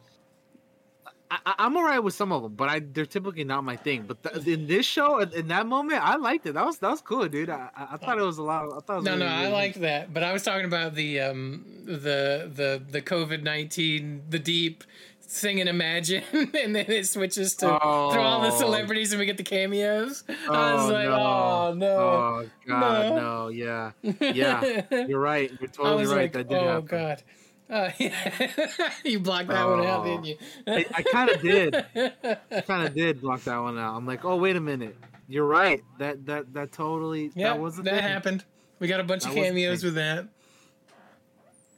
I, 1.31 1.55
I'm 1.59 1.77
alright 1.77 2.03
with 2.03 2.15
some 2.15 2.31
of 2.33 2.43
them, 2.43 2.55
but 2.55 2.69
I 2.69 2.81
they're 2.81 3.07
typically 3.07 3.45
not 3.45 3.65
my 3.65 3.77
thing. 3.77 4.05
But 4.07 4.23
th- 4.23 4.47
in 4.47 4.67
this 4.67 4.87
show, 4.87 5.19
in, 5.19 5.33
in 5.33 5.49
that 5.49 5.67
moment, 5.67 6.01
I 6.03 6.17
liked 6.17 6.47
it. 6.47 6.55
That 6.55 6.65
was 6.65 6.79
that 6.79 6.91
was 6.91 7.01
cool, 7.01 7.27
dude. 7.29 7.51
I, 7.51 7.69
I 7.77 7.97
thought 7.97 8.19
it 8.19 8.23
was 8.23 8.39
a 8.39 8.43
lot. 8.43 8.67
Of, 8.67 8.73
I 8.75 8.81
thought 8.81 9.03
No, 9.03 9.13
really, 9.13 9.25
no, 9.25 9.31
I 9.33 9.49
liked 9.49 9.81
that, 9.81 10.13
but 10.15 10.23
I 10.23 10.33
was 10.33 10.43
talking 10.43 10.67
about 10.67 10.95
the 10.95 11.21
um 11.21 11.65
the 11.85 12.51
the 12.55 12.83
the 12.91 13.03
COVID 13.03 13.43
nineteen 13.43 14.23
the 14.29 14.39
deep 14.39 14.85
singing 15.29 15.67
Imagine, 15.67 16.23
and 16.33 16.77
then 16.77 16.85
it 16.89 17.09
switches 17.09 17.57
to 17.57 17.67
through 17.67 17.71
all 17.79 18.41
the 18.43 18.53
Oh. 18.53 18.59
celebrities 18.59 19.13
and 19.13 19.19
we 19.19 19.27
get 19.27 19.37
the 19.37 19.43
cameos. 19.43 20.23
I 20.49 20.75
was 20.75 20.91
like, 20.91 21.09
no. 21.09 21.17
oh 21.17 21.75
no, 21.75 21.97
Oh 21.99 22.47
god, 22.69 23.11
no. 23.11 23.17
no, 23.17 23.49
yeah, 23.49 23.91
yeah. 24.21 24.83
You're 25.09 25.19
right. 25.19 25.51
You're 25.61 25.69
totally 25.71 26.07
right. 26.07 26.17
like, 26.17 26.33
that 26.35 26.49
did 26.49 26.59
oh 26.59 26.67
happen. 26.75 26.87
god. 26.87 27.23
Uh, 27.71 27.91
you 29.05 29.19
blocked 29.19 29.49
that 29.49 29.67
one 29.67 29.85
out, 29.85 30.01
Oh. 30.01 30.05
didn't 30.05 30.25
you? 30.27 30.37
I, 30.69 30.87
I 30.95 31.03
kind 31.03 31.31
of 31.31 31.43
did. 31.43 31.75
I 31.75 32.61
kind 32.61 32.87
of 32.87 32.95
did 32.95 33.21
block 33.21 33.43
that 33.43 33.59
one 33.59 33.77
out. 33.77 33.97
I'm 33.97 34.07
like, 34.07 34.25
oh 34.25 34.37
wait 34.37 34.55
a 34.55 34.61
minute. 34.61 34.97
You're 35.29 35.47
right. 35.47 35.83
That 35.99 36.25
that 36.27 36.53
that 36.55 36.71
totally 36.71 37.33
Yeah, 37.35 37.55
that 37.55 37.61
was 37.61 37.75
the 37.77 37.83
that 37.83 37.95
thing. 37.95 38.03
happened. 38.05 38.45
We 38.79 38.87
got 38.87 39.01
a 39.01 39.05
bunch 39.05 39.25
That 39.25 39.31
of 39.31 39.35
cameos 39.35 39.83
with 39.83 39.97
that. 39.97 40.29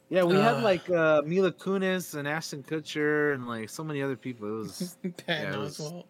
Yeah, 0.09 0.25
we 0.25 0.35
had 0.35 0.57
Uh. 0.57 0.61
like 0.61 0.87
uh, 0.91 1.23
Mila 1.25 1.51
Kunis 1.51 2.13
and 2.13 2.27
Ashton 2.27 2.61
Kutcher 2.61 3.33
and 3.33 3.47
like 3.47 3.69
so 3.69 3.83
many 3.83 4.03
other 4.03 4.15
people. 4.15 4.47
It 4.47 4.57
was 4.59 4.97
Patton 5.25 5.53
yeah, 5.53 5.59
Oswalt. 5.59 6.05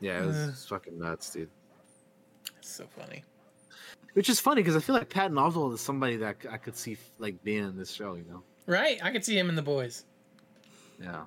yeah, 0.00 0.22
it 0.22 0.26
was 0.26 0.36
Uh. 0.36 0.52
fucking 0.68 0.96
nuts, 0.98 1.30
dude. 1.32 1.48
It's 2.58 2.70
so 2.70 2.86
funny. 2.96 3.24
Which 4.12 4.28
is 4.28 4.38
funny 4.38 4.60
because 4.62 4.76
I 4.76 4.80
feel 4.80 4.94
like 4.94 5.08
Patton 5.08 5.36
Oswalt 5.36 5.74
is 5.74 5.80
somebody 5.80 6.16
that 6.18 6.36
I 6.48 6.56
could 6.56 6.76
see 6.76 6.96
like 7.18 7.42
being 7.42 7.64
in 7.64 7.76
this 7.76 7.90
show. 7.90 8.14
You 8.14 8.24
know? 8.30 8.42
Right? 8.66 8.98
I 9.02 9.10
could 9.10 9.24
see 9.24 9.38
him 9.38 9.48
in 9.48 9.56
the 9.56 9.62
boys. 9.62 10.04
Yeah. 11.00 11.24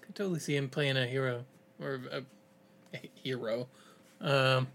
could 0.00 0.14
totally 0.14 0.40
see 0.40 0.56
him 0.56 0.68
playing 0.68 0.96
a 0.96 1.06
hero 1.06 1.44
or 1.80 2.00
a, 2.10 2.22
a 2.94 3.10
hero. 3.14 3.68
Um. 4.20 4.68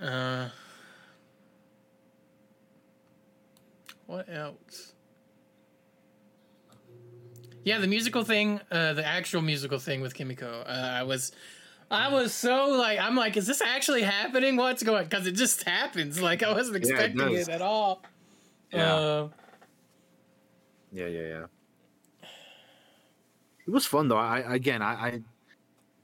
Uh. 0.00 0.48
What 4.06 4.28
else? 4.28 4.92
Yeah, 7.64 7.78
the 7.78 7.86
musical 7.86 8.24
thing, 8.24 8.60
uh, 8.70 8.92
the 8.94 9.06
actual 9.06 9.40
musical 9.40 9.78
thing 9.78 10.00
with 10.00 10.14
Kimiko. 10.14 10.64
Uh, 10.66 10.70
I 10.94 11.04
was, 11.04 11.32
I 11.90 12.12
was 12.12 12.34
so 12.34 12.70
like, 12.70 12.98
I'm 12.98 13.14
like, 13.14 13.36
is 13.36 13.46
this 13.46 13.60
actually 13.62 14.02
happening? 14.02 14.56
What's 14.56 14.82
going? 14.82 15.04
Because 15.04 15.26
it 15.26 15.32
just 15.32 15.62
happens. 15.62 16.20
Like 16.20 16.42
I 16.42 16.52
wasn't 16.52 16.84
Yeah, 16.84 16.90
it 16.90 16.90
expecting 16.90 17.34
it, 17.34 17.48
at 17.48 17.62
all. 17.62 18.02
Yeah. 18.72 18.94
Uh, 18.94 19.28
Yeah, 20.92 21.06
yeah, 21.06 21.22
yeah. 21.22 21.46
It 23.66 23.70
was 23.70 23.86
fun 23.86 24.08
though. 24.08 24.16
I 24.16 24.40
again, 24.54 24.82
I, 24.82 24.92
I, 24.92 25.22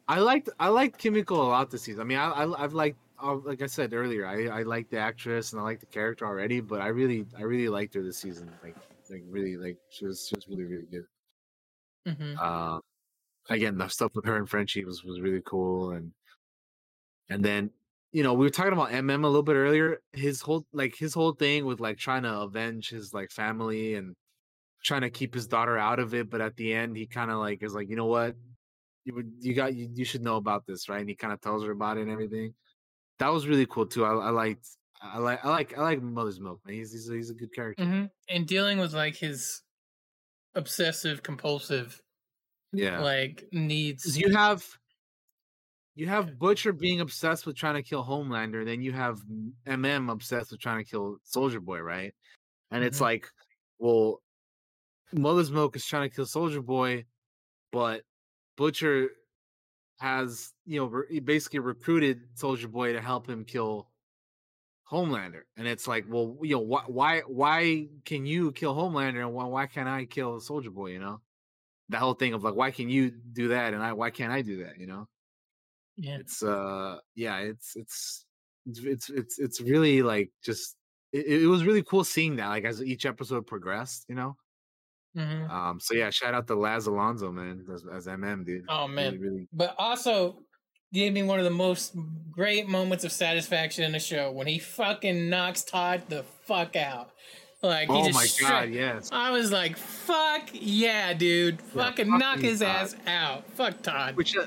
I 0.08 0.18
liked 0.20 0.48
I 0.58 0.68
liked 0.68 0.98
Kimiko 0.98 1.34
a 1.34 1.48
lot 1.48 1.70
this 1.70 1.82
season. 1.82 2.00
I 2.00 2.04
mean, 2.04 2.18
I, 2.18 2.30
I 2.30 2.64
I've 2.64 2.72
liked 2.72 2.98
uh, 3.22 3.36
like 3.36 3.62
I 3.62 3.66
said 3.66 3.92
earlier, 3.92 4.26
I 4.26 4.46
I 4.46 4.62
like 4.62 4.88
the 4.90 4.98
actress 4.98 5.52
and 5.52 5.60
I 5.60 5.64
like 5.64 5.80
the 5.80 5.86
character 5.86 6.26
already, 6.26 6.60
but 6.60 6.80
I 6.80 6.88
really 6.88 7.26
I 7.36 7.42
really 7.42 7.68
liked 7.68 7.94
her 7.94 8.02
this 8.02 8.18
season. 8.18 8.50
Like 8.62 8.76
like 9.10 9.22
really 9.28 9.56
like 9.56 9.76
she 9.90 10.06
was 10.06 10.26
she 10.28 10.36
was 10.36 10.48
really 10.48 10.64
really 10.64 10.86
good. 10.90 11.04
Mm-hmm. 12.06 12.34
Uh, 12.40 12.78
again, 13.50 13.76
the 13.76 13.88
stuff 13.88 14.12
with 14.14 14.24
her 14.24 14.36
and 14.36 14.48
Frenchie 14.48 14.84
was 14.84 15.04
was 15.04 15.20
really 15.20 15.42
cool, 15.44 15.90
and 15.90 16.12
and 17.28 17.44
then 17.44 17.70
you 18.12 18.22
know 18.22 18.34
we 18.34 18.46
were 18.46 18.50
talking 18.50 18.72
about 18.72 18.90
MM 18.90 19.24
a 19.24 19.26
little 19.26 19.42
bit 19.42 19.54
earlier. 19.54 20.00
His 20.12 20.40
whole 20.40 20.64
like 20.72 20.96
his 20.96 21.12
whole 21.12 21.32
thing 21.32 21.66
with 21.66 21.80
like 21.80 21.98
trying 21.98 22.22
to 22.22 22.40
avenge 22.40 22.90
his 22.90 23.12
like 23.12 23.30
family 23.30 23.96
and 23.96 24.14
trying 24.84 25.02
to 25.02 25.10
keep 25.10 25.34
his 25.34 25.46
daughter 25.46 25.76
out 25.78 25.98
of 25.98 26.14
it, 26.14 26.30
but 26.30 26.40
at 26.40 26.56
the 26.56 26.72
end 26.74 26.96
he 26.96 27.06
kind 27.06 27.30
of 27.30 27.38
like 27.38 27.62
is 27.62 27.74
like, 27.74 27.88
you 27.88 27.96
know 27.96 28.06
what, 28.06 28.36
you 29.04 29.32
you 29.40 29.54
got 29.54 29.74
you, 29.74 29.90
you 29.94 30.04
should 30.04 30.22
know 30.22 30.36
about 30.36 30.66
this, 30.66 30.88
right? 30.88 31.00
And 31.00 31.08
he 31.08 31.16
kind 31.16 31.32
of 31.32 31.40
tells 31.40 31.64
her 31.64 31.72
about 31.72 31.98
it 31.98 32.02
and 32.02 32.10
everything. 32.10 32.54
That 33.18 33.28
was 33.32 33.46
really 33.48 33.66
cool 33.66 33.86
too. 33.86 34.04
I, 34.04 34.12
I 34.14 34.30
liked. 34.30 34.66
I 35.02 35.18
like 35.18 35.44
I 35.44 35.50
like 35.50 35.78
I 35.78 35.82
like 35.82 36.02
Mother's 36.02 36.40
Milk. 36.40 36.60
Man. 36.66 36.74
He's 36.76 36.92
he's 36.92 37.08
a, 37.10 37.14
he's 37.14 37.30
a 37.30 37.34
good 37.34 37.54
character. 37.54 37.84
hmm 37.84 38.06
And 38.28 38.46
dealing 38.46 38.78
with 38.78 38.94
like 38.94 39.16
his 39.16 39.62
obsessive 40.54 41.22
compulsive 41.22 42.02
Yeah. 42.72 43.00
like 43.02 43.44
needs. 43.52 44.18
you 44.18 44.32
have 44.34 44.66
you 45.94 46.06
have 46.06 46.38
Butcher 46.38 46.72
being 46.72 47.00
obsessed 47.00 47.46
with 47.46 47.56
trying 47.56 47.74
to 47.74 47.82
kill 47.82 48.04
Homelander, 48.04 48.64
then 48.64 48.82
you 48.82 48.92
have 48.92 49.20
MM 49.66 50.08
obsessed 50.10 50.52
with 50.52 50.60
trying 50.60 50.84
to 50.84 50.88
kill 50.88 51.18
Soldier 51.24 51.60
Boy, 51.60 51.80
right? 51.80 52.14
And 52.70 52.84
it's 52.84 52.98
Mhm. 52.98 53.02
like, 53.02 53.28
well, 53.78 54.22
Mother's 55.12 55.50
Milk 55.50 55.76
is 55.76 55.84
trying 55.84 56.08
to 56.08 56.14
kill 56.14 56.26
Soldier 56.26 56.62
Boy, 56.62 57.06
but 57.72 58.02
Butcher 58.56 59.10
has, 59.98 60.52
you 60.66 60.80
know, 60.80 60.86
re- 60.86 61.06
he 61.10 61.20
basically 61.20 61.60
recruited 61.60 62.20
Soldier 62.34 62.68
Boy 62.68 62.92
to 62.92 63.00
help 63.00 63.28
him 63.28 63.44
kill 63.44 63.88
Homelander. 64.90 65.42
And 65.56 65.66
it's 65.66 65.86
like, 65.88 66.06
well, 66.08 66.36
you 66.42 66.56
know, 66.56 66.60
why 66.60 66.82
why 66.86 67.20
why 67.20 67.88
can 68.04 68.26
you 68.26 68.52
kill 68.52 68.74
Homelander 68.74 69.20
and 69.20 69.32
why 69.32 69.44
why 69.44 69.66
can't 69.66 69.88
I 69.88 70.04
kill 70.04 70.40
Soldier 70.40 70.70
Boy, 70.70 70.88
you 70.88 70.98
know? 71.00 71.20
the 71.90 71.96
whole 71.98 72.12
thing 72.14 72.34
of 72.34 72.44
like, 72.44 72.54
why 72.54 72.70
can 72.70 72.90
you 72.90 73.10
do 73.10 73.48
that 73.48 73.72
and 73.72 73.82
I 73.82 73.94
why 73.94 74.10
can't 74.10 74.32
I 74.32 74.42
do 74.42 74.64
that, 74.64 74.78
you 74.78 74.86
know? 74.86 75.08
yeah. 75.98 76.16
it's 76.16 76.42
uh 76.42 76.98
yeah 77.16 77.38
it's 77.38 77.74
it's 77.76 78.24
it's 78.66 78.80
it's 78.84 79.10
it's, 79.10 79.38
it's 79.38 79.60
really 79.60 80.02
like 80.02 80.30
just 80.42 80.76
it, 81.12 81.42
it 81.42 81.46
was 81.46 81.64
really 81.64 81.82
cool 81.82 82.04
seeing 82.04 82.36
that 82.36 82.48
like 82.48 82.64
as 82.64 82.82
each 82.82 83.04
episode 83.04 83.46
progressed 83.46 84.04
you 84.08 84.14
know 84.14 84.36
hmm 85.18 85.50
um 85.50 85.80
so 85.80 85.94
yeah 85.94 86.10
shout 86.10 86.34
out 86.34 86.46
to 86.46 86.54
laz 86.54 86.86
alonso 86.86 87.32
man 87.32 87.64
as, 87.72 87.84
as 87.92 88.06
mm 88.06 88.44
dude 88.44 88.64
Oh 88.68 88.86
man. 88.86 89.14
really, 89.14 89.18
really 89.18 89.48
But 89.52 89.74
also 89.78 90.42
gave 90.92 91.12
me 91.12 91.22
one 91.22 91.38
of 91.38 91.44
the 91.44 91.50
most 91.50 91.94
great 92.30 92.68
moments 92.68 93.04
of 93.04 93.12
satisfaction 93.12 93.84
in 93.84 93.92
the 93.92 93.98
show 93.98 94.30
when 94.32 94.46
he 94.46 94.58
fucking 94.58 95.28
knocks 95.28 95.64
Todd 95.64 96.02
the 96.08 96.24
fuck 96.46 96.76
out. 96.76 97.10
Like 97.62 97.88
he 97.90 97.94
oh 97.94 98.04
just 98.04 98.14
my 98.14 98.24
stra- 98.24 98.48
god 98.48 98.70
yes 98.70 99.08
I 99.10 99.30
was 99.32 99.50
like, 99.50 99.76
"Fuck 99.76 100.50
yeah, 100.52 101.12
dude! 101.12 101.60
Fucking 101.60 102.08
knock 102.18 102.38
his 102.38 102.60
Todd. 102.60 102.68
ass 102.68 102.96
out! 103.06 103.50
Fuck 103.50 103.82
Todd!" 103.82 104.14
which 104.16 104.36
uh, 104.36 104.46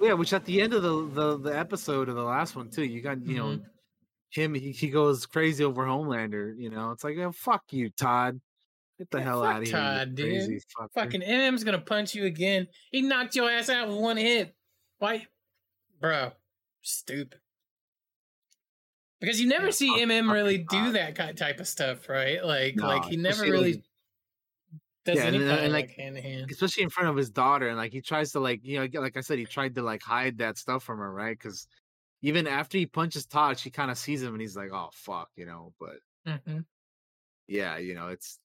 yeah 0.00 0.12
which 0.14 0.32
at 0.32 0.44
the 0.44 0.60
end 0.60 0.74
of 0.74 0.82
the 0.82 1.08
the, 1.10 1.38
the 1.38 1.56
episode 1.58 2.08
of 2.08 2.16
the 2.16 2.22
last 2.22 2.56
one 2.56 2.68
too 2.68 2.84
you 2.84 3.00
got 3.00 3.24
you 3.24 3.36
know 3.36 3.50
Mhm. 3.58 3.62
him 4.30 4.54
he, 4.54 4.72
he 4.72 4.88
goes 4.90 5.24
crazy 5.26 5.62
over 5.64 5.84
homelander 5.84 6.54
you 6.58 6.68
know 6.70 6.90
it's 6.90 7.04
like 7.04 7.16
oh, 7.18 7.30
fuck 7.32 7.62
you 7.70 7.90
todd 7.90 8.40
get 8.98 9.10
the 9.10 9.20
hell 9.22 9.42
out 9.44 9.62
of 9.62 9.64
here 9.68 9.72
Todd, 9.76 10.14
dude. 10.14 10.26
crazy 10.26 10.60
fucker. 10.78 10.88
Fucking 10.94 11.22
MM's 11.22 11.64
gonna 11.64 11.78
punch 11.80 12.14
you 12.14 12.24
again. 12.24 12.66
He 12.90 13.02
knocked 13.02 13.34
your 13.36 13.50
ass 13.50 13.68
out 13.68 13.88
with 13.88 13.96
one 13.98 14.16
hit. 14.16 14.54
Why, 14.98 15.26
bro? 16.00 16.32
Stupid. 16.82 17.38
Because 19.20 19.40
you 19.40 19.48
never 19.48 19.66
Yeah, 19.66 19.72
see 19.72 19.88
fuck- 19.88 19.98
MM 20.00 20.26
fuck 20.26 20.34
really 20.34 20.58
do 20.58 20.64
Todd. 20.66 20.94
that 20.94 21.16
ki- 21.16 21.32
type 21.34 21.58
of 21.60 21.66
stuff, 21.66 22.08
right? 22.08 22.44
Like, 22.44 22.76
like 22.76 23.04
he 23.06 23.16
never 23.16 23.42
really 23.42 23.82
does 25.04 25.16
Yeah, 25.16 25.26
and- 25.26 25.36
anything 25.36 25.58
and, 25.64 25.72
like 25.72 25.86
like, 25.88 25.96
hand 25.96 26.16
to 26.16 26.22
hand. 26.22 26.50
especially 26.50 26.82
in 26.84 26.90
front 26.90 27.08
of 27.08 27.16
his 27.16 27.30
daughter 27.30 27.68
and 27.68 27.76
like 27.78 27.92
he 27.92 28.00
tries 28.02 28.32
to 28.32 28.40
like 28.40 28.60
you 28.62 28.78
know 28.78 29.00
like 29.00 29.16
i 29.16 29.22
said 29.22 29.38
he 29.38 29.46
tried 29.46 29.74
to 29.76 29.80
like 29.82 30.02
hide 30.02 30.36
that 30.38 30.58
stuff 30.58 30.82
from 30.82 30.98
her 30.98 31.10
right 31.10 31.38
because 31.38 31.66
even 32.20 32.46
after 32.46 32.76
he 32.76 32.84
punches 32.84 33.24
todd 33.24 33.58
she 33.58 33.70
kind 33.70 33.90
of 33.90 33.96
sees 33.96 34.22
him 34.22 34.34
and 34.34 34.40
he's 34.42 34.54
like 34.54 34.68
oh 34.70 34.90
fuck 34.92 35.30
you 35.34 35.46
know 35.46 35.72
but 35.80 35.96
hmm 36.44 36.58
yeah 37.46 37.78
you 37.78 37.94
know 37.94 38.08
it's 38.08 38.38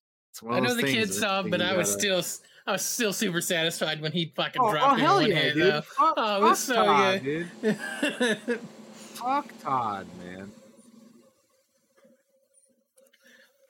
I 0.50 0.60
know 0.60 0.74
the 0.76 0.84
kids 0.84 1.20
saw, 1.20 1.44
but 1.44 1.62
I 1.62 1.76
was 1.78 1.96
gotta- 1.96 2.24
still, 2.24 2.44
I 2.66 2.72
was 2.74 2.82
still 2.82 3.14
super 3.14 3.42
satisfied 3.42 4.02
when 4.02 4.12
he 4.12 4.32
fucking 4.36 4.62
oh, 4.62 4.72
dropped 4.72 4.94
oh 4.94 4.96
him 4.96 5.00
hell 5.00 5.18
in 5.20 5.24
one 5.24 5.32
yeah 5.32 5.38
hit. 5.38 5.54
dude 5.54 5.64
though. 5.74 5.82
fuck, 5.82 6.14
Oh, 6.18 6.38
it 6.38 6.42
was 6.50 6.60
so 6.60 6.76
todd, 6.76 7.24
good. 7.24 7.48
dude 7.62 8.60
fuck 9.14 9.54
todd 9.62 10.08
man 10.20 10.52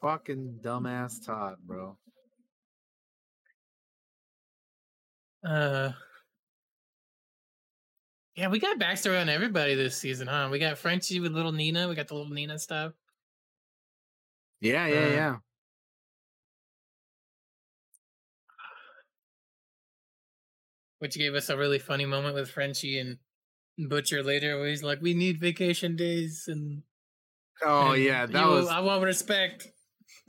fucking 0.01 0.59
dumbass 0.63 1.23
todd 1.25 1.57
bro 1.65 1.97
Uh, 5.45 5.91
yeah, 8.35 8.47
we 8.47 8.59
got 8.59 8.79
backstory 8.79 9.19
on 9.19 9.27
everybody 9.27 9.75
this 9.75 9.97
season, 9.97 10.25
huh? 10.27 10.47
We 10.49 10.57
got 10.57 10.77
Frenchie 10.77 11.19
with 11.19 11.33
little 11.33 11.51
Nina. 11.51 11.89
We 11.89 11.95
got 11.95 12.07
the 12.07 12.15
little 12.15 12.31
Nina 12.31 12.57
stuff. 12.59 12.93
yeah 14.61 14.87
yeah 14.87 14.95
Uh, 14.95 15.09
yeah 15.09 15.35
which 21.03 21.17
gave 21.17 21.35
us 21.35 21.49
a 21.49 21.57
really 21.57 21.79
funny 21.79 22.05
moment 22.05 22.33
with 22.33 22.49
Frenchie 22.49 22.97
and 22.97 23.17
Butcher 23.89 24.23
later, 24.23 24.57
where 24.57 24.69
he's 24.69 24.83
like, 24.83 25.01
"We 25.01 25.13
need 25.13 25.37
vacation 25.41 25.97
days," 25.97 26.45
and 26.47 26.81
oh 27.61 27.91
and 27.91 28.01
yeah 28.03 28.25
that 28.25 28.45
you- 28.45 28.49
was 28.51 28.69
I 28.69 28.79
want 28.79 29.03
respect. 29.03 29.67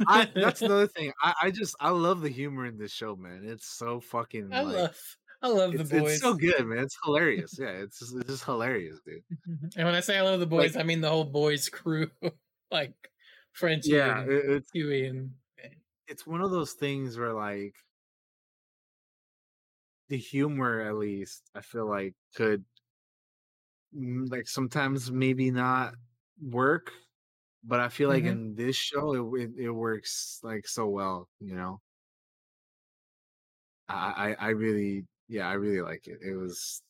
I, 0.08 0.28
that's 0.34 0.62
another 0.66 0.88
thing. 0.88 1.12
I, 1.22 1.34
I 1.42 1.50
just 1.52 1.76
I 1.78 1.90
love 1.90 2.22
the 2.22 2.28
humor 2.28 2.66
in 2.66 2.76
this 2.76 2.90
show, 2.92 3.14
man. 3.14 3.42
It's 3.44 3.68
so 3.78 4.00
fucking 4.00 4.48
I 4.52 4.62
like, 4.62 4.74
love, 4.76 4.96
I 5.42 5.48
love 5.48 5.72
the 5.78 5.84
boys. 5.84 6.14
it's 6.14 6.22
so 6.22 6.34
good, 6.34 6.66
man. 6.66 6.78
It's 6.82 6.98
hilarious. 7.04 7.56
Yeah, 7.56 7.68
it's 7.68 8.00
just, 8.00 8.16
it's 8.16 8.26
just 8.26 8.44
hilarious, 8.44 8.98
dude. 9.06 9.22
Mm-hmm, 9.48 9.66
and 9.78 9.86
when 9.86 9.94
I 9.94 10.00
say 10.00 10.18
I 10.18 10.22
love 10.22 10.40
the 10.40 10.46
boys, 10.46 10.74
Like- 10.74 10.82
I 10.82 10.86
mean 10.86 11.00
the 11.02 11.10
whole 11.10 11.22
boys 11.24 11.68
crew, 11.68 12.10
like 12.72 12.94
Frenchie 13.52 13.90
Yeah, 13.92 14.22
and 14.22 14.32
it- 14.32 14.44
it's 14.50 14.70
Huey 14.72 15.06
and 15.06 15.30
eh. 15.62 15.68
it's 16.08 16.26
one 16.26 16.40
of 16.40 16.50
those 16.50 16.72
things 16.72 17.16
where 17.16 17.32
like 17.32 17.74
the 20.08 20.16
humor 20.18 20.80
at 20.80 20.96
least 20.96 21.50
i 21.54 21.60
feel 21.60 21.88
like 21.88 22.14
could 22.34 22.64
like 23.92 24.48
sometimes 24.48 25.10
maybe 25.10 25.50
not 25.50 25.94
work 26.40 26.92
but 27.64 27.80
i 27.80 27.88
feel 27.88 28.08
like 28.08 28.24
Mhm. 28.24 28.24
in 28.24 28.54
this 28.56 28.76
show 28.76 29.34
it, 29.36 29.42
it 29.42 29.50
it 29.66 29.70
works 29.70 30.40
like 30.42 30.66
so 30.66 30.88
well 30.88 31.28
you 31.40 31.54
know 31.56 31.80
i 33.88 34.34
i, 34.38 34.46
I 34.46 34.48
really 34.50 35.06
yeah 35.28 35.48
i 35.48 35.54
really 35.54 35.80
like 35.82 36.06
it 36.06 36.18
it 36.22 36.34
was 36.36 36.82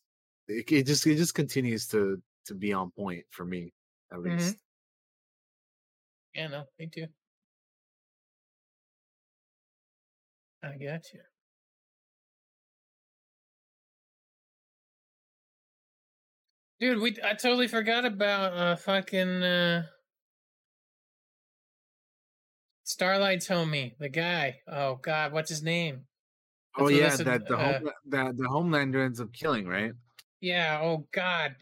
it, 0.48 0.70
it 0.72 0.86
just 0.86 1.06
it 1.06 1.16
just 1.16 1.34
continues 1.34 1.88
to 1.88 2.22
to 2.46 2.54
be 2.54 2.74
on 2.74 2.92
point 2.92 3.26
for 3.30 3.44
me 3.46 3.72
at 4.12 4.20
Mhm. 4.24 4.54
least 4.54 4.58
yeah, 6.34 6.48
no, 6.48 6.66
me 6.78 6.88
too. 6.88 7.06
I 10.64 10.76
got 10.78 11.12
you. 11.12 11.22
Dude, 16.84 17.00
we 17.00 17.16
I 17.24 17.32
totally 17.32 17.66
forgot 17.66 18.04
about 18.04 18.52
uh 18.52 18.76
fucking 18.76 19.42
uh 19.42 19.84
Starlight's 22.82 23.48
homie, 23.48 23.96
the 23.98 24.10
guy. 24.10 24.56
Oh 24.68 24.96
god, 24.96 25.32
what's 25.32 25.48
his 25.48 25.62
name? 25.62 26.02
oh 26.76 26.82
That's 26.82 26.92
what 26.92 26.94
yeah 26.94 27.04
listen- 27.08 27.24
that 27.24 27.48
the 27.48 27.56
uh, 27.56 27.72
home 27.72 27.90
that 28.08 28.36
the 28.36 28.42
homelander 28.44 29.02
ends 29.02 29.18
up 29.18 29.32
killing 29.32 29.66
right 29.66 29.92
Yeah, 30.42 30.80
oh 30.82 31.06
god. 31.10 31.56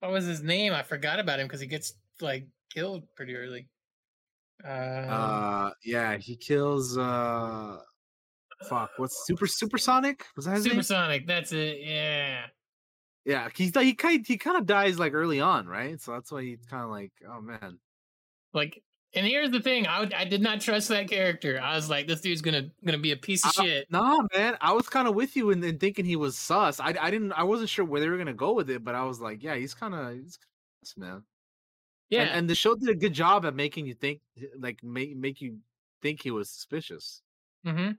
What 0.00 0.10
was 0.10 0.24
his 0.24 0.42
name? 0.42 0.72
I 0.72 0.82
forgot 0.82 1.20
about 1.20 1.38
him 1.38 1.46
because 1.46 1.60
he 1.60 1.68
gets 1.68 1.94
like 2.20 2.48
killed 2.74 3.04
pretty 3.14 3.36
early. 3.36 3.68
Uh, 4.64 4.66
Uh, 4.66 5.70
yeah, 5.84 6.16
he 6.16 6.34
kills. 6.34 6.98
uh 6.98 7.78
Fuck, 8.68 8.90
what's 8.96 9.24
super 9.24 9.46
supersonic? 9.46 10.24
Was 10.34 10.46
that 10.46 10.54
his 10.56 10.64
name? 10.64 10.72
Supersonic, 10.72 11.28
that's 11.28 11.52
it, 11.52 11.78
yeah. 11.80 12.46
Yeah, 13.24 13.48
he's 13.54 13.74
like 13.74 13.86
he 13.86 13.94
kind 13.94 14.26
he 14.26 14.36
kind 14.36 14.56
of 14.58 14.66
dies 14.66 14.98
like 14.98 15.14
early 15.14 15.40
on, 15.40 15.66
right? 15.66 16.00
So 16.00 16.12
that's 16.12 16.30
why 16.30 16.42
he's 16.42 16.64
kind 16.68 16.84
of 16.84 16.90
like, 16.90 17.12
oh 17.28 17.40
man. 17.40 17.78
Like 18.52 18.82
and 19.14 19.26
here's 19.26 19.50
the 19.50 19.60
thing, 19.60 19.86
I 19.86 20.00
would, 20.00 20.12
I 20.12 20.24
did 20.24 20.42
not 20.42 20.60
trust 20.60 20.88
that 20.88 21.08
character. 21.08 21.60
I 21.62 21.76
was 21.76 21.88
like, 21.88 22.08
this 22.08 22.20
dude's 22.20 22.42
gonna 22.42 22.70
gonna 22.84 22.98
be 22.98 23.12
a 23.12 23.16
piece 23.16 23.44
of 23.44 23.52
I- 23.58 23.64
shit. 23.64 23.90
Nah, 23.90 24.18
man, 24.34 24.56
I 24.60 24.72
was 24.72 24.88
kind 24.88 25.08
of 25.08 25.14
with 25.14 25.36
you 25.36 25.50
in, 25.50 25.62
in 25.62 25.78
thinking 25.78 26.04
he 26.04 26.16
was 26.16 26.36
sus. 26.36 26.80
I 26.80 26.94
I 27.00 27.10
didn't 27.10 27.32
I 27.32 27.44
wasn't 27.44 27.70
sure 27.70 27.84
where 27.84 28.00
they 28.00 28.08
were 28.08 28.18
gonna 28.18 28.34
go 28.34 28.52
with 28.52 28.68
it, 28.70 28.84
but 28.84 28.94
I 28.94 29.04
was 29.04 29.20
like, 29.20 29.42
yeah, 29.42 29.54
he's 29.54 29.74
kind 29.74 29.94
of 29.94 30.14
he's 30.14 30.38
sus, 30.82 30.96
man. 30.96 31.22
Yeah. 32.10 32.22
and, 32.22 32.30
and 32.30 32.50
the 32.50 32.54
show 32.54 32.74
did 32.74 32.88
a 32.88 32.94
good 32.94 33.14
job 33.14 33.46
at 33.46 33.54
making 33.54 33.86
you 33.86 33.94
think, 33.94 34.20
like 34.58 34.82
make 34.82 35.16
make 35.16 35.40
you 35.40 35.58
think 36.02 36.22
he 36.22 36.30
was 36.30 36.50
suspicious. 36.50 37.22
Mm-hmm. 37.66 37.92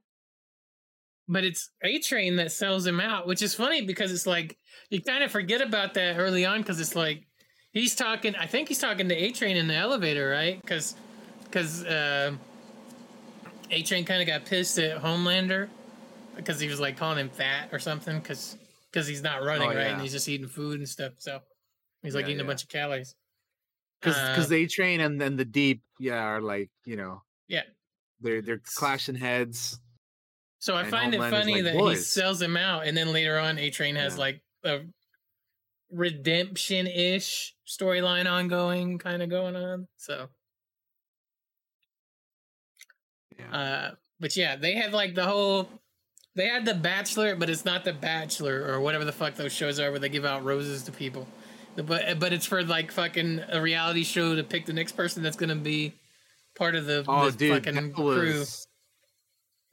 But 1.27 1.43
it's 1.43 1.71
A 1.83 1.99
Train 1.99 2.35
that 2.35 2.51
sells 2.51 2.85
him 2.85 2.99
out, 2.99 3.25
which 3.25 3.41
is 3.41 3.55
funny 3.55 3.81
because 3.81 4.11
it's 4.11 4.27
like 4.27 4.57
you 4.89 5.01
kind 5.01 5.23
of 5.23 5.31
forget 5.31 5.61
about 5.61 5.95
that 5.95 6.17
early 6.17 6.45
on 6.45 6.61
because 6.61 6.79
it's 6.79 6.95
like 6.95 7.25
he's 7.71 7.95
talking. 7.95 8.35
I 8.35 8.45
think 8.45 8.67
he's 8.67 8.79
talking 8.79 9.09
to 9.09 9.15
A 9.15 9.31
Train 9.31 9.57
in 9.57 9.67
the 9.67 9.73
elevator, 9.75 10.29
right? 10.29 10.61
Because 10.61 10.95
because 11.45 11.83
uh, 11.83 12.35
A 13.71 13.81
Train 13.83 14.05
kind 14.05 14.21
of 14.21 14.27
got 14.27 14.45
pissed 14.45 14.77
at 14.77 15.01
Homelander 15.01 15.69
because 16.35 16.59
he 16.59 16.67
was 16.67 16.79
like 16.79 16.97
calling 16.97 17.17
him 17.17 17.29
fat 17.29 17.69
or 17.71 17.79
something 17.79 18.19
because 18.19 18.57
because 18.91 19.07
he's 19.07 19.23
not 19.23 19.43
running 19.43 19.63
Oh, 19.69 19.73
right 19.75 19.87
yeah. 19.87 19.93
and 19.93 20.01
he's 20.01 20.11
just 20.11 20.29
eating 20.29 20.47
food 20.47 20.79
and 20.79 20.87
stuff. 20.87 21.13
So 21.17 21.39
he's 22.03 22.13
like 22.15 22.25
Yeah, 22.25 22.31
eating 22.31 22.41
a 22.41 22.45
bunch 22.45 22.63
of 22.63 22.69
calories. 22.69 23.15
Because 23.99 24.15
Uh, 24.17 24.35
because 24.35 24.51
A 24.51 24.67
Train 24.67 24.99
and 25.01 25.19
then 25.19 25.35
the 25.37 25.45
Deep, 25.45 25.81
yeah, 25.99 26.21
are 26.23 26.41
like 26.41 26.69
you 26.85 26.97
know 26.97 27.23
yeah. 27.47 27.63
they're 28.21 28.41
they're 28.41 28.61
clashing 28.75 29.15
heads. 29.15 29.79
So 30.65 30.75
I 30.75 30.81
And 30.81 30.89
find 30.89 31.13
it 31.13 31.19
funny 31.19 31.61
like, 31.61 31.75
that 31.75 31.75
he 31.75 31.95
sells 31.95 32.41
him 32.41 32.57
out, 32.57 32.87
and 32.87 32.97
then 32.97 33.13
later 33.13 33.37
on, 33.37 33.59
A 33.59 33.69
Train 33.69 33.95
has 33.97 34.13
Yeah. 34.13 34.19
like 34.19 34.41
a 34.63 34.79
redemption 35.91 36.87
ish 36.87 37.53
storyline 37.67 38.25
ongoing, 38.25 38.97
kind 38.97 39.21
of 39.21 39.29
going 39.29 39.55
on. 39.55 39.87
So, 39.97 40.27
uh, 43.51 43.91
but 44.19 44.35
yeah, 44.35 44.55
they 44.55 44.73
have 44.73 44.91
like 44.91 45.13
the 45.13 45.25
whole. 45.25 45.69
They 46.33 46.47
had 46.47 46.65
the 46.65 46.73
Bachelor, 46.73 47.35
but 47.35 47.47
it's 47.47 47.63
not 47.63 47.85
the 47.85 47.93
Bachelor 47.93 48.65
or 48.65 48.81
whatever 48.81 49.05
the 49.05 49.11
fuck 49.11 49.35
those 49.35 49.53
shows 49.53 49.79
are 49.79 49.91
where 49.91 49.99
they 49.99 50.09
give 50.09 50.25
out 50.25 50.43
roses 50.43 50.81
to 50.85 50.91
people. 50.91 51.27
But 51.75 52.17
but 52.19 52.33
it's 52.33 52.47
for 52.47 52.63
like 52.63 52.91
fucking 52.91 53.43
a 53.49 53.61
reality 53.61 54.03
show 54.03 54.35
to 54.35 54.43
pick 54.43 54.65
the 54.65 54.73
next 54.73 54.93
person 54.93 55.21
that's 55.21 55.37
gonna 55.37 55.55
be 55.55 55.93
part 56.55 56.73
of 56.73 56.87
the, 56.87 57.05
Oh, 57.07 57.29
dude, 57.29 57.63
fucking 57.63 57.93
crew. 57.93 58.43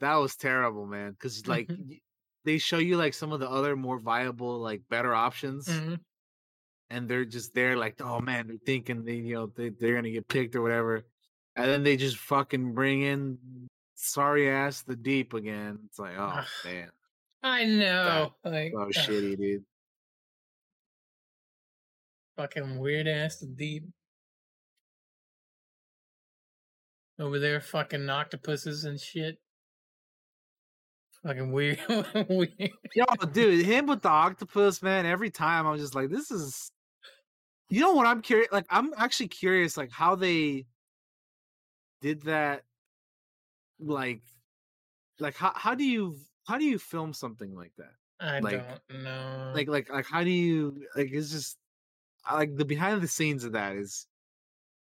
That 0.03 0.15
was 0.15 0.35
terrible, 0.35 0.85
man. 0.85 1.11
Because 1.11 1.47
like 1.47 1.67
y- 1.69 1.99
they 2.45 2.57
show 2.57 2.77
you 2.77 2.97
like 2.97 3.13
some 3.13 3.31
of 3.31 3.39
the 3.39 3.49
other 3.49 3.75
more 3.75 3.99
viable, 3.99 4.59
like 4.59 4.81
better 4.89 5.13
options, 5.15 5.67
Mhm. 5.67 5.99
and 6.89 7.07
they're 7.09 7.25
just 7.25 7.53
there, 7.53 7.75
like, 7.77 7.99
oh 8.01 8.19
man, 8.19 8.47
they're 8.47 8.57
thinking 8.65 9.03
they, 9.03 9.15
you 9.15 9.35
know, 9.35 9.47
they, 9.47 9.69
they're 9.69 9.95
gonna 9.95 10.11
get 10.11 10.27
picked 10.27 10.55
or 10.55 10.61
whatever, 10.61 11.05
and 11.55 11.65
then 11.69 11.83
they 11.83 11.95
just 11.97 12.17
fucking 12.17 12.73
bring 12.73 13.01
in 13.01 13.37
sorry 13.95 14.49
ass 14.49 14.83
the 14.83 14.95
deep 14.95 15.33
again. 15.33 15.79
It's 15.85 15.99
like, 15.99 16.17
oh 16.17 16.43
man, 16.65 16.89
I 17.41 17.63
know, 17.65 18.33
like 18.43 18.71
so 18.73 18.81
ugh. 18.81 18.89
shitty, 18.91 19.37
dude. 19.37 19.65
Fucking 22.35 22.79
weird 22.79 23.07
ass 23.07 23.37
the 23.39 23.45
deep. 23.47 23.83
Over 27.19 27.37
there, 27.39 27.61
fucking 27.61 28.09
octopuses 28.09 28.85
and 28.85 28.99
shit. 28.99 29.37
Fucking 31.25 31.51
weird. 31.51 31.79
weird. 32.29 32.71
Yo, 32.95 33.05
dude, 33.31 33.65
him 33.65 33.87
with 33.87 34.01
the 34.01 34.09
octopus, 34.09 34.81
man. 34.81 35.05
Every 35.05 35.29
time 35.29 35.65
I'm 35.65 35.77
just 35.77 35.95
like, 35.95 36.09
this 36.09 36.31
is. 36.31 36.71
You 37.69 37.79
know 37.79 37.93
what 37.93 38.05
I'm 38.05 38.21
curious? 38.21 38.51
Like, 38.51 38.65
I'm 38.69 38.91
actually 38.97 39.29
curious, 39.29 39.77
like 39.77 39.91
how 39.91 40.15
they 40.15 40.65
did 42.01 42.23
that. 42.23 42.63
Like, 43.79 44.21
like 45.19 45.35
how 45.35 45.53
how 45.55 45.73
do 45.73 45.83
you 45.83 46.17
how 46.45 46.57
do 46.57 46.65
you 46.65 46.77
film 46.77 47.13
something 47.13 47.55
like 47.55 47.71
that? 47.77 47.93
I 48.19 48.39
like, 48.39 48.63
don't 48.89 49.03
know. 49.03 49.51
Like, 49.55 49.67
like, 49.67 49.89
like, 49.89 50.05
how 50.05 50.23
do 50.23 50.29
you 50.29 50.83
like? 50.95 51.09
It's 51.11 51.31
just 51.31 51.57
like 52.31 52.55
the 52.55 52.65
behind 52.65 53.01
the 53.01 53.07
scenes 53.07 53.43
of 53.43 53.53
that 53.53 53.75
is 53.75 54.07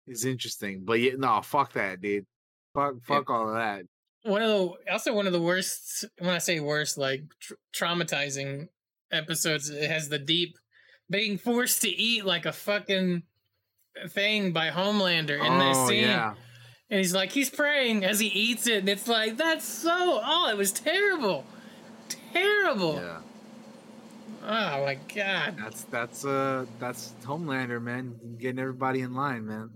is 0.07 0.25
interesting, 0.25 0.81
but 0.83 0.99
yeah, 0.99 1.13
no, 1.17 1.41
fuck 1.41 1.73
that, 1.73 2.01
dude. 2.01 2.25
Fuck, 2.73 2.95
fuck 3.03 3.29
all 3.29 3.49
of 3.49 3.55
that. 3.55 3.83
One 4.23 4.41
of 4.41 4.49
the 4.49 4.91
also 4.91 5.13
one 5.13 5.27
of 5.27 5.33
the 5.33 5.41
worst. 5.41 6.05
When 6.19 6.29
I 6.31 6.37
say 6.39 6.59
worst, 6.59 6.97
like 6.97 7.23
tr- 7.39 7.53
traumatizing 7.75 8.67
episodes, 9.11 9.69
it 9.69 9.89
has 9.89 10.09
the 10.09 10.19
deep 10.19 10.57
being 11.09 11.37
forced 11.37 11.81
to 11.81 11.89
eat 11.89 12.25
like 12.25 12.45
a 12.45 12.51
fucking 12.53 13.23
thing 14.09 14.51
by 14.53 14.69
Homelander 14.69 15.37
in 15.43 15.57
that 15.59 15.75
Oh, 15.75 15.87
scene. 15.87 16.03
yeah. 16.03 16.35
And 16.91 16.97
he's 16.97 17.13
like, 17.13 17.31
he's 17.31 17.49
praying 17.49 18.03
as 18.03 18.19
he 18.19 18.27
eats 18.27 18.65
it, 18.67 18.79
and 18.79 18.89
it's 18.89 19.07
like, 19.07 19.37
that's 19.37 19.63
so. 19.65 20.21
Oh, 20.23 20.49
it 20.49 20.57
was 20.57 20.71
terrible, 20.71 21.45
terrible. 22.33 22.95
Yeah. 22.95 23.19
Oh 24.41 24.85
my 24.85 24.97
god, 25.13 25.57
That's 25.59 25.83
that's 25.83 26.25
uh 26.25 26.65
that's 26.79 27.13
Homelander, 27.23 27.81
man, 27.81 28.15
getting 28.39 28.57
everybody 28.59 29.01
in 29.01 29.13
line, 29.13 29.45
man. 29.45 29.69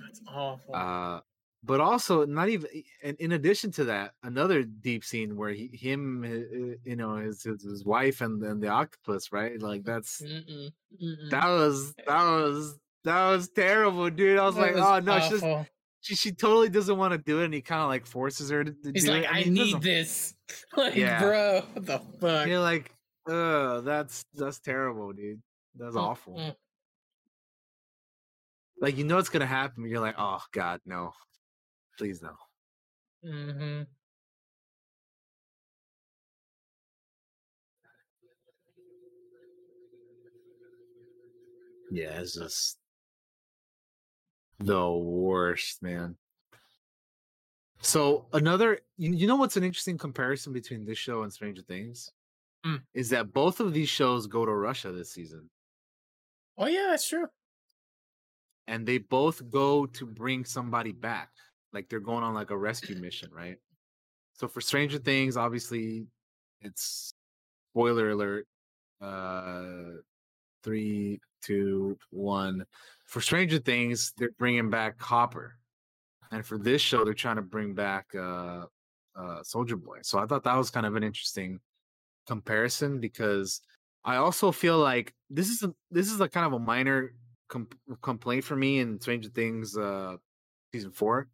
that's 0.00 0.20
awful. 0.28 0.74
Uh, 0.74 1.20
but 1.66 1.80
also 1.80 2.24
not 2.26 2.48
even 2.48 2.70
in, 3.02 3.16
in 3.18 3.32
addition 3.32 3.72
to 3.72 3.84
that, 3.86 4.14
another 4.22 4.64
deep 4.64 5.04
scene 5.04 5.36
where 5.36 5.50
he, 5.52 5.68
him, 5.68 6.24
uh, 6.24 6.76
you 6.88 6.96
know, 6.96 7.16
his 7.16 7.42
his, 7.44 7.62
his 7.62 7.84
wife 7.84 8.20
and 8.22 8.42
then 8.42 8.60
the 8.60 8.68
octopus, 8.68 9.32
right? 9.32 9.60
Like 9.60 9.84
that's 9.84 10.22
Mm-mm, 10.22 10.72
mm-mm. 11.00 11.30
that 11.30 11.46
was 11.46 11.94
that 12.06 12.22
was 12.24 12.78
that 13.04 13.30
was 13.30 13.48
terrible, 13.50 14.10
dude. 14.10 14.38
I 14.38 14.46
was 14.46 14.56
That 14.56 14.60
like, 14.60 14.74
was 14.74 14.80
oh 14.80 15.00
no, 15.00 15.20
she's 15.20 15.48
awful. 15.48 15.66
she 16.00 16.14
she 16.14 16.32
totally 16.32 16.68
doesn't 16.68 16.96
want 16.98 17.12
to 17.12 17.18
do 17.18 17.40
it, 17.40 17.46
and 17.46 17.54
he 17.54 17.62
kind 17.62 17.82
of 17.82 17.88
like 17.88 18.06
forces 18.06 18.50
her 18.50 18.64
to, 18.64 18.72
to 18.72 18.92
He's 18.92 19.04
do 19.04 19.12
like, 19.12 19.24
it. 19.24 19.30
I, 19.30 19.44
mean, 19.44 19.44
he 19.44 19.50
need 19.50 19.82
this. 19.82 20.34
like, 20.76 20.94
Yeah. 20.94 21.18
bro, 21.18 21.60
what 21.72 21.86
the 21.86 21.98
fuck? 22.20 22.46
You're 22.46 22.60
like, 22.60 22.94
oh 23.26 23.80
that's 23.82 24.24
that's 24.34 24.60
terrible, 24.60 25.12
dude. 25.12 25.42
That's 25.74 25.96
Mm, 25.96 26.10
awful. 26.10 26.34
mm. 26.36 26.56
Like 28.80 28.96
you 28.96 29.04
know 29.04 29.18
it's 29.18 29.28
gonna 29.28 29.46
happen, 29.46 29.82
but 29.82 29.88
you're 29.90 30.00
like, 30.00 30.16
oh 30.18 30.42
god, 30.52 30.80
no, 30.84 31.12
please 31.96 32.22
no. 32.22 32.36
Mm-hmm. 33.24 33.82
Yeah, 41.90 42.20
it's 42.20 42.34
just 42.34 42.78
the 44.58 44.90
worst, 44.90 45.82
man. 45.82 46.16
So 47.80 48.26
another, 48.32 48.80
you, 48.96 49.12
you 49.12 49.26
know 49.26 49.36
what's 49.36 49.56
an 49.56 49.62
interesting 49.64 49.98
comparison 49.98 50.52
between 50.52 50.84
this 50.84 50.98
show 50.98 51.22
and 51.22 51.32
Stranger 51.32 51.62
Things? 51.62 52.10
Mm. 52.64 52.80
is 52.94 53.10
that 53.10 53.32
both 53.32 53.60
of 53.60 53.72
these 53.74 53.88
shows 53.88 54.26
go 54.26 54.44
to 54.44 54.50
Russia 54.52 54.90
this 54.90 55.12
season, 55.12 55.48
Oh 56.58 56.66
yeah, 56.66 56.86
that's 56.90 57.08
true. 57.08 57.26
and 58.66 58.84
they 58.86 58.98
both 58.98 59.48
go 59.50 59.86
to 59.86 60.06
bring 60.06 60.44
somebody 60.44 60.90
back. 60.90 61.28
Like 61.76 61.90
they're 61.90 62.00
going 62.00 62.24
on 62.24 62.32
like 62.32 62.48
a 62.48 62.56
rescue 62.56 62.96
mission, 62.96 63.28
right? 63.30 63.58
So 64.32 64.48
for 64.48 64.62
Stranger 64.62 64.96
Things, 64.96 65.36
obviously, 65.36 66.06
it's 66.62 67.12
spoiler 67.70 68.12
alert. 68.12 68.46
Uh, 68.98 70.00
three, 70.64 71.20
two, 71.42 71.98
one. 72.08 72.64
For 73.04 73.20
Stranger 73.20 73.58
Things, 73.58 74.14
they're 74.16 74.30
bringing 74.38 74.70
back 74.70 74.98
Hopper, 74.98 75.58
and 76.30 76.46
for 76.46 76.56
this 76.56 76.80
show, 76.80 77.04
they're 77.04 77.12
trying 77.12 77.36
to 77.36 77.42
bring 77.42 77.74
back 77.74 78.06
uh, 78.14 78.64
uh, 79.14 79.42
Soldier 79.42 79.76
Boy. 79.76 79.98
So 80.00 80.18
I 80.18 80.24
thought 80.24 80.44
that 80.44 80.56
was 80.56 80.70
kind 80.70 80.86
of 80.86 80.96
an 80.96 81.02
interesting 81.02 81.60
comparison 82.26 83.00
because 83.00 83.60
I 84.02 84.16
also 84.16 84.50
feel 84.50 84.78
like 84.78 85.12
this 85.28 85.50
is 85.50 85.62
a, 85.62 85.74
this 85.90 86.10
is 86.10 86.22
a 86.22 86.28
kind 86.30 86.46
of 86.46 86.54
a 86.54 86.58
minor 86.58 87.12
com- 87.48 87.68
complaint 88.00 88.44
for 88.44 88.56
me 88.56 88.78
in 88.78 88.98
Stranger 88.98 89.28
Things 89.28 89.76
uh, 89.76 90.16
season 90.72 90.90
four. 90.90 91.28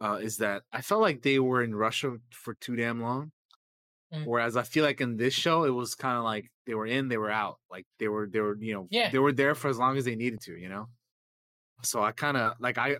Uh, 0.00 0.18
is 0.22 0.38
that 0.38 0.62
I 0.72 0.82
felt 0.82 1.00
like 1.00 1.22
they 1.22 1.38
were 1.38 1.62
in 1.62 1.74
Russia 1.74 2.18
for 2.30 2.54
too 2.54 2.76
damn 2.76 3.00
long. 3.00 3.32
Mm. 4.12 4.24
Whereas 4.24 4.56
I 4.56 4.62
feel 4.64 4.84
like 4.84 5.00
in 5.00 5.16
this 5.18 5.34
show, 5.34 5.64
it 5.64 5.70
was 5.70 5.94
kind 5.94 6.18
of 6.18 6.24
like 6.24 6.50
they 6.66 6.74
were 6.74 6.86
in, 6.86 7.08
they 7.08 7.18
were 7.18 7.30
out. 7.30 7.60
Like 7.70 7.86
they 7.98 8.08
were, 8.08 8.28
they 8.28 8.40
were, 8.40 8.56
you 8.60 8.74
know, 8.74 8.90
Yeah. 8.90 9.10
they 9.10 9.18
were 9.20 9.32
there 9.32 9.54
for 9.54 9.68
as 9.68 9.78
long 9.78 9.96
as 9.98 10.04
they 10.06 10.16
needed 10.16 10.40
to, 10.42 10.56
you 10.58 10.68
know. 10.68 10.88
So 11.84 12.02
I 12.02 12.12
kind 12.12 12.36
of 12.36 12.54
like 12.60 12.78
I, 12.78 12.98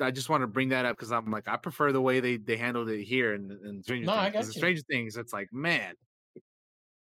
I 0.00 0.10
just 0.12 0.28
want 0.30 0.42
to 0.42 0.48
bring 0.48 0.70
that 0.70 0.86
up 0.86 0.96
because 0.96 1.12
I'm 1.12 1.30
like 1.30 1.48
I 1.48 1.56
prefer 1.58 1.92
the 1.92 2.00
way 2.02 2.20
they 2.20 2.36
they 2.38 2.56
handled 2.58 2.90
it 2.90 3.04
here 3.04 3.34
and, 3.34 3.52
in 3.52 3.82
Stranger 3.82 4.08
No, 4.08 4.12
Things. 4.12 4.34
'Cause 4.36 4.46
got 4.46 4.48
in 4.48 4.52
you. 4.54 4.54
Stranger 4.54 4.82
Things, 4.90 5.16
it's 5.16 5.32
like 5.32 5.52
man, 5.52 5.94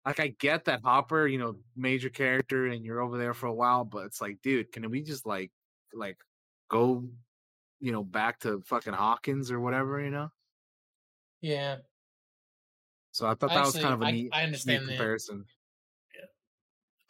like 0.04 0.20
I 0.20 0.28
get 0.28 0.64
that 0.66 0.80
Hopper, 0.82 1.26
you 1.26 1.38
know, 1.38 1.56
major 1.76 2.08
character, 2.10 2.66
and 2.66 2.84
you're 2.84 3.00
over 3.00 3.18
there 3.18 3.34
for 3.34 3.46
a 3.46 3.54
while, 3.54 3.84
but 3.84 4.06
it's 4.06 4.20
like, 4.20 4.40
dude, 4.42 4.72
can 4.72 4.88
we 4.90 5.02
just 5.02 5.26
like, 5.26 5.52
like, 5.92 6.16
go, 6.70 7.08
you 7.80 7.92
know, 7.92 8.04
back 8.04 8.40
to 8.40 8.60
fucking 8.62 8.92
Hawkins 8.94 9.50
or 9.50 9.60
whatever, 9.60 10.00
you 10.00 10.10
know? 10.10 10.30
Yeah. 11.40 11.78
So 13.12 13.26
I 13.26 13.34
thought 13.34 13.50
that 13.50 13.64
was 13.64 13.74
kind 13.74 13.94
of 13.94 14.02
a 14.02 14.06
I- 14.06 14.10
neat, 14.12 14.30
I 14.32 14.44
understand 14.44 14.84
that. 14.84 14.92
comparison. 14.92 15.46
Yeah. 16.14 16.26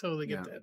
Totally 0.01 0.27
get 0.27 0.39
Yeah. 0.47 0.53
that. 0.53 0.63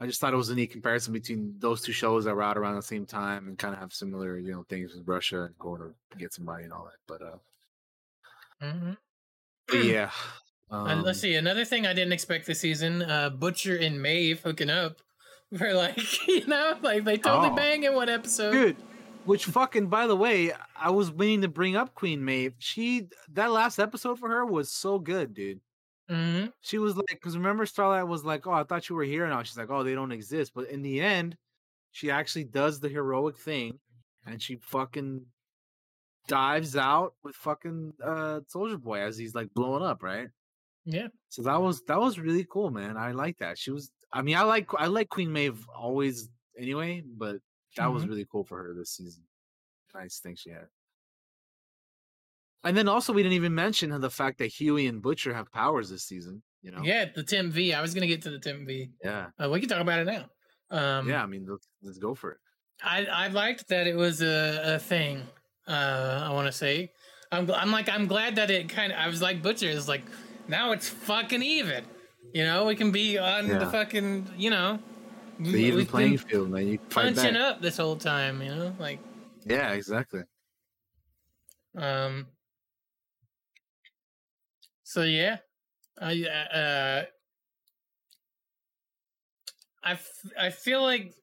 I 0.00 0.06
just 0.06 0.20
thought 0.20 0.32
it 0.32 0.36
was 0.36 0.48
a 0.50 0.54
neat 0.54 0.70
comparison 0.70 1.12
between 1.12 1.58
those 1.58 1.82
two 1.82 1.92
shows 1.92 2.24
that 2.24 2.34
were 2.34 2.42
out 2.42 2.56
around 2.56 2.76
the 2.76 2.82
same 2.82 3.04
time 3.04 3.48
and 3.48 3.58
kind 3.58 3.74
of 3.74 3.80
have 3.80 3.92
similar, 3.92 4.38
you 4.38 4.52
know, 4.52 4.62
things 4.62 4.94
with 4.94 5.06
Russia 5.08 5.42
and 5.42 5.58
going 5.58 5.80
to 5.80 5.94
get 6.16 6.32
somebody 6.32 6.64
and 6.64 6.72
all 6.72 6.84
that. 6.84 6.98
But 7.06 7.22
uh, 7.22 7.38
hmm 8.60 8.92
but 9.66 9.84
yeah, 9.84 10.10
Uh, 10.70 11.02
let's 11.02 11.18
um, 11.18 11.22
see. 11.22 11.34
Another 11.34 11.64
thing 11.64 11.86
I 11.86 11.94
didn't 11.94 12.12
expect 12.12 12.46
this 12.46 12.60
season: 12.60 13.02
uh, 13.02 13.30
Butcher 13.30 13.76
and 13.76 14.00
Maeve 14.00 14.40
hooking 14.40 14.70
up. 14.70 15.02
For 15.56 15.72
like, 15.72 15.98
you 16.28 16.46
know, 16.46 16.76
like 16.82 17.04
they 17.04 17.16
totally 17.16 17.50
Oh. 17.50 17.56
bang 17.56 17.82
in 17.84 17.94
one 17.94 18.08
episode. 18.08 18.52
dude. 18.52 18.76
Which 19.24 19.44
fucking, 19.44 19.88
by 19.88 20.06
the 20.06 20.16
way, 20.16 20.52
I 20.74 20.90
was 20.90 21.12
meaning 21.12 21.42
to 21.42 21.48
bring 21.48 21.76
up 21.76 21.94
Queen 21.94 22.24
Maeve. 22.24 22.54
She 22.58 23.08
that 23.32 23.50
last 23.50 23.78
episode 23.78 24.18
for 24.18 24.28
her 24.30 24.46
was 24.46 24.70
so 24.70 24.98
good, 24.98 25.34
dude. 25.34 25.60
hmm 26.08 26.46
She 26.62 26.78
was 26.78 26.96
like, 26.96 27.06
because 27.10 27.36
remember, 27.36 27.66
Starlight 27.66 28.08
was 28.08 28.24
like, 28.24 28.46
"Oh, 28.46 28.52
I 28.52 28.64
thought 28.64 28.88
you 28.88 28.96
were 28.96 29.04
here 29.04 29.28
now." 29.28 29.42
She's 29.42 29.58
like, 29.58 29.68
"Oh, 29.70 29.82
they 29.82 29.94
don't 29.94 30.12
exist." 30.12 30.52
But 30.54 30.68
in 30.70 30.80
the 30.80 31.00
end, 31.02 31.36
she 31.92 32.10
actually 32.10 32.44
does 32.44 32.80
the 32.80 32.88
heroic 32.88 33.36
thing, 33.36 33.80
and 34.24 34.40
she 34.40 34.56
fucking 34.56 35.26
dives 36.26 36.76
out 36.76 37.14
with 37.22 37.34
fucking 37.36 37.94
uh 38.02 38.40
Soldier 38.48 38.78
Boy 38.78 39.00
as 39.00 39.16
he's 39.18 39.34
like 39.34 39.52
blowing 39.54 39.82
up, 39.82 40.02
right? 40.02 40.28
Yeah. 40.86 41.08
So 41.28 41.42
that 41.42 41.60
was 41.60 41.82
that 41.82 42.00
was 42.00 42.18
really 42.18 42.46
cool, 42.50 42.70
man. 42.70 42.96
I 42.96 43.12
like 43.12 43.38
that. 43.38 43.58
She 43.58 43.70
was. 43.72 43.90
I 44.12 44.22
mean, 44.22 44.36
I 44.36 44.42
like 44.42 44.68
I 44.78 44.86
like 44.86 45.08
Queen 45.08 45.32
Maeve 45.32 45.66
always 45.68 46.28
anyway, 46.58 47.02
but 47.06 47.36
that 47.76 47.92
was 47.92 48.04
Mhm. 48.04 48.08
really 48.08 48.26
cool 48.30 48.44
for 48.44 48.58
her 48.62 48.74
this 48.74 48.90
season. 48.90 49.24
Nice 49.94 50.18
thing 50.20 50.34
she 50.36 50.50
had. 50.50 50.68
And 52.64 52.76
then 52.76 52.88
also, 52.88 53.12
we 53.12 53.22
didn't 53.22 53.34
even 53.36 53.54
mention 53.54 53.98
the 54.00 54.10
fact 54.10 54.38
that 54.38 54.46
Huey 54.46 54.86
and 54.86 55.00
Butcher 55.00 55.32
have 55.34 55.50
powers 55.52 55.88
this 55.90 56.04
season. 56.04 56.42
You 56.62 56.72
know. 56.72 56.82
Yeah, 56.82 57.04
the 57.14 57.22
Tim 57.22 57.50
V. 57.52 57.72
I 57.72 57.80
was 57.80 57.94
gonna 57.94 58.08
get 58.08 58.22
to 58.22 58.30
the 58.30 58.38
Tim 58.40 58.66
V. 58.66 58.90
Yeah. 59.02 59.30
Uh, 59.42 59.48
we 59.48 59.60
can 59.60 59.68
talk 59.68 59.80
about 59.80 60.00
it 60.00 60.06
now. 60.06 60.28
Um, 60.70 61.08
yeah. 61.08 61.22
I 61.22 61.26
mean, 61.26 61.46
let's, 61.48 61.68
let's 61.82 61.98
go 61.98 62.14
for 62.14 62.32
it. 62.32 62.38
I 62.82 63.06
I 63.06 63.28
liked 63.28 63.68
that 63.68 63.86
it 63.86 63.94
was 63.96 64.22
a, 64.22 64.74
a 64.74 64.78
thing. 64.78 65.22
Uh, 65.66 66.24
I 66.28 66.32
want 66.32 66.46
to 66.46 66.52
say, 66.52 66.92
I'm 67.30 67.48
I'm 67.52 67.70
like 67.70 67.88
I'm 67.88 68.06
glad 68.06 68.36
that 68.36 68.50
it 68.50 68.68
kind 68.68 68.92
of 68.92 68.98
I 68.98 69.06
was 69.06 69.22
like 69.22 69.40
Butcher 69.42 69.66
is 69.68 69.86
like 69.88 70.02
now 70.48 70.72
it's 70.72 70.88
fucking 70.88 71.42
even. 71.42 71.84
You 72.32 72.44
know, 72.44 72.66
we 72.66 72.76
can 72.76 72.90
be 72.92 73.18
on 73.18 73.48
the 73.48 73.66
fucking 73.66 74.28
you 74.36 74.50
know 74.50 74.78
The 75.38 75.52
we- 75.52 75.64
even 75.64 75.86
playing 75.86 76.18
field, 76.18 76.50
man. 76.50 76.68
You 76.68 76.78
punching 76.90 77.34
back. 77.34 77.34
up 77.34 77.62
this 77.62 77.76
whole 77.76 77.96
time. 77.96 78.42
You 78.42 78.54
know, 78.54 78.76
like 78.78 79.00
Yeah, 79.44 79.72
exactly. 79.72 80.22
um. 81.76 82.26
So 84.84 85.02
yeah, 85.02 85.38
I 86.00 86.24
uh. 86.24 87.04
I, 89.82 89.92
f- 89.92 90.32
I 90.38 90.50
feel 90.50 90.82
like 90.82 91.14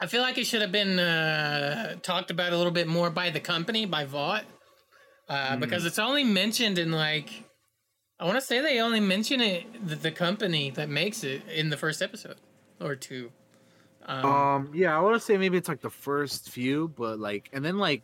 I 0.00 0.06
feel 0.06 0.22
like 0.22 0.38
it 0.38 0.44
should 0.46 0.62
have 0.62 0.72
been 0.72 0.98
uh, 0.98 1.96
talked 2.02 2.30
about 2.30 2.52
a 2.52 2.56
little 2.56 2.72
bit 2.72 2.86
more 2.88 3.10
by 3.10 3.30
the 3.30 3.40
company, 3.40 3.86
by 3.86 4.04
Vought, 4.04 4.44
uh, 5.28 5.56
because 5.56 5.84
it's 5.86 5.98
only 5.98 6.24
mentioned 6.24 6.78
in 6.78 6.92
like 6.92 7.44
I 8.22 8.24
want 8.24 8.36
to 8.36 8.40
say 8.40 8.60
they 8.60 8.80
only 8.80 9.00
mention 9.00 9.40
it 9.40 9.84
the, 9.84 9.96
the 9.96 10.12
company 10.12 10.70
that 10.70 10.88
makes 10.88 11.24
it 11.24 11.42
in 11.48 11.70
the 11.70 11.76
first 11.76 12.00
episode 12.00 12.36
or 12.80 12.94
two. 12.94 13.32
Um, 14.06 14.24
Um, 14.24 14.70
yeah, 14.72 14.96
I 14.96 15.00
want 15.00 15.16
to 15.16 15.20
say 15.20 15.36
maybe 15.36 15.56
it's 15.58 15.68
like 15.68 15.80
the 15.80 15.90
first 15.90 16.48
few, 16.50 16.86
but 16.96 17.18
like, 17.18 17.50
and 17.52 17.64
then 17.64 17.78
like, 17.78 18.02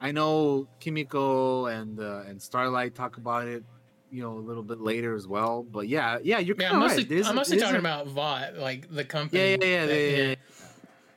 I 0.00 0.10
know 0.12 0.66
Kimiko 0.80 1.66
and 1.66 2.00
uh, 2.00 2.22
and 2.26 2.40
Starlight 2.40 2.94
talk 2.94 3.18
about 3.18 3.46
it, 3.46 3.62
you 4.10 4.22
know, 4.22 4.32
a 4.32 4.40
little 4.40 4.62
bit 4.62 4.80
later 4.80 5.14
as 5.14 5.26
well. 5.28 5.62
But 5.64 5.88
yeah, 5.88 6.18
yeah, 6.22 6.38
you're 6.38 6.56
yeah, 6.58 6.72
I'm 6.72 6.78
mostly, 6.80 7.04
right. 7.04 7.26
I'm 7.26 7.34
mostly 7.34 7.58
talking 7.58 7.76
a- 7.76 7.80
about 7.80 8.06
Vought, 8.06 8.56
like 8.56 8.88
the 8.94 9.04
company. 9.04 9.40
Yeah, 9.52 9.56
yeah, 9.60 9.84
yeah, 9.84 9.94
yeah, 9.94 10.16
yeah. 10.28 10.34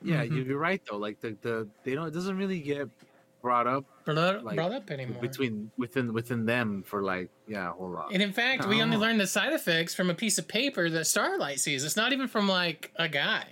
Yeah, 0.01 0.25
Mhm. 0.25 0.35
you- 0.35 0.43
you're 0.43 0.59
right 0.59 0.81
though. 0.89 0.97
Like 0.97 1.21
the 1.21 1.37
the 1.41 1.67
they 1.83 1.95
don't 1.95 2.07
it 2.07 2.13
doesn't 2.13 2.37
really 2.37 2.59
get 2.59 2.89
brought 3.41 3.67
up 3.67 3.85
Brought, 4.13 4.43
like, 4.43 4.55
brought 4.55 4.71
up 4.73 4.89
anymore. 4.91 5.21
between 5.21 5.71
within 5.77 6.13
within 6.13 6.45
them 6.45 6.83
for 6.83 7.01
like 7.03 7.29
yeah 7.47 7.69
a 7.69 7.73
whole 7.73 7.89
lot. 7.91 8.11
And 8.13 8.21
in 8.21 8.31
fact, 8.33 8.65
we 8.67 8.81
only 8.81 8.97
Oh. 8.97 8.99
learned 8.99 9.19
the 9.19 9.27
side 9.27 9.53
effects 9.53 9.93
from 9.95 10.09
a 10.09 10.13
piece 10.13 10.37
of 10.37 10.47
paper 10.47 10.89
that 10.89 11.05
Starlight 11.05 11.59
sees. 11.59 11.83
It's 11.83 11.95
not 11.95 12.13
even 12.13 12.27
from 12.27 12.47
like 12.47 12.91
a 12.95 13.07
guy. 13.09 13.45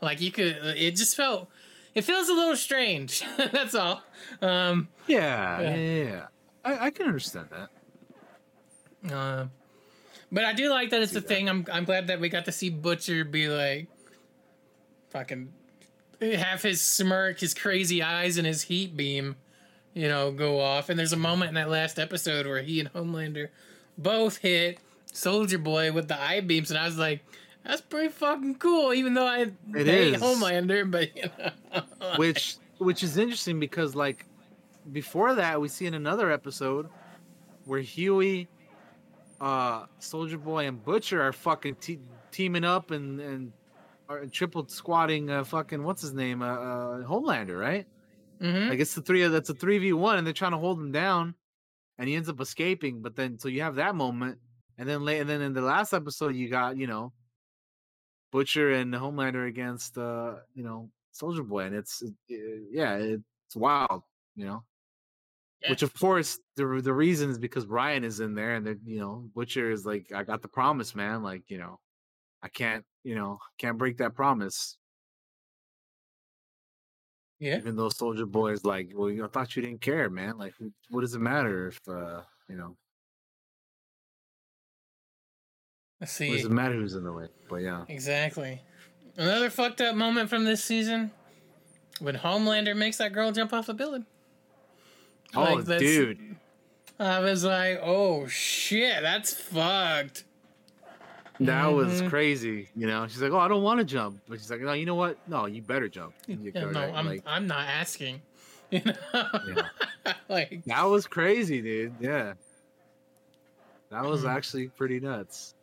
Like 0.00 0.20
you 0.20 0.32
could, 0.32 0.56
it 0.76 0.96
just 0.96 1.14
felt, 1.16 1.48
it 1.94 2.02
feels 2.02 2.28
a 2.28 2.32
little 2.34 2.56
strange. 2.56 3.22
That's 3.36 3.74
all. 3.74 4.02
Um, 4.40 4.88
Yeah, 5.06 5.60
Yeah. 5.60 5.74
yeah, 5.74 5.76
yeah. 5.76 6.04
yeah. 6.04 6.26
I, 6.64 6.86
I 6.86 6.90
can 6.90 7.06
understand 7.06 7.48
that. 7.50 9.12
uh, 9.14 9.46
but 10.32 10.44
I 10.44 10.52
do 10.52 10.70
like 10.70 10.90
that 10.90 11.02
it's 11.02 11.14
a 11.14 11.20
thing. 11.20 11.48
I'm, 11.48 11.66
I'm 11.72 11.84
glad 11.84 12.06
that 12.06 12.20
we 12.20 12.28
got 12.28 12.44
to 12.46 12.52
see 12.52 12.70
Butcher 12.70 13.24
be 13.24 13.48
like, 13.48 13.88
fucking, 15.10 15.52
have 16.20 16.62
his 16.62 16.80
smirk, 16.80 17.40
his 17.40 17.54
crazy 17.54 18.02
eyes, 18.02 18.38
and 18.38 18.46
his 18.46 18.62
heat 18.62 18.96
beam, 18.96 19.36
you 19.94 20.08
know, 20.08 20.30
go 20.30 20.60
off. 20.60 20.88
And 20.88 20.98
there's 20.98 21.12
a 21.12 21.16
moment 21.18 21.50
in 21.50 21.54
that 21.54 21.70
last 21.70 21.98
episode 21.98 22.46
where 22.46 22.62
he 22.62 22.80
and 22.80 22.92
Homelander 22.92 23.48
both 23.98 24.38
hit 24.38 24.78
Soldier 25.12 25.58
Boy 25.58 25.92
with 25.92 26.08
the 26.08 26.20
eye 26.20 26.40
beams, 26.40 26.70
and 26.70 26.78
I 26.78 26.84
was 26.84 26.98
like, 26.98 27.24
that's 27.64 27.80
pretty 27.80 28.08
fucking 28.08 28.56
cool. 28.56 28.94
Even 28.94 29.14
though 29.14 29.26
I 29.26 29.52
It 29.74 29.86
hate 29.86 30.14
is. 30.14 30.22
Homelander, 30.22 30.90
but 30.90 31.14
you 31.16 31.24
know, 31.38 31.82
which 32.16 32.56
which 32.78 33.02
is 33.02 33.16
interesting 33.16 33.60
because 33.60 33.94
like 33.94 34.24
before 34.92 35.34
that 35.34 35.60
we 35.60 35.68
see 35.68 35.86
in 35.86 35.94
another 35.94 36.30
episode 36.30 36.88
where 37.66 37.80
Huey, 37.80 38.48
uh, 39.40 39.84
Soldier 39.98 40.38
Boy, 40.38 40.66
and 40.66 40.82
Butcher 40.82 41.20
are 41.20 41.32
fucking 41.32 41.76
te- 41.76 42.00
teaming 42.32 42.64
up 42.64 42.90
and 42.90 43.20
and 43.20 43.52
are 44.08 44.24
triple 44.26 44.66
squatting 44.66 45.30
uh, 45.30 45.44
fucking 45.44 45.82
what's 45.84 46.02
his 46.02 46.12
name 46.12 46.42
uh, 46.42 46.46
uh 46.46 46.98
Homelander 47.04 47.58
right? 47.60 47.86
Mhm. 48.40 48.68
Like 48.68 48.80
it's 48.80 48.94
the 48.94 49.02
three 49.02 49.22
of 49.22 49.32
that's 49.32 49.50
a 49.50 49.54
three 49.54 49.78
v 49.78 49.92
one 49.92 50.18
and 50.18 50.26
they're 50.26 50.34
trying 50.34 50.52
to 50.52 50.58
hold 50.58 50.78
him 50.80 50.92
down, 50.92 51.34
and 51.98 52.08
he 52.08 52.16
ends 52.16 52.28
up 52.30 52.40
escaping. 52.40 53.02
But 53.02 53.16
then 53.16 53.38
so 53.38 53.48
you 53.48 53.62
have 53.62 53.76
that 53.76 53.94
moment, 53.96 54.40
and 54.78 54.88
then 54.88 55.04
late 55.04 55.20
and 55.20 55.30
then 55.30 55.42
in 55.42 55.54
the 55.54 55.62
last 55.62 55.92
episode 55.94 56.36
you 56.36 56.48
got 56.50 56.76
you 56.78 56.86
know 56.88 57.14
Butcher 58.32 58.70
and 58.72 58.92
Homelander 58.94 59.46
against 59.48 59.98
uh 59.98 60.40
you 60.54 60.62
know 60.62 60.90
Soldier 61.12 61.42
Boy, 61.42 61.64
and 61.64 61.74
it's 61.74 62.02
it, 62.02 62.14
it- 62.28 62.68
yeah 62.70 62.96
it's 62.96 63.56
wild, 63.56 64.04
you 64.34 64.46
know. 64.46 64.64
Which 65.66 65.82
of 65.82 65.94
course 65.94 66.38
the 66.56 66.80
the 66.82 66.92
reason 66.94 67.30
is 67.30 67.38
because 67.38 67.66
Ryan 67.66 68.04
is 68.04 68.20
in 68.20 68.34
there, 68.34 68.54
and 68.54 68.66
then 68.66 68.80
you 68.84 68.98
know 68.98 69.30
Butcher 69.34 69.70
is 69.70 69.86
like, 69.86 70.10
I 70.12 70.24
got 70.24 70.42
the 70.42 70.48
promise, 70.48 70.94
man. 70.94 71.22
Like 71.22 71.50
you 71.50 71.58
know, 71.58 71.80
I 72.42 72.48
can't 72.50 72.86
you 73.04 73.14
know 73.16 73.40
can't 73.58 73.78
break 73.78 73.98
that 73.98 74.14
promise. 74.16 74.78
Yeah. 77.40 77.56
Even 77.56 77.74
though 77.74 77.88
Soldier 77.88 78.26
Boy 78.26 78.52
is 78.52 78.64
like, 78.64 78.90
well, 78.94 79.10
I 79.10 79.26
thought 79.26 79.56
you 79.56 79.62
didn't 79.62 79.80
care, 79.80 80.10
man. 80.10 80.36
Like, 80.36 80.52
what 80.90 81.00
does 81.00 81.14
it 81.14 81.20
matter 81.20 81.68
if, 81.68 81.80
uh, 81.88 82.20
you 82.48 82.56
know, 82.56 82.76
what 85.98 86.10
see. 86.10 86.30
does 86.30 86.44
it 86.44 86.50
matter 86.50 86.74
who's 86.74 86.94
in 86.94 87.02
the 87.02 87.12
way? 87.12 87.28
But 87.48 87.56
yeah. 87.56 87.84
Exactly. 87.88 88.60
Another 89.16 89.48
fucked 89.48 89.80
up 89.80 89.96
moment 89.96 90.28
from 90.28 90.44
this 90.44 90.62
season 90.62 91.10
when 91.98 92.14
Homelander 92.14 92.76
makes 92.76 92.98
that 92.98 93.12
girl 93.12 93.32
jump 93.32 93.52
off 93.54 93.68
a 93.70 93.74
building. 93.74 94.04
Oh, 95.34 95.54
Like, 95.54 95.78
dude. 95.78 96.36
I 96.98 97.20
was 97.20 97.44
like, 97.44 97.80
oh 97.82 98.26
shit, 98.26 99.00
that's 99.02 99.32
fucked. 99.32 100.24
That 101.40 101.68
was 101.68 102.02
Mhm. 102.02 102.08
crazy. 102.10 102.68
You 102.76 102.86
know, 102.86 103.06
she's 103.08 103.22
like, 103.22 103.32
oh, 103.32 103.38
I 103.38 103.48
don't 103.48 103.62
want 103.62 103.78
to 103.80 103.84
jump. 103.84 104.20
But 104.28 104.38
she's 104.38 104.50
like, 104.50 104.60
no, 104.60 104.74
you 104.74 104.84
know 104.84 104.94
what? 104.94 105.16
No, 105.26 105.46
you 105.46 105.62
better 105.62 105.88
jump. 105.88 106.14
You 106.26 106.52
Yeah, 106.54 106.66
no. 106.66 106.92
I'm 106.94 107.06
like, 107.06 107.22
I'm 107.26 107.46
not 107.46 107.66
asking. 107.68 108.20
You 108.72 108.82
know, 108.84 109.62
like 110.28 110.62
that 110.66 110.84
was 110.84 111.06
crazy, 111.08 111.60
dude. 111.60 111.94
Yeah. 111.98 112.34
That 113.90 114.04
was 114.04 114.22
Mm. 114.22 114.30
actually 114.30 114.68
pretty 114.68 115.00
nuts. 115.00 115.54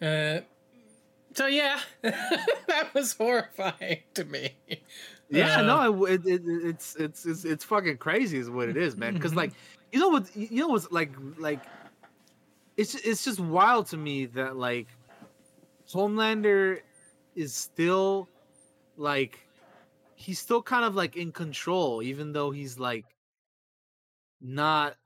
uh, 0.00 0.40
so 1.34 1.46
yeah, 1.46 1.78
that 2.02 2.90
was 2.94 3.12
horrifying 3.12 3.98
to 4.14 4.24
me. 4.24 4.56
Yeah, 5.28 5.58
Uh, 5.60 5.62
no, 5.62 6.04
it, 6.06 6.22
it, 6.24 6.42
it's 6.46 6.96
it's 6.96 7.26
it's 7.26 7.44
it's 7.44 7.64
fucking 7.64 7.98
crazy, 7.98 8.38
is 8.38 8.48
what 8.48 8.68
it 8.68 8.76
is, 8.78 8.96
man. 8.96 9.12
Because 9.14 9.34
like, 9.34 9.52
you 9.92 10.00
know 10.00 10.08
what, 10.08 10.34
you 10.34 10.60
know 10.60 10.68
what's 10.68 10.90
like 10.90 11.14
like, 11.38 11.60
it's 12.80 12.94
it's 12.94 13.24
just 13.24 13.40
wild 13.40 13.86
to 13.88 13.98
me 13.98 14.24
that 14.26 14.56
like, 14.56 14.88
Homelander 15.92 16.80
is 17.34 17.54
still 17.54 18.26
like, 18.96 19.38
he's 20.14 20.38
still 20.38 20.62
kind 20.62 20.84
of 20.86 20.94
like 20.94 21.16
in 21.16 21.30
control, 21.30 22.02
even 22.02 22.32
though 22.32 22.50
he's 22.50 22.78
like, 22.78 23.04
not. 24.40 24.96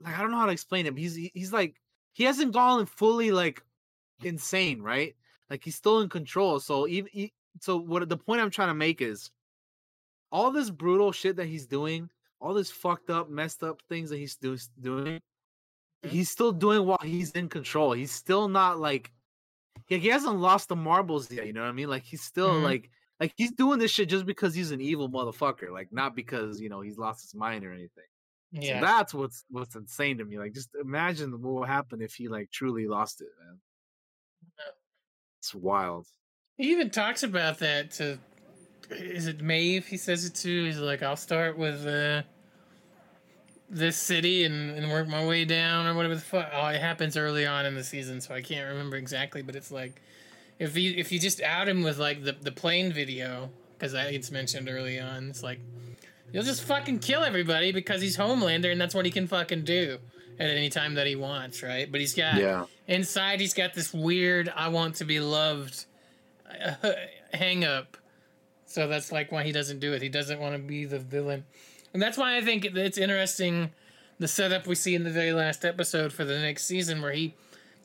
Like 0.00 0.16
I 0.16 0.20
don't 0.20 0.30
know 0.30 0.38
how 0.38 0.46
to 0.46 0.52
explain 0.52 0.86
it. 0.86 0.92
But 0.92 1.00
he's 1.00 1.16
he's 1.34 1.52
like 1.52 1.74
he 2.12 2.22
hasn't 2.22 2.52
gone 2.52 2.86
fully 2.86 3.32
like 3.32 3.64
insane, 4.22 4.82
right? 4.82 5.16
Like 5.50 5.64
he's 5.64 5.74
still 5.74 6.00
in 6.02 6.08
control. 6.08 6.60
So 6.60 6.86
even 6.86 7.30
so, 7.60 7.78
what 7.78 8.08
the 8.08 8.16
point 8.16 8.40
I'm 8.40 8.50
trying 8.50 8.68
to 8.68 8.74
make 8.74 9.00
is, 9.00 9.30
all 10.30 10.52
this 10.52 10.70
brutal 10.70 11.10
shit 11.10 11.36
that 11.36 11.46
he's 11.46 11.66
doing, 11.66 12.10
all 12.40 12.54
this 12.54 12.70
fucked 12.70 13.10
up, 13.10 13.28
messed 13.30 13.64
up 13.64 13.80
things 13.88 14.10
that 14.10 14.18
he's 14.18 14.36
do- 14.36 14.58
doing, 14.80 15.20
he's 16.02 16.30
still 16.30 16.52
doing 16.52 16.84
while 16.86 16.98
he's 17.02 17.30
in 17.32 17.48
control. 17.48 17.92
He's 17.92 18.12
still 18.12 18.48
not 18.48 18.78
like, 18.78 19.12
like 19.90 20.00
he 20.00 20.08
hasn't 20.08 20.36
lost 20.38 20.68
the 20.68 20.76
marbles 20.76 21.30
yet. 21.30 21.46
You 21.46 21.52
know 21.52 21.62
what 21.62 21.68
I 21.68 21.72
mean? 21.72 21.88
Like 21.88 22.02
he's 22.04 22.22
still 22.22 22.54
Mhm. 22.54 22.62
like, 22.64 22.90
like 23.20 23.32
he's 23.36 23.52
doing 23.52 23.78
this 23.78 23.90
shit 23.90 24.08
just 24.08 24.26
because 24.26 24.54
he's 24.54 24.70
an 24.72 24.80
evil 24.80 25.08
motherfucker. 25.08 25.70
Like 25.70 25.92
not 25.92 26.14
because 26.14 26.60
you 26.60 26.68
know 26.68 26.80
he's 26.80 26.98
lost 26.98 27.22
his 27.22 27.34
mind 27.34 27.64
or 27.64 27.72
anything. 27.72 28.04
Yeah. 28.52 28.80
So 28.80 28.86
that's 28.86 29.14
what's 29.14 29.44
what's 29.50 29.74
insane 29.74 30.18
to 30.18 30.24
me. 30.24 30.38
Like 30.38 30.52
just 30.54 30.70
imagine 30.80 31.32
what 31.42 31.54
would 31.60 31.68
happen 31.68 32.00
if 32.00 32.14
he 32.14 32.28
like 32.28 32.50
truly 32.50 32.86
lost 32.86 33.20
it, 33.20 33.28
man. 33.44 33.58
It's 35.40 35.54
wild. 35.54 36.06
He 36.56 36.72
even 36.72 36.90
talks 36.90 37.22
about 37.22 37.58
that 37.58 37.90
to 37.92 38.18
is 38.90 39.26
it 39.26 39.42
Maeve? 39.42 39.86
He 39.86 39.96
says 39.96 40.24
it 40.24 40.34
to. 40.36 40.64
He's 40.64 40.78
like, 40.78 41.02
I'll 41.02 41.16
start 41.16 41.58
with 41.58 41.86
uh, 41.86 42.22
this 43.68 43.96
city 43.96 44.44
and, 44.44 44.70
and 44.76 44.90
work 44.90 45.08
my 45.08 45.24
way 45.26 45.44
down 45.44 45.86
or 45.86 45.94
whatever 45.94 46.14
the 46.14 46.20
fuck. 46.20 46.50
Oh, 46.52 46.66
it 46.66 46.80
happens 46.80 47.16
early 47.16 47.46
on 47.46 47.66
in 47.66 47.74
the 47.74 47.84
season, 47.84 48.20
so 48.20 48.34
I 48.34 48.40
can't 48.42 48.68
remember 48.68 48.96
exactly. 48.96 49.42
But 49.42 49.56
it's 49.56 49.70
like 49.70 50.00
if 50.58 50.76
you 50.76 50.94
if 50.96 51.10
you 51.12 51.18
just 51.18 51.42
out 51.42 51.68
him 51.68 51.82
with 51.82 51.98
like 51.98 52.22
the 52.24 52.32
the 52.40 52.52
plane 52.52 52.92
video 52.92 53.50
because 53.78 53.94
I 53.94 54.04
it's 54.04 54.30
mentioned 54.30 54.68
early 54.68 54.98
on, 55.00 55.28
it's 55.30 55.42
like 55.42 55.60
you'll 56.32 56.44
just 56.44 56.62
fucking 56.62 57.00
kill 57.00 57.24
everybody 57.24 57.72
because 57.72 58.00
he's 58.00 58.16
Homelander 58.16 58.70
and 58.70 58.80
that's 58.80 58.94
what 58.94 59.04
he 59.04 59.10
can 59.10 59.26
fucking 59.26 59.64
do 59.64 59.98
at 60.38 60.48
any 60.50 60.68
time 60.70 60.94
that 60.94 61.06
he 61.06 61.16
wants, 61.16 61.62
right? 61.62 61.90
But 61.90 62.00
he's 62.00 62.14
got 62.14 62.36
Yeah. 62.36 62.66
inside 62.86 63.40
he's 63.40 63.54
got 63.54 63.74
this 63.74 63.92
weird 63.92 64.52
I 64.54 64.68
want 64.68 64.96
to 64.96 65.04
be 65.04 65.18
loved 65.20 65.86
uh, 66.48 66.92
hang 67.32 67.64
up. 67.64 67.96
So 68.66 68.86
that's 68.88 69.10
like 69.12 69.32
why 69.32 69.44
he 69.44 69.52
doesn't 69.52 69.78
do 69.80 69.92
it. 69.92 70.02
He 70.02 70.08
doesn't 70.08 70.38
want 70.40 70.54
to 70.54 70.58
be 70.60 70.84
the 70.84 70.98
villain. 70.98 71.44
And 71.96 72.02
that's 72.02 72.18
why 72.18 72.36
I 72.36 72.42
think 72.42 72.66
it's 72.66 72.98
interesting 72.98 73.70
the 74.18 74.28
setup 74.28 74.66
we 74.66 74.74
see 74.74 74.94
in 74.94 75.02
the 75.02 75.08
very 75.08 75.32
last 75.32 75.64
episode 75.64 76.12
for 76.12 76.26
the 76.26 76.38
next 76.38 76.66
season 76.66 77.00
where 77.00 77.12
he 77.12 77.32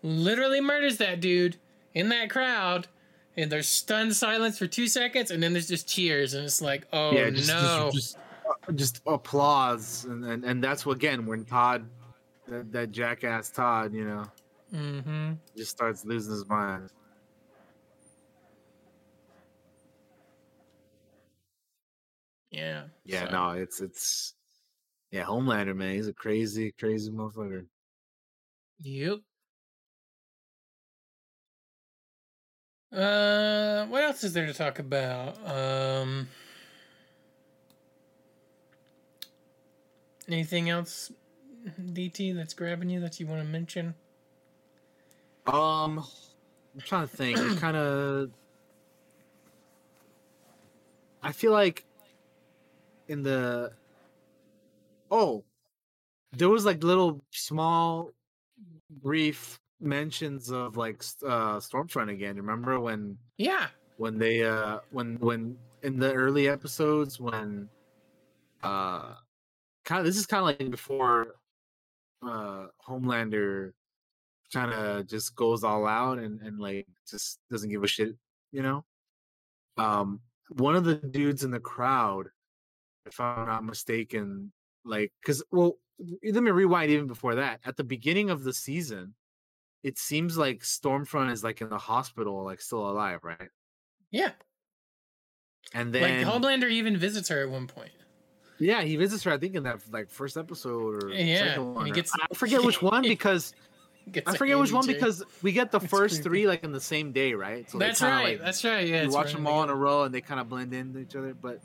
literally 0.03 0.59
murders 0.59 0.97
that 0.97 1.21
dude 1.21 1.55
in 1.93 2.09
that 2.09 2.29
crowd 2.29 2.87
and 3.37 3.49
there's 3.49 3.69
stunned 3.69 4.13
silence 4.13 4.57
for 4.57 4.67
2 4.67 4.87
seconds 4.87 5.31
and 5.31 5.41
then 5.41 5.53
there's 5.53 5.69
just 5.69 5.87
cheers 5.87 6.33
and 6.33 6.43
it's 6.43 6.61
like, 6.61 6.85
"Oh 6.91 7.13
yeah, 7.13 7.29
just, 7.29 7.47
no." 7.47 7.89
just, 7.93 8.17
just, 8.17 8.17
uh, 8.67 8.71
just 8.73 9.01
applause, 9.07 10.03
and, 10.03 10.25
and 10.25 10.43
and 10.43 10.61
that's 10.61 10.85
what 10.85 10.97
again 10.97 11.25
when 11.25 11.45
Todd, 11.45 11.87
that, 12.49 12.69
that 12.73 12.91
jackass 12.91 13.49
Todd, 13.49 13.93
you 13.93 14.03
know, 14.03 14.25
mhm. 14.75 15.37
just 15.55 15.71
starts 15.71 16.03
losing 16.03 16.33
his 16.33 16.45
mind. 16.49 16.89
Yeah. 22.51 22.83
Yeah, 23.05 23.25
so- 23.25 23.31
no, 23.31 23.49
it's 23.51 23.81
it's 23.81 24.33
yeah, 25.11 25.23
Homelander, 25.23 25.75
man, 25.75 25.95
he's 25.95 26.07
a 26.07 26.13
crazy, 26.13 26.71
crazy 26.79 27.11
motherfucker. 27.11 27.65
Yep. 28.79 29.19
Uh, 32.93 33.85
what 33.85 34.03
else 34.03 34.23
is 34.23 34.33
there 34.33 34.45
to 34.45 34.53
talk 34.53 34.79
about? 34.79 35.37
Um, 35.47 36.27
anything 40.27 40.69
else, 40.69 41.11
DT, 41.79 42.35
that's 42.35 42.53
grabbing 42.53 42.89
you 42.89 42.99
that 43.01 43.19
you 43.19 43.27
want 43.27 43.41
to 43.41 43.47
mention? 43.47 43.95
Um, 45.47 46.03
I'm 46.73 46.81
trying 46.81 47.07
to 47.07 47.15
think. 47.15 47.37
It 47.37 47.57
kind 47.59 47.77
of. 47.77 48.31
I 51.23 51.31
feel 51.31 51.51
like 51.51 51.85
in 53.07 53.23
the. 53.23 53.73
Oh, 55.09 55.43
there 56.31 56.49
was 56.49 56.65
like 56.65 56.83
little 56.83 57.21
small, 57.31 58.11
brief 58.89 59.59
mentions 59.79 60.51
of 60.51 60.77
like 60.77 61.03
uh 61.25 61.57
Stormfront 61.57 62.09
again. 62.11 62.35
Remember 62.37 62.79
when 62.79 63.17
Yeah. 63.37 63.67
when 63.97 64.17
they 64.17 64.43
uh 64.43 64.79
when 64.91 65.17
when 65.19 65.57
in 65.83 65.97
the 65.99 66.13
early 66.13 66.47
episodes 66.47 67.19
when 67.19 67.67
uh 68.63 69.15
kind 69.83 69.99
of 69.99 70.05
this 70.05 70.17
is 70.17 70.27
kind 70.27 70.41
of 70.41 70.45
like 70.59 70.69
before 70.71 71.35
uh 72.23 72.67
Homelander 72.87 73.73
kind 74.53 74.71
of 74.71 75.07
just 75.07 75.35
goes 75.35 75.63
all 75.63 75.87
out 75.87 76.19
and 76.19 76.41
and 76.41 76.59
like 76.59 76.87
just 77.09 77.39
doesn't 77.49 77.69
give 77.71 77.83
a 77.83 77.87
shit, 77.87 78.15
you 78.51 78.61
know. 78.61 78.85
Um, 79.77 80.19
one 80.49 80.75
of 80.75 80.83
the 80.83 80.95
dudes 80.95 81.43
in 81.43 81.49
the 81.51 81.59
crowd, 81.59 82.27
if 83.05 83.19
I'm 83.19 83.47
not 83.47 83.63
mistaken, 83.63 84.51
like 84.85 85.11
because 85.21 85.43
well, 85.51 85.77
let 86.23 86.41
me 86.43 86.51
rewind 86.51 86.91
even 86.91 87.07
before 87.07 87.35
that. 87.35 87.59
At 87.65 87.77
the 87.77 87.83
beginning 87.83 88.29
of 88.29 88.43
the 88.43 88.53
season, 88.53 89.13
it 89.83 89.97
seems 89.97 90.37
like 90.37 90.59
Stormfront 90.61 91.31
is 91.31 91.43
like 91.43 91.61
in 91.61 91.69
the 91.69 91.77
hospital, 91.77 92.43
like 92.43 92.61
still 92.61 92.89
alive, 92.89 93.19
right? 93.23 93.49
Yeah. 94.11 94.31
And 95.73 95.93
then 95.93 96.25
like 96.25 96.33
Homelander 96.33 96.69
even 96.69 96.97
visits 96.97 97.29
her 97.29 97.43
at 97.43 97.49
one 97.49 97.67
point. 97.67 97.91
yeah, 98.59 98.81
he 98.81 98.95
visits 98.95 99.23
her. 99.23 99.31
I 99.31 99.37
think 99.37 99.55
in 99.55 99.63
that 99.63 99.79
like 99.91 100.09
first 100.09 100.37
episode 100.37 101.03
or 101.03 101.11
eh, 101.11 101.23
Yeah, 101.23 101.37
second 101.47 101.73
one. 101.75 101.85
he 101.85 101.91
gets- 101.91 102.11
I 102.13 102.25
forget 102.35 102.63
which 102.63 102.81
one 102.81 103.03
because 103.03 103.53
I 104.25 104.35
forget 104.35 104.57
which 104.57 104.71
one 104.73 104.85
because 104.87 105.23
we 105.43 105.51
get 105.51 105.71
the 105.71 105.79
first 105.79 106.15
creepy. 106.15 106.23
three 106.23 106.47
like 106.47 106.63
in 106.63 106.71
the 106.71 106.81
same 106.81 107.11
day, 107.11 107.33
right? 107.33 107.67
they 107.71 107.77
That's 107.79 108.01
right, 108.01 108.39
that's 108.41 108.63
right, 108.65 108.87
yeah, 108.87 109.03
you 109.03 109.11
watch 109.11 109.31
them 109.31 109.45
all 109.47 109.63
in 109.63 109.69
a 109.69 109.75
row 109.75 110.03
and 110.03 110.13
they 110.13 110.21
kind 110.21 110.39
of 110.39 110.49
blend 110.49 110.73
into 110.73 110.99
each 110.99 111.15
other. 111.15 111.33
But 111.35 111.61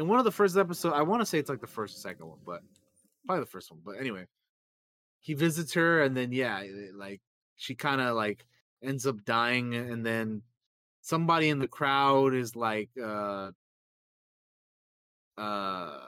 in 0.00 0.08
one 0.08 0.18
of 0.18 0.24
the 0.24 0.32
first 0.32 0.56
episodes, 0.56 0.94
I 0.96 1.02
want 1.02 1.20
to 1.20 1.26
say 1.26 1.38
it's 1.38 1.50
like 1.50 1.60
the 1.60 1.66
first 1.66 1.98
or 1.98 2.00
second 2.00 2.26
one, 2.26 2.38
but 2.44 2.62
probably 3.26 3.44
the 3.44 3.50
first 3.50 3.70
one. 3.70 3.80
But 3.84 3.98
anyway, 4.00 4.24
he 5.20 5.34
visits 5.34 5.74
her 5.74 6.02
and 6.02 6.16
then 6.16 6.32
yeah, 6.32 6.64
like 6.94 7.20
she 7.56 7.74
kind 7.74 8.00
of 8.00 8.16
like 8.16 8.46
ends 8.82 9.06
up 9.06 9.22
dying, 9.26 9.74
and 9.74 10.04
then 10.04 10.40
somebody 11.02 11.50
in 11.50 11.58
the 11.58 11.68
crowd 11.68 12.34
is 12.34 12.56
like, 12.56 12.88
uh, 13.00 13.50
uh 15.36 15.98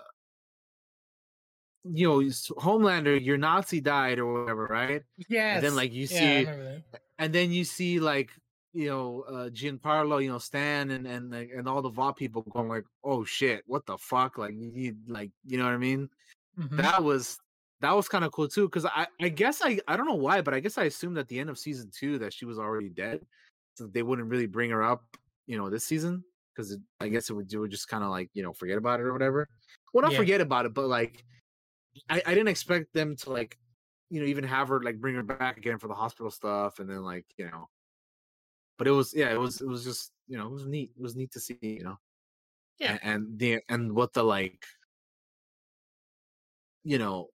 you 1.85 2.09
know, 2.09 2.19
Homelander, 2.21 3.23
your 3.23 3.37
Nazi 3.37 3.83
died 3.83 4.21
or 4.21 4.41
whatever, 4.41 4.67
right? 4.71 5.03
Yes. 5.29 5.57
And 5.57 5.67
then 5.67 5.77
like 5.77 5.93
you 5.93 6.07
see, 6.07 6.45
that. 6.45 6.83
and 7.19 7.33
then 7.35 7.53
you 7.53 7.65
see 7.65 8.01
like 8.01 8.31
you 8.73 8.89
know 8.89 9.23
uh 9.23 9.49
Giancarlo, 9.51 10.23
you 10.23 10.31
know 10.31 10.39
Stan 10.39 10.91
and 10.91 11.07
and 11.07 11.33
and 11.35 11.69
all 11.69 11.83
the 11.83 11.91
Vought 11.91 12.17
people 12.17 12.43
going 12.43 12.69
like, 12.69 12.85
oh 13.05 13.25
shit, 13.25 13.63
what 13.67 13.87
the 13.87 13.99
fuck? 13.99 14.39
Like 14.39 14.55
you 14.57 14.97
like 15.07 15.31
you 15.45 15.59
know 15.59 15.65
what 15.65 15.75
I 15.75 15.79
mean? 15.79 16.09
Mhm. 16.59 16.77
That 16.77 17.03
was 17.03 17.39
that 17.81 17.93
was 17.93 18.09
kind 18.09 18.25
of 18.25 18.33
cool 18.33 18.49
too 18.49 18.69
because 18.69 18.87
I 18.87 19.07
I 19.21 19.29
guess 19.29 19.61
I 19.63 19.81
I 19.89 19.97
don't 19.97 20.07
know 20.07 20.15
why, 20.15 20.41
but 20.43 20.55
I 20.55 20.61
guess 20.61 20.79
I 20.79 20.85
assumed 20.85 21.19
at 21.19 21.29
the 21.29 21.39
end 21.39 21.51
of 21.51 21.59
season 21.59 21.91
two 21.93 22.19
that 22.19 22.33
she 22.33 22.45
was 22.45 22.59
already 22.59 22.89
dead, 22.89 23.27
so 23.75 23.87
they 23.87 24.03
wouldn't 24.03 24.29
really 24.29 24.47
bring 24.47 24.71
her 24.71 24.83
up 24.83 25.17
you 25.47 25.59
know, 25.59 25.69
this 25.69 25.85
season 25.85 26.25
because 26.55 26.77
I 27.01 27.09
guess 27.09 27.29
it 27.29 27.35
would 27.35 27.49
do 27.49 27.61
would 27.61 27.71
just 27.73 27.89
kind 27.89 28.05
of 28.05 28.11
like 28.11 28.31
you 28.33 28.43
know 28.43 28.53
forget 28.53 28.79
about 28.79 29.01
it 29.01 29.05
or 29.05 29.13
whatever. 29.13 29.49
Well, 29.93 30.03
not 30.03 30.13
Yeah. 30.13 30.19
forget 30.19 30.41
about 30.41 30.67
it, 30.67 30.75
but 30.75 30.87
like 30.89 31.25
I, 32.09 32.23
I 32.27 32.35
didn't 32.35 32.49
expect 32.49 32.93
them 32.95 33.17
to 33.17 33.31
like 33.33 33.59
you 34.11 34.21
know 34.21 34.27
even 34.27 34.45
have 34.45 34.69
her 34.69 34.83
like 34.83 35.01
bring 35.01 35.15
her 35.17 35.23
back 35.23 35.57
again 35.59 35.79
for 35.79 35.89
the 35.89 35.95
hospital 35.95 36.31
stuff 36.31 36.79
and 36.81 36.89
then 36.89 37.03
like 37.03 37.27
you 37.37 37.47
know. 37.51 37.69
But 38.79 38.89
it 38.89 38.93
was 38.93 39.15
yeah, 39.15 39.33
it 39.33 39.39
was 39.39 39.61
it 39.61 39.69
was 39.69 39.85
just 39.85 40.13
you 40.29 40.39
know 40.39 40.47
it 40.47 40.53
was 40.53 40.67
neat. 40.67 40.93
It 40.97 41.03
was 41.03 41.17
neat 41.17 41.33
to 41.33 41.41
see 41.41 41.59
you 41.61 41.85
know. 41.85 41.99
Yeah. 42.79 42.99
And, 43.03 43.15
and 43.15 43.39
the 43.39 43.61
and 43.69 43.93
what 43.93 44.13
the 44.13 44.23
like 44.23 44.65
you 46.85 46.99
know 46.99 47.29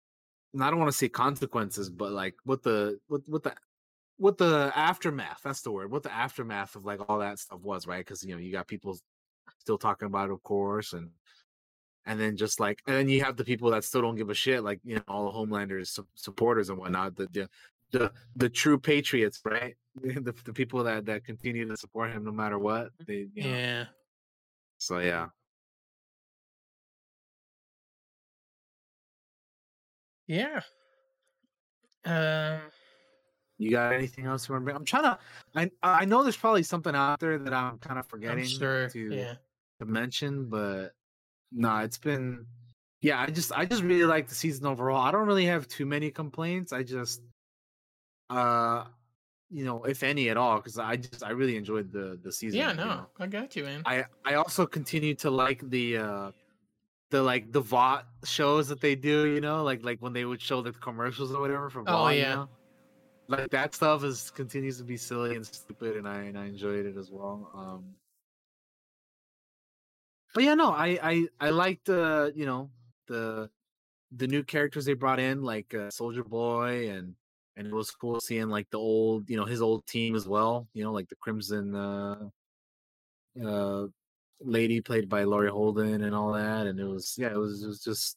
and 0.54 0.64
I 0.64 0.70
don't 0.70 0.78
want 0.78 0.90
to 0.90 0.96
say 0.96 1.08
consequences, 1.08 1.90
but 1.90 2.12
like 2.12 2.34
what 2.44 2.62
the 2.62 2.98
what 3.08 3.22
what 3.26 3.42
the 3.42 3.54
what 4.18 4.38
the 4.38 4.72
aftermath 4.74 5.40
that's 5.44 5.60
the 5.60 5.70
word 5.70 5.90
what 5.90 6.02
the 6.02 6.12
aftermath 6.12 6.74
of 6.74 6.84
like 6.84 7.00
all 7.08 7.18
that 7.18 7.38
stuff 7.38 7.60
was 7.60 7.86
right 7.86 8.04
because 8.04 8.24
you 8.24 8.34
know 8.34 8.40
you 8.40 8.50
got 8.50 8.66
people 8.66 8.98
still 9.58 9.78
talking 9.78 10.06
about 10.06 10.30
it 10.30 10.32
of 10.32 10.42
course 10.42 10.92
and 10.94 11.10
and 12.06 12.18
then 12.18 12.36
just 12.36 12.58
like 12.58 12.80
and 12.86 12.96
then 12.96 13.08
you 13.08 13.22
have 13.22 13.36
the 13.36 13.44
people 13.44 13.70
that 13.70 13.84
still 13.84 14.00
don't 14.00 14.16
give 14.16 14.30
a 14.30 14.34
shit 14.34 14.64
like 14.64 14.80
you 14.84 14.96
know 14.96 15.02
all 15.08 15.26
the 15.26 15.38
homelanders 15.38 15.88
su- 15.88 16.06
supporters 16.14 16.70
and 16.70 16.78
whatnot 16.78 17.14
the 17.16 17.48
the 17.92 18.12
the, 18.36 18.48
true 18.48 18.78
patriots 18.78 19.40
right 19.44 19.76
the, 20.02 20.34
the 20.44 20.52
people 20.52 20.82
that 20.84 21.06
that 21.06 21.24
continue 21.24 21.66
to 21.68 21.76
support 21.76 22.10
him 22.10 22.24
no 22.24 22.32
matter 22.32 22.58
what 22.58 22.90
they 23.06 23.28
you 23.34 23.42
know. 23.42 23.48
Yeah. 23.48 23.84
so 24.78 24.98
yeah 24.98 25.28
Yeah. 30.28 30.60
Um. 32.04 32.58
you 33.58 33.70
got 33.70 33.92
anything 33.92 34.26
else 34.26 34.48
you 34.48 34.52
want 34.52 34.62
to 34.62 34.64
bring 34.64 34.76
i'm 34.76 34.84
trying 34.84 35.04
to 35.04 35.18
i 35.54 35.70
i 35.82 36.04
know 36.04 36.24
there's 36.24 36.36
probably 36.36 36.64
something 36.64 36.94
out 36.94 37.20
there 37.20 37.38
that 37.38 37.52
i'm 37.52 37.78
kind 37.78 37.98
of 37.98 38.06
forgetting 38.06 38.44
sure, 38.44 38.88
to 38.90 39.14
yeah. 39.14 39.34
to 39.80 39.86
mention, 39.86 40.48
but 40.48 40.92
no, 41.52 41.78
it's 41.78 41.98
been 41.98 42.46
yeah, 43.00 43.20
I 43.20 43.26
just 43.26 43.52
I 43.52 43.64
just 43.64 43.82
really 43.82 44.04
like 44.04 44.28
the 44.28 44.34
season 44.34 44.66
overall. 44.66 45.00
I 45.00 45.10
don't 45.10 45.26
really 45.26 45.46
have 45.46 45.68
too 45.68 45.86
many 45.86 46.10
complaints. 46.10 46.72
I 46.72 46.82
just 46.82 47.20
uh 48.30 48.86
you 49.48 49.64
know, 49.64 49.84
if 49.84 50.02
any 50.02 50.28
at 50.28 50.36
all, 50.36 50.56
because 50.56 50.78
I 50.78 50.96
just 50.96 51.22
I 51.22 51.30
really 51.30 51.56
enjoyed 51.56 51.92
the 51.92 52.18
the 52.22 52.32
season. 52.32 52.60
Yeah. 52.60 52.70
you 52.72 52.76
No, 52.78 52.86
know. 52.86 53.10
I 53.18 53.26
got 53.26 53.54
you, 53.54 53.64
man. 53.64 53.82
I 53.86 54.04
I 54.24 54.34
also 54.34 54.66
continue 54.66 55.14
to 55.16 55.30
like 55.30 55.68
the 55.70 55.98
uh 55.98 56.32
the 57.10 57.22
like 57.22 57.52
the 57.52 57.60
Vought 57.60 58.06
shows 58.24 58.68
that 58.68 58.80
they 58.80 58.96
do, 58.96 59.26
you 59.28 59.40
know, 59.40 59.62
like 59.62 59.84
like 59.84 60.00
when 60.00 60.12
they 60.12 60.24
would 60.24 60.42
show 60.42 60.62
the 60.62 60.72
commercials 60.72 61.32
or 61.32 61.40
whatever 61.40 61.70
from 61.70 61.84
Oh, 61.88 62.08
you 62.08 62.22
yeah. 62.22 62.34
know? 62.34 62.48
Like 63.28 63.50
that 63.50 63.74
stuff 63.74 64.04
is 64.04 64.30
continues 64.30 64.78
to 64.78 64.84
be 64.84 64.96
silly 64.96 65.36
and 65.36 65.46
stupid 65.46 65.96
and 65.96 66.08
I 66.08 66.22
and 66.22 66.38
I 66.38 66.46
enjoyed 66.46 66.86
it 66.86 66.96
as 66.96 67.10
well. 67.10 67.50
Um 67.54 67.96
but 70.34 70.44
yeah, 70.44 70.54
no, 70.54 70.70
I 70.70 70.98
I 71.02 71.28
I 71.40 71.50
liked 71.50 71.88
uh 71.88 72.30
you 72.34 72.46
know 72.46 72.70
the 73.06 73.50
the 74.12 74.26
new 74.28 74.42
characters 74.44 74.84
they 74.84 74.94
brought 74.94 75.18
in, 75.18 75.42
like 75.42 75.74
uh, 75.74 75.90
Soldier 75.90 76.24
Boy, 76.24 76.90
and 76.90 77.16
and 77.56 77.66
it 77.66 77.72
was 77.72 77.90
cool 77.90 78.20
seeing 78.20 78.48
like 78.48 78.68
the 78.70 78.78
old 78.78 79.28
you 79.30 79.36
know 79.36 79.44
his 79.44 79.62
old 79.62 79.86
team 79.86 80.14
as 80.14 80.28
well. 80.28 80.68
You 80.74 80.84
know, 80.84 80.92
like 80.92 81.08
the 81.08 81.16
Crimson 81.16 81.74
uh, 81.74 82.28
uh, 83.44 83.86
lady 84.40 84.80
played 84.80 85.08
by 85.08 85.24
Laurie 85.24 85.50
Holden 85.50 86.02
and 86.02 86.14
all 86.14 86.32
that, 86.32 86.66
and 86.66 86.78
it 86.78 86.84
was 86.84 87.16
yeah, 87.18 87.28
it 87.28 87.38
was 87.38 87.62
it 87.62 87.66
was 87.66 87.82
just. 87.82 88.16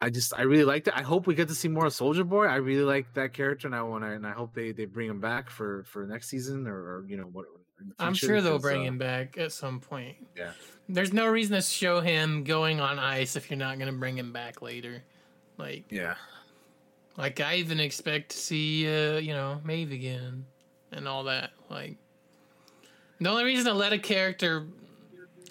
I 0.00 0.10
just 0.10 0.32
I 0.32 0.42
really 0.42 0.64
liked 0.64 0.86
it. 0.86 0.94
I 0.96 1.02
hope 1.02 1.26
we 1.26 1.34
get 1.34 1.48
to 1.48 1.56
see 1.56 1.66
more 1.66 1.86
of 1.86 1.92
Soldier 1.92 2.22
Boy. 2.22 2.44
I 2.44 2.56
really 2.56 2.84
like 2.84 3.12
that 3.14 3.32
character, 3.32 3.66
and 3.66 3.74
I 3.74 3.82
want 3.82 4.04
to 4.04 4.10
and 4.10 4.24
I 4.24 4.30
hope 4.30 4.54
they 4.54 4.70
they 4.70 4.84
bring 4.84 5.08
him 5.08 5.20
back 5.20 5.50
for 5.50 5.82
for 5.88 6.06
next 6.06 6.28
season 6.28 6.68
or, 6.68 6.76
or 6.76 7.04
you 7.08 7.16
know 7.16 7.24
what. 7.24 7.46
I'm 7.98 8.14
sure 8.14 8.40
they'll 8.40 8.60
bring 8.60 8.82
uh, 8.82 8.84
him 8.84 8.98
back 8.98 9.38
at 9.38 9.52
some 9.52 9.80
point. 9.80 10.16
Yeah. 10.36 10.52
There's 10.88 11.12
no 11.12 11.26
reason 11.26 11.54
to 11.56 11.62
show 11.62 12.00
him 12.00 12.44
going 12.44 12.80
on 12.80 12.98
ice 12.98 13.36
if 13.36 13.50
you're 13.50 13.58
not 13.58 13.78
gonna 13.78 13.92
bring 13.92 14.16
him 14.16 14.32
back 14.32 14.62
later. 14.62 15.02
Like 15.58 15.86
Yeah. 15.90 16.14
Like 17.18 17.40
I 17.40 17.56
even 17.56 17.80
expect 17.80 18.30
to 18.30 18.38
see 18.38 18.86
uh, 18.86 19.18
you 19.18 19.32
know, 19.34 19.60
Maeve 19.64 19.90
again 19.92 20.46
and 20.92 21.08
all 21.08 21.24
that. 21.24 21.50
Like 21.68 21.96
the 23.20 23.28
only 23.28 23.44
reason 23.44 23.66
to 23.66 23.74
let 23.74 23.92
a 23.92 23.98
character 23.98 24.66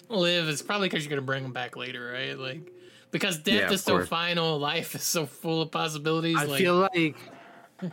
live 0.08 0.48
is 0.48 0.62
probably 0.62 0.88
because 0.88 1.04
you're 1.04 1.10
gonna 1.10 1.22
bring 1.22 1.42
them 1.42 1.52
back 1.52 1.76
later, 1.76 2.10
right? 2.10 2.36
Like 2.38 2.72
because 3.10 3.36
death 3.38 3.54
Yeah, 3.54 3.66
of 3.66 3.72
is 3.72 3.82
so 3.82 3.92
course. 3.92 4.08
final, 4.08 4.58
life 4.58 4.94
is 4.94 5.02
so 5.02 5.26
full 5.26 5.60
of 5.60 5.70
possibilities. 5.70 6.38
I 6.38 6.44
like, 6.44 6.58
feel 6.58 6.88
like, 6.94 7.16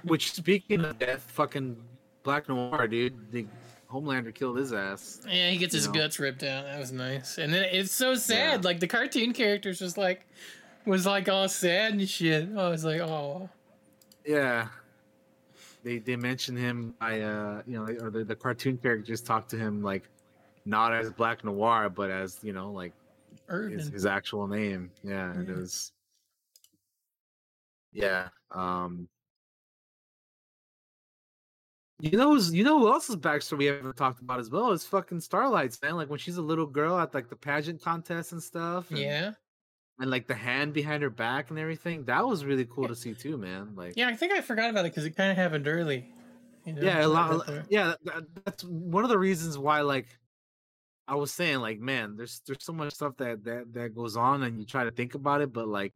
which 0.04 0.32
speaking 0.32 0.86
of 0.86 0.98
death, 0.98 1.22
fucking 1.32 1.76
Black 2.24 2.48
Noir, 2.48 2.88
dude, 2.88 3.32
the 3.32 3.46
Homelander 3.92 4.34
killed 4.34 4.58
his 4.58 4.74
ass. 4.74 5.22
Yeah, 5.30 5.50
he 5.50 5.58
gets 5.58 5.74
his 5.74 5.88
know? 5.88 5.94
guts 5.94 6.18
ripped 6.18 6.44
out. 6.44 6.64
That 6.66 6.80
was 6.80 6.92
nice. 6.92 7.38
And 7.38 7.54
then 7.54 7.66
it's 7.72 7.94
so 7.94 8.16
sad. 8.16 8.64
Like 8.64 8.80
the 8.80 8.88
cartoon 8.88 9.34
characters 9.34 9.80
just 9.80 9.98
like 9.98 10.26
was 10.86 11.06
like 11.06 11.28
all 11.28 11.50
sad 11.50 11.94
and 11.94 12.10
shit. 12.10 12.50
I 12.58 12.70
was 12.70 12.86
like, 12.86 13.02
oh. 13.02 13.50
Yeah. 14.26 14.68
They 15.84 16.00
they 16.00 16.16
mention 16.16 16.56
him 16.56 16.96
by 17.00 17.22
uh 17.22 17.62
you 17.68 17.78
know 17.78 17.84
or 18.04 18.10
the, 18.10 18.24
the 18.24 18.36
cartoon 18.36 18.78
characters 18.78 19.22
talk 19.22 19.48
to 19.50 19.58
him 19.58 19.84
like 19.84 20.10
not 20.66 20.94
as 20.94 21.12
Black 21.14 21.44
Noir 21.44 21.90
but 21.90 22.10
as 22.10 22.40
you 22.44 22.54
know 22.54 22.72
like 22.72 22.94
his, 23.50 23.90
his 23.90 24.06
actual 24.06 24.48
name. 24.48 24.90
Yeah, 25.04 25.32
and 25.32 25.48
it 25.48 25.52
Yeah. 25.52 25.58
was 25.60 25.92
yeah. 27.92 28.30
Um 28.52 29.08
You 32.00 32.18
know, 32.18 32.32
who's- 32.34 32.52
you 32.52 32.64
know 32.66 32.78
who 32.80 32.92
else's 32.92 33.16
backstory 33.16 33.58
we 33.60 33.66
haven't 33.66 33.96
talked 33.96 34.20
about 34.22 34.40
as 34.40 34.50
well 34.50 34.72
is 34.72 34.86
fucking 34.86 35.22
Starlight's 35.22 35.82
man. 35.82 35.96
Like 35.96 36.10
when 36.10 36.20
she's 36.20 36.36
a 36.38 36.42
little 36.42 36.66
girl 36.66 36.98
at 37.00 37.14
like 37.14 37.30
the 37.30 37.38
pageant 37.38 37.82
contest 37.82 38.34
and 38.34 38.44
stuff. 38.44 38.90
And, 38.90 39.00
Yeah. 39.00 39.32
And 40.00 40.10
like 40.10 40.28
the 40.28 40.36
hand 40.36 40.74
behind 40.74 41.04
her 41.04 41.10
back 41.10 41.50
and 41.50 41.60
everything. 41.60 42.04
That 42.06 42.28
was 42.28 42.44
really 42.46 42.66
cool 42.66 42.88
to 42.88 42.96
see 42.96 43.14
too, 43.14 43.38
man. 43.38 43.74
Like 43.76 43.94
Yeah, 43.96 44.08
I 44.10 44.16
think 44.16 44.34
I 44.34 44.42
forgot 44.42 44.70
about 44.70 44.86
it 44.86 44.92
because 44.92 45.06
it 45.06 45.16
kind 45.16 45.32
of 45.32 45.38
happened 45.38 45.68
early. 45.68 46.12
You 46.66 46.74
know, 46.74 46.82
yeah, 46.82 47.06
a 47.06 47.08
lot. 47.08 47.48
right. 47.48 47.64
Yeah, 47.70 47.88
that- 47.88 48.06
that- 48.06 48.46
that's 48.46 48.64
one 48.64 49.04
of 49.04 49.10
the 49.10 49.20
reasons 49.20 49.58
why. 49.58 49.82
Like, 49.82 50.08
I 51.08 51.14
was 51.16 51.32
saying, 51.32 51.60
like, 51.60 51.80
man, 51.80 52.16
there's 52.18 52.42
there's 52.48 52.64
so 52.64 52.74
much 52.74 52.94
stuff 52.94 53.18
that 53.18 53.44
that 53.44 53.72
that 53.74 53.96
goes 53.96 54.18
on, 54.18 54.42
and 54.44 54.58
you 54.60 54.66
try 54.66 54.84
to 54.84 54.92
think 54.92 55.14
about 55.14 55.42
it, 55.42 55.54
but 55.54 55.68
like, 55.68 55.94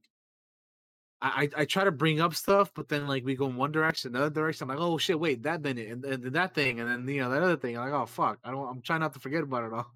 I 1.21 1.49
I, 1.57 1.65
try 1.65 1.83
to 1.83 1.91
bring 1.91 2.21
up 2.21 2.35
stuff, 2.35 2.71
but 2.75 2.87
then 2.87 3.07
like 3.07 3.25
we 3.25 3.35
go 3.35 3.47
in 3.47 3.55
one 3.57 3.71
direction, 3.71 4.15
another 4.15 4.29
direction. 4.29 4.69
I'm 4.69 4.77
like, 4.77 4.85
oh 4.85 4.97
shit, 4.99 5.19
wait, 5.19 5.41
that 5.43 5.63
then 5.63 5.77
and, 5.79 6.05
and 6.05 6.23
then 6.23 6.33
that 6.33 6.53
thing, 6.53 6.79
and 6.79 6.87
then 6.87 7.07
you 7.13 7.21
know 7.21 7.31
that 7.31 7.41
other 7.41 7.57
thing. 7.57 7.75
I'm 7.77 7.89
like, 7.89 7.99
oh 8.01 8.05
fuck, 8.05 8.37
I 8.43 8.51
don't. 8.51 8.67
I'm 8.69 8.81
trying 8.81 8.99
not 9.01 9.13
to 9.13 9.19
forget 9.19 9.41
about 9.43 9.63
it 9.65 9.73
all. 9.73 9.91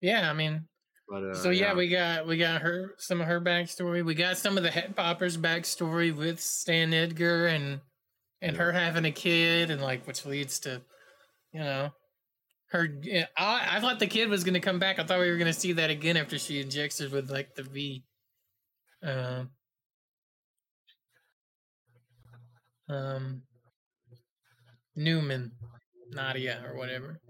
Yeah, 0.00 0.28
I 0.28 0.34
mean, 0.34 0.66
But 1.08 1.22
uh, 1.22 1.34
so 1.34 1.50
yeah, 1.50 1.74
we 1.74 1.88
got 1.88 2.26
we 2.26 2.36
got 2.36 2.62
her 2.62 2.94
some 2.98 3.20
of 3.20 3.26
her 3.28 3.40
backstory. 3.40 4.04
We 4.04 4.14
got 4.14 4.38
some 4.38 4.56
of 4.56 4.64
the 4.64 4.70
head 4.70 4.96
poppers 4.96 5.36
backstory 5.36 6.14
with 6.14 6.40
Stan 6.40 6.92
Edgar 6.92 7.46
and 7.46 7.80
and 8.42 8.56
her 8.56 8.72
having 8.72 9.04
a 9.04 9.12
kid 9.12 9.70
and 9.70 9.80
like 9.80 10.06
which 10.06 10.26
leads 10.26 10.58
to 10.60 10.82
you 11.52 11.60
know 11.60 11.90
her. 12.70 12.88
I, 13.38 13.76
I 13.76 13.80
thought 13.80 14.00
the 14.00 14.08
kid 14.08 14.28
was 14.28 14.42
gonna 14.42 14.60
come 14.60 14.80
back. 14.80 14.98
I 14.98 15.04
thought 15.04 15.20
we 15.20 15.30
were 15.30 15.38
gonna 15.38 15.52
see 15.52 15.72
that 15.72 15.90
again 15.90 16.16
after 16.16 16.38
she 16.38 16.60
injects 16.60 16.98
her 16.98 17.08
with 17.08 17.30
like 17.30 17.54
the 17.54 17.62
V. 17.62 18.04
Um. 19.02 19.50
Um. 22.88 23.42
Neuman, 24.98 25.50
Nadia 26.10 26.64
or 26.66 26.76
whatever. 26.76 27.20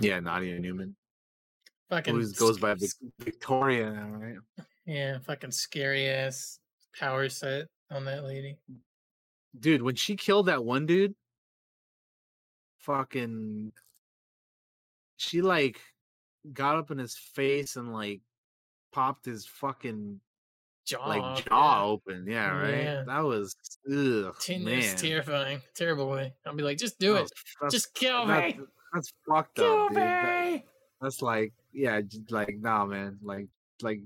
yeah, 0.00 0.18
Nadia 0.18 0.58
Neuman. 0.58 0.94
Fucking 1.94 2.14
Always 2.14 2.32
goes 2.32 2.58
by 2.58 2.74
Vic- 2.74 2.90
Victoria 3.20 3.92
now, 3.92 4.08
right? 4.18 4.36
Yeah, 4.84 5.18
fucking 5.20 5.52
scary 5.52 6.08
ass 6.08 6.58
power 6.98 7.28
set 7.28 7.68
on 7.92 8.04
that 8.06 8.24
lady. 8.24 8.58
dude, 9.60 9.80
when 9.80 9.94
she 9.94 10.16
killed 10.16 10.46
that 10.46 10.64
one 10.64 10.86
dude, 10.86 11.14
fucking, 12.80 13.70
she 15.18 15.40
like 15.40 15.80
got 16.52 16.76
up 16.76 16.90
in 16.90 16.98
his 16.98 17.16
face 17.16 17.76
and 17.76 17.92
like 17.92 18.20
popped 18.92 19.24
his 19.24 19.46
fucking 19.46 20.20
Jaw, 20.86 21.06
like 21.08 21.46
jaw 21.46 21.76
yeah. 21.78 21.84
open. 21.84 22.26
Yeah, 22.28 22.48
right. 22.60 22.82
Yeah. 22.82 23.04
That 23.06 23.20
was 23.24 23.54
ugh, 23.88 24.34
man. 24.60 24.96
Terrifying, 24.96 25.62
terrible 25.74 26.10
way. 26.10 26.34
I'll 26.44 26.56
be 26.56 26.64
like, 26.64 26.76
just 26.78 26.98
do 26.98 27.14
That 27.14 27.22
it, 27.62 27.70
just 27.70 27.94
kill 27.94 28.26
that- 28.26 28.58
me. 28.58 28.64
That's 28.92 29.12
fucked 29.28 29.56
Kill 29.56 29.82
up, 29.82 29.88
dude. 29.90 29.96
That- 29.98 30.52
me. 30.52 30.64
That's 31.00 31.22
like, 31.22 31.52
yeah, 31.72 32.00
like 32.30 32.56
nah, 32.58 32.84
man. 32.86 33.18
Like, 33.22 33.48
like 33.82 34.00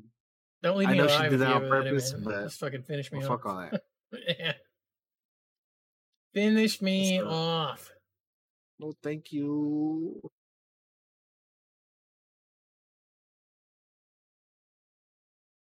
Don't 0.63 0.79
leave 0.79 0.89
I 0.89 0.95
know 0.95 1.09
she 1.09 1.29
did 1.29 1.41
that 1.41 1.53
on 1.53 1.65
it, 1.65 1.69
purpose, 1.69 2.13
man. 2.13 2.23
but 2.25 2.43
just 2.45 2.61
fucking 2.61 2.83
finish 2.83 3.13
me 3.13 3.19
well, 3.19 3.33
off. 3.33 3.43
fuck 3.43 3.47
all 3.47 3.69
that. 3.71 3.83
yeah. 4.39 4.53
Finish 6.35 6.83
me 6.83 7.23
off. 7.23 7.91
No, 8.79 8.93
thank 9.03 9.33
you. 9.33 10.21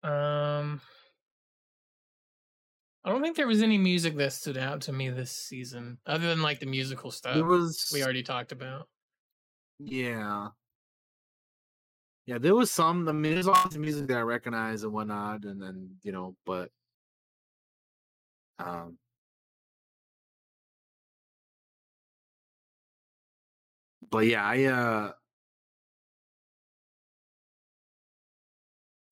Um, 0.03 0.81
I 3.05 3.11
don't 3.11 3.23
think 3.23 3.37
there 3.37 3.47
was 3.47 3.63
any 3.63 3.79
music 3.79 4.17
that 4.17 4.33
stood 4.33 4.57
out 4.57 4.83
to 4.83 4.93
me 4.93 5.11
this 5.11 5.33
season, 5.33 5.99
other 6.07 6.29
than 6.29 6.43
like 6.43 6.61
the 6.61 6.67
musical 6.67 7.11
stuff 7.11 7.37
was 7.45 7.91
we 7.93 8.03
already 8.03 8.23
talked 8.23 8.53
about. 8.53 8.89
Yeah. 9.79 10.49
Yeah, 12.27 12.39
there 12.39 12.55
was 12.57 12.71
some. 12.73 13.09
I 13.09 13.13
mean, 13.13 13.35
there's 13.35 13.47
always 13.47 13.79
music 13.79 14.09
that 14.09 14.19
I 14.19 14.23
recognize 14.23 14.83
and 14.83 14.93
whatnot, 14.93 15.45
and 15.45 15.63
then 15.63 15.91
you 16.03 16.13
know, 16.13 16.35
but 16.45 16.71
um, 18.59 18.99
but 24.11 24.27
yeah, 24.27 24.45
I 24.45 24.65
uh, 24.65 25.13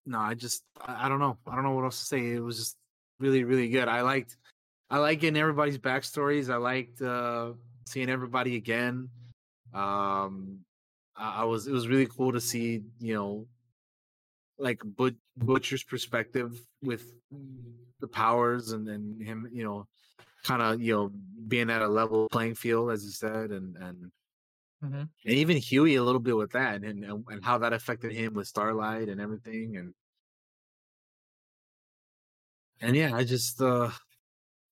no, 0.06 0.18
I 0.18 0.34
just 0.34 0.64
I, 0.80 1.06
I 1.06 1.08
don't 1.08 1.20
know. 1.20 1.38
I 1.46 1.54
don't 1.54 1.64
know 1.64 1.72
what 1.72 1.84
else 1.84 2.00
to 2.00 2.06
say. 2.06 2.32
It 2.32 2.40
was 2.40 2.58
just 2.58 2.76
really, 3.20 3.44
really 3.44 3.68
good. 3.68 3.88
I 3.88 4.02
liked, 4.02 4.36
I 4.90 4.98
like 4.98 5.20
getting 5.20 5.40
everybody's 5.40 5.78
backstories. 5.78 6.50
I 6.52 6.56
liked 6.56 7.00
uh 7.02 7.52
seeing 7.86 8.10
everybody 8.10 8.56
again. 8.56 9.08
Um, 9.72 10.60
I, 11.16 11.42
I 11.42 11.44
was 11.44 11.66
it 11.66 11.72
was 11.72 11.88
really 11.88 12.06
cool 12.06 12.32
to 12.32 12.40
see 12.40 12.82
you 12.98 13.14
know 13.14 13.46
like 14.58 14.80
but 14.84 15.14
butcher's 15.36 15.82
perspective 15.82 16.60
with 16.82 17.12
the 18.00 18.08
powers 18.08 18.72
and 18.72 18.86
then 18.86 19.18
him 19.20 19.48
you 19.52 19.64
know 19.64 19.86
kind 20.44 20.62
of 20.62 20.80
you 20.80 20.94
know 20.94 21.12
being 21.48 21.70
at 21.70 21.82
a 21.82 21.88
level 21.88 22.28
playing 22.30 22.54
field 22.54 22.90
as 22.90 23.04
you 23.04 23.10
said 23.10 23.50
and 23.50 23.76
and 23.76 24.10
Mhm. 24.82 25.08
and 25.24 25.34
even 25.34 25.56
Huey 25.56 25.94
a 25.94 26.02
little 26.02 26.20
bit 26.20 26.36
with 26.36 26.52
that 26.52 26.82
and 26.84 27.04
and, 27.04 27.24
and 27.28 27.42
how 27.44 27.56
that 27.58 27.72
affected 27.72 28.12
him 28.12 28.34
with 28.34 28.46
Starlight 28.46 29.08
and 29.08 29.18
everything 29.20 29.76
and 29.78 29.94
and 32.82 32.94
yeah 32.94 33.14
I 33.16 33.24
just 33.24 33.62
uh 33.62 33.90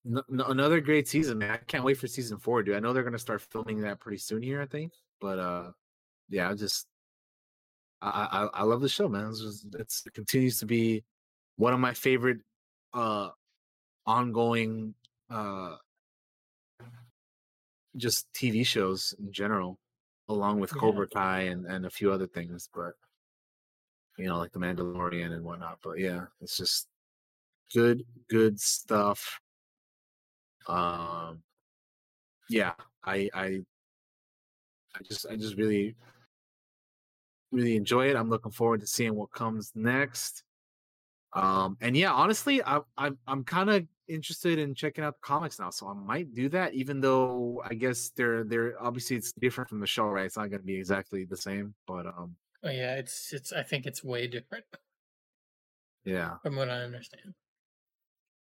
n- 0.04 0.22
n- 0.30 0.40
another 0.40 0.80
great 0.80 1.08
season 1.08 1.38
man 1.38 1.50
I 1.52 1.56
can't 1.56 1.84
wait 1.84 1.96
for 1.96 2.08
season 2.08 2.38
four 2.38 2.62
dude 2.62 2.76
I 2.76 2.80
know 2.80 2.92
they're 2.92 3.04
gonna 3.04 3.18
start 3.18 3.40
filming 3.40 3.80
that 3.82 4.00
pretty 4.00 4.18
soon 4.18 4.42
here 4.42 4.60
I 4.60 4.66
think 4.66 4.92
but 5.20 5.38
uh 5.38 5.72
yeah 6.28 6.50
I 6.50 6.54
just 6.54 6.86
I 8.00 8.28
I, 8.54 8.60
I 8.60 8.62
love 8.64 8.80
the 8.80 8.88
show 8.88 9.08
man 9.08 9.28
it's, 9.28 9.40
just, 9.40 9.66
it's 9.78 10.06
it 10.06 10.14
continues 10.14 10.58
to 10.60 10.66
be 10.66 11.04
one 11.56 11.72
of 11.72 11.80
my 11.80 11.94
favorite 11.94 12.38
uh 12.94 13.30
ongoing 14.06 14.94
uh 15.30 15.76
just 17.96 18.32
TV 18.32 18.64
shows 18.64 19.14
in 19.18 19.32
general, 19.32 19.78
along 20.28 20.60
with 20.60 20.72
Yeah. 20.74 20.80
Cobra 20.80 21.06
Kai 21.06 21.40
and, 21.42 21.66
and 21.66 21.84
a 21.86 21.90
few 21.90 22.10
other 22.10 22.26
things, 22.26 22.68
but 22.74 22.94
you 24.18 24.26
know, 24.26 24.38
like 24.38 24.52
the 24.52 24.58
Mandalorian 24.58 25.32
and 25.32 25.44
whatnot. 25.44 25.78
But 25.82 25.98
yeah, 25.98 26.26
it's 26.40 26.56
just 26.56 26.88
good, 27.74 28.04
good 28.28 28.58
stuff. 28.60 29.40
Um 30.66 31.42
yeah, 32.48 32.74
I 33.04 33.28
I 33.34 33.60
I 34.94 35.02
just 35.04 35.26
I 35.26 35.36
just 35.36 35.56
really 35.56 35.96
really 37.52 37.76
enjoy 37.76 38.08
it. 38.10 38.16
I'm 38.16 38.30
looking 38.30 38.52
forward 38.52 38.80
to 38.80 38.86
seeing 38.86 39.14
what 39.14 39.32
comes 39.32 39.72
next. 39.74 40.44
Um 41.34 41.78
and 41.80 41.96
yeah, 41.96 42.12
honestly, 42.12 42.62
I 42.64 42.80
I'm 42.98 43.18
I'm 43.26 43.44
kind 43.44 43.70
of 43.70 43.86
interested 44.08 44.58
in 44.58 44.74
checking 44.74 45.04
out 45.04 45.14
the 45.16 45.26
comics 45.26 45.58
now, 45.60 45.70
so 45.70 45.88
I 45.88 45.94
might 45.94 46.34
do 46.34 46.48
that 46.50 46.74
even 46.74 47.00
though 47.00 47.62
I 47.64 47.74
guess 47.74 48.10
they're 48.10 48.44
they're 48.44 48.80
obviously 48.82 49.16
it's 49.16 49.32
different 49.32 49.70
from 49.70 49.80
the 49.80 49.86
show, 49.86 50.06
right? 50.08 50.26
It's 50.26 50.36
not 50.36 50.50
going 50.50 50.60
to 50.62 50.66
be 50.66 50.76
exactly 50.76 51.24
the 51.24 51.36
same, 51.36 51.74
but 51.86 52.06
um 52.06 52.36
Oh 52.64 52.70
yeah, 52.70 52.96
it's 52.96 53.32
it's. 53.32 53.52
I 53.52 53.62
think 53.62 53.86
it's 53.86 54.02
way 54.02 54.26
different 54.26 54.64
yeah. 56.04 56.38
from 56.42 56.54
what 56.56 56.68
I 56.70 56.82
understand. 56.82 57.34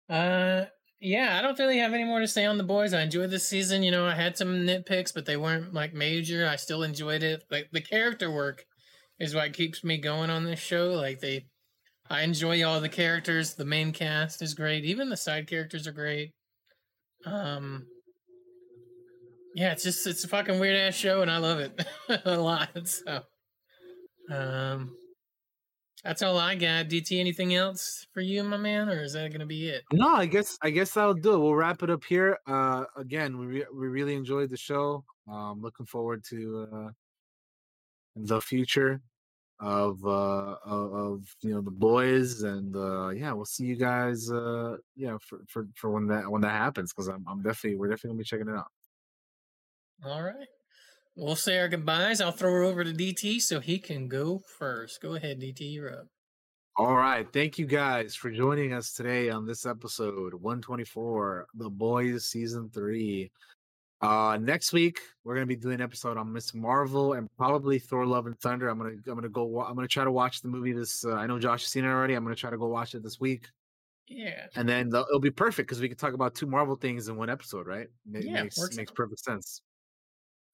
Uh, 0.10 0.66
yeah, 1.00 1.38
I 1.38 1.42
don't 1.42 1.58
really 1.60 1.80
have 1.80 1.94
any 1.94 2.04
more 2.04 2.20
to 2.20 2.28
say 2.28 2.46
on 2.46 2.58
the 2.58 2.64
boys. 2.64 2.94
I 2.94 3.02
enjoyed 3.02 3.30
this 3.32 3.48
season. 3.48 3.84
You 3.84 3.92
know, 3.92 4.06
I 4.06 4.16
had 4.16 4.38
some 4.38 4.66
nitpicks, 4.66 5.14
but 5.14 5.26
they 5.26 5.38
weren't 5.38 5.74
like 5.74 5.94
major. 5.94 6.48
I 6.48 6.56
still 6.56 6.84
enjoyed 6.84 7.24
it. 7.24 7.44
Like 7.52 7.70
the 7.72 7.82
character 7.82 8.32
work 8.32 8.66
is 9.20 9.36
what 9.36 9.54
keeps 9.54 9.84
me 9.84 9.98
going 9.98 10.30
on 10.30 10.44
this 10.44 10.60
show. 10.60 10.92
Like 10.92 11.20
they, 11.20 11.46
I 12.10 12.22
enjoy 12.24 12.64
all 12.64 12.82
the 12.82 12.90
characters. 12.90 13.56
The 13.56 13.66
main 13.66 13.92
cast 13.92 14.42
is 14.42 14.54
great. 14.54 14.86
Even 14.86 15.10
the 15.10 15.18
side 15.18 15.48
characters 15.48 15.88
are 15.88 15.92
great. 15.92 16.34
Um, 17.26 17.88
yeah, 19.56 19.72
it's 19.72 19.84
just 19.84 20.06
it's 20.06 20.24
a 20.24 20.28
fucking 20.28 20.60
weird 20.60 20.76
ass 20.76 20.96
show, 20.96 21.22
and 21.22 21.32
I 21.32 21.38
love 21.38 21.60
it 21.60 21.86
a 22.26 22.38
lot. 22.38 22.70
So, 22.88 23.22
um, 24.30 24.96
that's 26.04 26.22
all 26.22 26.38
I 26.38 26.54
got. 26.54 26.88
DT, 26.88 27.20
anything 27.20 27.56
else 27.56 28.06
for 28.14 28.22
you, 28.22 28.44
my 28.44 28.58
man, 28.58 28.90
or 28.90 29.02
is 29.02 29.14
that 29.14 29.32
gonna 29.32 29.46
be 29.46 29.70
it? 29.70 29.84
No, 29.92 30.14
I 30.14 30.28
guess 30.28 30.58
I 30.62 30.70
guess 30.70 30.92
that'll 30.94 31.16
do 31.16 31.34
it. 31.34 31.40
We'll 31.40 31.56
wrap 31.56 31.82
it 31.82 31.90
up 31.90 32.04
here. 32.04 32.38
Uh 32.46 32.84
again, 32.96 33.40
we 33.40 33.46
re- 33.48 33.66
we 33.74 33.88
really 33.88 34.14
enjoyed 34.14 34.52
the 34.52 34.58
show. 34.58 35.04
Um 35.28 35.62
looking 35.62 35.88
forward 35.88 36.24
to 36.26 36.68
uh 36.72 36.90
the 38.16 38.42
future 38.42 39.02
of 39.60 40.06
uh 40.06 40.56
of, 40.66 41.34
you 41.42 41.54
know 41.54 41.62
the 41.62 41.72
boys 41.72 42.44
and 42.44 42.76
uh 42.76 43.10
yeah, 43.10 43.32
we'll 43.32 43.46
see 43.46 43.64
you 43.66 43.76
guys 43.76 44.30
uh 44.30 44.76
yeah 44.96 45.18
for 45.22 45.40
for, 45.48 45.68
for 45.76 45.90
when 45.92 46.08
that 46.08 46.30
when 46.30 46.42
that 46.42 46.52
happens 46.52 46.92
cuz 46.92 47.08
I'm 47.08 47.26
I'm 47.28 47.42
definitely 47.42 47.78
we're 47.78 47.88
definitely 47.88 48.10
going 48.10 48.18
to 48.18 48.24
be 48.24 48.26
checking 48.26 48.54
it 48.54 48.58
out. 48.58 48.72
All 50.04 50.22
right. 50.22 50.48
We'll 51.16 51.38
say 51.38 51.58
our 51.60 51.70
goodbyes. 51.70 52.20
I'll 52.20 52.32
throw 52.32 52.66
it 52.66 52.70
over 52.70 52.84
to 52.84 52.92
DT 52.92 53.42
so 53.42 53.62
he 53.62 53.80
can 53.80 54.10
go 54.10 54.40
first. 54.40 55.02
Go 55.02 55.16
ahead, 55.16 55.40
DT. 55.40 55.74
You're 55.74 55.94
up. 55.94 56.08
All 56.78 56.96
right. 56.98 57.26
Thank 57.32 57.58
you 57.58 57.66
guys 57.66 58.16
for 58.16 58.30
joining 58.30 58.74
us 58.74 58.92
today 58.92 59.30
on 59.30 59.46
this 59.46 59.66
episode 59.66 60.34
124, 60.34 61.48
The 61.54 61.70
Boys 61.70 62.26
Season 62.26 62.70
3. 62.70 63.32
Uh 64.02 64.38
next 64.42 64.74
week 64.74 65.00
we're 65.24 65.34
gonna 65.34 65.46
be 65.46 65.56
doing 65.56 65.76
an 65.76 65.82
episode 65.82 66.18
on 66.18 66.32
Ms. 66.32 66.54
Marvel 66.54 67.14
and 67.14 67.30
probably 67.38 67.80
Thor 67.80 68.06
Love 68.06 68.28
and 68.28 68.38
Thunder. 68.40 68.68
I'm 68.70 68.78
gonna 68.78 68.92
I'm 69.08 69.16
gonna 69.16 69.30
go 69.30 69.62
I'm 69.62 69.76
gonna 69.76 69.88
try 69.88 70.04
to 70.04 70.12
watch 70.12 70.42
the 70.42 70.48
movie 70.50 70.74
this 70.74 71.06
uh, 71.06 71.14
I 71.14 71.28
know 71.28 71.40
Josh 71.40 71.62
has 71.62 71.70
seen 71.70 71.86
it 71.86 71.90
already. 71.90 72.14
I'm 72.14 72.24
gonna 72.24 72.36
try 72.36 72.50
to 72.50 72.58
go 72.58 72.68
watch 72.68 72.94
it 72.94 73.04
this 73.04 73.20
week. 73.20 73.48
Yeah. 74.08 74.46
And 74.56 74.70
then 74.70 74.90
the, 74.90 75.02
it'll 75.02 75.20
be 75.20 75.32
perfect 75.32 75.68
because 75.68 75.82
we 75.82 75.88
can 75.88 75.98
talk 75.98 76.14
about 76.14 76.36
two 76.36 76.46
Marvel 76.46 76.76
things 76.76 77.08
in 77.08 77.16
one 77.18 77.30
episode, 77.30 77.66
right? 77.66 77.88
Ma- 78.06 78.20
Yeah, 78.20 78.44
makes 78.44 78.76
makes 78.76 78.92
perfect 78.92 79.20
sense. 79.22 79.62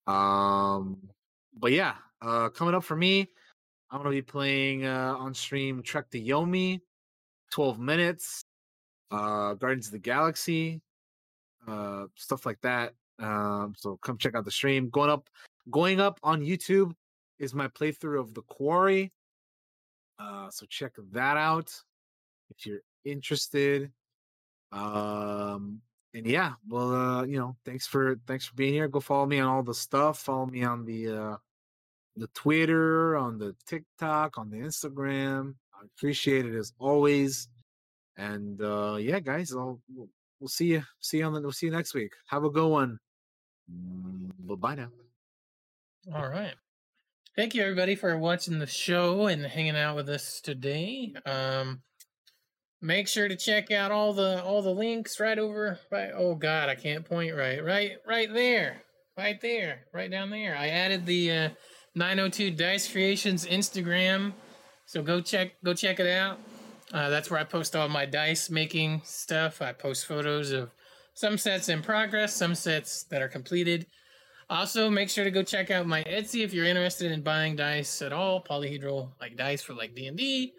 Um, 0.08 0.98
but 1.58 1.72
yeah, 1.72 1.96
uh, 2.22 2.50
coming 2.50 2.74
up 2.74 2.84
for 2.84 2.96
me, 2.96 3.28
I'm 3.90 4.00
gonna 4.00 4.12
be 4.12 4.22
playing 4.22 4.86
uh, 4.86 5.16
on 5.18 5.34
stream 5.34 5.84
Trek 5.84 6.10
to 6.12 6.22
Yomi, 6.22 6.80
12 7.52 7.80
minutes, 7.80 8.46
uh, 9.12 9.54
Guardians 9.56 9.88
of 9.88 9.94
the 9.94 10.00
Galaxy, 10.00 10.82
uh, 11.68 12.06
stuff 12.16 12.46
like 12.46 12.62
that. 12.62 12.94
Um, 13.22 13.76
so 13.78 13.98
come 13.98 14.18
check 14.18 14.36
out 14.36 14.46
the 14.46 14.52
stream. 14.52 14.90
Going 14.90 15.10
up, 15.10 15.30
going 15.70 16.00
up 16.00 16.20
on 16.24 16.42
YouTube 16.42 16.94
is 17.40 17.54
my 17.54 17.68
playthrough 17.68 18.20
of 18.20 18.34
The 18.34 18.42
Quarry. 18.44 19.12
Uh, 20.20 20.50
so 20.50 20.66
check 20.68 20.94
that 21.12 21.38
out 21.38 21.74
if 22.50 22.66
you're 22.66 22.82
interested. 23.06 23.92
Um, 24.72 25.82
and 26.14 26.26
yeah, 26.26 26.54
well, 26.68 26.94
uh, 26.94 27.24
you 27.24 27.38
know, 27.38 27.56
thanks 27.66 27.88
for 27.88 28.18
thanks 28.28 28.46
for 28.46 28.54
being 28.56 28.74
here. 28.74 28.88
Go 28.88 29.00
follow 29.00 29.26
me 29.26 29.40
on 29.40 29.48
all 29.48 29.64
the 29.64 29.74
stuff. 29.74 30.20
Follow 30.20 30.46
me 30.46 30.64
on 30.64 30.86
the 30.86 31.08
uh 31.08 31.38
the 32.18 32.28
Twitter, 32.28 33.16
on 33.16 33.38
the 33.38 33.56
TikTok, 33.66 34.38
on 34.38 34.50
the 34.50 34.58
Instagram. 34.58 35.56
I 35.74 35.86
appreciate 35.86 36.46
it 36.46 36.56
as 36.56 36.74
always. 36.80 37.48
And 38.18 38.62
uh 38.62 38.98
yeah, 39.00 39.20
guys, 39.20 39.54
I'll 39.54 39.80
we'll, 39.94 40.10
we'll 40.40 40.50
see 40.50 40.68
you. 40.68 40.84
See 41.00 41.20
you 41.20 41.26
on 41.26 41.34
the 41.34 41.42
we'll 41.42 41.54
see 41.54 41.68
you 41.68 41.72
next 41.72 41.94
week. 41.94 42.14
Have 42.28 42.44
a 42.44 42.50
good 42.50 42.68
one. 42.68 43.00
Bye 44.40 44.56
bye 44.56 44.76
now. 44.76 44.90
All 46.14 46.28
right. 46.28 46.54
Thank 47.36 47.56
you 47.56 47.62
everybody 47.62 47.96
for 47.96 48.18
watching 48.18 48.60
the 48.60 48.68
show 48.68 49.28
and 49.28 49.46
hanging 49.46 49.78
out 49.78 49.96
with 49.96 50.10
us 50.10 50.42
today. 50.42 51.14
Um 51.26 51.82
make 52.82 53.08
sure 53.08 53.28
to 53.28 53.36
check 53.36 53.72
out 53.72 53.92
all 53.92 54.14
the 54.14 54.44
all 54.44 54.62
the 54.62 54.74
links 54.74 55.20
right 55.20 55.38
over 55.38 55.80
right 55.92 56.12
oh 56.16 56.36
god, 56.36 56.70
I 56.70 56.76
can't 56.76 57.06
point 57.06 57.36
right. 57.36 57.64
Right 57.64 57.94
right 58.06 58.34
there. 58.34 58.84
Right 59.18 59.40
there. 59.42 59.82
Right 59.94 60.10
down 60.10 60.30
there. 60.30 60.56
I 60.56 60.70
added 60.70 61.06
the 61.06 61.32
uh 61.32 61.50
902 61.96 62.52
Dice 62.52 62.92
Creations 62.92 63.46
Instagram. 63.46 64.34
So 64.86 65.02
go 65.02 65.22
check 65.22 65.54
go 65.64 65.74
check 65.74 66.00
it 66.00 66.08
out. 66.08 66.40
Uh, 66.94 67.10
that's 67.10 67.30
where 67.30 67.40
I 67.40 67.44
post 67.44 67.76
all 67.76 67.88
my 67.88 68.06
dice 68.06 68.50
making 68.50 69.02
stuff. 69.06 69.62
I 69.62 69.72
post 69.72 70.06
photos 70.06 70.52
of 70.52 70.72
some 71.14 71.38
sets 71.38 71.70
in 71.70 71.82
progress, 71.82 72.36
some 72.36 72.56
sets 72.56 73.04
that 73.06 73.22
are 73.22 73.28
completed. 73.28 73.86
Also, 74.50 74.90
make 74.90 75.10
sure 75.10 75.24
to 75.24 75.32
go 75.32 75.44
check 75.44 75.72
out 75.72 75.88
my 75.88 76.04
Etsy 76.04 76.44
if 76.44 76.54
you're 76.54 76.66
interested 76.66 77.12
in 77.12 77.22
buying 77.22 77.56
dice 77.56 78.02
at 78.02 78.12
all, 78.12 78.44
polyhedral 78.44 79.12
like 79.22 79.38
dice 79.38 79.62
for 79.62 79.74
like 79.74 79.96
D 79.96 80.08
and 80.08 80.18
D 80.18 80.54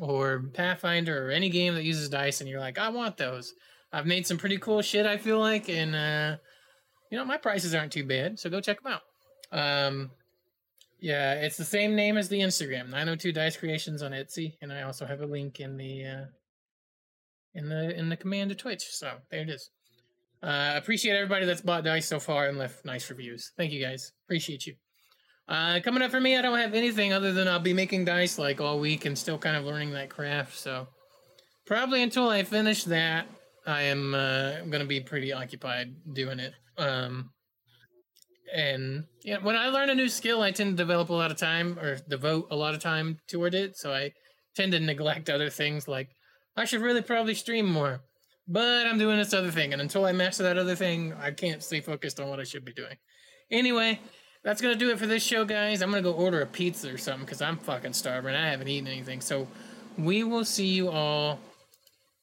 or 0.00 0.44
Pathfinder 0.52 1.26
or 1.26 1.30
any 1.30 1.48
game 1.48 1.74
that 1.74 1.84
uses 1.84 2.08
dice, 2.08 2.40
and 2.40 2.48
you're 2.48 2.60
like, 2.60 2.78
I 2.78 2.90
want 2.90 3.16
those. 3.16 3.54
I've 3.92 4.06
made 4.06 4.26
some 4.26 4.36
pretty 4.36 4.58
cool 4.58 4.82
shit. 4.82 5.06
I 5.06 5.16
feel 5.16 5.38
like, 5.38 5.70
and 5.70 5.94
uh, 5.94 6.36
you 7.10 7.16
know 7.16 7.24
my 7.24 7.38
prices 7.38 7.74
aren't 7.74 7.92
too 7.92 8.04
bad, 8.04 8.38
so 8.38 8.50
go 8.50 8.60
check 8.60 8.82
them 8.82 8.92
out. 8.92 9.02
Um, 9.58 10.10
yeah, 11.00 11.34
it's 11.34 11.56
the 11.56 11.64
same 11.64 11.94
name 11.94 12.16
as 12.16 12.28
the 12.28 12.40
Instagram, 12.40 12.90
902 12.90 13.32
Dice 13.32 13.56
Creations 13.56 14.02
on 14.02 14.12
Etsy, 14.12 14.56
and 14.60 14.72
I 14.72 14.82
also 14.82 15.06
have 15.06 15.20
a 15.20 15.26
link 15.26 15.60
in 15.60 15.76
the 15.76 16.04
uh, 16.04 16.24
in 17.54 17.68
the 17.68 17.96
in 17.96 18.08
the 18.08 18.16
command 18.16 18.50
to 18.50 18.56
Twitch. 18.56 18.88
So 18.90 19.12
there 19.30 19.40
it 19.40 19.48
is. 19.48 19.70
Uh, 20.42 20.72
appreciate 20.76 21.14
everybody 21.14 21.46
that's 21.46 21.60
bought 21.60 21.84
dice 21.84 22.06
so 22.06 22.20
far 22.20 22.46
and 22.46 22.58
left 22.58 22.84
nice 22.84 23.10
reviews. 23.10 23.52
Thank 23.56 23.72
you 23.72 23.84
guys. 23.84 24.12
Appreciate 24.26 24.66
you. 24.66 24.74
Uh, 25.48 25.80
coming 25.82 26.02
up 26.02 26.10
for 26.10 26.20
me, 26.20 26.36
I 26.36 26.42
don't 26.42 26.58
have 26.58 26.74
anything 26.74 27.12
other 27.12 27.32
than 27.32 27.48
I'll 27.48 27.58
be 27.58 27.72
making 27.72 28.04
dice 28.04 28.38
like 28.38 28.60
all 28.60 28.78
week 28.78 29.04
and 29.04 29.16
still 29.16 29.38
kind 29.38 29.56
of 29.56 29.64
learning 29.64 29.92
that 29.92 30.10
craft. 30.10 30.56
So 30.56 30.86
probably 31.66 32.02
until 32.02 32.28
I 32.28 32.44
finish 32.44 32.84
that, 32.84 33.26
I 33.66 33.82
am 33.82 34.14
uh, 34.14 34.60
going 34.60 34.80
to 34.80 34.86
be 34.86 35.00
pretty 35.00 35.32
occupied 35.32 35.94
doing 36.12 36.38
it. 36.38 36.52
Um, 36.76 37.30
and 38.54 39.04
yeah, 39.24 39.38
when 39.42 39.56
I 39.56 39.68
learn 39.68 39.90
a 39.90 39.94
new 39.94 40.08
skill, 40.08 40.42
I 40.42 40.52
tend 40.52 40.76
to 40.76 40.82
develop 40.82 41.08
a 41.08 41.14
lot 41.14 41.30
of 41.30 41.36
time 41.36 41.78
or 41.78 41.96
devote 42.08 42.48
a 42.50 42.56
lot 42.56 42.74
of 42.74 42.80
time 42.80 43.18
toward 43.28 43.54
it. 43.54 43.76
So 43.76 43.92
I 43.92 44.12
tend 44.54 44.72
to 44.72 44.80
neglect 44.80 45.28
other 45.28 45.50
things 45.50 45.88
like 45.88 46.08
I 46.56 46.64
should 46.64 46.80
really 46.80 47.02
probably 47.02 47.34
stream 47.34 47.66
more. 47.66 48.00
But 48.50 48.86
I'm 48.86 48.98
doing 48.98 49.18
this 49.18 49.34
other 49.34 49.50
thing, 49.50 49.74
and 49.74 49.82
until 49.82 50.06
I 50.06 50.12
master 50.12 50.42
that 50.44 50.56
other 50.56 50.74
thing, 50.74 51.12
I 51.20 51.32
can't 51.32 51.62
stay 51.62 51.80
focused 51.80 52.18
on 52.18 52.28
what 52.28 52.40
I 52.40 52.44
should 52.44 52.64
be 52.64 52.72
doing. 52.72 52.96
Anyway, 53.50 54.00
that's 54.42 54.62
gonna 54.62 54.74
do 54.74 54.90
it 54.90 54.98
for 54.98 55.06
this 55.06 55.22
show, 55.22 55.44
guys. 55.44 55.82
I'm 55.82 55.90
gonna 55.90 56.02
go 56.02 56.12
order 56.12 56.40
a 56.40 56.46
pizza 56.46 56.92
or 56.92 56.96
something 56.96 57.26
because 57.26 57.42
I'm 57.42 57.58
fucking 57.58 57.92
starving. 57.92 58.34
I 58.34 58.50
haven't 58.50 58.68
eaten 58.68 58.88
anything. 58.88 59.20
So 59.20 59.48
we 59.98 60.24
will 60.24 60.46
see 60.46 60.68
you 60.68 60.88
all 60.88 61.40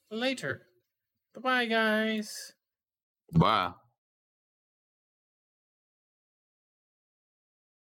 later. 0.10 0.64
Bye 1.40 1.66
guys. 1.66 2.54
Bye. 3.32 3.74